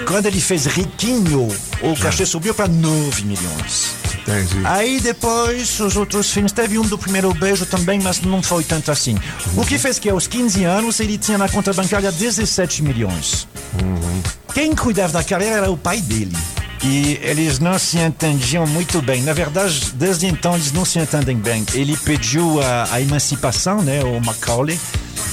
Quando 0.07 0.25
ele 0.25 0.39
fez 0.41 0.65
Riquinho, 0.65 1.47
o 1.81 1.95
cachê 1.99 2.25
subiu 2.25 2.53
para 2.53 2.67
9 2.67 3.23
milhões. 3.25 4.02
Entendi. 4.21 4.61
Aí 4.63 4.99
depois 4.99 5.79
os 5.79 5.95
outros 5.95 6.31
filmes, 6.31 6.51
teve 6.51 6.77
um 6.77 6.83
do 6.83 6.97
primeiro 6.97 7.33
beijo 7.33 7.65
também, 7.65 7.99
mas 8.01 8.21
não 8.21 8.41
foi 8.41 8.63
tanto 8.63 8.91
assim. 8.91 9.17
O 9.55 9.65
que 9.65 9.77
fez 9.77 9.99
que 9.99 10.09
aos 10.09 10.27
15 10.27 10.63
anos 10.63 10.99
ele 10.99 11.17
tinha 11.17 11.37
na 11.37 11.49
conta 11.49 11.73
bancária 11.73 12.11
17 12.11 12.83
milhões. 12.83 13.47
Quem 14.53 14.75
cuidava 14.75 15.13
da 15.13 15.23
carreira 15.23 15.55
era 15.57 15.71
o 15.71 15.77
pai 15.77 15.99
dele. 16.01 16.35
E 16.83 17.17
eles 17.21 17.59
não 17.59 17.79
se 17.79 17.97
entendiam 17.97 18.67
muito 18.67 19.01
bem. 19.01 19.21
Na 19.21 19.31
verdade, 19.31 19.93
desde 19.95 20.27
então 20.27 20.53
eles 20.53 20.73
não 20.73 20.83
se 20.83 20.99
entendem 20.99 21.37
bem. 21.37 21.65
Ele 21.73 21.95
pediu 21.95 22.61
a, 22.61 22.89
a 22.91 23.01
emancipação, 23.01 23.81
né, 23.81 24.03
o 24.03 24.19
Macaulay, 24.19 24.77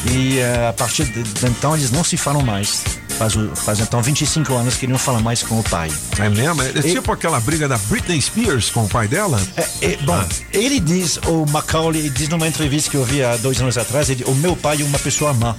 e 0.07 0.39
eh, 0.39 0.69
a 0.69 0.73
partir 0.73 1.05
de, 1.05 1.23
de 1.23 1.47
então 1.47 1.75
eles 1.77 1.91
não 1.91 2.05
se 2.05 2.17
falam 2.17 2.43
mais. 2.43 2.85
Faz, 3.21 3.35
faz 3.55 3.81
então 3.81 4.01
25 4.01 4.55
anos 4.55 4.77
que 4.77 4.87
ele 4.87 4.93
não 4.93 4.99
fala 4.99 5.21
mais 5.21 5.43
com 5.43 5.61
o 5.61 5.63
pai. 5.65 5.93
É 6.19 6.31
mesmo? 6.31 6.63
É 6.63 6.71
E- 6.71 6.95
tipo 6.95 7.13
aquela 7.13 7.39
briga 7.39 7.69
da 7.69 7.77
Britney 7.77 8.19
Spears 8.19 8.71
com 8.71 8.85
o 8.85 8.89
pai 8.89 9.09
dela? 9.09 9.39
É, 9.59 9.93
é, 9.93 9.97
bom, 9.99 10.25
ele 10.55 10.81
diz, 10.81 11.19
o 11.27 11.45
Macaulay 11.45 12.09
diz 12.09 12.31
numa 12.31 12.49
entrevista 12.49 12.91
que 12.91 12.97
eu 12.97 13.05
vi 13.05 13.23
há 13.23 13.37
dois 13.37 13.61
anos 13.61 13.77
atrás, 13.77 14.09
ele, 14.09 14.25
o 14.25 14.35
meu 14.37 14.57
pai 14.57 14.81
é 14.81 14.85
uma 14.87 14.99
pessoa 14.99 15.35
má. 15.35 15.55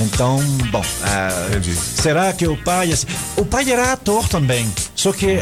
Então, 0.00 0.38
bom, 0.70 0.84
ah, 1.02 1.30
será 2.00 2.32
que 2.32 2.46
o 2.46 2.56
pai, 2.56 2.92
assim, 2.92 3.08
o 3.36 3.44
pai 3.44 3.68
era 3.68 3.92
ator 3.92 4.28
também, 4.28 4.72
só 4.94 5.12
que 5.12 5.40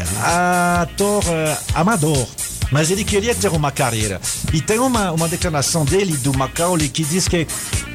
ator 0.81 1.23
ah, 1.29 1.57
amador. 1.75 2.27
Mas 2.73 2.89
ele 2.89 3.03
queria 3.03 3.35
ter 3.35 3.49
uma 3.49 3.71
carreira. 3.71 4.19
E 4.51 4.59
tem 4.59 4.79
uma, 4.79 5.11
uma 5.11 5.29
declaração 5.29 5.85
dele, 5.85 6.17
do 6.17 6.35
Macaulay, 6.35 6.89
que 6.89 7.03
diz 7.03 7.27
que 7.27 7.47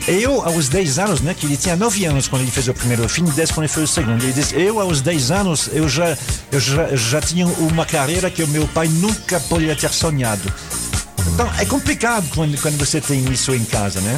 eu, 0.06 0.40
aos 0.40 0.68
10 0.68 0.98
anos, 1.00 1.20
né, 1.20 1.34
que 1.34 1.44
ele 1.44 1.56
tinha 1.56 1.74
9 1.74 2.04
anos 2.04 2.28
quando 2.28 2.42
ele 2.42 2.50
fez 2.52 2.68
o 2.68 2.72
primeiro 2.72 3.06
filme, 3.08 3.28
10 3.30 3.50
quando 3.50 3.64
ele 3.64 3.72
fez 3.72 3.90
o 3.90 3.92
segundo. 3.92 4.22
Ele 4.22 4.32
diz, 4.32 4.52
eu, 4.52 4.78
aos 4.78 5.00
10 5.00 5.30
anos, 5.32 5.68
eu 5.72 5.88
já, 5.88 6.16
eu 6.52 6.60
já, 6.60 6.94
já 6.94 7.20
tinha 7.20 7.46
uma 7.46 7.84
carreira 7.84 8.30
que 8.30 8.42
o 8.42 8.48
meu 8.48 8.68
pai 8.68 8.86
nunca 8.86 9.40
poderia 9.40 9.74
ter 9.74 9.90
sonhado. 9.90 10.50
Então, 11.34 11.50
é 11.58 11.64
complicado 11.64 12.26
quando, 12.34 12.60
quando 12.60 12.76
você 12.78 13.00
tem 13.00 13.24
isso 13.32 13.54
em 13.54 13.64
casa, 13.64 14.00
né? 14.00 14.16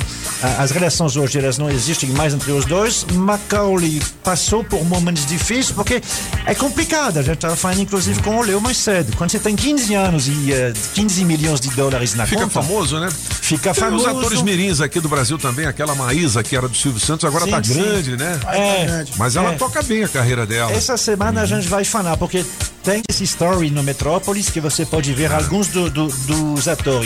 As 0.58 0.70
relações 0.70 1.16
hoje, 1.16 1.38
elas 1.38 1.58
não 1.58 1.70
existem 1.70 2.08
mais 2.10 2.32
entre 2.34 2.50
os 2.52 2.64
dois. 2.64 3.04
Macaulay 3.12 4.00
passou 4.24 4.64
por 4.64 4.84
momentos 4.84 5.26
difíceis 5.26 5.70
porque 5.70 6.00
é 6.46 6.54
complicado. 6.54 7.18
A 7.18 7.22
gente 7.22 7.34
estava 7.34 7.56
falando, 7.56 7.80
inclusive, 7.80 8.22
com 8.22 8.36
o 8.38 8.42
Leo 8.42 8.60
mais 8.60 8.76
cedo. 8.78 9.14
Quando 9.16 9.30
você 9.30 9.38
tem 9.38 9.54
15 9.56 9.94
anos 9.94 10.28
e 10.28 10.52
eh, 10.52 10.72
15 10.94 11.24
milhões 11.24 11.60
de 11.60 11.70
dólares 11.70 12.14
na 12.14 12.26
Fica 12.26 12.42
conta... 12.42 12.62
famoso, 12.62 12.98
né? 13.00 13.08
Fica 13.10 13.74
Tem 13.74 13.84
famoso. 13.84 14.04
os 14.08 14.16
atores 14.16 14.42
mirins 14.42 14.80
aqui 14.80 15.00
do 15.00 15.08
Brasil 15.08 15.36
também, 15.38 15.66
aquela 15.66 15.94
Maísa 15.94 16.42
que 16.42 16.56
era 16.56 16.68
do 16.68 16.76
Silvio 16.76 17.00
Santos, 17.00 17.24
agora 17.24 17.44
Sim, 17.44 17.50
tá 17.50 17.62
sim. 17.62 17.74
grande, 17.74 18.16
né? 18.16 18.38
É, 18.52 19.04
Mas 19.16 19.36
ela 19.36 19.52
é. 19.52 19.56
toca 19.56 19.82
bem 19.82 20.04
a 20.04 20.08
carreira 20.08 20.46
dela. 20.46 20.72
Essa 20.72 20.96
semana 20.96 21.42
a 21.42 21.46
gente 21.46 21.68
vai 21.68 21.84
falar, 21.84 22.16
porque 22.16 22.44
tem 22.84 23.02
esse 23.10 23.24
story 23.24 23.70
no 23.70 23.82
Metrópolis 23.82 24.48
que 24.48 24.60
você 24.60 24.86
pode 24.86 25.12
ver 25.12 25.32
alguns 25.32 25.68
do- 25.68 25.90
do- 25.90 26.06
dos 26.08 26.68
atores. 26.68 26.99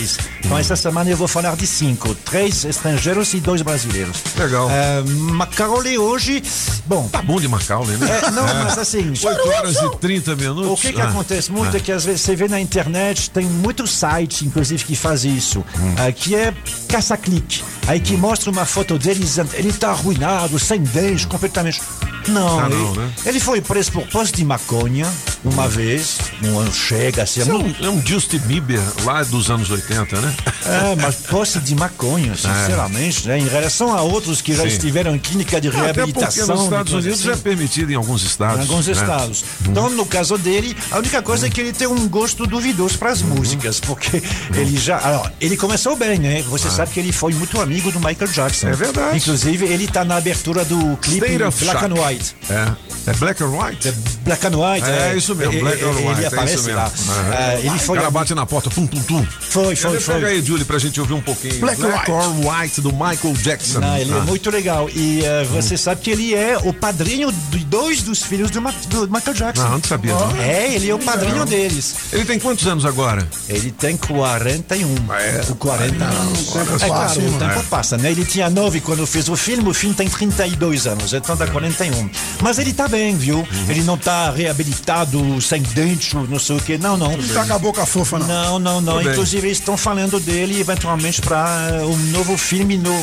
Então, 0.45 0.59
essa 0.59 0.77
semana 0.77 1.11
eu 1.11 1.16
vou 1.16 1.29
falar 1.29 1.57
de 1.57 1.66
cinco: 1.66 2.15
três 2.15 2.65
estrangeiros 2.65 3.33
e 3.35 3.41
dois 3.41 3.62
brasileiros. 3.62 4.19
Legal. 4.37 4.69
É, 4.71 5.03
Macaulay 5.03 5.99
hoje. 5.99 6.43
Bom. 6.87 7.09
Tá 7.09 7.23
bom 7.23 7.41
de 7.41 7.49
Macaulay, 7.49 7.97
né? 7.97 8.21
É, 8.25 8.31
não, 8.31 8.43
mas 8.65 8.77
assim. 8.79 9.12
8 9.25 9.49
horas 9.49 9.77
e 9.77 9.97
30 9.99 10.37
minutos. 10.37 10.71
O 10.71 10.77
que, 10.77 10.93
que 10.93 11.01
Ah. 11.01 11.09
acontece 11.09 11.51
muito 11.51 11.75
Ah. 11.75 11.79
é 11.79 11.81
que 11.81 11.93
às 11.93 12.05
vezes 12.05 12.21
você 12.23 12.37
vê 12.37 12.49
na 12.49 12.61
internet, 12.61 13.31
tem 13.31 13.47
muitos 13.47 13.91
sites, 13.91 14.43
inclusive, 14.43 14.85
que 14.85 14.95
fazem 14.97 15.35
isso, 15.37 15.61
Hum. 15.79 15.95
ah, 15.99 16.12
que 16.12 16.35
é 16.35 16.53
caça-clique. 16.89 17.62
Aí 17.87 18.01
que 18.01 18.16
mostra 18.16 18.51
uma 18.51 18.65
foto 18.65 18.99
dele 18.99 19.21
dizendo, 19.21 19.51
ele 19.55 19.73
tá 19.73 19.91
arruinado, 19.91 20.59
sem 20.59 20.81
dentes, 20.83 21.25
completamente. 21.25 21.81
Não, 22.29 22.59
Ah, 22.61 22.66
ele, 22.66 22.75
não, 22.77 22.95
né? 22.95 23.11
ele 23.27 23.39
foi 23.39 23.61
preso 23.61 23.93
por 23.93 24.07
posse 24.09 24.33
de 24.33 24.43
maconha 24.47 25.07
uma 25.45 25.69
vez, 25.69 26.16
não 26.41 26.73
chega 26.73 27.23
a 27.23 27.27
ser 27.27 27.41
Isso 27.43 27.51
é 27.51 27.53
muito. 27.53 27.83
um, 27.83 27.87
é 27.87 27.91
um 27.91 28.07
Justin 28.07 28.39
Bieber 28.39 28.81
lá 29.03 29.23
dos 29.25 29.51
anos 29.51 29.71
80, 29.71 29.84
né? 29.89 30.35
É, 30.66 30.97
mas 31.01 31.16
posse 31.16 31.59
de 31.61 31.74
maconha, 31.74 32.35
sinceramente, 32.36 33.28
né? 33.28 33.39
Em 33.39 33.47
relação 33.48 33.94
a 33.94 34.02
outros 34.02 34.40
que 34.40 34.55
já 34.55 34.62
Sim. 34.62 34.69
estiveram 34.69 35.15
em 35.15 35.19
clínica 35.19 35.61
de 35.61 35.69
Até 35.69 35.77
porque 35.78 35.93
reabilitação. 35.93 36.47
nos 36.56 36.65
Estados 36.65 36.93
Unidos 36.93 37.20
assim. 37.20 37.31
é 37.31 37.36
permitido 37.36 37.90
em 37.93 37.94
alguns 37.94 38.23
estados. 38.23 38.59
Em 38.59 38.61
alguns 38.62 38.86
né? 38.86 38.93
estados. 38.93 39.44
Então, 39.69 39.90
no 39.90 40.06
caso 40.06 40.39
dele, 40.39 40.77
a 40.90 40.98
única 40.98 41.20
coisa 41.23 41.47
é 41.47 41.51
que 41.51 41.61
ele 41.61 41.73
tem 41.73 41.86
um 41.86 42.09
gosto 42.09 42.47
duvidoso 42.47 42.98
para 42.98 43.11
as 43.11 43.23
músicas, 43.23 43.81
porque 43.81 44.23
ele 44.55 44.77
já. 44.77 44.97
ah, 44.98 45.31
ele 45.40 45.56
começou 45.56 45.97
bem, 45.97 46.19
né? 46.19 46.43
Você 46.48 46.70
sabe 46.70 46.93
que 46.93 47.01
ele 47.01 47.12
foi 47.12 47.32
muito 47.35 47.61
amigo 47.61 47.90
do 47.93 47.98
Michael 47.98 48.31
Jackson. 48.31 48.69
É 48.69 48.73
verdade. 48.73 49.16
Inclusive, 49.19 49.66
ele 49.66 49.86
tá 49.86 50.05
na 50.05 50.16
abertura 50.16 50.65
do 50.65 50.97
clipe 50.98 51.36
Black 51.39 51.65
Shock. 51.65 51.85
and 51.85 51.94
White. 51.94 52.36
É. 52.51 52.73
É 53.06 53.12
Black 53.15 53.43
and 53.43 53.48
White? 53.51 53.93
Black 54.23 54.47
and 54.47 54.56
White, 54.56 54.89
É, 54.89 55.12
é. 55.12 55.16
isso 55.16 55.35
mesmo, 55.35 55.52
Ele- 55.52 55.61
Black 55.61 55.85
and 55.85 55.89
ele- 55.89 55.97
White. 55.98 56.11
Ele 56.12 56.24
é 56.24 56.27
aparece 56.28 56.55
isso 56.55 56.65
mesmo. 56.65 56.81
lá. 56.81 56.90
Ah, 57.32 57.55
ele 57.56 57.78
foi. 57.78 57.98
O 57.98 58.01
cara 58.01 58.11
bate 58.11 58.35
na 58.35 58.47
porta, 58.47 58.70
tum, 58.70 58.86
tum, 58.86 59.01
tum. 59.02 59.27
Foi, 59.40 59.64
foi, 59.66 59.77
Cadê? 59.77 60.01
foi. 60.01 60.15
Pega 60.15 60.27
aí, 60.28 60.43
Julie, 60.45 60.65
pra 60.65 60.78
gente 60.78 61.01
ouvir 61.01 61.12
um 61.15 61.20
pouquinho. 61.20 61.59
Black 61.61 61.81
and 61.82 62.12
or 62.12 62.35
White, 62.61 62.81
do 62.81 62.93
Michael 62.93 63.35
Jackson. 63.43 63.81
Não, 63.81 63.97
ele 63.99 64.12
é 64.12 64.16
Ah. 64.19 64.20
muito 64.20 64.51
legal. 64.51 64.89
E 64.91 65.24
eh, 65.24 65.45
você 65.51 65.77
sabe 65.77 66.01
que 66.03 66.11
ele 66.11 66.35
é 66.35 66.57
o 66.62 66.73
padrinho 66.73 67.32
de 67.51 67.59
dois 67.65 68.03
dos 68.03 68.23
filhos 68.23 68.51
do, 68.51 68.61
Ma- 68.61 68.74
do 68.89 69.09
Michael 69.11 69.35
Jackson. 69.36 69.62
Não, 69.65 69.70
não 69.73 69.82
sabia, 69.82 70.12
não. 70.15 70.36
É, 70.41 70.74
ele 70.74 70.89
é 70.91 70.95
o 70.95 70.99
padrinho 70.99 71.36
Não. 71.39 71.45
deles. 71.47 71.95
Ele 72.12 72.24
tem 72.24 72.39
quantos 72.39 72.66
anos 72.66 72.85
agora? 72.85 73.27
Ele 73.49 73.70
tem 73.73 73.97
41. 73.97 74.95
É. 75.15 75.45
O 75.51 75.55
40 75.57 76.05
anos. 76.05 76.49
o 76.49 76.53
tempo 76.53 76.61
é 76.61 76.66
passa, 76.66 76.86
claro, 76.86 77.12
o 77.20 77.23
tempo 77.32 77.39
mano? 77.45 77.65
passa, 77.70 77.97
né? 77.99 78.11
Ele 78.11 78.24
tinha 78.24 78.49
9 78.51 78.81
quando 78.81 79.07
fez 79.07 79.28
o 79.28 79.36
filme, 79.36 79.69
o 79.69 79.74
filme 79.74 79.95
tem 79.95 80.09
32 80.09 80.86
anos, 80.86 81.12
então 81.12 81.36
dá 81.36 81.47
41. 81.47 82.09
Mas 82.43 82.59
ele 82.59 82.73
tá 82.73 82.89
bem, 82.89 83.16
viu? 83.16 83.39
Uhum. 83.39 83.47
Ele 83.69 83.82
não 83.82 83.97
tá 83.99 84.31
reabilitado, 84.31 85.41
sem 85.41 85.62
dente, 85.62 86.15
não 86.16 86.39
sei 86.39 86.57
o 86.57 86.61
que. 86.61 86.78
Não, 86.78 86.97
não. 86.97 87.16
Não 87.16 87.28
tá 87.35 87.45
com 87.45 87.55
a 87.55 87.59
boca 87.59 87.86
fofa, 87.86 88.19
não. 88.19 88.59
Não, 88.59 88.59
não, 88.59 88.81
não. 88.81 89.03
Inclusive, 89.03 89.49
estão 89.55 89.77
falando 89.77 90.21
dele 90.21 90.61
eventualmente 90.61 91.21
para 91.21 91.85
um 91.85 91.97
novo 92.11 92.37
filme 92.37 92.77
no, 92.77 92.95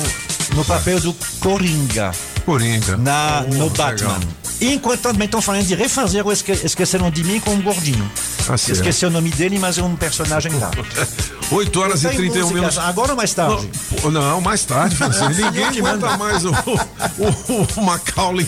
no 0.56 0.66
papel 0.66 1.00
do 1.00 1.16
Coringa. 1.40 2.12
Coringa. 2.46 2.98
Na, 2.98 3.44
Oh, 3.46 3.54
no 3.54 3.64
legal. 3.66 3.70
Batman. 3.70 4.20
E 4.60 4.74
enquanto 4.76 5.02
também 5.02 5.26
estão 5.26 5.42
falando 5.42 5.66
de 5.66 5.74
refazer 5.74 6.26
o 6.26 6.32
Esque 6.32 6.52
Esqueceram 6.52 7.10
de 7.10 7.24
Mim 7.24 7.40
com 7.40 7.52
um 7.52 7.62
gordinho. 7.64 8.10
Ah, 8.48 8.56
certo. 8.58 8.72
Esqueci 8.74 9.06
o 9.08 9.10
nome 9.10 9.30
dele, 9.32 9.58
mas 9.58 9.78
é 9.80 9.84
um 9.84 9.96
personagem 9.96 10.52
lá. 10.60 10.70
8 11.52 11.80
horas 11.82 12.04
e 12.04 12.08
Tem 12.10 12.18
31 12.18 12.34
músicas 12.42 12.54
minutos. 12.54 12.78
Agora 12.78 13.12
ou 13.12 13.18
mais 13.18 13.34
tarde? 13.34 13.70
Não, 14.04 14.12
não, 14.12 14.40
mais 14.42 14.64
tarde, 14.64 14.96
Francisco. 14.96 15.30
Ninguém 15.34 15.66
aguenta 15.66 16.16
mais 16.18 16.46
o, 16.46 16.52
o, 16.52 17.68
o 17.80 17.84
Macaulay. 17.84 18.48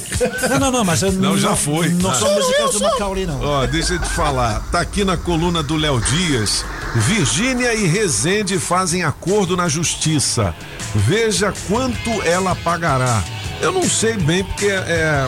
Não, 0.51 0.59
não, 0.59 0.71
não, 0.71 0.85
mas 0.85 1.01
eu 1.01 1.11
Não, 1.11 1.37
já 1.37 1.55
foi. 1.55 1.89
Não 1.89 2.11
Ah. 2.11 2.15
são 2.15 2.31
músicas 2.33 2.71
do 2.73 2.79
Macaulay, 2.81 3.25
não. 3.25 3.41
Ó, 3.41 3.65
deixa 3.65 3.93
eu 3.95 3.99
te 3.99 4.07
falar. 4.09 4.59
Tá 4.71 4.81
aqui 4.81 5.03
na 5.03 5.17
coluna 5.17 5.61
do 5.63 5.75
Léo 5.75 5.99
Dias. 5.99 6.63
Virgínia 6.95 7.73
e 7.73 7.87
Rezende 7.87 8.57
fazem 8.59 9.03
acordo 9.03 9.57
na 9.57 9.67
justiça. 9.67 10.53
Veja 10.95 11.51
quanto 11.67 12.09
ela 12.23 12.55
pagará. 12.55 13.21
Eu 13.63 13.71
não 13.71 13.87
sei 13.89 14.13
bem 14.17 14.43
porque 14.43 14.65
é, 14.65 14.69
é 14.71 15.25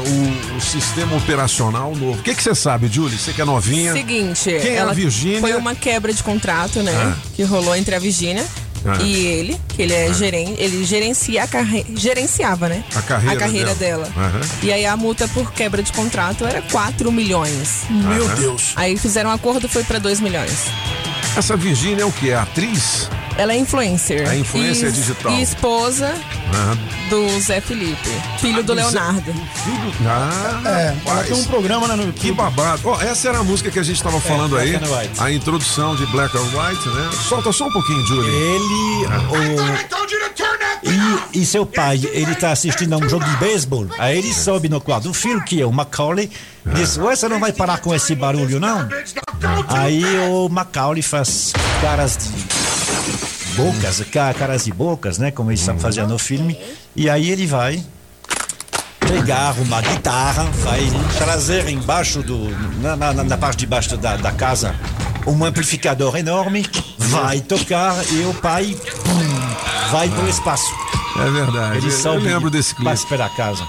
o, 0.53 0.57
o 0.57 0.61
sistema 0.61 1.15
operacional 1.15 1.95
novo. 1.95 2.19
O 2.19 2.23
que 2.23 2.35
que 2.35 2.43
você 2.43 2.53
sabe, 2.53 2.87
Julie? 2.87 3.17
Você 3.17 3.31
que 3.33 3.41
é 3.41 3.45
novinha. 3.45 3.93
Seguinte, 3.93 4.43
Quem 4.61 4.71
é 4.73 4.77
a 4.77 4.81
ela 4.81 4.93
Virgínia? 4.93 5.39
foi 5.39 5.53
uma 5.55 5.73
quebra 5.73 6.11
de 6.13 6.21
contrato, 6.21 6.83
né? 6.83 6.91
Ah. 6.93 7.15
Que 7.35 7.43
rolou 7.43 7.75
entre 7.75 7.95
a 7.95 7.99
Virgínia 7.99 8.45
Ah. 8.85 9.01
e 9.01 9.25
ele, 9.25 9.59
que 9.69 9.81
ele 9.81 9.93
é 9.93 10.13
gerente, 10.13 10.61
ele 10.61 10.83
gerencia 10.85 11.43
a 11.43 11.47
carre... 11.47 11.85
gerenciava, 11.95 12.67
né? 12.69 12.83
A 12.95 13.35
carreira 13.35 13.73
dela. 13.73 14.07
Aham. 14.15 14.41
E 14.61 14.71
aí 14.71 14.85
a 14.85 14.95
multa 14.97 15.27
por 15.29 15.51
quebra 15.53 15.81
de 15.81 15.91
contrato 15.93 16.45
era 16.45 16.61
4 16.61 17.11
milhões. 17.11 17.83
Meu. 17.89 18.27
Deus. 18.35 18.73
Aí 18.75 18.97
fizeram 18.97 19.29
um 19.29 19.33
acordo, 19.33 19.67
foi 19.69 19.83
pra 19.83 19.97
2 19.97 20.19
milhões. 20.19 20.51
Essa 21.37 21.57
Virgínia 21.57 22.03
é 22.03 22.05
o 22.05 22.11
que? 22.11 22.29
É 22.29 22.35
atriz? 22.35 23.09
Ela 23.37 23.51
é 23.51 23.57
influencer. 23.57 24.25
É 24.25 24.37
influencer 24.37 24.87
e, 24.87 24.91
digital. 24.93 25.33
E 25.33 25.41
esposa 25.41 26.15
do 27.09 27.39
Zé 27.41 27.59
Felipe, 27.59 28.09
filho 28.39 28.63
do 28.63 28.71
Ah, 28.71 28.75
do 28.75 28.81
Zé- 28.81 28.99
Leonardo. 28.99 29.33
Filho. 29.33 29.93
Ah, 30.07 30.61
É, 30.65 30.95
ela 31.05 31.23
tem 31.25 31.33
um 31.35 31.43
programa 31.43 31.87
lá 31.87 31.97
no 31.97 32.13
Que 32.13 32.31
babado. 32.31 32.81
Ó, 32.85 33.01
essa 33.01 33.27
era 33.27 33.39
a 33.39 33.43
música 33.43 33.69
que 33.69 33.77
a 33.77 33.83
gente 33.83 33.97
estava 33.97 34.21
falando 34.21 34.57
aí. 34.57 34.77
Black 34.77 34.85
and 34.85 34.97
White. 34.97 35.11
A 35.21 35.31
introdução 35.33 35.95
de 35.97 36.05
Black 36.07 36.35
and 36.37 36.41
White, 36.41 36.87
né? 36.89 37.09
Solta 37.27 37.51
só 37.51 37.67
um 37.67 37.71
pouquinho, 37.73 38.05
Julie. 38.07 38.31
Ele. 38.33 39.05
O, 40.85 40.85
e, 41.33 41.41
e 41.41 41.45
seu 41.45 41.65
pai, 41.65 41.99
ele 42.13 42.31
está 42.31 42.51
assistindo 42.51 42.93
a 42.93 42.97
um 42.97 43.09
jogo 43.09 43.25
de 43.25 43.35
beisebol. 43.37 43.87
Aí 43.99 44.17
ele 44.19 44.33
sobe 44.33 44.69
no 44.69 44.79
quarto 44.79 45.05
do 45.09 45.13
filho, 45.13 45.43
que 45.43 45.61
é 45.61 45.65
o 45.65 45.71
Macaulay, 45.73 46.29
e 46.65 46.99
Ué, 46.99 47.15
você 47.15 47.27
não 47.29 47.39
vai 47.39 47.51
parar 47.53 47.79
com 47.79 47.93
esse 47.93 48.15
barulho, 48.15 48.59
não? 48.59 48.87
Aí 49.67 50.03
o 50.29 50.49
Macaulay 50.49 51.01
faz 51.01 51.53
caras 51.81 52.17
de 52.17 53.55
bocas, 53.55 54.03
ca- 54.11 54.33
caras 54.33 54.65
de 54.65 54.73
bocas, 54.73 55.17
né? 55.17 55.31
Como 55.31 55.51
eles 55.51 55.59
estão 55.59 55.77
fazendo 55.77 56.09
no 56.09 56.17
filme. 56.19 56.57
E 56.95 57.09
aí 57.09 57.29
ele 57.29 57.45
vai 57.45 57.83
pegar 58.99 59.53
uma 59.59 59.81
guitarra, 59.81 60.43
vai 60.63 60.81
trazer 61.17 61.69
embaixo 61.69 62.21
do. 62.23 62.49
na, 62.81 62.95
na- 62.95 63.13
na 63.23 63.37
parte 63.37 63.59
de 63.59 63.67
baixo 63.67 63.95
da, 63.97 64.17
da 64.17 64.31
casa 64.31 64.75
um 65.27 65.43
amplificador 65.43 66.15
enorme, 66.17 66.65
vai 66.99 67.41
tocar 67.41 67.95
e 68.11 68.25
o 68.25 68.33
pai 68.35 68.75
pum, 69.03 69.91
vai 69.91 70.07
pro 70.09 70.27
espaço. 70.29 70.71
É 71.19 71.31
verdade. 71.31 71.77
Ele 71.77 71.87
Eu- 71.87 71.91
sobe 71.91 72.17
eu 72.25 72.33
lembro 72.35 72.49
desse 72.49 72.75
clipe. 72.75 72.83
Vai 72.93 72.97
para 73.07 73.29
casa. 73.29 73.63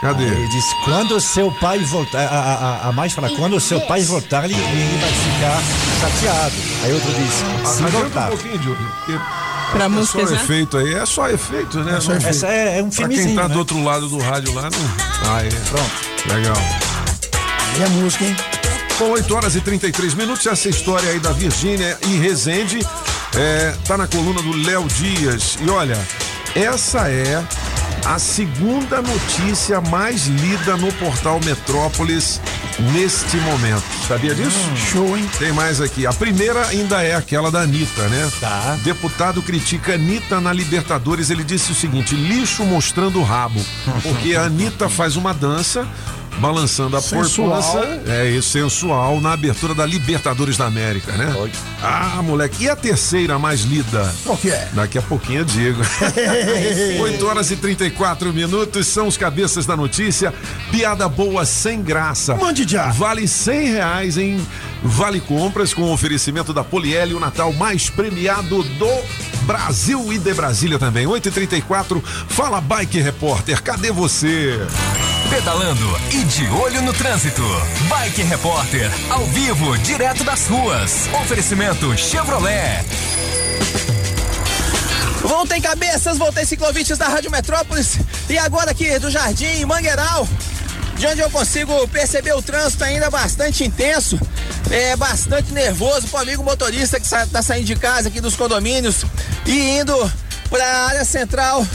Cadê? 0.00 0.24
Aí 0.24 0.30
ele 0.30 0.48
diz: 0.48 0.64
quando 0.84 1.20
seu 1.20 1.50
pai 1.52 1.78
voltar, 1.80 2.20
a, 2.20 2.28
a, 2.28 2.54
a- 2.86 2.88
a 2.88 2.92
mãe 2.92 3.08
fala: 3.10 3.28
quando 3.30 3.58
seu 3.60 3.80
pai 3.82 4.02
voltar, 4.02 4.44
ele, 4.44 4.54
ele 4.54 4.98
vai 5.00 5.10
ficar 5.10 5.62
chateado. 6.00 6.54
Aí 6.84 6.92
outro 6.92 7.10
diz: 7.12 7.32
se 7.68 7.82
Adianta 7.84 7.90
voltar. 7.98 8.24
um 8.26 8.28
pouquinho, 8.28 8.62
Júlio. 8.62 8.92
porque 9.04 9.18
Pra 9.72 9.84
é 9.84 9.88
música, 9.88 10.24
só 10.24 10.30
né? 10.32 10.36
efeito 10.42 10.76
aí, 10.78 10.94
é 10.94 11.04
só 11.04 11.28
efeito, 11.28 11.78
né? 11.80 11.98
só 12.00 12.10
Não- 12.10 12.16
efeito. 12.18 12.28
Essa 12.36 12.46
é- 12.46 12.78
é 12.78 12.82
um 12.82 12.88
Pra 12.90 13.06
quem 13.08 13.16
filmezinho, 13.16 13.36
tá 13.42 13.48
né? 13.48 13.52
do 13.54 13.58
outro 13.58 13.82
lado 13.84 14.08
do 14.08 14.18
rádio 14.18 14.54
lá, 14.54 14.62
não. 14.62 15.30
Ah, 15.34 15.42
é. 15.44 15.48
Pronto. 15.48 16.34
Legal. 16.34 16.56
E 17.78 17.82
a 17.84 17.88
música, 17.90 18.24
hein? 18.24 18.36
São 18.96 19.10
8 19.10 19.34
horas 19.36 19.54
e 19.56 19.60
33 19.60 20.14
minutos. 20.14 20.46
Essa 20.46 20.68
história 20.68 21.10
aí 21.10 21.20
da 21.20 21.32
Virgínia 21.32 21.98
e 22.06 22.16
Resende 22.16 22.78
é, 23.36 23.74
tá 23.86 23.96
na 23.98 24.06
coluna 24.06 24.40
do 24.42 24.56
Léo 24.64 24.86
Dias. 24.88 25.58
E 25.60 25.68
olha, 25.70 25.98
essa 26.56 27.08
é 27.08 27.42
a 28.08 28.18
segunda 28.18 29.02
notícia 29.02 29.82
mais 29.82 30.26
lida 30.28 30.78
no 30.78 30.90
portal 30.94 31.38
Metrópolis 31.44 32.40
neste 32.94 33.36
momento. 33.36 33.84
Sabia 34.06 34.34
disso? 34.34 34.58
Show, 34.74 35.14
hein? 35.14 35.28
Tem 35.38 35.52
mais 35.52 35.78
aqui. 35.78 36.06
A 36.06 36.12
primeira 36.14 36.68
ainda 36.68 37.02
é 37.02 37.14
aquela 37.14 37.50
da 37.50 37.60
Anitta, 37.60 38.08
né? 38.08 38.30
Tá. 38.40 38.78
Deputado 38.82 39.42
critica 39.42 39.92
Anitta 39.92 40.40
na 40.40 40.54
Libertadores. 40.54 41.28
Ele 41.28 41.44
disse 41.44 41.70
o 41.70 41.74
seguinte: 41.74 42.14
lixo 42.14 42.64
mostrando 42.64 43.20
o 43.20 43.22
rabo. 43.22 43.60
Porque 44.02 44.34
a 44.34 44.44
Anitta 44.44 44.88
faz 44.88 45.14
uma 45.14 45.34
dança. 45.34 45.86
Balançando 46.38 46.96
a 46.96 47.00
Sensual. 47.00 47.60
É 48.06 48.28
isso, 48.30 48.50
sensual, 48.50 49.20
na 49.20 49.32
abertura 49.32 49.74
da 49.74 49.84
Libertadores 49.84 50.56
da 50.56 50.66
América, 50.66 51.12
né? 51.12 51.34
Ah, 51.82 52.20
moleque. 52.22 52.64
E 52.64 52.68
a 52.68 52.76
terceira 52.76 53.38
mais 53.38 53.62
lida? 53.62 54.14
Qual 54.24 54.36
que 54.36 54.50
é? 54.50 54.68
Daqui 54.72 54.98
a 54.98 55.02
pouquinho 55.02 55.40
eu 55.40 55.44
digo. 55.44 55.80
8 57.02 57.26
horas 57.26 57.50
e 57.50 57.56
34 57.56 58.32
minutos 58.32 58.86
são 58.86 59.06
os 59.06 59.16
cabeças 59.16 59.66
da 59.66 59.76
notícia. 59.76 60.32
Piada 60.70 61.08
boa 61.08 61.44
sem 61.44 61.82
graça. 61.82 62.34
Mande 62.36 62.66
já. 62.66 62.90
Vale 62.90 63.26
100 63.26 63.68
reais 63.70 64.16
em 64.16 64.44
Vale 64.82 65.20
Compras 65.20 65.74
com 65.74 65.92
oferecimento 65.92 66.52
da 66.52 66.62
Poliel, 66.62 67.16
o 67.16 67.20
Natal 67.20 67.52
mais 67.52 67.90
premiado 67.90 68.62
do 68.62 68.90
Brasil 69.42 70.12
e 70.12 70.18
de 70.18 70.34
Brasília 70.34 70.78
também. 70.78 71.06
8 71.06 71.28
e 71.28 71.32
34 71.32 72.02
Fala 72.28 72.60
Bike 72.60 73.00
Repórter, 73.00 73.62
cadê 73.62 73.90
você? 73.90 74.58
Pedalando 75.30 75.84
e 76.10 76.24
de 76.24 76.48
olho 76.48 76.80
no 76.80 76.92
trânsito. 76.94 77.42
Bike 77.86 78.22
Repórter, 78.22 78.90
ao 79.10 79.26
vivo, 79.26 79.76
direto 79.78 80.24
das 80.24 80.46
ruas. 80.46 81.06
Oferecimento 81.22 81.94
Chevrolet. 81.98 82.82
Voltem 85.20 85.60
cabeças, 85.60 86.16
voltem 86.16 86.46
ciclovintes 86.46 86.96
da 86.96 87.08
Rádio 87.08 87.30
Metrópolis. 87.30 87.98
E 88.26 88.38
agora 88.38 88.70
aqui 88.70 88.98
do 88.98 89.10
Jardim 89.10 89.66
Mangueiral, 89.66 90.26
de 90.96 91.06
onde 91.06 91.20
eu 91.20 91.28
consigo 91.28 91.86
perceber 91.88 92.32
o 92.32 92.40
trânsito 92.40 92.84
ainda 92.84 93.10
bastante 93.10 93.64
intenso, 93.64 94.18
é 94.70 94.96
bastante 94.96 95.52
nervoso 95.52 96.08
pro 96.08 96.20
amigo 96.20 96.42
motorista 96.42 96.98
que 96.98 97.06
sa 97.06 97.26
tá 97.26 97.42
saindo 97.42 97.66
de 97.66 97.76
casa 97.76 98.08
aqui 98.08 98.22
dos 98.22 98.34
condomínios 98.34 99.04
e 99.44 99.78
indo 99.78 99.94
para 100.48 100.64
a 100.64 100.86
área 100.86 101.04
central 101.04 101.66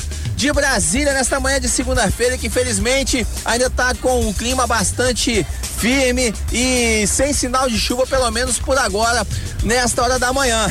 de 0.44 0.52
Brasília 0.52 1.14
nesta 1.14 1.40
manhã 1.40 1.58
de 1.58 1.70
segunda-feira, 1.70 2.38
que 2.38 2.48
infelizmente 2.48 3.26
ainda 3.46 3.70
tá 3.70 3.96
com 3.96 4.28
um 4.28 4.34
clima 4.34 4.68
bastante 4.68 5.48
firme 5.78 6.34
e 6.52 7.08
sem 7.08 7.32
sinal 7.32 7.70
de 7.70 7.80
chuva, 7.80 8.06
pelo 8.06 8.30
menos 8.30 8.60
por 8.60 8.78
agora, 8.78 9.26
nesta 9.64 10.04
hora 10.04 10.20
da 10.20 10.34
manhã. 10.34 10.68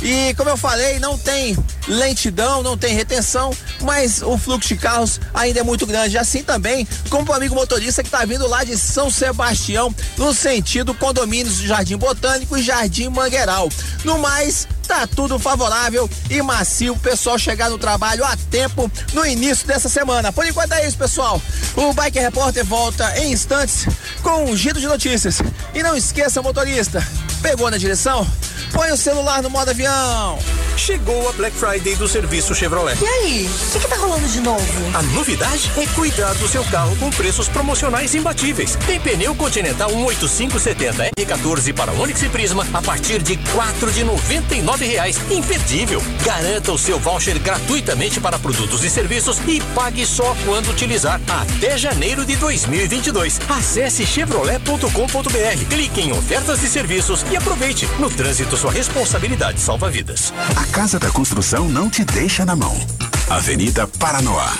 E 0.00 0.32
como 0.34 0.50
eu 0.50 0.56
falei, 0.56 1.00
não 1.00 1.18
tem 1.18 1.56
lentidão, 1.88 2.62
não 2.62 2.78
tem 2.78 2.94
retenção, 2.94 3.50
mas 3.80 4.22
o 4.22 4.38
fluxo 4.38 4.68
de 4.68 4.76
carros 4.76 5.20
ainda 5.34 5.58
é 5.58 5.62
muito 5.64 5.86
grande. 5.86 6.16
Assim 6.16 6.44
também 6.44 6.86
como 7.10 7.28
o 7.28 7.34
amigo 7.34 7.56
motorista 7.56 8.04
que 8.04 8.08
está 8.08 8.24
vindo 8.24 8.46
lá 8.46 8.62
de 8.62 8.78
São 8.78 9.10
Sebastião, 9.10 9.92
no 10.16 10.32
sentido 10.32 10.94
condomínios 10.94 11.58
do 11.58 11.66
Jardim 11.66 11.96
Botânico 11.96 12.56
e 12.56 12.62
Jardim 12.62 13.08
Mangueiral. 13.08 13.68
No 14.04 14.18
mais, 14.18 14.68
tá 14.86 15.06
tudo 15.06 15.38
favorável 15.38 16.08
e 16.30 16.40
macio. 16.42 16.94
O 16.94 16.98
pessoal 16.98 17.38
chegar 17.38 17.68
no 17.70 17.78
trabalho 17.78 18.24
a 18.24 18.36
tempo 18.50 18.90
no 19.12 19.26
início 19.26 19.66
dessa 19.66 19.88
semana. 19.88 20.32
Por 20.32 20.46
enquanto 20.46 20.72
é 20.72 20.86
isso, 20.86 20.96
pessoal. 20.96 21.40
O 21.74 21.92
Bike 21.92 22.18
Repórter 22.18 22.64
volta 22.64 23.18
em 23.18 23.32
instantes 23.32 23.86
com 24.22 24.44
um 24.44 24.56
giro 24.56 24.80
de 24.80 24.86
notícias. 24.86 25.40
E 25.74 25.82
não 25.82 25.96
esqueça, 25.96 26.40
motorista, 26.40 27.06
pegou 27.42 27.70
na 27.70 27.76
direção? 27.76 28.26
Põe 28.72 28.90
o 28.90 28.96
celular 28.96 29.42
no 29.42 29.50
modo 29.50 29.70
avião. 29.70 30.38
Chegou 30.76 31.28
a 31.28 31.32
Black 31.32 31.56
Friday 31.56 31.96
do 31.96 32.06
serviço 32.06 32.54
Chevrolet. 32.54 32.98
E 33.02 33.06
aí, 33.06 33.46
o 33.46 33.72
que, 33.72 33.80
que 33.80 33.88
tá 33.88 33.96
rolando 33.96 34.28
de 34.28 34.40
novo? 34.40 34.96
A 34.96 35.02
novidade 35.02 35.70
é 35.76 35.86
cuidar 35.94 36.34
do 36.34 36.46
seu 36.46 36.62
carro 36.64 36.94
com 36.96 37.10
preços 37.10 37.48
promocionais 37.48 38.14
imbatíveis. 38.14 38.76
Tem 38.86 39.00
pneu 39.00 39.34
Continental 39.34 39.90
18570 39.90 41.10
R14 41.18 41.72
para 41.74 41.92
Onix 41.92 42.22
e 42.22 42.28
Prisma 42.28 42.66
a 42.74 42.82
partir 42.82 43.22
de 43.22 43.36
quatro 43.54 43.90
de 43.90 44.04
noventa 44.04 44.54
e 44.54 44.60
nove 44.60 44.84
reais. 44.84 45.18
Imperdível. 45.30 46.02
Garanta 46.24 46.72
o 46.72 46.78
seu 46.78 46.98
voucher 46.98 47.38
gratuitamente 47.38 48.20
para 48.20 48.38
produtos 48.38 48.84
e 48.84 48.90
serviços 48.90 49.38
e 49.46 49.62
pague 49.74 50.04
só 50.04 50.36
quando 50.44 50.70
utilizar 50.70 51.20
até 51.26 51.78
janeiro 51.78 52.24
de 52.24 52.36
2022. 52.36 53.40
Acesse 53.48 54.04
chevrolet.com.br, 54.04 55.64
clique 55.70 56.00
em 56.02 56.12
ofertas 56.12 56.60
de 56.60 56.68
serviços 56.68 57.24
e 57.30 57.36
aproveite. 57.36 57.88
No 57.98 58.10
trânsito, 58.10 58.55
sua 58.56 58.72
responsabilidade 58.72 59.60
salva 59.60 59.90
vidas. 59.90 60.32
A 60.56 60.64
Casa 60.72 60.98
da 60.98 61.10
Construção 61.10 61.68
não 61.68 61.90
te 61.90 62.04
deixa 62.04 62.44
na 62.44 62.56
mão. 62.56 62.74
Avenida 63.28 63.86
Paranoá. 63.86 64.50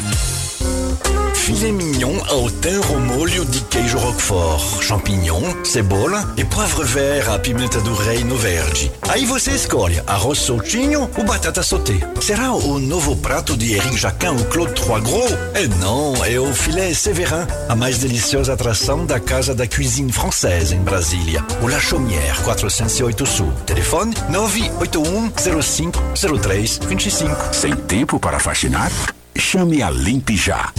Filet 1.36 1.72
mignon 1.72 2.18
ao 2.28 2.50
thym 2.50 2.80
ao 2.88 3.00
molho 3.00 3.44
de 3.44 3.60
queijo 3.62 3.98
roquefort, 3.98 4.82
champignon, 4.82 5.64
cebola 5.64 6.34
e 6.36 6.44
poivre 6.44 6.84
vert 6.84 7.28
à 7.28 7.38
pimenta 7.38 7.80
do 7.80 7.94
reino 7.94 8.36
verde. 8.36 8.90
Aí 9.02 9.24
você 9.24 9.52
escolhe 9.52 10.02
arroz 10.06 10.38
soltinho 10.38 11.08
ou 11.16 11.24
batata 11.24 11.62
sauté. 11.62 11.94
Será 12.20 12.52
o 12.52 12.78
novo 12.80 13.14
prato 13.16 13.56
de 13.56 13.74
Eric 13.74 13.96
Jacquin 13.96 14.28
ou 14.28 14.44
Claude 14.46 14.72
Trois 14.72 15.02
Gros? 15.04 15.32
É 15.54 15.68
não, 15.78 16.14
é 16.24 16.38
o 16.40 16.52
filé 16.52 16.92
Séverin, 16.92 17.46
a 17.68 17.76
mais 17.76 17.98
deliciosa 17.98 18.54
atração 18.54 19.06
da 19.06 19.20
Casa 19.20 19.54
da 19.54 19.66
Cuisine 19.66 20.12
Française 20.12 20.74
em 20.74 20.80
Brasília. 20.80 21.44
O 21.62 21.68
La 21.68 21.78
Chaumière, 21.78 22.42
408 22.42 23.26
Sul. 23.26 23.52
Telefone 23.64 24.14
981 24.30 25.62
05 25.62 26.02
03 26.40 26.80
25. 26.88 27.54
Sem 27.54 27.76
tempo 27.76 28.18
para 28.18 28.40
faxinar? 28.40 28.90
Chame 29.38 29.82
a 29.82 29.90
Limpe 29.90 30.36
Já. 30.36 30.72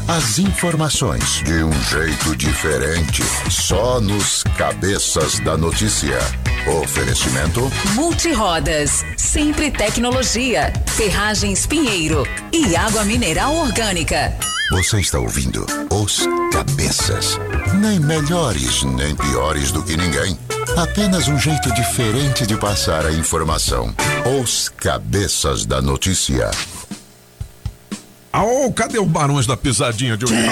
as 0.06 0.38
informações 0.38 1.42
de 1.42 1.64
um 1.64 1.72
jeito 1.84 2.36
diferente, 2.36 3.22
só 3.48 3.98
nos 3.98 4.42
Cabeças 4.58 5.40
da 5.40 5.56
Notícia. 5.56 6.18
Oferecimento 6.82 7.72
Multirodas, 7.94 9.02
sempre 9.16 9.70
tecnologia, 9.70 10.74
ferragens 10.88 11.66
Pinheiro 11.66 12.26
e 12.52 12.76
água 12.76 13.02
mineral 13.04 13.54
orgânica. 13.56 14.36
Você 14.70 15.00
está 15.00 15.18
ouvindo 15.18 15.66
Os 15.90 16.28
Cabeças. 16.52 17.36
Nem 17.80 17.98
melhores, 17.98 18.84
nem 18.84 19.16
piores 19.16 19.72
do 19.72 19.82
que 19.82 19.96
ninguém. 19.96 20.38
Apenas 20.76 21.26
um 21.26 21.36
jeito 21.36 21.74
diferente 21.74 22.46
de 22.46 22.56
passar 22.56 23.04
a 23.04 23.12
informação. 23.12 23.92
Os 24.40 24.68
Cabeças 24.68 25.66
da 25.66 25.82
Notícia. 25.82 26.52
Oh, 28.32 28.72
cadê 28.72 29.00
o 29.00 29.06
Barões 29.06 29.44
da 29.44 29.56
Pisadinha 29.56 30.16
de 30.16 30.24
Olho 30.24 30.36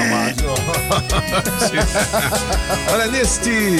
Olha, 2.92 3.06
neste. 3.06 3.78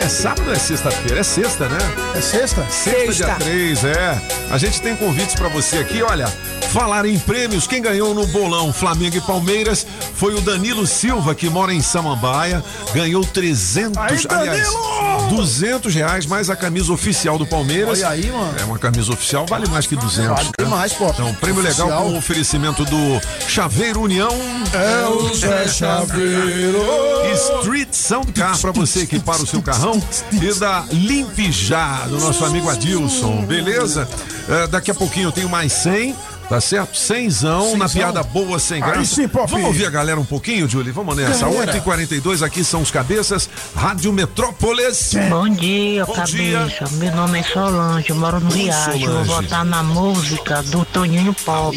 É 0.00 0.08
sábado 0.08 0.46
ou 0.46 0.52
é 0.52 0.58
sexta-feira? 0.58 1.20
É 1.20 1.22
sexta, 1.22 1.68
né? 1.68 1.78
É 2.14 2.20
sexta? 2.20 2.64
Sexta, 2.70 3.12
dia 3.12 3.34
3, 3.34 3.84
é. 3.84 4.22
A 4.50 4.56
gente 4.58 4.80
tem 4.80 4.96
convites 4.96 5.34
pra 5.34 5.48
você 5.48 5.78
aqui, 5.78 6.02
olha. 6.02 6.26
Falar 6.72 7.06
em 7.06 7.18
prêmios, 7.18 7.66
quem 7.66 7.80
ganhou 7.80 8.14
no 8.14 8.26
bolão 8.26 8.72
Flamengo 8.72 9.16
e 9.16 9.20
Palmeiras 9.22 9.86
foi 10.14 10.34
o 10.34 10.40
Danilo 10.40 10.86
Silva, 10.86 11.34
que 11.34 11.48
mora 11.48 11.72
em 11.72 11.80
Samambaia. 11.80 12.62
Ganhou 12.94 13.24
300, 13.24 13.96
Aí, 13.96 14.18
aliás, 14.28 14.72
Danilo! 14.72 15.28
200 15.28 15.94
reais 15.94 16.26
mais 16.26 16.50
a 16.50 16.56
camisa 16.56 16.92
oficial 16.92 17.38
do 17.38 17.46
Palmeiras. 17.46 17.98
Olha 17.98 18.08
aí, 18.10 18.30
mano. 18.30 18.54
É 18.60 18.64
uma 18.64 18.78
camisa 18.78 19.12
oficial, 19.12 19.46
vale 19.46 19.68
mais 19.68 19.86
que 19.86 19.96
200. 19.96 20.28
Vale 20.28 20.50
né? 20.60 20.66
mais, 20.66 20.92
pô. 20.92 21.08
Então, 21.08 21.32
prêmio 21.34 21.62
legal 21.62 21.88
Oficial. 21.88 22.04
com 22.04 22.12
o 22.12 22.18
oferecimento 22.18 22.84
do 22.84 23.20
Chaveiro 23.46 24.00
União. 24.00 24.30
É 24.72 25.06
o 25.06 25.34
Zé 25.34 25.68
Chaveiro. 25.68 26.82
Street 27.60 27.92
Sound 27.92 28.32
Car 28.32 28.58
pra 28.58 28.72
você 28.72 29.00
equipar 29.00 29.40
o 29.40 29.46
seu 29.46 29.62
carrão 29.62 29.87
e 30.32 30.54
da 30.58 30.84
Limpijá, 30.90 32.06
do 32.08 32.18
nosso 32.18 32.44
amigo 32.44 32.68
Adilson, 32.68 33.44
beleza? 33.46 34.08
É, 34.48 34.66
daqui 34.66 34.90
a 34.90 34.94
pouquinho 34.94 35.28
eu 35.28 35.32
tenho 35.32 35.48
mais 35.48 35.72
100. 35.72 36.14
Tá 36.48 36.62
certo? 36.62 36.96
Cenzão, 36.96 37.76
na 37.76 37.86
piada 37.88 38.22
boa, 38.22 38.58
sem 38.58 38.82
Aí 38.82 38.90
graça. 38.90 39.14
sim, 39.16 39.28
Pop. 39.28 39.50
Vamos 39.50 39.66
ouvir 39.66 39.84
a 39.84 39.90
galera 39.90 40.18
um 40.18 40.24
pouquinho, 40.24 40.66
Julie? 40.66 40.90
Vamos 40.92 41.14
nessa. 41.14 41.44
Galera. 41.46 41.74
8h42, 41.82 42.42
aqui 42.42 42.64
são 42.64 42.80
os 42.80 42.90
cabeças. 42.90 43.50
Rádio 43.76 44.10
Metrópolis. 44.14 45.12
Bom 45.28 45.46
dia, 45.50 46.06
Bom 46.06 46.14
cabeça. 46.14 46.34
dia. 46.34 46.68
Meu 46.92 47.14
nome 47.14 47.40
é 47.40 47.42
Solange, 47.42 48.08
eu 48.08 48.16
moro 48.16 48.40
no 48.40 48.50
Oi, 48.50 48.62
Riacho. 48.62 48.90
Eu 48.98 49.12
vou 49.12 49.24
votar 49.24 49.62
na 49.62 49.82
música 49.82 50.62
do 50.62 50.86
Toninho 50.86 51.34
Pop. 51.44 51.76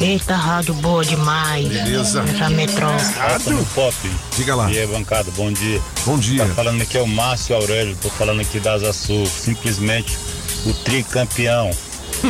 Eita, 0.00 0.34
rádio 0.36 0.72
boa 0.74 1.04
demais. 1.04 1.68
Beleza. 1.68 2.24
Essa 2.34 2.48
metrópole. 2.48 3.12
Rádio 3.18 3.66
Pop. 3.74 3.94
Diga 4.36 4.54
lá. 4.54 4.70
E 4.70 4.78
aí, 4.78 4.86
bancada, 4.86 5.30
bom 5.36 5.52
dia. 5.52 5.82
Bom 6.06 6.16
dia. 6.18 6.46
Tá 6.46 6.54
falando 6.54 6.80
aqui 6.80 6.96
é 6.96 7.02
o 7.02 7.06
Márcio 7.06 7.54
Aurélio, 7.54 7.94
tô 8.00 8.08
falando 8.08 8.40
aqui 8.40 8.58
da 8.58 8.72
Asa 8.72 8.92
Sul, 8.94 9.26
simplesmente 9.26 10.16
o 10.64 10.72
tricampeão, 10.72 11.70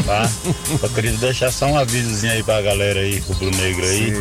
tá? 0.05 0.31
Só 0.81 0.89
queria 0.89 1.12
deixar 1.12 1.52
só 1.52 1.66
um 1.66 1.78
avisozinho 1.78 2.32
aí 2.32 2.43
pra 2.43 2.62
galera 2.62 3.01
aí, 3.01 3.19
rubro 3.20 3.51
negro 3.56 3.85
aí. 3.85 4.12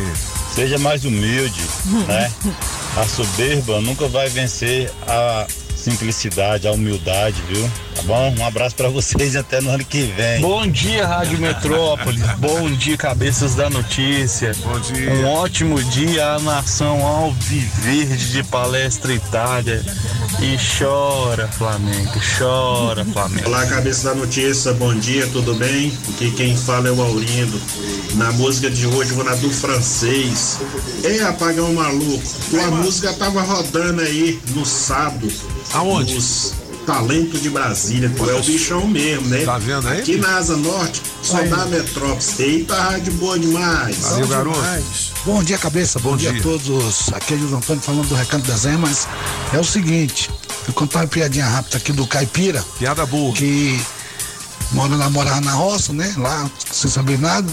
Seja 0.54 0.78
mais 0.78 1.04
humilde, 1.04 1.60
né? 2.06 2.32
A 2.96 3.06
soberba 3.06 3.80
nunca 3.80 4.08
vai 4.08 4.28
vencer 4.28 4.90
a 5.06 5.46
simplicidade, 5.78 6.66
a 6.66 6.72
humildade, 6.72 7.40
viu? 7.48 7.70
Tá 7.94 8.02
bom? 8.02 8.34
Um 8.38 8.46
abraço 8.46 8.74
pra 8.74 8.88
vocês 8.88 9.34
e 9.34 9.38
até 9.38 9.60
no 9.60 9.70
ano 9.70 9.84
que 9.84 10.02
vem. 10.16 10.40
Bom 10.40 10.66
dia, 10.66 11.06
Rádio 11.06 11.38
Metrópolis. 11.40 12.22
Bom 12.38 12.70
dia, 12.70 12.96
cabeças 12.96 13.54
da 13.54 13.70
notícia. 13.70 14.52
Bom 14.62 14.78
dia. 14.80 15.10
Um 15.12 15.26
ótimo 15.26 15.82
dia 15.84 16.32
à 16.34 16.38
nação 16.40 17.06
alviverde 17.06 18.32
de 18.32 18.42
Palestra 18.44 19.12
Itália. 19.12 19.82
E 20.40 20.56
chora, 20.78 21.48
Flamengo. 21.48 22.20
Chora, 22.38 23.04
Flamengo. 23.04 23.48
Olá, 23.48 23.66
cabeça 23.66 24.10
da 24.10 24.14
notícia, 24.14 24.72
bom 24.72 24.94
dia, 24.94 25.26
tudo 25.28 25.54
bem? 25.54 25.92
Aqui 26.10 26.30
quem 26.32 26.56
fala 26.56 26.88
é 26.88 26.92
o 26.92 27.00
Aurindo. 27.00 27.60
Na 28.14 28.30
música 28.32 28.70
de 28.70 28.86
hoje, 28.86 29.10
eu 29.10 29.16
vou 29.16 29.24
na 29.24 29.34
do 29.34 29.50
francês. 29.50 30.58
É 31.04 31.22
apagão 31.22 31.72
maluco. 31.72 32.22
A 32.66 32.70
música 32.70 33.12
tava 33.12 33.42
rodando 33.42 34.02
aí 34.02 34.38
no 34.54 34.64
sábado. 34.64 35.28
Aonde? 35.72 36.14
Nos 36.14 36.54
Talento 36.88 37.38
de 37.38 37.50
Brasília. 37.50 38.10
Tu 38.16 38.30
é 38.30 38.32
o 38.32 38.42
bichão 38.42 38.88
mesmo, 38.88 39.28
né? 39.28 39.44
Tá 39.44 39.58
vendo 39.58 39.86
aí, 39.86 40.00
Aqui 40.00 40.16
bicho? 40.16 40.26
na 40.26 40.38
Asa 40.38 40.56
Norte, 40.56 41.02
só 41.22 41.36
Aí. 41.36 41.48
dá 41.50 41.66
Metrópolis. 41.66 42.40
Eita, 42.40 42.74
rádio 42.74 43.12
boa 43.12 43.38
demais. 43.38 43.98
Valeu, 43.98 44.26
garoto. 44.26 44.58
Demais. 44.58 45.12
Bom 45.26 45.42
dia, 45.44 45.58
cabeça. 45.58 45.98
Bom, 45.98 46.12
Bom 46.12 46.16
dia. 46.16 46.30
dia. 46.32 46.40
a 46.40 46.42
todos. 46.42 47.12
Aqui 47.12 47.34
é 47.34 47.36
o 47.36 47.56
Antônio 47.56 47.82
falando 47.82 48.08
do 48.08 48.14
Recanto 48.14 48.48
das 48.50 48.64
Emas. 48.64 49.06
É 49.52 49.58
o 49.58 49.64
seguinte, 49.64 50.30
eu 50.66 50.72
contar 50.72 51.00
uma 51.00 51.06
piadinha 51.06 51.44
rápida 51.44 51.76
aqui 51.76 51.92
do 51.92 52.06
Caipira. 52.06 52.64
Piada 52.78 53.04
boa. 53.04 53.34
Que 53.34 53.78
mora 54.72 55.10
morava 55.10 55.42
na 55.42 55.52
roça, 55.52 55.92
né? 55.92 56.14
Lá, 56.16 56.50
sem 56.72 56.90
saber 56.90 57.18
nada. 57.18 57.52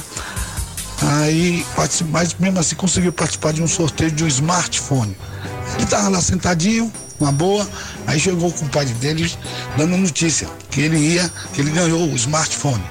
Aí, 1.02 1.66
mas 2.10 2.38
mesmo 2.40 2.58
assim 2.58 2.76
conseguiu 2.76 3.12
participar 3.12 3.52
de 3.52 3.62
um 3.62 3.68
sorteio 3.68 4.12
de 4.12 4.24
um 4.24 4.28
smartphone. 4.28 5.14
Ele 5.76 5.86
tava 5.86 6.10
lá 6.10 6.22
sentadinho, 6.22 6.92
uma 7.20 7.32
boa, 7.32 7.68
aí 8.08 8.20
chegou 8.20 8.50
o 8.50 8.54
compadre 8.54 8.94
dele 8.96 9.32
dando 9.78 9.98
notícia 9.98 10.48
que 10.70 10.82
ele 10.82 10.98
ia, 10.98 11.32
que 11.54 11.62
ele 11.62 11.72
ganhou 11.72 12.08
o 12.10 12.16
smartphone, 12.16 12.84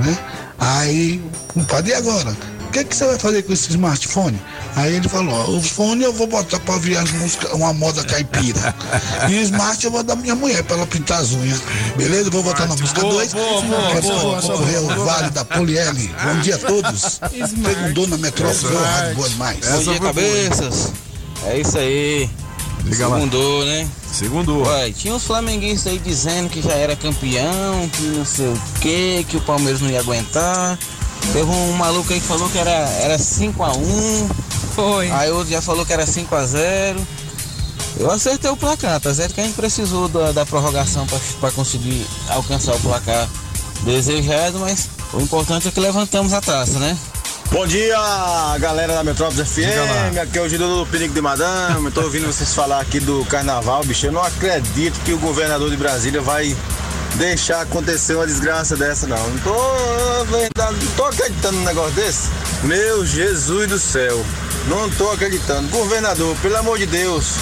né? 0.00 0.18
Aí, 0.58 1.22
compadre, 1.48 1.90
e 1.90 1.94
agora? 1.94 2.36
O 2.66 2.70
que, 2.74 2.84
que 2.84 2.96
você 2.96 3.06
vai 3.06 3.18
fazer 3.18 3.42
com 3.42 3.52
esse 3.52 3.70
smartphone? 3.70 4.40
Aí 4.74 4.96
ele 4.96 5.08
falou, 5.08 5.56
o 5.56 5.62
fone 5.62 6.02
eu 6.02 6.12
vou 6.12 6.26
botar 6.26 6.58
pra 6.58 6.74
ouvir 6.74 6.96
as 6.96 7.08
músicas, 7.12 7.52
uma 7.52 7.72
moda 7.72 8.02
caipira. 8.02 8.74
E 9.30 9.36
o 9.36 9.40
smart 9.42 9.82
eu 9.84 9.92
vou 9.92 10.02
dar 10.02 10.16
minha 10.16 10.34
mulher 10.34 10.62
pra 10.64 10.76
ela 10.76 10.86
pintar 10.86 11.20
as 11.20 11.30
unhas. 11.30 11.60
Beleza? 11.96 12.30
Vou 12.30 12.42
botar 12.42 12.66
na 12.66 12.74
música 12.74 13.00
2. 13.00 13.32
Quero 13.32 14.40
concorrer 14.42 14.78
ao 14.78 15.04
Vale 15.04 15.30
da 15.30 15.44
Poliele. 15.44 16.12
Bom 16.22 16.40
dia 16.40 16.56
a 16.56 16.58
todos. 16.58 17.20
Segundou 17.30 18.08
na 18.08 18.18
metrópole, 18.18 18.74
ô, 18.74 18.82
rádio 18.82 19.14
boa 19.14 19.28
demais. 19.28 19.58
Bom 19.66 19.82
dia, 19.82 20.00
cabeças. 20.00 20.92
É 21.46 21.58
isso 21.60 21.78
aí. 21.78 22.28
Diga 22.84 23.08
lá. 23.08 23.16
Segundou, 23.16 23.64
né? 23.64 23.88
Segundo. 24.12 24.62
Ué, 24.62 24.90
tinha 24.92 25.14
uns 25.14 25.24
flamenguistas 25.24 25.92
aí 25.92 25.98
dizendo 25.98 26.48
que 26.50 26.60
já 26.62 26.72
era 26.72 26.94
campeão, 26.94 27.88
que 27.92 28.02
não 28.02 28.24
sei 28.24 28.46
o 28.48 28.60
que, 28.80 29.24
que 29.28 29.36
o 29.36 29.40
Palmeiras 29.40 29.80
não 29.80 29.88
ia 29.90 30.00
aguentar. 30.00 30.78
Teve 31.32 31.50
um 31.50 31.72
maluco 31.72 32.12
aí 32.12 32.20
que 32.20 32.26
falou 32.26 32.48
que 32.50 32.58
era, 32.58 32.70
era 32.70 33.16
5x1. 33.18 34.28
Foi. 34.74 35.10
Aí 35.10 35.30
outro 35.30 35.50
já 35.50 35.62
falou 35.62 35.84
que 35.86 35.92
era 35.92 36.04
5x0. 36.06 37.00
Eu 37.98 38.10
acertei 38.10 38.50
o 38.50 38.56
placar, 38.56 39.00
tá 39.00 39.14
certo 39.14 39.34
que 39.34 39.40
a 39.40 39.44
gente 39.44 39.54
precisou 39.54 40.08
da, 40.08 40.32
da 40.32 40.44
prorrogação 40.44 41.06
pra- 41.06 41.18
pra 41.40 41.50
conseguir 41.52 42.04
alcançar 42.28 42.74
o 42.74 42.80
placar 42.80 43.28
desejado, 43.84 44.58
mas 44.58 44.88
o 45.12 45.20
importante 45.20 45.68
é 45.68 45.70
que 45.70 45.78
levantamos 45.78 46.32
a 46.32 46.40
taça, 46.40 46.78
né? 46.80 46.96
Bom 47.50 47.66
dia, 47.66 47.96
galera 48.58 48.94
da 48.94 49.04
Metrópolis. 49.04 49.48
FM. 49.48 50.18
Aqui 50.20 50.38
é 50.38 50.42
o 50.42 50.48
Gildo 50.48 50.78
do 50.84 50.86
Pinico 50.86 51.14
de 51.14 51.20
Madame. 51.20 51.90
Tô 51.92 52.02
ouvindo 52.02 52.26
vocês 52.26 52.52
falar 52.52 52.80
aqui 52.80 52.98
do 52.98 53.24
carnaval, 53.26 53.84
bicho. 53.84 54.06
Eu 54.06 54.12
não 54.12 54.22
acredito 54.22 54.98
que 55.04 55.12
o 55.12 55.18
governador 55.18 55.70
de 55.70 55.76
Brasília 55.76 56.20
vai 56.20 56.56
deixar 57.14 57.60
acontecer 57.60 58.16
uma 58.16 58.26
desgraça 58.26 58.76
dessa, 58.76 59.06
não. 59.06 59.28
Não 59.28 59.38
tô, 59.38 60.24
verdade, 60.24 60.84
não 60.84 60.92
tô 60.92 61.04
acreditando 61.04 61.58
num 61.58 61.64
negócio 61.64 61.92
desse. 61.92 62.28
Meu 62.64 63.06
Jesus 63.06 63.68
do 63.68 63.78
céu. 63.78 64.24
Não 64.66 64.90
tô 64.90 65.10
acreditando. 65.12 65.68
Governador, 65.68 66.36
pelo 66.42 66.56
amor 66.56 66.78
de 66.78 66.86
Deus. 66.86 67.34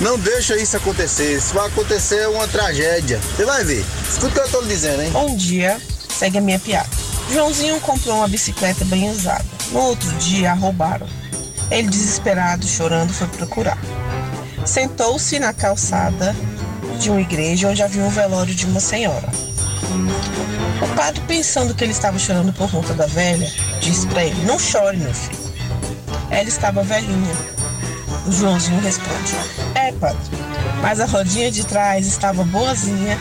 Não 0.00 0.18
deixa 0.18 0.56
isso 0.56 0.76
acontecer. 0.76 1.36
Isso 1.36 1.52
vai 1.52 1.66
acontecer 1.66 2.26
uma 2.28 2.48
tragédia. 2.48 3.20
Você 3.36 3.44
vai 3.44 3.64
ver. 3.64 3.84
Escuta 4.08 4.28
o 4.28 4.32
que 4.32 4.40
eu 4.40 4.48
tô 4.48 4.60
lhe 4.62 4.68
dizendo, 4.68 5.02
hein? 5.02 5.10
Bom 5.10 5.36
dia, 5.36 5.78
segue 6.08 6.38
a 6.38 6.40
minha 6.40 6.58
piada. 6.58 6.88
Joãozinho 7.32 7.80
comprou 7.80 8.16
uma 8.16 8.28
bicicleta 8.28 8.84
bem 8.86 9.10
usada. 9.10 9.44
No 9.70 9.80
outro 9.80 10.10
dia, 10.14 10.52
a 10.52 10.54
roubaram. 10.54 11.06
Ele, 11.70 11.88
desesperado, 11.88 12.66
chorando, 12.66 13.12
foi 13.12 13.26
procurar. 13.28 13.78
Sentou-se 14.64 15.38
na 15.38 15.52
calçada 15.52 16.34
de 16.98 17.10
uma 17.10 17.20
igreja 17.20 17.68
onde 17.68 17.82
havia 17.82 18.02
um 18.02 18.10
velório 18.10 18.54
de 18.54 18.66
uma 18.66 18.80
senhora. 18.80 19.28
O 20.82 20.94
padre, 20.94 21.20
pensando 21.26 21.74
que 21.74 21.84
ele 21.84 21.92
estava 21.92 22.18
chorando 22.18 22.52
por 22.52 22.70
conta 22.70 22.94
da 22.94 23.06
velha, 23.06 23.50
disse 23.80 24.06
para 24.06 24.24
ele: 24.24 24.44
Não 24.44 24.58
chore, 24.58 24.96
meu 24.96 25.12
filho. 25.12 25.38
Ela 26.30 26.48
estava 26.48 26.82
velhinha. 26.82 27.34
O 28.28 28.32
Joãozinho 28.32 28.78
responde: 28.82 29.34
É, 29.74 29.90
padre, 29.92 30.18
mas 30.82 31.00
a 31.00 31.06
rodinha 31.06 31.50
de 31.50 31.64
trás 31.64 32.06
estava 32.06 32.44
boazinha 32.44 33.18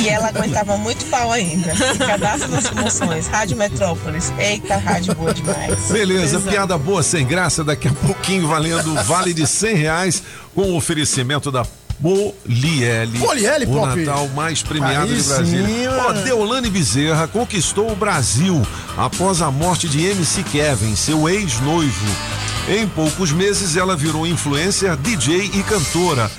e 0.00 0.08
ela 0.08 0.28
aguentava 0.28 0.78
muito 0.78 1.04
pau 1.10 1.30
ainda. 1.30 1.74
Cadastro 1.98 2.48
nas 2.48 2.66
promoções, 2.66 3.26
Rádio 3.26 3.58
Metrópolis. 3.58 4.32
Eita, 4.38 4.78
rádio 4.78 5.14
boa 5.14 5.34
demais. 5.34 5.90
Beleza, 5.90 6.40
piada 6.40 6.78
boa, 6.78 7.02
sem 7.02 7.26
graça, 7.26 7.62
daqui 7.62 7.88
a 7.88 7.92
pouquinho 7.92 8.48
valendo 8.48 8.94
o 8.94 9.02
vale 9.04 9.34
de 9.34 9.46
100 9.46 9.74
reais 9.74 10.22
com 10.54 10.62
o 10.62 10.76
oferecimento 10.76 11.50
da 11.52 11.66
Poliele. 12.00 13.18
Poliele, 13.18 13.66
O 13.66 13.72
Pop. 13.74 13.94
Natal 13.94 14.26
mais 14.28 14.62
premiado 14.62 15.12
Aí 15.12 15.20
de 15.20 15.22
Brasília. 15.22 15.90
Ó. 16.08 16.12
Deolane 16.14 16.70
Bezerra 16.70 17.28
conquistou 17.28 17.92
o 17.92 17.94
Brasil 17.94 18.66
após 18.96 19.42
a 19.42 19.50
morte 19.50 19.86
de 19.86 20.02
MC 20.06 20.42
Kevin, 20.44 20.96
seu 20.96 21.28
ex-noivo. 21.28 22.49
Em 22.68 22.86
poucos 22.86 23.32
meses, 23.32 23.76
ela 23.76 23.96
virou 23.96 24.26
influencer, 24.26 24.96
DJ 24.96 25.50
e 25.54 25.62
cantora. 25.62 26.30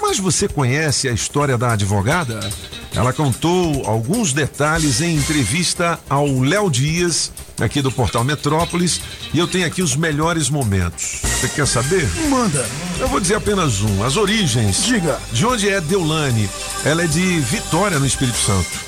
Mas 0.00 0.18
você 0.18 0.46
conhece 0.46 1.08
a 1.08 1.12
história 1.12 1.56
da 1.58 1.72
advogada? 1.72 2.40
Ela 2.94 3.12
contou 3.12 3.86
alguns 3.86 4.32
detalhes 4.32 5.00
em 5.00 5.16
entrevista 5.16 5.98
ao 6.08 6.26
Léo 6.40 6.70
Dias, 6.70 7.30
aqui 7.60 7.82
do 7.82 7.92
Portal 7.92 8.24
Metrópolis, 8.24 9.00
e 9.32 9.38
eu 9.38 9.46
tenho 9.46 9.66
aqui 9.66 9.82
os 9.82 9.94
melhores 9.96 10.48
momentos. 10.48 11.20
Você 11.22 11.48
quer 11.48 11.66
saber? 11.66 12.08
Manda. 12.28 12.66
Eu 12.98 13.08
vou 13.08 13.20
dizer 13.20 13.34
apenas 13.34 13.80
um. 13.80 14.04
As 14.04 14.16
origens. 14.16 14.84
Diga. 14.84 15.18
De 15.32 15.46
onde 15.46 15.68
é 15.68 15.80
Deulane? 15.80 16.48
Ela 16.84 17.04
é 17.04 17.06
de 17.06 17.40
Vitória, 17.40 17.98
no 17.98 18.06
Espírito 18.06 18.38
Santo. 18.38 18.87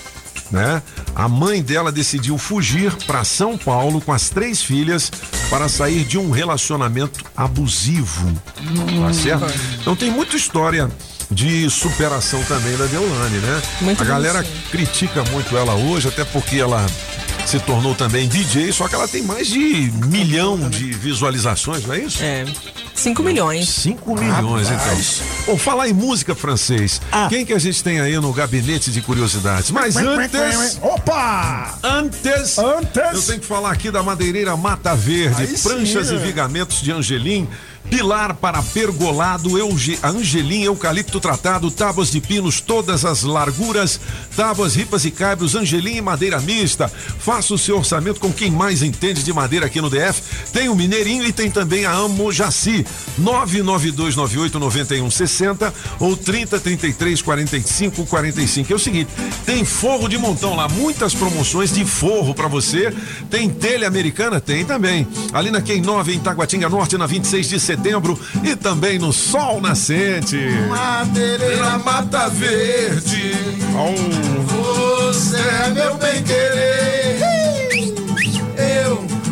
Né? 0.50 0.82
A 1.14 1.28
mãe 1.28 1.62
dela 1.62 1.92
decidiu 1.92 2.36
fugir 2.36 2.92
para 3.06 3.22
São 3.24 3.56
Paulo 3.56 4.00
com 4.00 4.12
as 4.12 4.30
três 4.30 4.60
filhas 4.60 5.10
para 5.48 5.68
sair 5.68 6.04
de 6.04 6.18
um 6.18 6.30
relacionamento 6.30 7.24
abusivo. 7.36 8.32
Tá 8.56 9.12
certo? 9.12 9.60
Então 9.80 9.94
tem 9.94 10.10
muita 10.10 10.36
história 10.36 10.90
de 11.30 11.70
superação 11.70 12.42
também 12.44 12.76
da 12.76 12.86
Deolane, 12.86 13.38
né? 13.38 13.62
Muito 13.80 14.02
a 14.02 14.06
galera 14.06 14.44
critica 14.70 15.22
muito 15.30 15.56
ela 15.56 15.74
hoje, 15.74 16.08
até 16.08 16.24
porque 16.24 16.56
ela 16.56 16.84
se 17.46 17.58
tornou 17.60 17.94
também 17.94 18.28
DJ, 18.28 18.72
só 18.72 18.88
que 18.88 18.94
ela 18.94 19.08
tem 19.08 19.22
mais 19.22 19.48
de 19.48 19.90
milhão 20.06 20.68
de 20.68 20.92
visualizações, 20.92 21.84
não 21.84 21.94
é 21.94 21.98
isso? 22.00 22.22
É. 22.22 22.44
5 22.94 23.22
milhões. 23.22 23.68
5 23.68 24.14
milhões, 24.14 24.68
então. 24.68 25.26
Bom, 25.46 25.56
falar 25.56 25.88
em 25.88 25.92
música 25.92 26.34
francês. 26.34 27.00
Quem 27.30 27.46
que 27.46 27.52
a 27.52 27.58
gente 27.58 27.82
tem 27.82 27.98
aí 27.98 28.14
no 28.18 28.32
gabinete 28.32 28.90
de 28.90 29.00
curiosidades? 29.00 29.70
Mas 29.70 29.96
antes. 29.96 30.78
Opa! 30.82 31.78
Antes, 31.82 32.58
eu 32.58 33.22
tenho 33.22 33.40
que 33.40 33.46
falar 33.46 33.70
aqui 33.70 33.90
da 33.90 34.02
madeireira 34.02 34.56
Mata 34.56 34.94
Verde, 34.94 35.42
Aí 35.42 35.56
sim, 35.56 35.68
pranchas 35.68 36.10
e 36.10 36.14
né? 36.14 36.18
vigamentos 36.18 36.82
de 36.82 36.92
Angelim, 36.92 37.48
pilar 37.88 38.34
para 38.34 38.62
pergolado, 38.62 39.58
euge, 39.58 39.98
Angelim, 40.02 40.62
eucalipto 40.62 41.18
tratado, 41.18 41.70
tábuas 41.70 42.10
de 42.10 42.20
pinos, 42.20 42.60
todas 42.60 43.04
as 43.04 43.22
larguras, 43.22 44.00
tábuas, 44.36 44.74
ripas 44.76 45.04
e 45.04 45.10
caibros, 45.10 45.54
Angelim 45.54 45.96
e 45.96 46.00
madeira 46.00 46.40
mista. 46.40 46.88
Faça 46.88 47.54
o 47.54 47.58
seu 47.58 47.78
orçamento 47.78 48.20
com 48.20 48.32
quem 48.32 48.50
mais 48.50 48.82
entende 48.82 49.22
de 49.22 49.32
madeira 49.32 49.66
aqui 49.66 49.80
no 49.80 49.88
DF. 49.90 50.22
Tem 50.52 50.68
o 50.68 50.76
Mineirinho 50.76 51.24
e 51.24 51.32
tem 51.32 51.50
também 51.50 51.86
a 51.86 51.92
Amo 51.92 52.30
Jaci, 52.30 52.84
992989160 53.20 55.72
ou 55.98 56.16
3033 56.16 57.22
45 57.22 58.06
45. 58.06 58.72
É 58.72 58.76
o 58.76 58.78
seguinte, 58.78 59.10
tem 59.44 59.64
forro 59.64 60.08
de 60.08 60.16
montão 60.18 60.54
lá, 60.54 60.68
muitas 60.68 61.14
promoções 61.14 61.72
de 61.72 61.84
forro 61.84 62.34
para 62.34 62.48
você. 62.48 62.94
Tem 63.28 63.48
telha 63.48 63.88
americana? 63.88 64.40
Tem 64.40 64.64
também. 64.64 65.06
Ali 65.32 65.50
na 65.50 65.60
Quem 65.60 65.80
9 65.80 66.14
em 66.14 66.20
Taguatinga 66.20 66.68
Norte, 66.68 66.96
na 66.96 67.06
26 67.06 67.48
de 67.48 67.60
setembro 67.60 67.69
e 68.42 68.56
também 68.56 68.98
no 68.98 69.12
Sol 69.12 69.60
Nascente. 69.60 70.36
Madeireira 70.68 71.78
Mata 71.78 72.28
Verde. 72.28 73.34
Você 74.46 75.36
é 75.36 75.70
meu 75.70 75.96
bem 75.96 76.22
querer. 76.22 76.99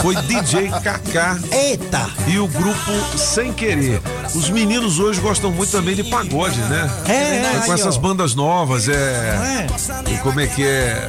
Foi 0.03 0.15
DJ 0.17 0.69
Kaká. 0.83 1.39
Eita! 1.51 2.09
E 2.29 2.39
o 2.39 2.47
grupo 2.49 2.93
Sem 3.19 3.53
Querer. 3.53 4.01
Os 4.35 4.51
meninos 4.51 4.99
hoje 4.99 5.21
gostam 5.21 5.51
muito 5.51 5.71
também 5.73 5.95
de 5.95 6.05
pagode, 6.05 6.59
né? 6.63 6.91
É, 7.09 7.61
com 7.65 7.73
aí, 7.73 7.81
essas 7.81 7.97
ó. 7.97 8.01
bandas 8.01 8.35
novas, 8.35 8.89
é. 8.89 9.67
E 10.11 10.19
como 10.19 10.41
é 10.41 10.47
que 10.47 10.67
é? 10.67 11.09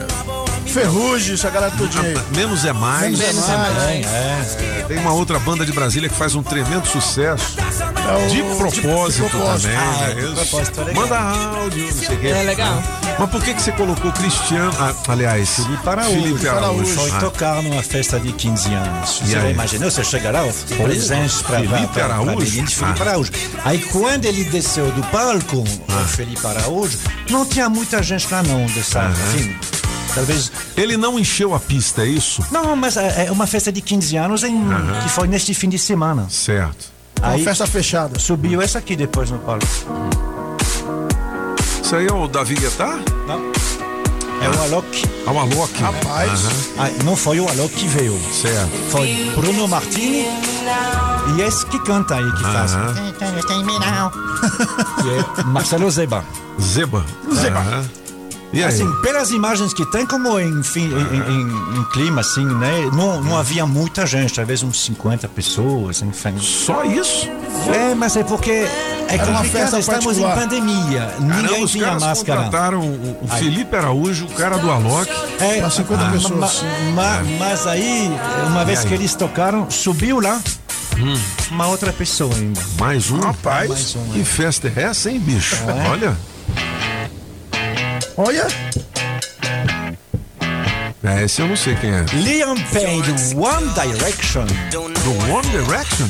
Ferrugem, 0.67 1.33
essa 1.35 1.49
galera 1.49 1.71
todinha 1.77 2.01
aí. 2.03 2.17
Menos 2.35 2.65
é 2.65 2.73
mais. 2.73 3.17
Menos 3.17 3.49
é 3.49 3.57
mais. 3.57 4.05
É. 4.07 4.85
Tem 4.87 4.97
uma 4.97 5.13
outra 5.13 5.37
banda 5.39 5.65
de 5.65 5.71
Brasília 5.71 6.09
que 6.09 6.15
faz 6.15 6.33
um 6.35 6.41
tremendo 6.43 6.87
sucesso. 6.87 7.55
É 7.59 8.25
o- 8.25 8.29
de 8.29 8.41
propósito 8.57 9.23
de 9.23 9.29
propósito. 9.29 9.71
também, 9.71 9.77
Ah, 9.77 10.07
né? 10.07 10.21
de 10.21 10.35
propósito, 10.35 10.81
é. 10.81 10.93
Manda 10.93 11.19
áudio, 11.19 11.85
não 11.85 11.91
sei 12.03 12.15
o 12.15 12.19
quê. 12.19 12.27
É 12.27 12.43
legal. 12.43 12.83
Mas 13.19 13.29
por 13.29 13.43
que 13.43 13.53
que 13.53 13.61
você 13.61 13.71
colocou 13.71 14.11
Cristiano, 14.11 14.73
ah, 14.79 14.93
aliás, 15.07 15.49
Felipe 15.55 15.87
Araújo. 15.89 16.21
Felipe 16.21 16.47
Araújo. 16.47 16.85
Foi 16.95 17.11
Ah. 17.11 17.19
tocar 17.19 17.61
numa 17.63 17.83
festa 17.83 18.19
de 18.19 18.31
15 18.33 18.73
anos. 18.73 19.21
E 19.23 19.27
Você 19.29 19.37
aí? 19.37 19.51
imaginou? 19.53 19.91
Você 19.91 20.03
chega 20.03 20.31
lá, 20.31 20.41
presente 20.83 21.43
para 21.43 21.57
Felipe 21.59 22.01
Araújo? 22.01 22.45
Felipe 22.45 22.75
Ah. 22.81 22.95
Araújo. 23.03 23.31
Aí 23.63 23.79
quando 23.79 24.25
ele 24.25 24.43
desceu 24.45 24.91
do 24.91 25.03
palco, 25.07 25.57
o 25.63 26.07
Felipe 26.07 26.45
Araújo, 26.45 26.97
não 27.29 27.45
tinha 27.45 27.69
muita 27.69 28.01
gente 28.01 28.27
lá 28.31 28.41
não, 28.43 28.65
dessa, 28.65 28.99
Aham. 29.01 29.11
enfim, 29.35 29.55
talvez... 30.13 30.51
Ele 30.75 30.97
não 30.97 31.17
encheu 31.19 31.53
a 31.53 31.59
pista, 31.59 32.03
é 32.03 32.07
isso? 32.07 32.43
Não, 32.51 32.75
mas 32.75 32.97
é 32.97 33.25
é 33.27 33.31
uma 33.31 33.47
festa 33.47 33.71
de 33.71 33.81
15 33.81 34.17
anos 34.17 34.43
em, 34.43 34.55
que 35.03 35.09
foi 35.09 35.27
neste 35.27 35.53
fim 35.53 35.69
de 35.69 35.77
semana. 35.79 36.27
Certo. 36.29 36.91
Uma 37.19 37.29
Aí 37.33 37.43
festa 37.43 37.65
fechada. 37.65 38.19
subiu 38.19 38.61
essa 38.61 38.79
aqui 38.79 38.95
depois 38.95 39.31
no 39.31 39.39
palco. 39.39 39.65
Isso 41.83 41.95
aí 41.95 42.07
é 42.07 42.13
o 42.13 42.27
Davi 42.27 42.55
Guettar? 42.55 42.97
Não. 43.27 43.51
É 44.41 44.49
o 44.49 44.61
Alok. 44.63 45.03
Ah, 45.25 45.31
o 45.31 45.39
Alok. 45.39 45.81
Rapaz. 45.81 46.45
Aham. 46.45 46.53
Ah, 46.79 47.03
não 47.05 47.15
foi 47.15 47.39
o 47.39 47.47
Alok 47.47 47.73
que 47.73 47.87
veio. 47.87 48.19
Certo. 48.33 48.71
Foi 48.89 49.31
Bruno 49.35 49.67
Martini 49.67 50.27
e 51.37 51.41
esse 51.41 51.65
que 51.67 51.79
canta 51.79 52.15
aí, 52.15 52.31
que 52.33 52.41
faz. 52.41 52.73
Aham. 52.73 52.93
Que 55.01 55.41
é 55.41 55.43
Marcelo 55.45 55.89
Zeba. 55.89 56.25
Zeba. 56.61 57.05
Zeba. 57.33 57.85
E? 58.53 58.63
Assim, 58.63 58.89
pelas 59.01 59.31
imagens 59.31 59.73
que 59.73 59.83
tem, 59.87 60.05
como 60.05 60.39
enfim, 60.39 60.85
em, 60.85 61.31
em- 61.31 61.79
em 61.79 61.83
clima 61.91 62.21
assim, 62.21 62.45
né? 62.45 62.87
Não, 62.93 63.19
não 63.23 63.35
havia 63.37 63.65
muita 63.65 64.05
gente, 64.05 64.31
talvez 64.33 64.61
uns 64.61 64.79
50 64.85 65.27
pessoas, 65.27 66.01
enfim. 66.03 66.37
Só 66.39 66.83
isso? 66.83 67.27
É, 67.73 67.95
mas 67.95 68.15
é 68.15 68.23
porque 68.23 68.51
é 68.51 68.69
Era 69.09 69.25
uma 69.31 69.43
festa 69.43 69.79
estamos 69.79 70.05
particular. 70.05 70.37
em 70.37 70.39
pandemia. 70.41 70.99
Caramba, 71.01 71.35
Ninguém 71.41 71.65
tinha 71.65 71.99
máscara. 71.99 72.43
contrataram 72.43 72.79
o, 72.81 73.19
o. 73.23 73.27
Felipe 73.27 73.75
Araújo, 73.75 74.25
o 74.25 74.29
cara 74.33 74.57
do 74.57 74.69
Alok. 74.69 75.09
É, 75.39 75.59
Pra 75.59 75.69
50 75.71 76.03
ma- 76.03 76.11
pessoas. 76.11 76.63
ma- 76.93 76.93
ma- 76.93 77.23
mas 77.39 77.65
aí, 77.65 78.11
uma 78.47 78.63
vez 78.63 78.81
aí? 78.81 78.87
que 78.87 78.93
eles 78.93 79.15
tocaram, 79.15 79.69
subiu 79.71 80.19
lá 80.19 80.39
uma 81.49 81.65
outra 81.67 81.91
pessoa 81.91 82.33
ainda. 82.35 82.61
Mais 82.79 83.09
um? 83.09 83.19
Rapaz. 83.19 83.67
Mais 83.69 83.95
um, 83.95 84.11
Que 84.13 84.21
é. 84.21 84.23
festa 84.23 84.71
é 84.75 84.83
essa, 84.83 85.09
hein, 85.09 85.19
bicho? 85.19 85.55
É. 85.67 85.89
Olha. 85.89 86.15
Olha, 88.15 88.45
É, 91.03 91.23
esse 91.23 91.41
eu 91.41 91.47
não 91.47 91.55
sei 91.55 91.75
quem 91.75 91.89
é. 91.91 92.05
Liam 92.13 92.55
Payne 92.71 93.01
do 93.01 93.41
One 93.41 93.67
Direction 93.73 94.45
Do 94.73 95.33
One 95.33 95.49
Direction? 95.49 96.07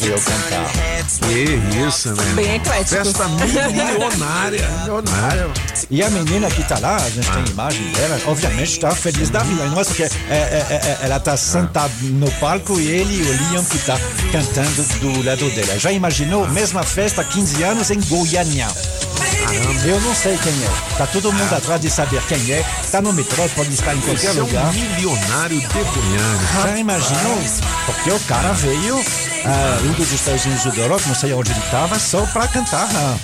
Veio 0.00 0.20
cantar. 0.20 0.70
Que 1.20 1.86
isso, 1.88 2.08
né? 2.14 2.24
Bem 2.34 2.54
eclético. 2.56 3.04
Festa 3.04 3.28
milionária. 3.28 4.68
milionária. 4.80 5.50
E 5.90 6.02
a 6.02 6.10
menina 6.10 6.48
que 6.50 6.62
tá 6.64 6.78
lá, 6.78 6.96
a 6.96 7.10
gente 7.10 7.28
Ah. 7.30 7.34
tem 7.34 7.44
imagem 7.52 7.92
dela, 7.92 8.20
obviamente 8.26 8.72
está 8.72 8.90
feliz 8.94 9.30
da 9.30 9.40
vida. 9.40 9.64
Não 9.66 9.80
é 9.80 9.84
porque 9.84 10.02
é, 10.02 10.06
é, 10.30 10.66
é, 10.70 10.74
é, 10.74 10.98
ela 11.02 11.20
tá 11.20 11.36
sentada 11.36 11.92
no 12.02 12.30
palco 12.32 12.78
e 12.80 12.86
ele 12.86 13.18
e 13.18 13.22
o 13.22 13.32
Liam 13.50 13.64
que 13.64 13.78
tá 13.78 13.98
cantando 14.30 14.82
do 15.00 15.24
lado 15.24 15.50
dela. 15.50 15.78
Já 15.78 15.92
imaginou? 15.92 16.48
Mesma 16.48 16.82
festa, 16.82 17.22
15 17.24 17.62
anos 17.62 17.90
em 17.90 18.00
Goiânia. 18.00 18.68
Eu 19.84 20.00
não 20.00 20.14
sei 20.14 20.38
quem 20.38 20.52
é. 20.52 20.96
Tá 20.96 21.06
todo 21.06 21.32
mundo 21.32 21.52
atrás 21.52 21.80
de 21.80 21.90
saber 21.90 22.22
quem 22.28 22.52
é. 22.52 22.64
Tá 22.90 23.00
no 23.02 23.12
metrô, 23.12 23.46
pode 23.50 23.72
estar 23.74 23.94
em 23.94 24.00
qualquer 24.00 24.30
Esse 24.30 24.38
é 24.38 24.40
lugar. 24.40 24.66
um 24.66 24.72
milionário 24.72 25.60
de 25.60 25.66
Goiânia. 25.66 26.48
Já 26.62 26.78
imaginou? 26.78 27.38
Porque 27.86 28.10
o 28.10 28.20
cara 28.20 28.52
veio 28.52 29.04
ah, 29.44 29.78
um 29.84 29.92
dos 29.92 30.12
Estados 30.12 30.44
Unidos 30.44 30.64
do 30.64 30.80
Europa, 30.80 31.02
não 31.06 31.14
sei 31.14 31.32
onde 31.32 31.50
ele 31.50 31.60
estava, 31.60 31.98
só 31.98 32.20
para 32.26 32.46
cantar 32.48 32.88
ah, 32.94 33.16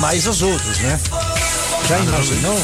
mais 0.00 0.26
os 0.26 0.42
outros, 0.42 0.78
né? 0.78 0.98
Já 1.88 1.98
imaginou? 1.98 2.58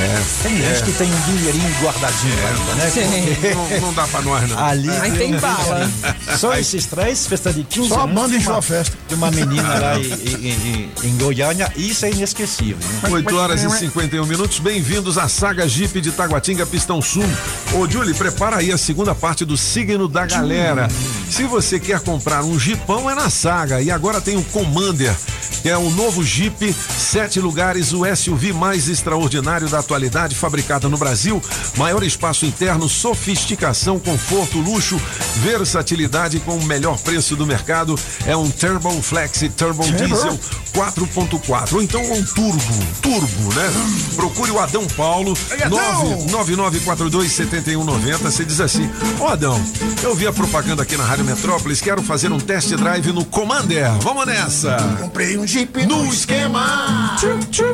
É. 0.00 0.22
Tem 0.44 0.56
gente 0.56 0.84
que 0.84 0.92
tem 0.92 1.12
um 1.12 1.20
dinheirinho 1.22 1.74
guardadinho 1.82 2.34
ainda, 2.46 2.74
né? 2.74 2.90
Porque- 2.92 3.54
Não, 3.80 3.80
não 3.88 3.92
dá 3.94 4.06
pra 4.06 4.22
nós, 4.22 4.48
não. 4.48 4.64
Ali 4.64 4.88
Aí 4.90 5.10
tem 5.10 5.34
bala. 5.36 5.90
Só 6.38 6.54
esses 6.54 6.86
três, 6.86 7.26
festa 7.26 7.52
de 7.52 7.64
15 7.64 7.88
Só 7.88 8.00
a 8.00 8.02
anos 8.04 8.14
banda 8.14 8.28
de 8.28 8.36
encheu 8.36 8.52
uma- 8.52 8.58
a 8.58 8.62
festa. 8.62 8.96
De 9.08 9.14
uma 9.16 9.30
menina 9.32 9.74
lá 9.80 9.98
em, 9.98 10.02
em- 10.04 10.90
em- 11.02 11.08
em 11.08 11.16
Goiânia, 11.16 11.72
isso 11.74 12.04
é 12.06 12.12
inesquecível. 12.12 12.76
né? 13.02 13.08
8 13.10 13.36
horas 13.36 13.64
e 13.64 13.70
51 13.70 14.24
minutos, 14.24 14.60
bem-vindos 14.60 15.18
à 15.18 15.26
saga 15.28 15.66
Jeep 15.68 16.00
de 16.00 16.12
Taguatinga 16.12 16.64
Pistão 16.64 17.02
Sul. 17.02 17.24
Ô, 17.72 17.88
Julie, 17.90 18.14
prepara 18.14 18.58
aí 18.58 18.70
a 18.70 18.78
segunda 18.78 19.16
parte 19.16 19.44
do 19.44 19.56
signo 19.56 20.06
da 20.06 20.24
galera. 20.26 20.86
Se 21.30 21.44
você 21.44 21.78
quer 21.78 22.00
comprar 22.00 22.42
um 22.44 22.58
Jeepão, 22.58 23.08
é 23.08 23.14
na 23.14 23.30
saga. 23.30 23.80
E 23.80 23.90
agora 23.90 24.20
tem 24.20 24.36
o 24.36 24.42
Commander, 24.44 25.14
que 25.62 25.68
é 25.68 25.76
o 25.76 25.90
novo 25.90 26.24
Jeep, 26.24 26.72
sete 26.72 27.40
lugares, 27.40 27.92
o 27.92 28.04
SUV 28.16 28.52
mais 28.52 28.88
extraordinário 28.88 29.68
da 29.68 29.78
atualidade, 29.78 30.34
fabricado 30.34 30.88
no 30.88 30.96
Brasil. 30.96 31.40
Maior 31.76 32.02
espaço 32.02 32.46
interno, 32.46 32.88
sofisticação, 32.88 33.98
conforto, 33.98 34.58
luxo, 34.58 35.00
versatilidade 35.36 36.40
com 36.40 36.56
o 36.56 36.64
melhor 36.64 36.98
preço 36.98 37.36
do 37.36 37.46
mercado. 37.46 37.98
É 38.26 38.36
um 38.36 38.50
Turbo 38.50 38.90
Flex 39.02 39.40
Turbo 39.56 39.84
Turbo. 39.84 39.96
Diesel 39.96 40.38
4.4 40.74 41.72
ou 41.72 41.82
então 41.82 42.00
um 42.00 42.22
turbo, 42.22 42.62
turbo, 43.02 43.54
né? 43.54 43.68
Procure 44.14 44.52
o 44.52 44.60
Adão 44.60 44.86
Paulo, 44.88 45.34
999427190. 45.34 48.18
Você 48.18 48.44
diz 48.44 48.60
assim: 48.60 48.88
Ó 49.18 49.28
Adão, 49.28 49.60
eu 50.02 50.14
vi 50.14 50.26
a 50.26 50.32
propaganda 50.32 50.82
aqui 50.84 50.96
na 50.96 51.04
Rádio 51.04 51.17
Metrópolis, 51.24 51.80
quero 51.80 52.02
fazer 52.02 52.32
um 52.32 52.38
test 52.38 52.70
drive 52.74 53.12
no 53.12 53.24
Commander. 53.24 53.90
Vamos 54.00 54.26
nessa! 54.26 54.76
Comprei 55.00 55.36
um 55.38 55.46
Jeep 55.46 55.86
no 55.86 56.06
esquema. 56.06 57.16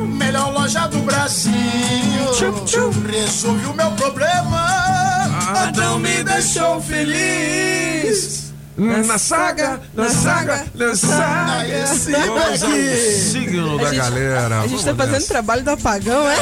Melhor 0.03 0.53
loja 0.53 0.87
do 0.89 0.99
Brasil. 1.01 1.53
Resolvi 3.11 3.67
o 3.67 3.75
meu 3.75 3.91
problema. 3.93 4.67
Adão 5.69 5.99
me 5.99 6.23
deixou 6.25 6.81
feliz. 6.81 8.53
Na 8.77 9.19
saga, 9.19 9.81
na 9.95 10.09
saga, 10.09 10.65
na 10.75 10.97
saga. 10.97 11.69
Esse 11.69 12.13
aqui. 12.15 13.31
signo 13.31 13.79
da 13.79 13.85
gente- 13.85 13.97
galera. 13.99 14.59
A 14.59 14.63
gente 14.67 14.71
Vamos 14.71 14.85
tá 14.85 14.95
fazendo 14.97 15.13
nessa. 15.15 15.29
trabalho 15.29 15.63
do 15.63 15.71
apagão, 15.71 16.29
é? 16.29 16.35
É, 16.35 16.39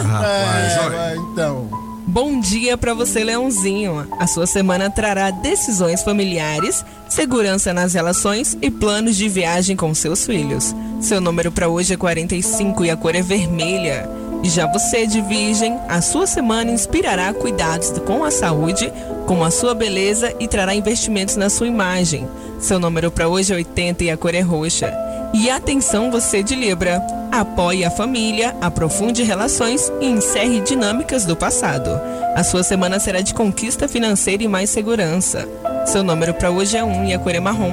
rapaz, 0.00 0.78
olha. 0.86 0.96
É, 0.96 1.16
então. 1.16 1.79
Bom 2.12 2.40
dia 2.40 2.76
pra 2.76 2.92
você, 2.92 3.22
Leãozinho. 3.22 4.04
A 4.18 4.26
sua 4.26 4.44
semana 4.44 4.90
trará 4.90 5.30
decisões 5.30 6.02
familiares, 6.02 6.84
segurança 7.08 7.72
nas 7.72 7.94
relações 7.94 8.58
e 8.60 8.68
planos 8.68 9.14
de 9.14 9.28
viagem 9.28 9.76
com 9.76 9.94
seus 9.94 10.26
filhos. 10.26 10.74
Seu 11.00 11.20
número 11.20 11.52
pra 11.52 11.68
hoje 11.68 11.94
é 11.94 11.96
45 11.96 12.84
e 12.84 12.90
a 12.90 12.96
cor 12.96 13.14
é 13.14 13.22
vermelha. 13.22 14.10
E 14.42 14.50
já 14.50 14.66
você, 14.66 15.06
de 15.06 15.20
Virgem, 15.20 15.78
a 15.88 16.00
sua 16.02 16.26
semana 16.26 16.72
inspirará 16.72 17.32
cuidados 17.32 17.92
com 18.04 18.24
a 18.24 18.30
saúde, 18.32 18.92
com 19.24 19.44
a 19.44 19.50
sua 19.52 19.72
beleza 19.72 20.34
e 20.40 20.48
trará 20.48 20.74
investimentos 20.74 21.36
na 21.36 21.48
sua 21.48 21.68
imagem. 21.68 22.28
Seu 22.60 22.78
número 22.78 23.10
pra 23.10 23.26
hoje 23.26 23.52
é 23.52 23.56
80 23.56 24.04
e 24.04 24.10
a 24.10 24.16
cor 24.16 24.34
é 24.34 24.40
roxa. 24.40 24.92
E 25.32 25.48
atenção 25.48 26.10
você 26.10 26.42
de 26.42 26.54
Libra. 26.54 27.00
Apoie 27.32 27.84
a 27.84 27.90
família, 27.90 28.54
aprofunde 28.60 29.22
relações 29.22 29.90
e 30.00 30.06
encerre 30.06 30.60
dinâmicas 30.60 31.24
do 31.24 31.34
passado. 31.34 31.88
A 32.34 32.44
sua 32.44 32.62
semana 32.62 32.98
será 32.98 33.20
de 33.20 33.32
conquista 33.32 33.88
financeira 33.88 34.42
e 34.42 34.48
mais 34.48 34.68
segurança. 34.68 35.48
Seu 35.86 36.02
número 36.02 36.34
para 36.34 36.50
hoje 36.50 36.76
é 36.76 36.84
1 36.84 37.06
e 37.06 37.14
a 37.14 37.18
cor 37.18 37.34
é 37.34 37.40
marrom. 37.40 37.72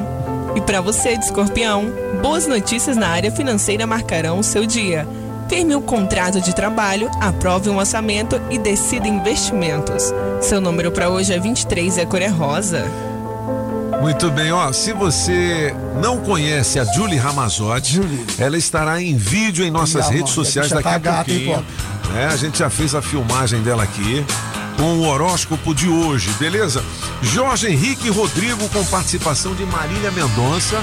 E 0.55 0.61
para 0.61 0.79
você 0.79 1.17
de 1.17 1.25
Escorpião, 1.25 1.85
boas 2.21 2.47
notícias 2.47 2.95
na 2.95 3.09
área 3.09 3.31
financeira 3.31 3.85
marcarão 3.85 4.39
o 4.39 4.43
seu 4.43 4.65
dia. 4.65 5.07
Firme 5.49 5.75
um 5.75 5.81
contrato 5.81 6.39
de 6.39 6.53
trabalho, 6.53 7.09
aprove 7.19 7.69
um 7.69 7.77
orçamento 7.77 8.39
e 8.49 8.57
decida 8.57 9.07
investimentos. 9.07 10.13
Seu 10.41 10.61
número 10.61 10.91
para 10.91 11.09
hoje 11.09 11.33
é 11.33 11.39
23 11.39 11.97
e 11.97 12.01
a 12.01 12.05
cor 12.05 12.21
é 12.21 12.27
rosa. 12.27 12.85
Muito 14.01 14.29
bem, 14.31 14.51
ó. 14.51 14.71
Se 14.71 14.93
você 14.93 15.75
não 16.01 16.17
conhece 16.19 16.79
a 16.79 16.85
Julie 16.85 17.17
Ramazotti, 17.17 17.99
ela 18.37 18.57
estará 18.57 19.01
em 19.01 19.15
vídeo 19.15 19.65
em 19.65 19.71
nossas 19.71 20.05
Não, 20.05 20.11
redes 20.11 20.35
mano, 20.35 20.45
sociais 20.45 20.69
daqui 20.69 20.87
a 20.87 20.99
pouquinho. 20.99 21.65
É, 22.15 22.25
a 22.25 22.35
gente 22.35 22.59
já 22.59 22.69
fez 22.69 22.95
a 22.95 23.01
filmagem 23.01 23.61
dela 23.61 23.83
aqui 23.83 24.25
com 24.77 24.99
o 24.99 25.07
horóscopo 25.07 25.73
de 25.73 25.89
hoje, 25.89 26.29
beleza? 26.39 26.83
Jorge 27.21 27.67
Henrique 27.67 28.09
Rodrigo 28.09 28.69
com 28.69 28.85
participação 28.85 29.53
de 29.55 29.65
Marília 29.65 30.11
Mendonça. 30.11 30.81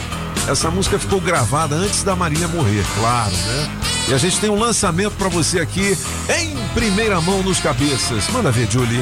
Essa 0.48 0.70
música 0.70 0.98
ficou 0.98 1.20
gravada 1.20 1.74
antes 1.76 2.02
da 2.02 2.14
Marília 2.14 2.48
morrer, 2.48 2.84
claro, 2.98 3.32
né? 3.32 3.70
E 4.08 4.12
a 4.12 4.18
gente 4.18 4.38
tem 4.38 4.50
um 4.50 4.58
lançamento 4.58 5.12
pra 5.12 5.28
você 5.28 5.60
aqui 5.60 5.96
em 6.28 6.54
primeira 6.74 7.20
mão 7.20 7.42
nos 7.42 7.60
cabeças. 7.60 8.28
Manda 8.28 8.50
ver, 8.50 8.70
Julie. 8.70 9.00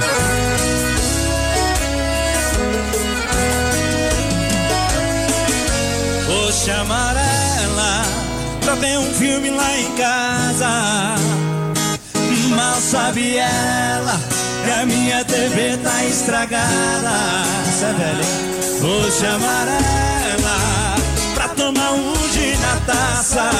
Chamar 6.65 7.17
ela 7.17 8.05
pra 8.61 8.77
ver 8.77 8.97
um 8.97 9.13
filme 9.15 9.51
lá 9.51 9.79
em 9.79 9.91
casa. 9.97 10.69
Mal 12.55 12.81
sabe 12.81 13.37
ela 13.37 14.21
que 14.65 14.71
a 14.71 14.87
minha 14.87 15.25
TV 15.25 15.77
tá 15.79 16.05
estragada. 16.05 16.63
É? 17.83 18.81
Vou 18.81 19.11
chamar 19.11 19.67
ela 19.67 20.95
pra 21.35 21.49
tomar 21.49 21.95
um 21.95 22.15
gin 22.33 22.57
na 22.59 22.77
taça. 22.87 23.51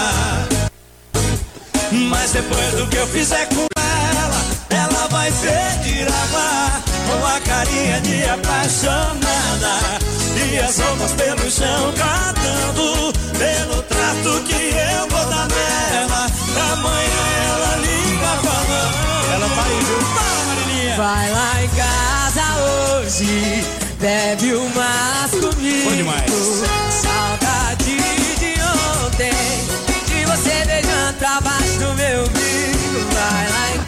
Mas 1.91 2.31
depois 2.31 2.75
do 2.75 2.87
que 2.87 2.97
eu 2.97 3.07
fizer 3.09 3.49
com 3.49 3.67
ela, 3.81 4.45
ela 4.71 5.09
vai 5.09 5.33
pedir 5.33 6.07
água 6.07 6.83
com 7.09 7.27
a 7.27 7.41
carinha 7.41 8.01
de 8.01 8.25
apaixonada. 8.29 10.12
E 10.51 10.59
as 10.59 10.79
roupas 10.79 11.13
pelo 11.13 11.51
chão 11.51 11.93
catando 11.97 13.13
pelo 13.39 13.83
trato 13.83 14.43
que 14.45 14.55
eu 14.55 15.09
vou 15.09 15.25
dar 15.31 15.49
nela. 15.49 16.27
Amanhã 16.73 17.25
ela 17.47 17.77
liga 17.77 18.31
falando. 18.43 19.33
Ela 19.35 19.47
vai 19.47 19.73
juntar, 19.81 20.37
Marilinha. 20.47 20.97
Vai 20.97 21.31
lá 21.31 21.63
em 21.63 21.69
casa 21.69 22.43
hoje, 23.01 23.65
bebe 23.99 24.55
umas 24.55 25.31
comigo. 25.31 25.91
Bom 25.91 25.97
demais. 25.97 26.31
Saudade 26.91 27.97
de 28.39 28.55
ontem, 29.07 29.33
de 30.07 30.25
você 30.27 30.65
beijando 30.67 31.15
pra 31.19 31.41
baixo 31.41 31.79
do 31.79 31.95
meu 31.95 32.21
umbigo. 32.25 33.15
Vai 33.15 33.49
lá 33.51 33.77
em 33.77 33.82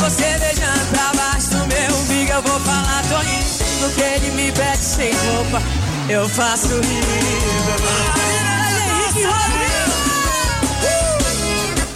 você 0.00 0.38
beijando 0.38 0.86
pra 0.86 1.12
baixo 1.14 1.50
do 1.50 1.66
meu 1.66 1.96
umbigo. 1.98 2.32
Eu 2.32 2.42
vou 2.42 2.60
falar 2.60 3.02
Toninho, 3.08 3.44
no 3.80 3.90
que 3.90 4.00
ele 4.00 4.30
me 4.30 4.50
pede 4.52 4.82
sem 4.82 5.12
roupa, 5.12 5.62
eu 6.08 6.28
faço 6.28 6.68
rir. 6.80 7.04
Henrique! 9.14 9.28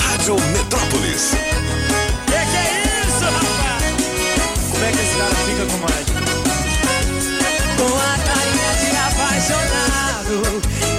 Rádio 0.00 0.36
Metrópolis. 0.52 1.30
Que 2.26 2.32
que 2.32 2.56
é 2.56 2.82
isso, 3.06 3.24
rapaz? 3.24 3.84
Como 4.70 4.84
é 4.84 4.92
que 4.92 4.98
esse 4.98 5.16
cara 5.16 5.34
fica 5.46 5.64
com 5.66 5.78
mais? 5.78 6.06
Com 7.78 7.90
a 7.98 8.14
carinha 8.28 8.72
de 8.80 8.88
apaixonado 8.96 10.36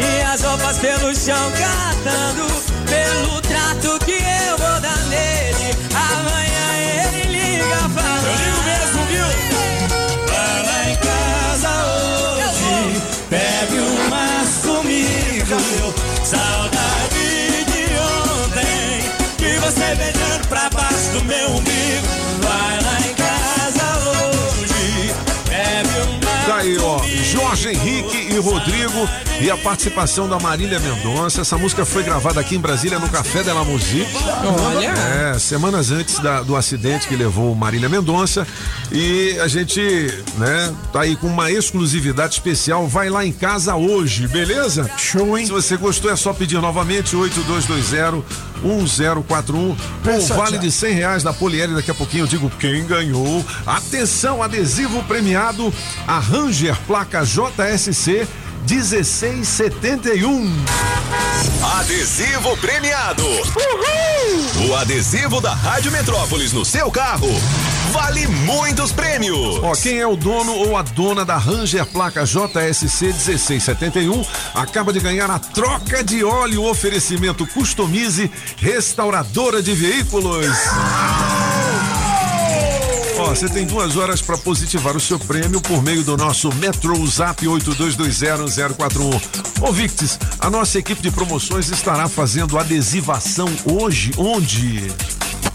E 0.02 0.04
as 0.24 0.42
roupas 0.42 0.78
pelo 0.78 1.16
chão 1.16 1.52
catando 1.52 2.46
Pelo 2.86 3.45
pra 20.48 20.70
baixo 20.70 21.10
do 21.14 21.26
meu 21.26 21.50
umbigo. 21.50 22.08
Vai 22.42 22.84
lá 22.84 23.00
em 23.02 23.14
casa 23.14 23.86
hoje, 24.10 25.14
bebe 25.50 26.02
umas 26.12 26.46
Tá 26.46 26.58
aí, 26.58 26.78
ó. 26.78 27.02
Jorge 27.24 27.70
Henrique 27.70 28.25
Rodrigo 28.70 29.08
e 29.42 29.52
a 29.52 29.58
participação 29.58 30.28
da 30.28 30.40
Marília 30.40 30.80
Mendonça. 30.80 31.42
Essa 31.42 31.56
música 31.56 31.86
foi 31.86 32.02
gravada 32.02 32.40
aqui 32.40 32.56
em 32.56 32.60
Brasília 32.60 32.98
no 32.98 33.08
Café 33.08 33.44
de 33.44 33.52
la 33.52 33.64
Musique. 33.64 34.12
Olha. 34.66 34.88
É, 35.36 35.38
semanas 35.38 35.92
antes 35.92 36.18
da- 36.18 36.42
do 36.42 36.56
acidente 36.56 37.08
que 37.08 37.16
levou 37.16 37.54
Marília 37.54 37.88
Mendonça. 37.88 38.48
E 38.92 39.38
a 39.40 39.48
gente, 39.48 39.80
né, 40.40 40.74
tá 40.92 41.02
aí 41.02 41.16
com 41.16 41.28
uma 41.28 41.52
exclusividade 41.52 42.34
especial. 42.34 42.88
Vai 42.88 43.08
lá 43.08 43.24
em 43.24 43.32
casa 43.32 43.76
hoje, 43.76 44.28
beleza? 44.28 44.90
Show, 44.98 45.38
hein? 45.38 45.46
Se 45.46 45.52
você 45.52 45.78
gostou, 45.78 46.10
é 46.12 46.16
só 46.16 46.34
pedir 46.34 46.60
novamente 46.60 47.16
8220 47.16 48.24
1041 48.64 49.54
com 49.54 49.74
o 49.74 49.78
Pensa, 50.04 50.34
vale 50.34 50.58
de 50.58 50.72
100 50.72 50.94
reais 50.96 51.22
da 51.22 51.32
Poliere. 51.32 51.76
Daqui 51.76 51.92
a 51.92 51.96
pouquinho 51.96 52.24
eu 52.24 52.28
digo 52.28 52.50
quem 52.60 52.84
ganhou. 52.88 53.46
Atenção, 53.68 54.42
adesivo 54.42 55.04
premiado. 55.04 55.72
A 56.08 56.18
Ranger 56.18 56.76
placa 56.88 57.24
JSC 57.24 58.26
1671. 58.68 60.66
Adesivo 61.78 62.58
premiado. 62.58 63.24
O 64.68 64.76
adesivo 64.76 65.40
da 65.40 65.54
Rádio 65.54 65.92
Metrópolis 65.92 66.52
no 66.52 66.66
seu 66.66 66.90
carro 66.90 67.30
vale 67.92 68.26
muitos 68.28 68.92
prêmios. 68.92 69.60
Ó, 69.62 69.74
quem 69.74 70.00
é 70.00 70.08
o 70.08 70.16
dono 70.16 70.54
ou 70.54 70.76
a 70.76 70.82
dona 70.82 71.24
da 71.24 71.38
Ranger 71.38 71.86
placa 71.86 72.26
JSC 72.26 73.06
1671 73.06 74.26
acaba 74.54 74.92
de 74.92 75.00
ganhar 75.00 75.30
a 75.30 75.38
troca 75.38 76.04
de 76.04 76.24
óleo 76.24 76.64
oferecimento 76.64 77.46
Customize 77.48 78.32
Restauradora 78.58 79.62
de 79.62 79.74
Veículos. 79.74 80.56
Ó, 83.26 83.30
você 83.30 83.50
tem 83.50 83.66
duas 83.66 83.98
horas 83.98 84.22
para 84.22 84.38
positivar 84.38 84.96
o 84.96 85.00
seu 85.00 85.18
prêmio 85.18 85.60
por 85.60 85.82
meio 85.82 86.04
do 86.04 86.16
nosso 86.16 86.54
Metro 86.56 86.96
Zap 87.08 87.44
82201041. 87.44 89.22
Ô 89.62 89.72
Victis, 89.72 90.20
a 90.40 90.48
nossa 90.48 90.78
equipe 90.78 91.02
de 91.02 91.10
promoções 91.10 91.70
estará 91.70 92.08
fazendo 92.08 92.60
adesivação 92.60 93.50
hoje, 93.66 94.12
onde? 94.16 94.94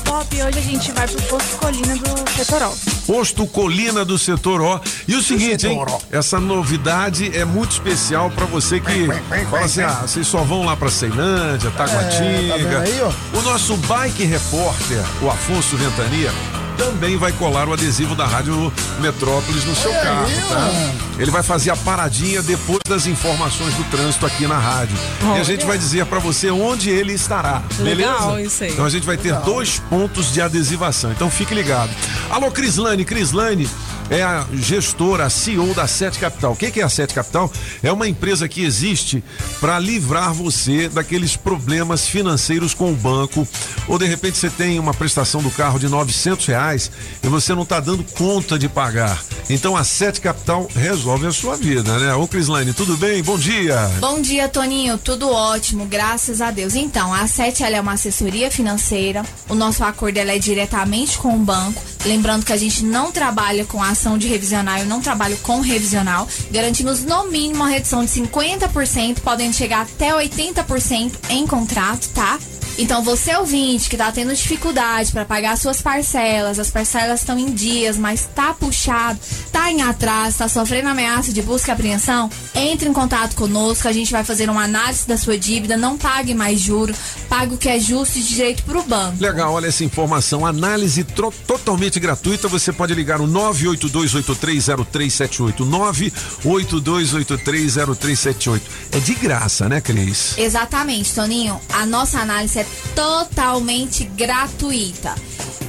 Pop, 0.04 0.42
hoje 0.42 0.58
a 0.58 0.62
gente 0.62 0.90
vai 0.90 1.06
pro 1.06 1.22
Posto 1.22 1.58
Colina 1.58 1.94
do 1.94 2.30
Setorol. 2.32 2.76
Posto 3.06 3.46
Colina 3.46 4.04
do 4.04 4.18
Setor 4.18 4.60
O. 4.60 4.80
E 5.06 5.14
o 5.14 5.22
seguinte, 5.22 5.68
hein? 5.68 5.78
Setor 5.78 6.00
Essa 6.10 6.40
novidade 6.40 7.30
é 7.36 7.44
muito 7.44 7.70
especial 7.70 8.30
para 8.30 8.46
você 8.46 8.80
que 8.80 9.06
fala 9.48 9.64
assim: 9.64 9.82
ah, 9.82 10.02
vocês 10.02 10.26
só 10.26 10.42
vão 10.42 10.64
lá 10.64 10.76
pra 10.76 10.90
Ceilândia, 10.90 11.70
Taguatinga. 11.70 12.54
É, 12.56 12.64
tá 12.64 12.80
aí? 12.80 13.38
O 13.38 13.42
nosso 13.42 13.76
bike 13.76 14.24
repórter, 14.24 14.98
o 15.22 15.30
Afonso 15.30 15.76
Ventania, 15.76 16.32
também 16.80 17.18
vai 17.18 17.30
colar 17.32 17.68
o 17.68 17.74
adesivo 17.74 18.14
da 18.14 18.26
Rádio 18.26 18.72
Metrópolis 19.00 19.66
no 19.66 19.76
seu 19.76 19.92
carro, 19.92 20.24
aí, 20.24 20.40
tá? 20.48 20.70
Ele 21.18 21.30
vai 21.30 21.42
fazer 21.42 21.70
a 21.70 21.76
paradinha 21.76 22.42
depois 22.42 22.80
das 22.88 23.06
informações 23.06 23.74
do 23.74 23.84
trânsito 23.90 24.24
aqui 24.24 24.46
na 24.46 24.58
rádio. 24.58 24.96
E 25.36 25.38
a 25.38 25.42
gente 25.42 25.66
vai 25.66 25.76
dizer 25.76 26.06
para 26.06 26.18
você 26.18 26.50
onde 26.50 26.88
ele 26.88 27.12
estará. 27.12 27.62
Legal 27.80 28.30
beleza? 28.30 28.42
isso 28.42 28.64
aí. 28.64 28.72
Então 28.72 28.86
a 28.86 28.88
gente 28.88 29.04
vai 29.04 29.18
ter 29.18 29.34
dois 29.40 29.78
pontos 29.90 30.32
de 30.32 30.40
adesivação. 30.40 31.12
Então 31.12 31.30
fique 31.30 31.54
ligado. 31.54 31.90
Alô, 32.30 32.50
Crislane. 32.50 33.04
Crislane 33.04 33.68
é 34.10 34.22
a 34.22 34.44
gestora, 34.52 35.24
a 35.24 35.30
CEO 35.30 35.72
da 35.72 35.86
Sete 35.86 36.18
Capital. 36.18 36.52
O 36.52 36.56
que 36.56 36.80
é 36.80 36.82
a 36.82 36.88
Sete 36.88 37.14
Capital? 37.14 37.50
É 37.82 37.92
uma 37.92 38.08
empresa 38.08 38.48
que 38.48 38.64
existe 38.64 39.22
para 39.60 39.78
livrar 39.78 40.34
você 40.34 40.88
daqueles 40.88 41.36
problemas 41.36 42.06
financeiros 42.06 42.74
com 42.74 42.92
o 42.92 42.96
banco. 42.96 43.46
Ou 43.86 43.98
de 43.98 44.06
repente 44.06 44.36
você 44.36 44.50
tem 44.50 44.78
uma 44.78 44.92
prestação 44.92 45.40
do 45.40 45.50
carro 45.50 45.78
de 45.78 45.88
900 45.88 46.44
reais 46.46 46.90
e 47.22 47.28
você 47.28 47.54
não 47.54 47.62
está 47.62 47.78
dando 47.78 48.02
conta 48.02 48.58
de 48.58 48.68
pagar. 48.68 49.22
Então 49.48 49.76
a 49.76 49.84
Sete 49.84 50.20
Capital 50.20 50.68
resolve 50.74 51.26
a 51.26 51.32
sua 51.32 51.56
vida, 51.56 51.98
né? 51.98 52.12
Ô 52.14 52.26
Crislane, 52.26 52.72
tudo 52.72 52.96
bem? 52.96 53.22
Bom 53.22 53.38
dia. 53.38 53.88
Bom 54.00 54.20
dia, 54.20 54.48
Toninho. 54.48 54.98
Tudo 54.98 55.30
ótimo, 55.30 55.86
graças 55.86 56.40
a 56.40 56.50
Deus. 56.50 56.74
Então, 56.74 57.14
a 57.14 57.26
SET 57.26 57.62
ela 57.62 57.76
é 57.76 57.80
uma 57.80 57.92
assessoria 57.92 58.50
financeira. 58.50 59.24
O 59.48 59.54
nosso 59.54 59.84
acordo 59.84 60.18
é 60.18 60.38
diretamente 60.38 61.18
com 61.18 61.34
o 61.34 61.38
banco. 61.38 61.82
Lembrando 62.04 62.46
que 62.46 62.52
a 62.52 62.56
gente 62.56 62.82
não 62.84 63.12
trabalha 63.12 63.64
com 63.64 63.82
de 64.18 64.26
revisional, 64.26 64.78
eu 64.78 64.86
não 64.86 65.00
trabalho 65.00 65.36
com 65.38 65.60
revisional. 65.60 66.26
Garantimos 66.50 67.02
no 67.02 67.24
mínimo 67.24 67.60
uma 67.60 67.68
redução 67.68 68.04
de 68.04 68.10
50%, 68.10 69.20
podendo 69.20 69.54
chegar 69.54 69.82
até 69.82 70.10
80% 70.12 71.12
em 71.28 71.46
contrato, 71.46 72.08
tá? 72.14 72.38
Então, 72.78 73.02
você 73.02 73.34
ouvinte 73.36 73.90
que 73.90 73.96
tá 73.96 74.10
tendo 74.10 74.34
dificuldade 74.34 75.12
para 75.12 75.24
pagar 75.24 75.56
suas 75.56 75.80
parcelas, 75.82 76.58
as 76.58 76.70
parcelas 76.70 77.20
estão 77.20 77.38
em 77.38 77.52
dias, 77.52 77.96
mas 77.98 78.28
tá 78.34 78.54
puxado, 78.54 79.18
tá 79.52 79.70
em 79.70 79.82
atraso, 79.82 80.38
tá 80.38 80.48
sofrendo 80.48 80.88
ameaça 80.88 81.32
de 81.32 81.42
busca 81.42 81.70
e 81.70 81.74
apreensão, 81.74 82.30
entre 82.54 82.88
em 82.88 82.92
contato 82.92 83.36
conosco, 83.36 83.86
a 83.86 83.92
gente 83.92 84.10
vai 84.12 84.24
fazer 84.24 84.48
uma 84.48 84.64
análise 84.64 85.06
da 85.06 85.16
sua 85.16 85.38
dívida, 85.38 85.76
não 85.76 85.98
pague 85.98 86.34
mais 86.34 86.60
juro, 86.60 86.94
pague 87.28 87.54
o 87.54 87.58
que 87.58 87.68
é 87.68 87.78
justo 87.78 88.18
e 88.18 88.22
direito 88.22 88.62
pro 88.64 88.82
banco. 88.82 89.16
Legal, 89.20 89.52
olha 89.52 89.68
essa 89.68 89.84
informação. 89.84 90.46
Análise 90.46 91.04
totalmente 91.04 92.00
gratuita. 92.00 92.48
Você 92.48 92.72
pode 92.72 92.94
ligar 92.94 93.18
no 93.18 93.28
982830378. 93.28 95.60
982830378. 96.44 98.60
É 98.92 98.98
de 98.98 99.14
graça, 99.14 99.68
né, 99.68 99.80
Cris? 99.80 100.36
Exatamente, 100.38 101.14
Toninho. 101.14 101.60
A 101.72 101.86
nossa 101.86 102.18
análise 102.18 102.58
é 102.58 102.59
totalmente 102.94 104.04
gratuita. 104.04 105.14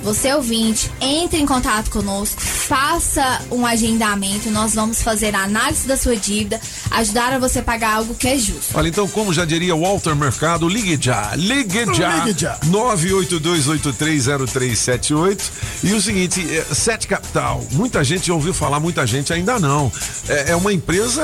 Você 0.03 0.33
ouvinte, 0.33 0.91
entre 0.99 1.39
em 1.39 1.45
contato 1.45 1.91
conosco, 1.91 2.41
faça 2.41 3.39
um 3.51 3.67
agendamento, 3.67 4.49
nós 4.49 4.73
vamos 4.73 5.03
fazer 5.03 5.35
a 5.35 5.43
análise 5.43 5.87
da 5.87 5.95
sua 5.95 6.15
dívida, 6.15 6.59
ajudar 6.89 7.33
a 7.33 7.37
você 7.37 7.61
pagar 7.61 7.97
algo 7.97 8.15
que 8.15 8.27
é 8.27 8.35
justo. 8.35 8.71
Olha, 8.73 8.87
então, 8.87 9.07
como 9.07 9.31
já 9.31 9.45
diria 9.45 9.75
Walter 9.75 10.15
Mercado, 10.15 10.67
ligue 10.67 10.97
já, 10.99 11.35
ligue 11.35 11.85
já. 11.93 12.25
Ligue 12.25 12.39
já. 12.39 12.57
982830378. 12.61 15.39
E 15.83 15.93
o 15.93 16.01
seguinte, 16.01 16.43
é, 16.49 16.65
Sete 16.73 17.05
Capital, 17.07 17.63
muita 17.73 18.03
gente 18.03 18.31
ouviu 18.31 18.55
falar, 18.55 18.79
muita 18.79 19.05
gente 19.05 19.31
ainda 19.31 19.59
não. 19.59 19.91
É, 20.27 20.49
é 20.51 20.55
uma 20.55 20.73
empresa, 20.73 21.21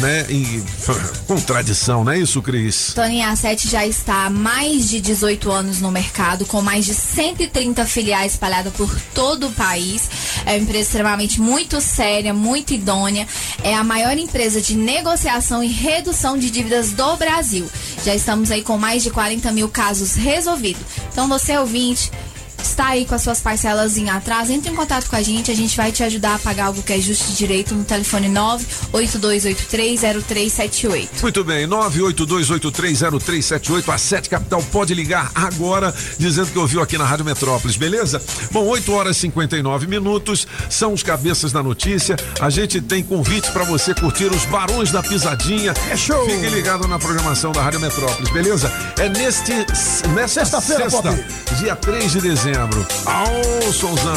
né, 0.00 0.24
em 0.30 0.64
com 1.28 1.38
tradição, 1.38 2.02
não 2.02 2.12
é 2.12 2.18
isso, 2.18 2.40
Cris? 2.40 2.94
Toninho, 2.94 3.28
a 3.28 3.36
Sete 3.36 3.68
já 3.68 3.86
está 3.86 4.24
há 4.24 4.30
mais 4.30 4.88
de 4.88 4.95
18 5.00 5.50
anos 5.50 5.80
no 5.80 5.90
mercado, 5.90 6.46
com 6.46 6.60
mais 6.62 6.84
de 6.84 6.94
130 6.94 7.84
filiais 7.86 8.32
espalhadas 8.32 8.72
por 8.72 8.94
todo 9.14 9.48
o 9.48 9.52
país. 9.52 10.08
É 10.44 10.52
uma 10.52 10.58
empresa 10.58 10.88
extremamente 10.88 11.40
muito 11.40 11.80
séria, 11.80 12.32
muito 12.32 12.72
idônea. 12.72 13.26
É 13.62 13.74
a 13.74 13.84
maior 13.84 14.16
empresa 14.16 14.60
de 14.60 14.76
negociação 14.76 15.62
e 15.62 15.68
redução 15.68 16.38
de 16.38 16.50
dívidas 16.50 16.92
do 16.92 17.16
Brasil. 17.16 17.68
Já 18.04 18.14
estamos 18.14 18.50
aí 18.50 18.62
com 18.62 18.78
mais 18.78 19.02
de 19.02 19.10
40 19.10 19.50
mil 19.52 19.68
casos 19.68 20.14
resolvidos. 20.14 20.82
Então, 21.12 21.28
você 21.28 21.56
ouvinte. 21.58 22.10
Está 22.66 22.88
aí 22.88 23.06
com 23.06 23.14
as 23.14 23.22
suas 23.22 23.40
parcelas 23.40 23.96
em 23.96 24.10
atraso, 24.10 24.52
entre 24.52 24.72
em 24.72 24.74
contato 24.74 25.08
com 25.08 25.14
a 25.14 25.22
gente, 25.22 25.52
a 25.52 25.54
gente 25.54 25.76
vai 25.76 25.92
te 25.92 26.02
ajudar 26.02 26.34
a 26.34 26.38
pagar 26.38 26.64
algo 26.66 26.82
que 26.82 26.92
é 26.92 27.00
justo 27.00 27.30
e 27.30 27.34
direito 27.34 27.76
no 27.76 27.84
telefone 27.84 28.28
982830378. 28.92 31.22
Muito 31.22 31.44
bem, 31.44 31.64
982830378, 31.68 33.88
a 33.88 33.96
Sete 33.96 34.28
Capital 34.28 34.60
pode 34.72 34.92
ligar 34.94 35.30
agora, 35.32 35.94
dizendo 36.18 36.50
que 36.50 36.58
ouviu 36.58 36.82
aqui 36.82 36.98
na 36.98 37.04
Rádio 37.04 37.24
Metrópolis, 37.24 37.76
beleza? 37.76 38.20
Bom, 38.50 38.66
8 38.66 38.92
horas 38.92 39.16
e 39.16 39.20
59 39.20 39.86
minutos, 39.86 40.44
são 40.68 40.92
os 40.92 41.04
cabeças 41.04 41.52
da 41.52 41.62
notícia. 41.62 42.16
A 42.40 42.50
gente 42.50 42.80
tem 42.80 43.00
convite 43.00 43.48
para 43.52 43.62
você 43.62 43.94
curtir 43.94 44.26
os 44.26 44.44
Barões 44.46 44.90
da 44.90 45.04
Pisadinha. 45.04 45.72
É 45.88 45.96
show! 45.96 46.28
Fique 46.28 46.48
ligado 46.48 46.88
na 46.88 46.98
programação 46.98 47.52
da 47.52 47.62
Rádio 47.62 47.78
Metrópolis, 47.78 48.28
beleza? 48.30 48.68
É 48.98 49.08
neste 49.08 49.52
nesta 50.12 50.44
Sexta-feira, 50.44 50.90
sexta, 50.90 51.14
dia 51.58 51.76
3 51.76 52.10
de 52.12 52.20
dezembro. 52.20 52.55
Aô, 53.06 53.72
Sonzão! 53.72 54.14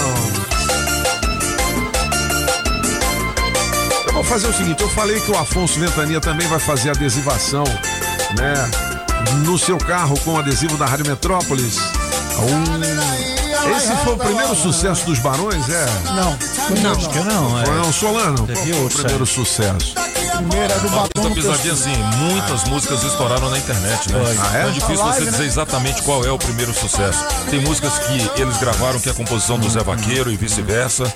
Eu 4.07 4.13
vou 4.13 4.23
fazer 4.23 4.47
o 4.47 4.53
seguinte, 4.53 4.81
eu 4.81 4.89
falei 4.89 5.19
que 5.19 5.29
o 5.29 5.37
Afonso 5.37 5.79
Ventania 5.79 6.21
também 6.21 6.47
vai 6.47 6.59
fazer 6.59 6.91
adesivação, 6.91 7.65
né? 8.37 8.53
No 9.43 9.57
seu 9.57 9.77
carro 9.77 10.17
com 10.21 10.31
o 10.31 10.37
adesivo 10.39 10.77
da 10.77 10.85
Rádio 10.85 11.05
Metrópolis. 11.07 11.77
Uh, 11.77 13.75
esse 13.75 13.95
foi 14.03 14.13
o 14.13 14.17
primeiro 14.17 14.55
sucesso 14.55 15.05
dos 15.05 15.19
Barões, 15.19 15.67
é? 15.69 15.85
Não. 16.05 16.37
Não, 16.81 16.91
acho 16.91 17.09
que 17.09 17.19
não. 17.19 17.59
É. 17.59 17.65
Foi 17.65 17.75
não, 17.75 17.91
Solano? 17.91 18.37
Qual 18.37 18.47
Teve 18.47 18.61
foi 18.61 18.71
o 18.71 18.83
outro, 18.83 18.97
primeiro 18.99 19.23
é. 19.23 19.27
sucesso? 19.27 19.95
Primeira 20.39 20.79
do 20.79 20.89
batom 20.89 21.23
no 21.29 21.35
pisadinha 21.35 21.73
assim, 21.73 21.95
muitas 22.17 22.63
músicas 22.65 23.03
estouraram 23.03 23.49
na 23.49 23.57
internet, 23.57 24.11
né? 24.11 24.23
Foi. 24.23 24.37
Ah, 24.39 24.57
é? 24.57 24.59
Então 24.59 24.69
é 24.69 24.71
difícil 24.71 25.05
live, 25.05 25.19
você 25.19 25.25
né? 25.25 25.31
dizer 25.31 25.45
exatamente 25.45 26.01
qual 26.03 26.23
é 26.25 26.31
o 26.31 26.37
primeiro 26.37 26.73
sucesso. 26.73 27.25
Tem 27.49 27.59
músicas 27.59 27.99
que 27.99 28.41
eles 28.41 28.57
gravaram 28.57 28.99
que 28.99 29.09
é 29.09 29.11
a 29.11 29.15
composição 29.15 29.59
do 29.59 29.69
Zé 29.69 29.83
Vaqueiro 29.83 30.31
e 30.31 30.37
vice-versa. 30.37 31.13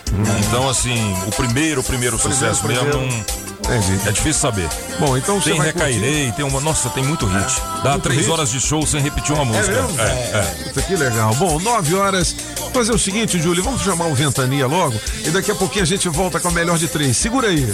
Então, 0.47 0.67
assim, 0.69 1.15
o 1.25 1.31
primeiro, 1.31 1.79
o 1.81 1.83
primeiro 1.83 2.17
sucesso 2.19 2.67
mesmo 2.67 2.85
primeiro. 2.89 2.99
não. 3.11 3.43
Entendi. 3.63 4.09
É 4.09 4.11
difícil 4.11 4.41
saber. 4.41 4.67
Bom, 4.99 5.15
então 5.15 5.39
você 5.39 5.51
Tem 5.51 5.57
vai 5.57 5.67
Recairei, 5.67 6.33
tem 6.33 6.43
uma. 6.43 6.59
Nossa, 6.59 6.89
tem 6.89 7.01
muito 7.01 7.25
hit. 7.25 7.61
Dá 7.81 7.91
Muito 7.91 8.03
três 8.03 8.19
hit? 8.23 8.29
horas 8.29 8.51
de 8.51 8.59
show 8.59 8.85
sem 8.85 8.99
repetir 9.01 9.33
uma 9.33 9.45
música. 9.45 9.81
mesmo? 9.81 10.01
É, 10.01 10.03
é. 10.03 10.63
Puta, 10.65 10.81
que 10.81 10.95
legal. 10.97 11.33
Bom, 11.35 11.57
9 11.61 11.95
horas. 11.95 12.35
Vamos 12.57 12.73
fazer 12.73 12.91
o 12.91 12.99
seguinte, 12.99 13.39
Júlio, 13.41 13.63
vamos 13.63 13.81
chamar 13.81 14.07
o 14.07 14.13
Ventania 14.15 14.67
logo 14.67 14.99
e 15.25 15.29
daqui 15.29 15.49
a 15.49 15.55
pouquinho 15.55 15.83
a 15.83 15.87
gente 15.87 16.09
volta 16.09 16.41
com 16.41 16.49
a 16.49 16.51
melhor 16.51 16.77
de 16.77 16.89
três. 16.89 17.15
Segura 17.15 17.47
aí. 17.47 17.73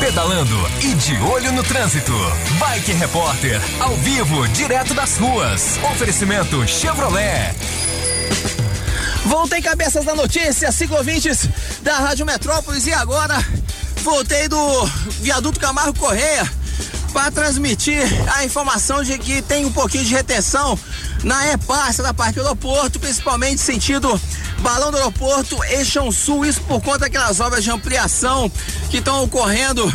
Pedalando 0.00 0.56
e 0.80 0.94
de 0.94 1.16
olho 1.22 1.50
no 1.52 1.62
trânsito. 1.62 2.12
Bike 2.58 2.92
Repórter, 2.92 3.60
ao 3.80 3.96
vivo, 3.96 4.46
direto 4.48 4.94
das 4.94 5.18
ruas. 5.18 5.78
Oferecimento 5.92 6.66
Chevrolet. 6.68 7.54
Voltei 9.26 9.60
cabeças 9.60 10.04
da 10.04 10.14
notícia, 10.14 10.70
ciclovintes 10.70 11.48
da 11.82 11.96
Rádio 11.96 12.24
Metrópolis 12.24 12.86
e 12.86 12.92
agora 12.92 13.44
voltei 14.02 14.46
do 14.46 14.86
viaduto 15.20 15.58
Camargo 15.58 15.98
Correia 15.98 16.48
para 17.12 17.30
transmitir 17.30 18.02
a 18.34 18.44
informação 18.44 19.02
de 19.02 19.18
que 19.18 19.42
tem 19.42 19.64
um 19.64 19.72
pouquinho 19.72 20.04
de 20.04 20.14
retenção 20.14 20.78
na 21.24 21.52
E-Passa 21.52 22.02
da 22.02 22.14
Parque 22.14 22.38
Aeroporto, 22.38 23.00
principalmente 23.00 23.60
sentido 23.60 24.20
Balão 24.60 24.90
do 24.90 24.96
Aeroporto, 24.96 25.62
Eixão 25.64 26.10
Sul, 26.10 26.44
isso 26.44 26.60
por 26.62 26.82
conta 26.82 27.00
daquelas 27.00 27.40
obras 27.40 27.62
de 27.64 27.70
ampliação 27.70 28.50
que 28.90 28.98
estão 28.98 29.24
ocorrendo 29.24 29.92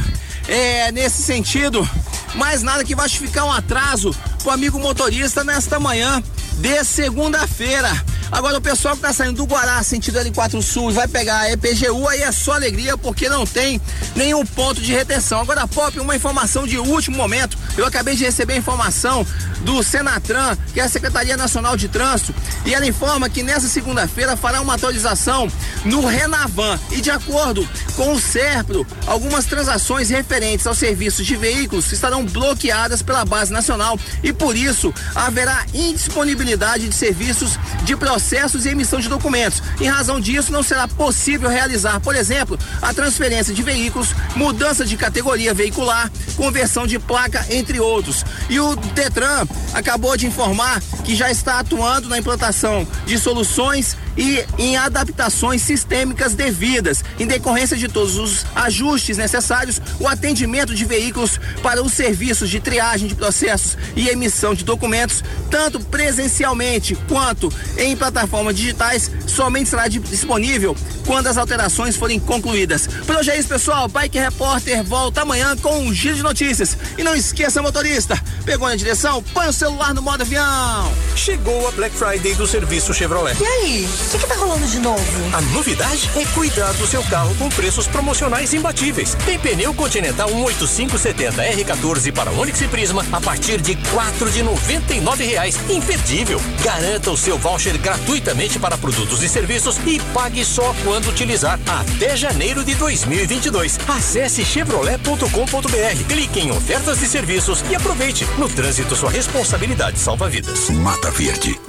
é, 0.48 0.92
nesse 0.92 1.22
sentido, 1.22 1.88
mais 2.36 2.62
nada 2.62 2.84
que 2.84 2.96
vai 2.96 3.08
justificar 3.08 3.46
um 3.46 3.52
atraso 3.52 4.16
pro 4.42 4.52
amigo 4.52 4.80
motorista 4.80 5.44
nesta 5.44 5.80
manhã 5.80 6.22
de 6.60 6.84
segunda-feira. 6.84 7.90
Agora 8.32 8.58
o 8.58 8.62
pessoal 8.62 8.96
que 8.96 9.02
tá 9.02 9.14
saindo 9.14 9.38
do 9.38 9.46
Guará, 9.46 9.82
sentido 9.84 10.18
L4 10.18 10.60
Sul, 10.62 10.92
vai 10.92 11.08
pegar 11.08 11.40
a 11.40 11.52
EPGU, 11.52 12.08
aí 12.08 12.24
é 12.24 12.32
só 12.32 12.54
alegria 12.54 12.98
porque 12.98 13.30
não 13.30 13.46
tem 13.46 13.80
nenhum 14.16 14.44
ponto 14.44 14.82
de 14.82 14.92
retenção. 14.92 15.42
Agora, 15.42 15.68
Pop, 15.68 16.00
uma 16.00 16.16
informação 16.16 16.66
de 16.66 16.78
último 16.80 17.16
momento. 17.16 17.58
Eu 17.78 17.86
acabei 17.86 18.16
de 18.16 18.24
receber 18.24 18.54
a 18.54 18.58
informação 18.58 19.26
do 19.62 19.84
Senatran, 19.84 20.58
que 20.74 20.80
é 20.80 20.84
a 20.84 20.90
Secretaria 20.90 21.38
Nacional 21.38 21.78
de 21.78 21.88
Trânsito, 21.88 22.34
e 22.66 22.74
ela 22.74 22.86
informa 22.86 23.30
que 23.30 23.44
nessa 23.44 23.68
segunda-feira 23.68 24.36
fará 24.36 24.62
uma 24.62 24.74
atualização 24.74 25.48
no 25.86 26.06
Renavan. 26.06 26.80
E 26.92 27.02
de 27.02 27.12
acordo 27.12 27.68
com 27.96 28.14
o 28.14 28.20
SERPRO, 28.20 28.86
algumas 29.06 29.46
transações 29.46 30.10
referentes 30.10 30.66
aos 30.68 30.80
serviços 30.80 31.26
de 31.26 31.36
veículos 31.36 31.92
estarão 31.92 32.26
bloqueadas 32.26 33.02
pela 33.02 33.24
base 33.24 33.54
nacional 33.54 33.98
e 34.22 34.34
por 34.34 34.58
isso 34.58 34.94
haverá 35.16 35.66
indisponibilidade 35.74 36.43
de 36.44 36.92
serviços 36.94 37.58
de 37.84 37.96
processos 37.96 38.66
e 38.66 38.70
emissão 38.70 39.00
de 39.00 39.08
documentos. 39.08 39.62
Em 39.80 39.88
razão 39.88 40.20
disso, 40.20 40.52
não 40.52 40.62
será 40.62 40.88
possível 40.88 41.50
realizar, 41.50 42.00
por 42.02 42.16
exemplo, 42.16 42.60
a 42.82 42.94
transferência 42.94 43.54
de 43.54 43.64
veículos, 43.64 44.14
mudança 44.36 44.86
de 44.86 44.98
categoria 44.98 45.54
veicular, 45.54 46.12
conversão 46.36 46.86
de 46.86 47.00
placa, 47.00 47.46
entre 47.50 47.80
outros. 47.80 48.26
E 48.50 48.60
o 48.60 48.76
Detran 48.76 49.48
acabou 49.74 50.18
de 50.18 50.28
informar 50.28 50.82
que 51.04 51.16
já 51.16 51.32
está 51.32 51.60
atuando 51.60 52.10
na 52.10 52.18
implantação 52.18 52.86
de 53.06 53.18
soluções 53.18 53.96
e 54.18 54.44
em 54.58 54.76
adaptações 54.78 55.62
sistêmicas 55.62 56.34
devidas, 56.34 57.04
em 57.20 57.26
decorrência 57.26 57.78
de 57.78 57.88
todos 57.88 58.18
os 58.18 58.46
ajustes 58.56 59.18
necessários, 59.18 59.82
o 60.00 60.08
atendimento 60.08 60.74
de 60.74 60.86
veículos 60.86 61.40
para 61.62 61.82
os 61.84 61.94
serviços 61.94 62.50
de 62.50 62.60
triagem 62.60 63.08
de 63.08 63.16
processos 63.16 63.78
e 63.96 64.10
emissão 64.10 64.54
de 64.54 64.64
documentos, 64.64 65.24
tanto 65.50 65.80
presencialmente 65.80 66.96
quanto 67.08 67.52
em 67.78 67.96
plataformas 67.96 68.56
digitais, 68.56 69.12
somente 69.28 69.70
será 69.70 69.88
disponível 69.88 70.76
quando 71.06 71.28
as 71.28 71.38
alterações 71.38 71.96
forem 71.96 72.20
concluídas. 72.20 72.88
Por 73.06 73.16
hoje 73.16 73.32
é 73.32 73.40
isso, 73.40 73.50
pessoal. 73.50 73.88
Bike 73.88 74.18
Repórter 74.18 74.84
volta 74.84 75.22
amanhã 75.22 75.56
com 75.58 75.80
um 75.80 75.94
giro 75.94 76.16
de 76.16 76.24
notícias. 76.24 76.78
E 76.98 77.04
não 77.04 77.16
esqueça, 77.16 77.62
motorista, 77.62 78.20
pegou 78.46 78.68
na 78.68 78.76
direção, 78.76 79.22
põe 79.34 79.48
o 79.48 79.54
celular 79.54 79.94
no 79.94 80.02
modo 80.02 80.22
avião. 80.22 80.92
Chegou 81.16 81.68
a 81.68 81.72
Black 81.72 81.96
Friday 81.96 82.36
do 82.36 82.48
serviço 82.48 82.94
Chevrolet. 82.94 83.38
E 83.42 83.46
aí, 83.46 83.90
o 84.08 84.10
que, 84.10 84.20
que 84.20 84.28
tá 84.28 84.36
rolando 84.36 84.68
de 84.68 84.80
novo? 84.80 85.36
A 85.36 85.42
novidade 85.54 86.10
é 86.16 86.26
cuidar 86.34 86.74
do 86.74 86.86
seu 86.86 87.04
carro 87.04 87.34
com 87.36 87.50
preços 87.50 87.88
promocionais 87.88 88.54
imbatíveis. 88.54 89.16
Tem 89.26 89.40
pneu 89.40 89.74
Continental 89.74 90.30
18570 90.30 91.42
R14 91.42 92.12
para 92.12 92.32
Onix 92.32 92.62
e 92.62 92.68
Prisma 92.68 93.06
a 93.12 93.22
partir 93.22 93.62
de 93.62 93.76
quatro 93.92 94.30
de 94.32 94.44
noventa 94.44 94.94
e 94.94 95.02
nove 95.02 95.26
reais. 95.26 95.58
Imperdível. 95.70 96.42
Garanta 96.64 97.12
o 97.12 97.18
seu 97.18 97.38
voucher 97.38 97.78
gratuitamente 97.78 98.60
para 98.60 98.78
produtos 98.78 99.24
e 99.24 99.30
serviços 99.30 99.78
e 99.86 100.00
pague 100.14 100.44
só 100.44 100.76
quando 100.84 101.10
utilizar 101.10 101.60
até 101.68 102.16
janeiro 102.18 102.64
de 102.64 102.76
2022. 102.76 103.80
Acesse 103.88 104.44
chevrolet.com.br, 104.44 106.04
clique 106.08 106.40
em 106.40 106.52
ofertas 106.52 107.02
e 107.02 107.08
serviços 107.08 107.64
e 107.70 107.76
aproveite. 107.76 108.26
No 108.38 108.50
trânsito, 108.50 108.96
sua 108.96 109.10
responsabilidade 109.10 110.00
salva 110.00 110.30
vidas. 110.30 110.70
Mata 110.70 111.12
Verde. 111.12 111.60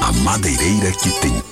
A 0.00 0.12
madeireira 0.12 0.90
que 0.92 1.10
tem 1.20 1.51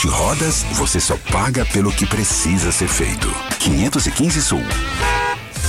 Na 0.00 0.10
Multirodas, 0.10 0.62
você 0.72 0.98
só 0.98 1.14
paga 1.30 1.66
pelo 1.66 1.92
que 1.92 2.06
precisa 2.06 2.72
ser 2.72 2.88
feito. 2.88 3.28
515 3.58 4.40
Sul. 4.40 4.62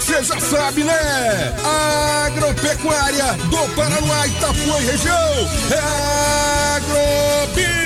Você 0.00 0.22
já 0.22 0.38
sabe, 0.38 0.84
né? 0.84 1.54
Agropecuária 2.26 3.32
do 3.50 3.74
Paraná, 3.74 4.26
Itapuã 4.26 4.80
e 4.80 4.84
região. 4.84 5.50
É 5.70 6.76
Agrobinha. 6.76 7.85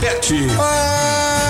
PET. 0.00 0.34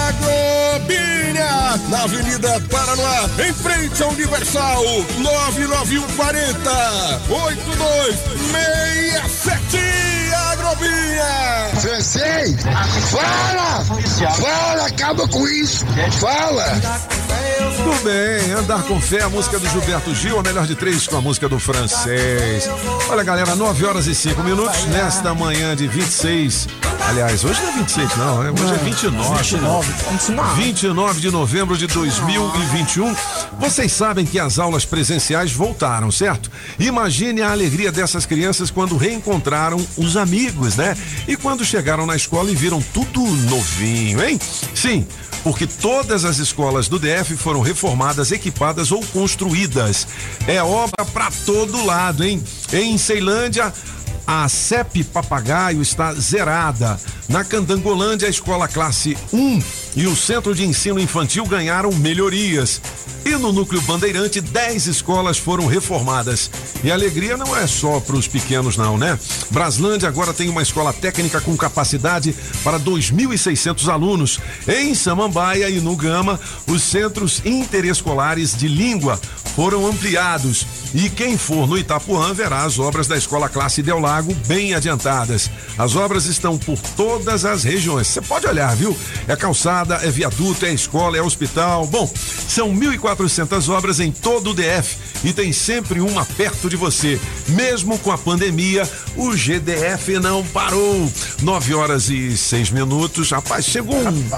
Agrobinha, 0.08 1.76
na 1.88 2.02
Avenida 2.04 2.60
Paraná, 2.70 3.28
em 3.46 3.52
frente 3.52 4.02
ao 4.02 4.10
Universal, 4.10 4.82
99140 5.18 7.20
8267. 7.28 9.78
Agrobinha. 10.52 11.70
Francês, 11.80 12.54
fala! 13.10 13.84
Fala, 14.34 14.86
acaba 14.86 15.26
com 15.28 15.46
isso. 15.48 15.84
Fala! 16.20 16.64
Tudo 17.76 18.04
bem, 18.04 18.52
andar 18.52 18.82
com 18.84 19.00
fé, 19.00 19.22
a 19.22 19.28
música 19.28 19.58
do 19.58 19.68
Gilberto 19.68 20.14
Gil, 20.14 20.38
a 20.38 20.42
melhor 20.42 20.66
de 20.66 20.74
três 20.74 21.06
com 21.06 21.16
a 21.16 21.20
música 21.20 21.48
do 21.48 21.58
francês. 21.58 22.68
Olha, 23.08 23.22
galera, 23.22 23.54
9 23.54 23.86
horas 23.86 24.06
e 24.06 24.14
5 24.14 24.42
minutos 24.42 24.84
nesta 24.86 25.34
manhã 25.34 25.74
de 25.74 25.86
26 25.86 26.68
Aliás, 27.10 27.42
hoje 27.44 27.60
não 27.62 27.70
é 27.70 27.72
26, 27.72 28.16
não, 28.16 28.42
né? 28.42 28.50
Hoje 28.52 28.72
é 28.72 28.78
29. 28.84 29.38
29. 29.38 29.92
29. 30.10 30.62
29 30.62 31.20
de 31.20 31.30
novembro 31.30 31.76
de 31.76 31.86
2021. 31.88 33.16
Vocês 33.58 33.90
sabem 33.90 34.24
que 34.24 34.38
as 34.38 34.60
aulas 34.60 34.84
presenciais 34.84 35.50
voltaram, 35.50 36.12
certo? 36.12 36.50
Imagine 36.78 37.42
a 37.42 37.50
alegria 37.50 37.90
dessas 37.90 38.26
crianças 38.26 38.70
quando 38.70 38.96
reencontraram 38.96 39.84
os 39.96 40.16
amigos, 40.16 40.76
né? 40.76 40.96
E 41.26 41.36
quando 41.36 41.64
chegaram 41.64 42.06
na 42.06 42.14
escola 42.14 42.50
e 42.50 42.54
viram 42.54 42.80
tudo 42.80 43.20
novinho, 43.20 44.22
hein? 44.22 44.38
Sim, 44.72 45.04
porque 45.42 45.66
todas 45.66 46.24
as 46.24 46.38
escolas 46.38 46.88
do 46.88 46.98
DF 46.98 47.36
foram 47.36 47.60
reformadas, 47.60 48.32
equipadas 48.32 48.92
ou 48.92 49.04
construídas. 49.06 50.06
É 50.46 50.62
obra 50.62 51.04
pra 51.04 51.30
todo 51.44 51.84
lado, 51.84 52.24
hein? 52.24 52.42
Em 52.72 52.96
Ceilândia, 52.98 53.72
a 54.26 54.48
CEP 54.48 55.04
Papagaio 55.04 55.82
está 55.82 56.14
zerada. 56.14 56.98
Na 57.28 57.44
Candangolândia, 57.44 58.28
a 58.28 58.30
escola 58.30 58.68
classe 58.68 59.16
1 59.32 59.60
e 59.96 60.06
o 60.06 60.14
Centro 60.14 60.54
de 60.54 60.64
Ensino 60.64 61.00
Infantil 61.00 61.44
ganharam 61.46 61.92
melhorias. 61.92 62.80
E 63.24 63.30
no 63.30 63.52
Núcleo 63.52 63.82
Bandeirante, 63.82 64.40
10 64.40 64.86
escolas 64.86 65.36
foram 65.36 65.66
reformadas. 65.66 66.50
E 66.82 66.90
a 66.90 66.94
alegria 66.94 67.36
não 67.36 67.54
é 67.56 67.66
só 67.66 68.00
para 68.00 68.16
os 68.16 68.26
pequenos, 68.26 68.76
não, 68.76 68.96
né? 68.96 69.18
Braslândia 69.50 70.08
agora 70.08 70.32
tem 70.32 70.48
uma 70.48 70.62
escola 70.62 70.92
técnica 70.92 71.40
com 71.40 71.56
capacidade 71.56 72.34
para 72.64 72.80
2.600 72.80 73.88
alunos. 73.88 74.40
Em 74.66 74.94
Samambaia 74.94 75.68
e 75.68 75.80
no 75.80 75.94
Gama, 75.94 76.40
os 76.66 76.82
centros 76.82 77.42
interescolares 77.44 78.56
de 78.56 78.68
língua 78.68 79.20
foram 79.54 79.86
ampliados. 79.86 80.66
E 80.94 81.08
quem 81.10 81.36
for 81.36 81.68
no 81.68 81.78
Itapuã 81.78 82.32
verá 82.32 82.64
as 82.64 82.78
obras 82.78 83.06
da 83.06 83.16
escola 83.16 83.48
classe 83.48 83.82
Del 83.82 84.00
Lago 84.00 84.34
bem 84.46 84.74
adiantadas. 84.74 85.50
As 85.78 85.94
obras 85.94 86.26
estão 86.26 86.56
por 86.56 86.78
todas 86.96 87.44
as 87.44 87.62
regiões. 87.62 88.06
Você 88.06 88.20
pode 88.20 88.46
olhar, 88.46 88.74
viu? 88.74 88.96
É 89.28 89.36
calçada, 89.36 89.79
é 90.02 90.10
viaduto, 90.10 90.66
é 90.66 90.72
escola, 90.72 91.16
é 91.16 91.22
hospital. 91.22 91.86
Bom, 91.86 92.10
são 92.48 92.74
1.400 92.74 93.68
obras 93.68 94.00
em 94.00 94.10
todo 94.12 94.50
o 94.50 94.54
DF 94.54 94.96
e 95.24 95.32
tem 95.32 95.52
sempre 95.52 96.00
uma 96.00 96.24
perto 96.24 96.68
de 96.68 96.76
você. 96.76 97.20
Mesmo 97.48 97.98
com 97.98 98.10
a 98.12 98.18
pandemia, 98.18 98.88
o 99.16 99.30
GDF 99.32 100.18
não 100.20 100.44
parou. 100.46 101.10
9 101.42 101.74
horas 101.74 102.08
e 102.08 102.36
6 102.36 102.70
minutos. 102.70 103.30
Rapaz, 103.30 103.64
chegou 103.64 103.96
um, 103.96 104.30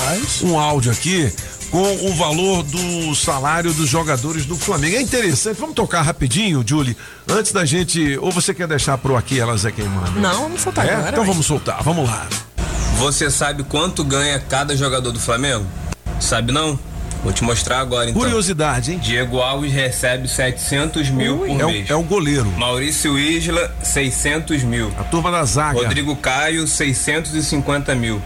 um 0.50 0.58
áudio 0.58 0.92
aqui 0.92 1.32
com 1.70 2.06
o 2.06 2.14
valor 2.14 2.62
do 2.64 3.14
salário 3.14 3.72
dos 3.72 3.88
jogadores 3.88 4.44
do 4.44 4.54
Flamengo. 4.56 4.96
É 4.96 5.00
interessante, 5.00 5.58
vamos 5.58 5.74
tocar 5.74 6.02
rapidinho, 6.02 6.62
Julie, 6.66 6.94
antes 7.26 7.50
da 7.50 7.64
gente. 7.64 8.18
Ou 8.18 8.30
você 8.30 8.52
quer 8.52 8.68
deixar 8.68 8.98
pro 8.98 9.16
aqui, 9.16 9.40
elas 9.40 9.64
é 9.64 9.70
quem 9.72 9.86
manda? 9.86 10.20
Não, 10.20 10.42
vamos 10.42 10.60
soltar 10.60 10.86
É? 10.86 10.92
agora. 10.92 11.08
Então 11.08 11.22
ué. 11.22 11.26
vamos 11.30 11.46
soltar, 11.46 11.82
vamos 11.82 12.06
lá. 12.08 12.28
Você 13.02 13.28
sabe 13.32 13.64
quanto 13.64 14.04
ganha 14.04 14.38
cada 14.38 14.76
jogador 14.76 15.10
do 15.10 15.18
Flamengo? 15.18 15.66
Sabe 16.20 16.52
não? 16.52 16.78
Vou 17.24 17.32
te 17.32 17.42
mostrar 17.42 17.80
agora 17.80 18.08
então. 18.08 18.22
Curiosidade, 18.22 18.92
hein? 18.92 18.98
Diego 19.02 19.40
Alves 19.40 19.72
recebe 19.72 20.28
700 20.28 21.10
mil 21.10 21.38
por 21.38 21.60
É 21.60 21.64
o- 21.64 21.66
mês. 21.68 21.90
é 21.90 21.94
o 21.96 22.02
goleiro. 22.04 22.46
Maurício 22.56 23.18
Isla, 23.18 23.74
600 23.82 24.62
mil. 24.62 24.92
A 24.96 25.02
turma 25.02 25.32
da 25.32 25.44
zaga. 25.44 25.80
Rodrigo 25.80 26.14
Caio, 26.14 26.64
650 26.66 27.92
mil. 27.96 28.22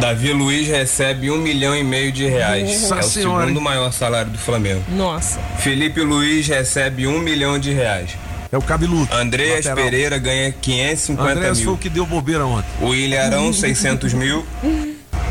Davi 0.00 0.32
Luiz 0.32 0.68
recebe 0.68 1.28
um 1.30 1.38
milhão 1.38 1.74
e 1.76 1.82
meio 1.82 2.12
de 2.12 2.26
reais. 2.26 2.82
Nossa 2.82 2.94
é 2.94 2.98
o 3.00 3.02
senhora, 3.02 3.40
segundo 3.46 3.58
hein? 3.58 3.64
maior 3.64 3.92
salário 3.92 4.30
do 4.30 4.38
Flamengo. 4.38 4.82
Nossa. 4.88 5.40
Felipe 5.58 6.00
Luiz 6.00 6.46
recebe 6.46 7.08
um 7.08 7.18
milhão 7.18 7.58
de 7.58 7.72
reais. 7.72 8.10
É 8.52 8.58
o 8.58 8.62
cabeludo. 8.62 9.12
Andreas 9.14 9.64
lateral. 9.64 9.76
Pereira 9.76 10.18
ganha 10.18 10.52
550 10.52 11.30
Andrés 11.32 11.58
mil. 11.58 11.66
foi 11.66 11.74
o 11.74 11.78
que 11.78 11.88
deu 11.88 12.04
bobeira 12.04 12.44
ontem. 12.44 12.68
O 12.80 12.88
William 12.88 13.22
Arão, 13.22 13.52
600 13.52 14.12
mil. 14.12 14.44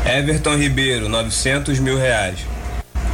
Everton 0.06 0.56
Ribeiro, 0.56 1.08
900 1.08 1.78
mil 1.78 1.98
reais. 1.98 2.38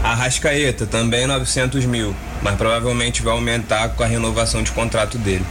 Arrascaeta, 0.05 0.87
também 0.87 1.27
900 1.27 1.85
mil, 1.85 2.15
mas 2.41 2.55
provavelmente 2.55 3.23
vai 3.23 3.33
aumentar 3.33 3.89
com 3.91 4.05
a 4.05 4.07
renovação 4.07 4.63
de 4.63 4.71
contrato 4.71 5.19
dele. 5.19 5.45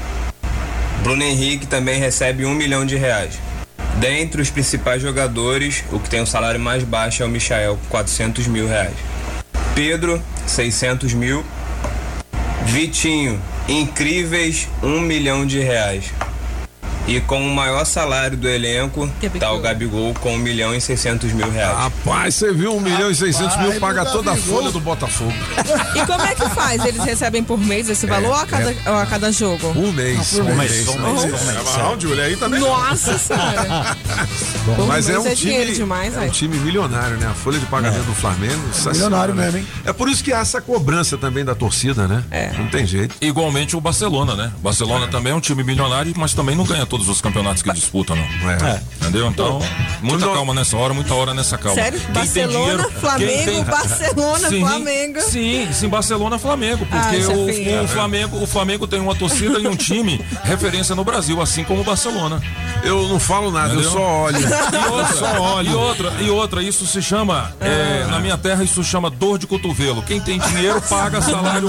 Bruno 1.04 1.24
Henrique 1.24 1.68
também 1.68 2.00
recebe 2.00 2.46
um 2.46 2.54
milhão 2.54 2.86
de 2.86 2.96
reais. 2.96 3.38
Dentre 3.98 4.42
os 4.42 4.50
principais 4.50 5.02
jogadores, 5.02 5.84
o 5.92 6.00
que 6.00 6.10
tem 6.10 6.22
o 6.22 6.26
salário 6.26 6.60
mais 6.60 6.84
baixo 6.84 7.22
é 7.22 7.26
o 7.26 7.30
Michael, 7.30 7.78
400 7.90 8.48
mil 8.48 8.68
reais. 8.68 8.96
Pedro, 9.74 10.22
600 10.48 11.14
mil. 11.14 11.44
Vitinho, 12.66 13.42
incríveis 13.68 14.68
1 14.84 15.02
milhão 15.02 15.46
de 15.46 15.60
reais. 15.60 16.12
E 17.08 17.22
com 17.22 17.40
o 17.46 17.54
maior 17.54 17.86
salário 17.86 18.36
do 18.36 18.50
elenco, 18.50 19.08
tá 19.40 19.52
o 19.52 19.60
Gabigol 19.60 20.14
com 20.16 20.34
1 20.34 20.38
milhão 20.40 20.74
e 20.74 20.82
600 20.82 21.32
mil 21.34 21.50
reais. 21.52 21.78
Rapaz, 21.78 22.34
você 22.34 22.52
viu 22.52 22.76
1 22.76 22.80
milhão 22.80 23.12
e 23.12 23.16
600 23.16 23.58
mil, 23.58 23.80
paga 23.80 24.06
toda 24.06 24.32
a 24.32 24.36
Gabigol. 24.36 24.58
folha 24.58 24.72
do 24.72 24.80
Botafogo. 24.80 25.34
E 25.96 26.06
como 26.06 26.22
é 26.24 26.34
que 26.34 26.50
faz? 26.50 26.84
Eles 26.84 27.04
recebem 27.04 27.44
por 27.44 27.60
mês 27.60 27.90
esse 27.90 28.08
valor 28.08 28.30
ou, 28.30 28.36
a 28.36 28.46
cada, 28.48 28.72
é. 28.72 28.78
ou 28.88 28.96
a 28.96 29.06
cada 29.06 29.32
jogo? 29.32 29.68
Um 29.76 29.92
mês. 29.92 30.32
por 30.32 30.42
um 30.42 30.56
mês. 30.56 30.72
mês. 30.72 30.88
Um 30.88 31.00
mês, 31.00 31.06
Um 31.06 31.28
um 31.28 31.30
mês. 31.30 31.44
mês. 31.44 31.68
Ah, 31.78 31.96
Júlia, 32.00 32.24
aí 32.24 32.36
também. 32.38 32.60
Nossa 32.60 33.18
senhora. 33.18 33.98
Por 34.66 34.88
Mas 34.88 35.08
é 35.08 35.20
um 35.20 35.28
é 35.28 35.36
time, 35.36 35.74
demais, 35.74 36.18
é 36.18 36.22
um 36.22 36.30
time 36.30 36.58
milionário, 36.58 37.18
né? 37.18 37.28
A 37.28 37.34
folha 37.36 37.60
de 37.60 37.68
pagamento 37.68 38.04
do 38.04 38.16
Flamengo. 38.16 38.62
Milionário 38.92 39.34
senhora. 39.34 39.34
mesmo, 39.34 39.58
hein? 39.60 39.68
É 39.86 39.94
por 39.94 40.10
isso 40.10 40.24
que 40.24 40.34
há 40.34 40.40
essa 40.40 40.60
cobrança 40.60 41.18
também 41.18 41.46
da 41.46 41.54
torcida, 41.54 42.08
né? 42.08 42.24
É. 42.32 42.52
Não 42.58 42.68
tem 42.68 42.86
jeito. 42.86 43.16
Igualmente 43.22 43.76
o 43.76 43.82
Barcelona, 43.82 44.36
né? 44.36 44.52
O 44.58 44.62
Barcelona 44.62 45.08
também 45.08 45.32
é 45.34 45.36
um 45.36 45.40
time 45.40 45.64
milionário, 45.64 46.12
mas 46.18 46.34
também 46.34 46.56
não 46.56 46.64
ganha 46.64 46.86
todos 46.96 47.10
os 47.10 47.20
campeonatos 47.20 47.62
que 47.62 47.74
disputam, 47.74 48.16
não. 48.16 48.24
É. 48.50 48.76
é. 48.76 48.82
Entendeu? 49.02 49.28
Então, 49.28 49.58
então 49.58 49.70
muita 50.02 50.26
calma 50.28 50.54
nessa 50.54 50.78
hora, 50.78 50.94
muita 50.94 51.14
hora 51.14 51.34
nessa 51.34 51.58
calma. 51.58 51.76
Sério? 51.76 52.00
Quem 52.00 52.14
Barcelona, 52.14 52.58
dinheiro, 52.58 52.92
Flamengo, 52.92 53.46
tem... 53.46 53.64
Barcelona, 53.66 54.50
sim, 54.50 54.60
Flamengo. 54.62 55.22
Sim, 55.22 55.74
sim, 55.74 55.90
Barcelona, 55.90 56.40
Flamengo. 56.40 56.86
Porque 56.86 57.16
ah, 57.16 57.20
é 57.20 57.28
o, 57.28 57.46
o, 57.46 57.84
é. 57.84 57.88
Flamengo, 57.88 58.42
o 58.42 58.48
Flamengo 58.48 58.88
tem 58.88 59.02
uma 59.02 59.14
torcida 59.14 59.60
e 59.60 59.68
um 59.68 59.76
time 59.76 60.24
referência 60.44 60.96
no 60.96 61.04
Brasil, 61.04 61.42
assim 61.42 61.66
como 61.66 61.82
o 61.82 61.84
Barcelona. 61.84 62.42
Eu 62.82 63.10
não 63.10 63.20
falo 63.20 63.52
nada, 63.52 63.74
Entendeu? 63.74 63.90
eu 63.90 63.98
só 63.98 64.24
olho. 64.24 64.40
E 64.40 64.90
outra, 64.90 65.16
só 65.20 65.42
olho. 65.42 65.70
E 65.70 65.76
outra, 65.76 66.14
e 66.22 66.30
outra, 66.30 66.64
isso 66.64 66.86
se 66.88 67.02
chama, 67.02 67.52
é. 67.60 68.04
É, 68.06 68.08
na 68.10 68.20
minha 68.20 68.38
terra, 68.38 68.64
isso 68.64 68.82
se 68.84 68.90
chama 68.90 69.10
dor 69.10 69.38
de 69.38 69.48
cotovelo. 69.48 70.02
Quem 70.04 70.22
tem 70.22 70.40
dinheiro 70.40 70.82
paga 70.82 71.22
salário. 71.22 71.68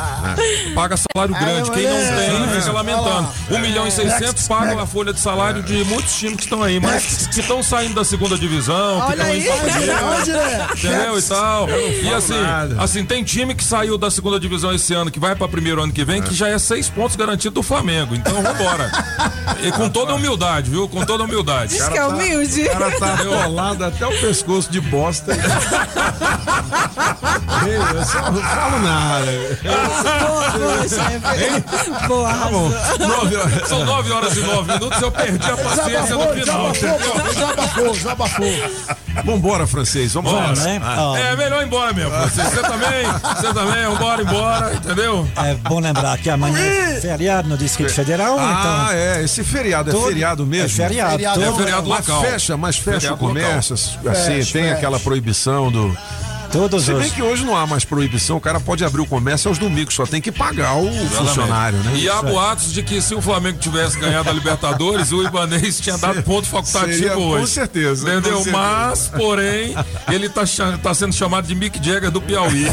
paga 0.74 0.96
salário 0.96 1.34
grande. 1.34 1.70
Quem 1.70 1.84
não 1.84 2.16
tem, 2.16 2.60
fica 2.60 2.72
lamentando. 2.72 3.28
1 3.50 3.58
milhão 3.58 3.86
e 3.86 3.90
600 3.90 4.45
pagam 4.46 4.78
é. 4.78 4.82
a 4.82 4.86
folha 4.86 5.12
de 5.12 5.20
salário 5.20 5.62
de 5.62 5.84
muitos 5.84 6.14
times 6.14 6.36
que 6.36 6.42
estão 6.44 6.62
aí, 6.62 6.80
mas 6.80 7.26
é. 7.26 7.30
que 7.30 7.40
estão 7.40 7.62
saindo 7.62 7.94
da 7.94 8.04
segunda 8.04 8.36
divisão, 8.38 9.06
que 9.06 9.12
estão 9.14 10.10
né? 10.26 10.68
Entendeu? 10.76 11.18
E 11.18 11.22
tal. 11.22 11.68
E 11.68 12.14
assim, 12.14 12.34
assim, 12.78 13.04
tem 13.04 13.22
time 13.24 13.54
que 13.54 13.64
saiu 13.64 13.98
da 13.98 14.10
segunda 14.10 14.38
divisão 14.38 14.74
esse 14.74 14.94
ano, 14.94 15.10
que 15.10 15.18
vai 15.18 15.34
para 15.34 15.46
o 15.46 15.48
primeiro 15.48 15.82
ano 15.82 15.92
que 15.92 16.04
vem, 16.04 16.20
é. 16.20 16.22
que 16.22 16.34
já 16.34 16.48
é 16.48 16.58
seis 16.58 16.88
pontos 16.88 17.16
garantidos 17.16 17.54
do 17.54 17.62
Flamengo. 17.62 18.14
Então 18.14 18.42
vambora. 18.42 18.90
E 19.62 19.72
com 19.72 19.88
toda 19.88 20.14
humildade, 20.14 20.70
viu? 20.70 20.88
Com 20.88 21.04
toda 21.04 21.24
humildade. 21.24 21.72
Diz 21.74 21.88
que 21.88 21.96
é 21.96 22.00
tá- 22.00 22.08
humilde. 22.08 22.62
O 22.62 22.70
cara 22.70 22.98
tá 22.98 23.14
rolado 23.14 23.84
até 23.84 24.06
o 24.06 24.20
pescoço 24.20 24.70
de 24.70 24.80
bosta. 24.80 25.34
Meu, 27.64 27.82
eu 27.82 27.94
não 27.94 28.42
falo 28.42 28.78
nada. 28.80 29.26
Boa, 29.62 30.50
boa, 30.50 30.88
chefe. 30.88 32.06
Boa, 32.06 32.32
tá 32.32 33.66
São 33.66 33.84
nove 33.84 34.12
horas 34.12 34.35
e 34.36 34.40
nove 34.42 34.72
minutos, 34.72 35.02
eu 35.02 35.10
perdi 35.10 35.50
a 35.50 35.56
paciência 35.56 36.14
no 36.16 36.28
final. 36.32 36.72
Desabafou, 36.72 37.92
desabafou. 37.92 38.46
Vambora, 39.24 39.66
francês, 39.66 40.12
vambora. 40.12 40.54
Né? 40.54 40.80
Ó. 40.98 41.16
É 41.16 41.34
melhor 41.36 41.62
ir 41.62 41.66
embora 41.66 41.92
mesmo. 41.92 42.10
Você, 42.10 42.42
você 42.42 42.62
também, 42.62 43.06
você 43.06 43.54
também, 43.54 43.84
vambora, 43.86 44.22
embora, 44.22 44.74
entendeu? 44.74 45.28
É 45.36 45.54
bom 45.54 45.80
lembrar 45.80 46.18
que 46.18 46.28
amanhã 46.30 46.58
é 46.58 47.00
feriado 47.00 47.48
no 47.48 47.56
Distrito 47.56 47.92
Federal, 47.92 48.36
Ah, 48.38 48.88
então. 48.88 48.96
é, 48.98 49.24
esse 49.24 49.42
feriado 49.42 49.90
é 49.90 49.92
Todo- 49.92 50.06
feriado 50.08 50.46
mesmo? 50.46 50.66
é 50.66 50.86
feriado, 50.88 51.12
Feriado, 51.12 51.42
é 51.42 51.52
feriado 51.52 51.88
mas 51.88 52.06
local. 52.06 52.22
fecha, 52.22 52.56
mas 52.56 52.76
fecha 52.76 53.00
Feriado 53.00 53.14
o 53.14 53.18
comércio, 53.28 53.76
local. 54.02 54.12
assim, 54.12 54.26
Fecha, 54.36 54.52
tem 54.52 54.62
fecha. 54.64 54.74
aquela 54.74 55.00
proibição 55.00 55.70
do... 55.70 55.96
Todos 56.52 56.84
Se 56.84 56.92
bem 56.94 57.06
os. 57.06 57.12
que 57.12 57.22
hoje 57.22 57.44
não 57.44 57.56
há 57.56 57.66
mais 57.66 57.84
proibição, 57.84 58.36
o 58.36 58.40
cara 58.40 58.58
pode 58.60 58.84
abrir 58.84 59.00
o 59.02 59.06
comércio 59.06 59.48
aos 59.48 59.58
domingos, 59.58 59.94
só 59.94 60.06
tem 60.06 60.20
que 60.20 60.30
pagar 60.32 60.74
o 60.76 60.90
funcionário, 61.08 61.78
né? 61.80 61.92
E 61.96 62.08
há 62.08 62.22
boatos 62.22 62.72
de 62.72 62.82
que 62.82 63.00
se 63.02 63.14
o 63.14 63.20
Flamengo 63.20 63.58
tivesse 63.58 63.98
ganhado 63.98 64.30
a 64.30 64.32
Libertadores, 64.32 65.12
o 65.12 65.22
Ibanez 65.22 65.78
tinha 65.80 65.98
dado 65.98 66.22
ponto 66.22 66.46
facultativo 66.46 66.92
Seria, 66.94 67.10
com 67.14 67.26
hoje. 67.28 67.52
certeza, 67.52 68.08
Entendeu? 68.10 68.38
com 68.38 68.44
certeza. 68.44 68.56
Mas, 68.56 69.08
porém, 69.08 69.74
ele 70.10 70.28
tá, 70.28 70.42
tá 70.82 70.94
sendo 70.94 71.14
chamado 71.14 71.46
de 71.46 71.54
Mick 71.54 71.78
Jagger 71.84 72.10
do 72.10 72.20
Piauí. 72.22 72.66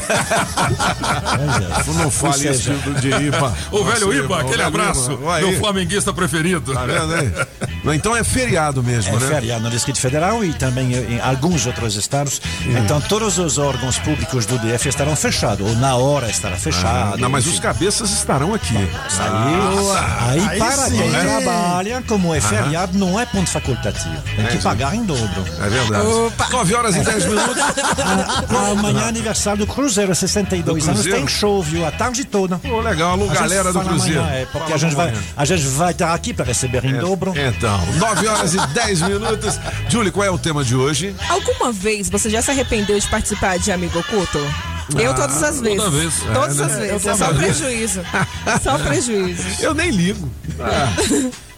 Não 1.95 2.09
fale 2.11 2.49
isso 2.49 2.71
do- 2.71 2.99
de 3.01 3.09
Iba. 3.09 3.53
o 3.71 3.83
velho 3.83 4.07
Nossa, 4.07 4.17
Iba, 4.19 4.41
aquele 4.41 4.61
abraço, 4.63 5.11
Iba. 5.13 5.39
Meu 5.39 5.59
flamenguista 5.59 6.13
preferido. 6.13 6.73
Tá 6.73 6.85
vendo 6.85 7.13
aí? 7.15 7.95
Então 7.95 8.15
é 8.15 8.23
feriado 8.23 8.81
mesmo, 8.81 9.15
É 9.15 9.19
né? 9.19 9.27
feriado 9.27 9.63
no 9.63 9.69
Distrito 9.69 9.99
Federal 9.99 10.43
e 10.43 10.53
também 10.53 10.93
em 10.93 11.19
alguns 11.19 11.65
outros 11.65 11.95
estados. 11.95 12.41
Então, 12.65 13.01
todos 13.01 13.37
os 13.37 13.57
órgãos 13.63 13.97
públicos 13.99 14.45
do 14.45 14.57
DF 14.59 14.87
estarão 14.89 15.15
fechados, 15.15 15.67
ou 15.67 15.75
na 15.77 15.95
hora 15.95 16.29
estará 16.29 16.55
fechado. 16.55 17.13
Ah, 17.13 17.17
não, 17.17 17.29
mas 17.29 17.45
enfim. 17.45 17.55
os 17.55 17.59
cabeças 17.59 18.11
estarão 18.11 18.53
aqui. 18.53 18.75
Aí, 18.75 18.89
Ah, 19.19 20.27
aí, 20.29 20.39
aí 20.49 20.59
para 20.59 20.71
sim, 20.89 20.97
quem 20.97 21.11
trabalha, 21.11 22.03
como 22.07 22.33
é 22.33 22.41
feriado, 22.41 22.97
não 22.97 23.19
é 23.19 23.25
ponto 23.25 23.49
facultativo. 23.49 24.15
Tem 24.35 24.45
que 24.47 24.57
É, 24.57 24.61
pagar 24.61 24.95
em 24.95 25.03
dobro. 25.03 25.43
É 25.61 25.69
verdade. 25.69 26.07
9 26.51 26.75
horas 26.75 26.95
e 26.95 26.99
10 26.99 27.25
minutos. 27.25 27.57
Ah, 27.99 28.71
Amanhã 28.73 29.01
é 29.05 29.07
aniversário 29.09 29.65
do 29.65 29.71
Cruzeiro, 29.71 30.13
62 30.13 30.63
Do 30.83 30.89
anos, 30.89 31.01
Cruzeiro? 31.01 31.17
tem 31.19 31.27
show, 31.27 31.61
viu? 31.61 31.85
A 31.85 31.91
tarde 31.91 32.25
toda. 32.25 32.57
Pô, 32.57 32.79
legal, 32.81 33.11
alô, 33.11 33.27
galera 33.27 33.71
do 33.71 33.79
Cruzeiro. 33.81 34.19
amanhã, 34.21 34.35
é, 34.35 34.45
porque 34.45 34.59
Fala 34.71 34.75
a 34.75 34.77
gente, 34.77 34.95
vai, 34.95 35.13
a 35.37 35.45
gente 35.45 35.67
vai 35.67 35.91
estar 35.91 36.13
aqui 36.13 36.33
para 36.33 36.45
receber 36.45 36.83
em 36.85 36.97
dobro. 36.97 37.33
Então, 37.35 37.79
9 37.97 38.27
horas 38.27 38.53
e 38.53 38.67
10 38.67 39.01
minutos. 39.03 39.59
Julie, 39.89 40.11
qual 40.11 40.25
é 40.25 40.31
o 40.31 40.37
tema 40.37 40.63
de 40.63 40.75
hoje? 40.75 41.15
Alguma 41.29 41.71
vez 41.71 42.09
você 42.09 42.29
já 42.29 42.41
se 42.41 42.51
arrependeu 42.51 42.99
de 42.99 43.07
participar 43.07 43.52
de 43.57 43.71
Amigo 43.71 43.99
Oculto? 43.99 44.39
Eu 44.99 45.11
Ah, 45.11 45.13
todas 45.13 45.41
as 45.43 45.61
vezes. 45.61 45.77
toda 45.77 45.89
vez. 45.91 46.13
Todas 46.33 46.59
É, 46.59 46.63
as 46.65 46.71
né? 46.73 46.87
vezes. 46.87 47.05
É 47.07 47.15
só 47.15 47.31
vez. 47.33 47.57
prejuízo. 47.57 48.01
Só 48.61 48.77
prejuízo. 48.79 49.43
Eu 49.61 49.73
nem 49.73 49.89
ligo. 49.91 50.29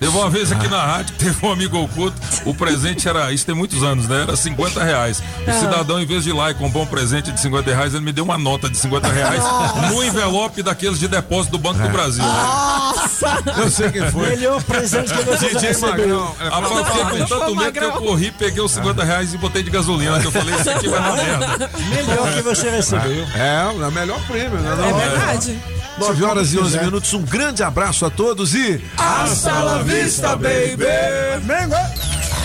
Teve 0.06 0.18
uma 0.20 0.30
vez 0.30 0.52
aqui 0.52 0.68
na 0.68 0.84
rádio 0.86 1.16
teve 1.18 1.44
um 1.46 1.52
amigo 1.52 1.78
oculto, 1.82 2.16
o 2.46 2.54
presente 2.54 3.08
era, 3.10 3.32
isso 3.32 3.44
tem 3.46 3.56
muitos 3.56 3.82
anos, 3.82 4.08
né? 4.08 4.22
Era 4.22 4.36
50 4.36 4.84
reais. 4.84 5.20
O 5.20 5.50
Ah. 5.50 5.54
cidadão, 5.54 6.00
em 6.00 6.06
vez 6.06 6.24
de 6.24 6.30
ir 6.30 6.34
lá 6.34 6.52
e 6.52 6.54
comprar 6.54 6.82
um 6.82 6.86
presente 6.86 7.32
de 7.32 7.40
50 7.40 7.74
reais, 7.74 7.94
ele 7.96 8.04
me 8.06 8.12
deu 8.12 8.24
uma 8.24 8.38
nota 8.38 8.70
de 8.70 8.78
50 8.78 9.08
reais 9.08 9.40
Nossa. 9.40 9.82
no 9.90 10.04
envelope 10.04 10.62
daqueles 10.62 11.00
de 11.00 11.08
depósito 11.08 11.54
do 11.54 11.58
Banco 11.58 11.80
do 11.82 11.90
Brasil. 11.90 12.24
Nossa! 12.24 13.40
Eu 13.58 13.72
sei 13.72 13.90
quem 13.92 14.12
foi. 14.12 14.30
Melhor 14.30 14.62
presente 14.64 15.12
que 15.14 15.24
você 15.24 15.50
já 15.50 15.60
DJ 15.60 15.70
recebeu. 15.70 15.90
Magrão. 16.20 16.36
Rapaz, 16.52 16.72
eu 16.78 16.86
fiquei 16.86 17.04
com 17.20 17.26
tanto 17.26 17.56
medo 17.56 17.72
que 17.72 17.80
eu 17.84 17.92
corri, 17.94 18.32
peguei 18.32 18.62
os 18.62 18.72
50 18.74 19.04
reais 19.04 19.34
e 19.34 19.38
botei 19.38 19.64
de 19.64 19.70
gasolina. 19.72 20.20
Que 20.20 20.28
eu 20.28 20.32
falei, 20.32 20.56
isso 20.56 20.70
aqui 20.70 20.88
vai 20.88 21.02
dar 21.02 21.14
merda. 21.18 21.70
Melhor 21.90 22.34
que 22.34 22.42
você 22.42 22.70
recebeu. 22.70 23.26
É, 23.36 23.66
o 23.88 23.92
melhor 23.92 24.20
prêmio, 24.28 24.60
né? 24.60 24.72
É 24.90 24.94
verdade. 25.10 25.60
9 25.98 26.24
horas 26.24 26.54
e 26.54 26.58
11 26.58 26.66
quiser. 26.66 26.86
minutos. 26.86 27.14
Um 27.14 27.22
grande 27.22 27.64
abraço 27.64 28.06
a 28.06 28.10
todos 28.10 28.54
e. 28.54 28.82
Hasta 28.98 29.64
la 29.64 29.84
vista, 29.84 30.36
baby. 30.36 30.86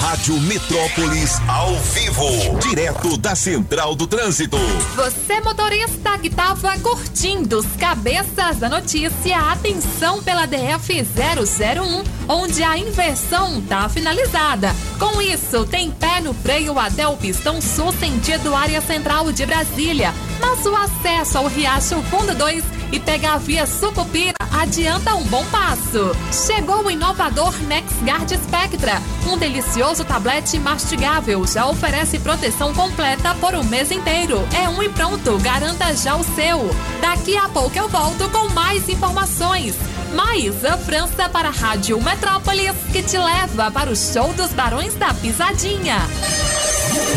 Rádio 0.00 0.40
Metrópolis 0.40 1.38
ao 1.46 1.74
vivo, 1.76 2.58
direto 2.58 3.18
da 3.18 3.34
Central 3.34 3.94
do 3.94 4.06
Trânsito. 4.06 4.56
Você, 4.96 5.42
motorista 5.42 6.18
que 6.18 6.28
estava 6.28 6.78
curtindo 6.78 7.58
os 7.58 7.66
cabeças 7.76 8.56
da 8.56 8.70
notícia, 8.70 9.38
atenção 9.52 10.22
pela 10.22 10.46
DF 10.46 11.02
001, 11.02 12.32
onde 12.32 12.62
a 12.62 12.78
inversão 12.78 13.60
tá 13.60 13.90
finalizada. 13.90 14.74
Com 14.98 15.20
isso, 15.20 15.66
tem 15.66 15.90
pé 15.90 16.22
no 16.22 16.32
freio 16.32 16.78
até 16.78 17.06
o 17.06 17.18
pistão 17.18 17.60
sul 17.60 17.92
sentido 17.92 18.54
área 18.54 18.80
central 18.80 19.30
de 19.30 19.44
Brasília. 19.44 20.14
Mas 20.40 20.64
o 20.64 20.74
acesso 20.74 21.36
ao 21.36 21.46
Riacho 21.46 22.02
Fundo 22.04 22.34
2 22.34 22.64
e 22.90 22.98
pegar 22.98 23.34
a 23.34 23.38
via 23.38 23.66
Sucupira 23.66 24.40
adianta 24.60 25.14
um 25.14 25.24
bom 25.24 25.44
passo. 25.46 26.12
Chegou 26.46 26.84
o 26.84 26.90
inovador 26.90 27.54
NexGuard 27.62 28.36
Spectra, 28.36 29.00
um 29.26 29.38
delicioso 29.38 29.89
tablete 30.04 30.58
mastigável, 30.58 31.44
já 31.46 31.66
oferece 31.66 32.18
proteção 32.20 32.72
completa 32.72 33.34
por 33.40 33.54
um 33.54 33.64
mês 33.64 33.90
inteiro. 33.90 34.46
É 34.54 34.68
um 34.68 34.82
e 34.82 34.88
pronto, 34.88 35.36
garanta 35.38 35.94
já 35.96 36.14
o 36.16 36.22
seu. 36.22 36.70
Daqui 37.00 37.36
a 37.36 37.48
pouco 37.48 37.76
eu 37.76 37.88
volto 37.88 38.28
com 38.30 38.48
mais 38.50 38.88
informações. 38.88 39.74
Maísa 40.14 40.76
França 40.78 41.28
para 41.28 41.48
a 41.48 41.52
Rádio 41.52 42.00
Metrópolis, 42.00 42.74
que 42.92 43.02
te 43.02 43.18
leva 43.18 43.70
para 43.70 43.90
o 43.90 43.96
show 43.96 44.32
dos 44.34 44.52
Barões 44.52 44.94
da 44.94 45.12
Pisadinha. 45.14 45.96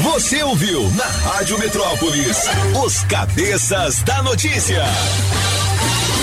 Você 0.02 0.44
ouviu 0.44 0.90
na 0.92 1.06
Rádio 1.06 1.58
Metrópolis 1.60 2.38
os 2.84 3.04
cabeças 3.04 4.02
da 4.04 4.22
notícia. 4.22 4.84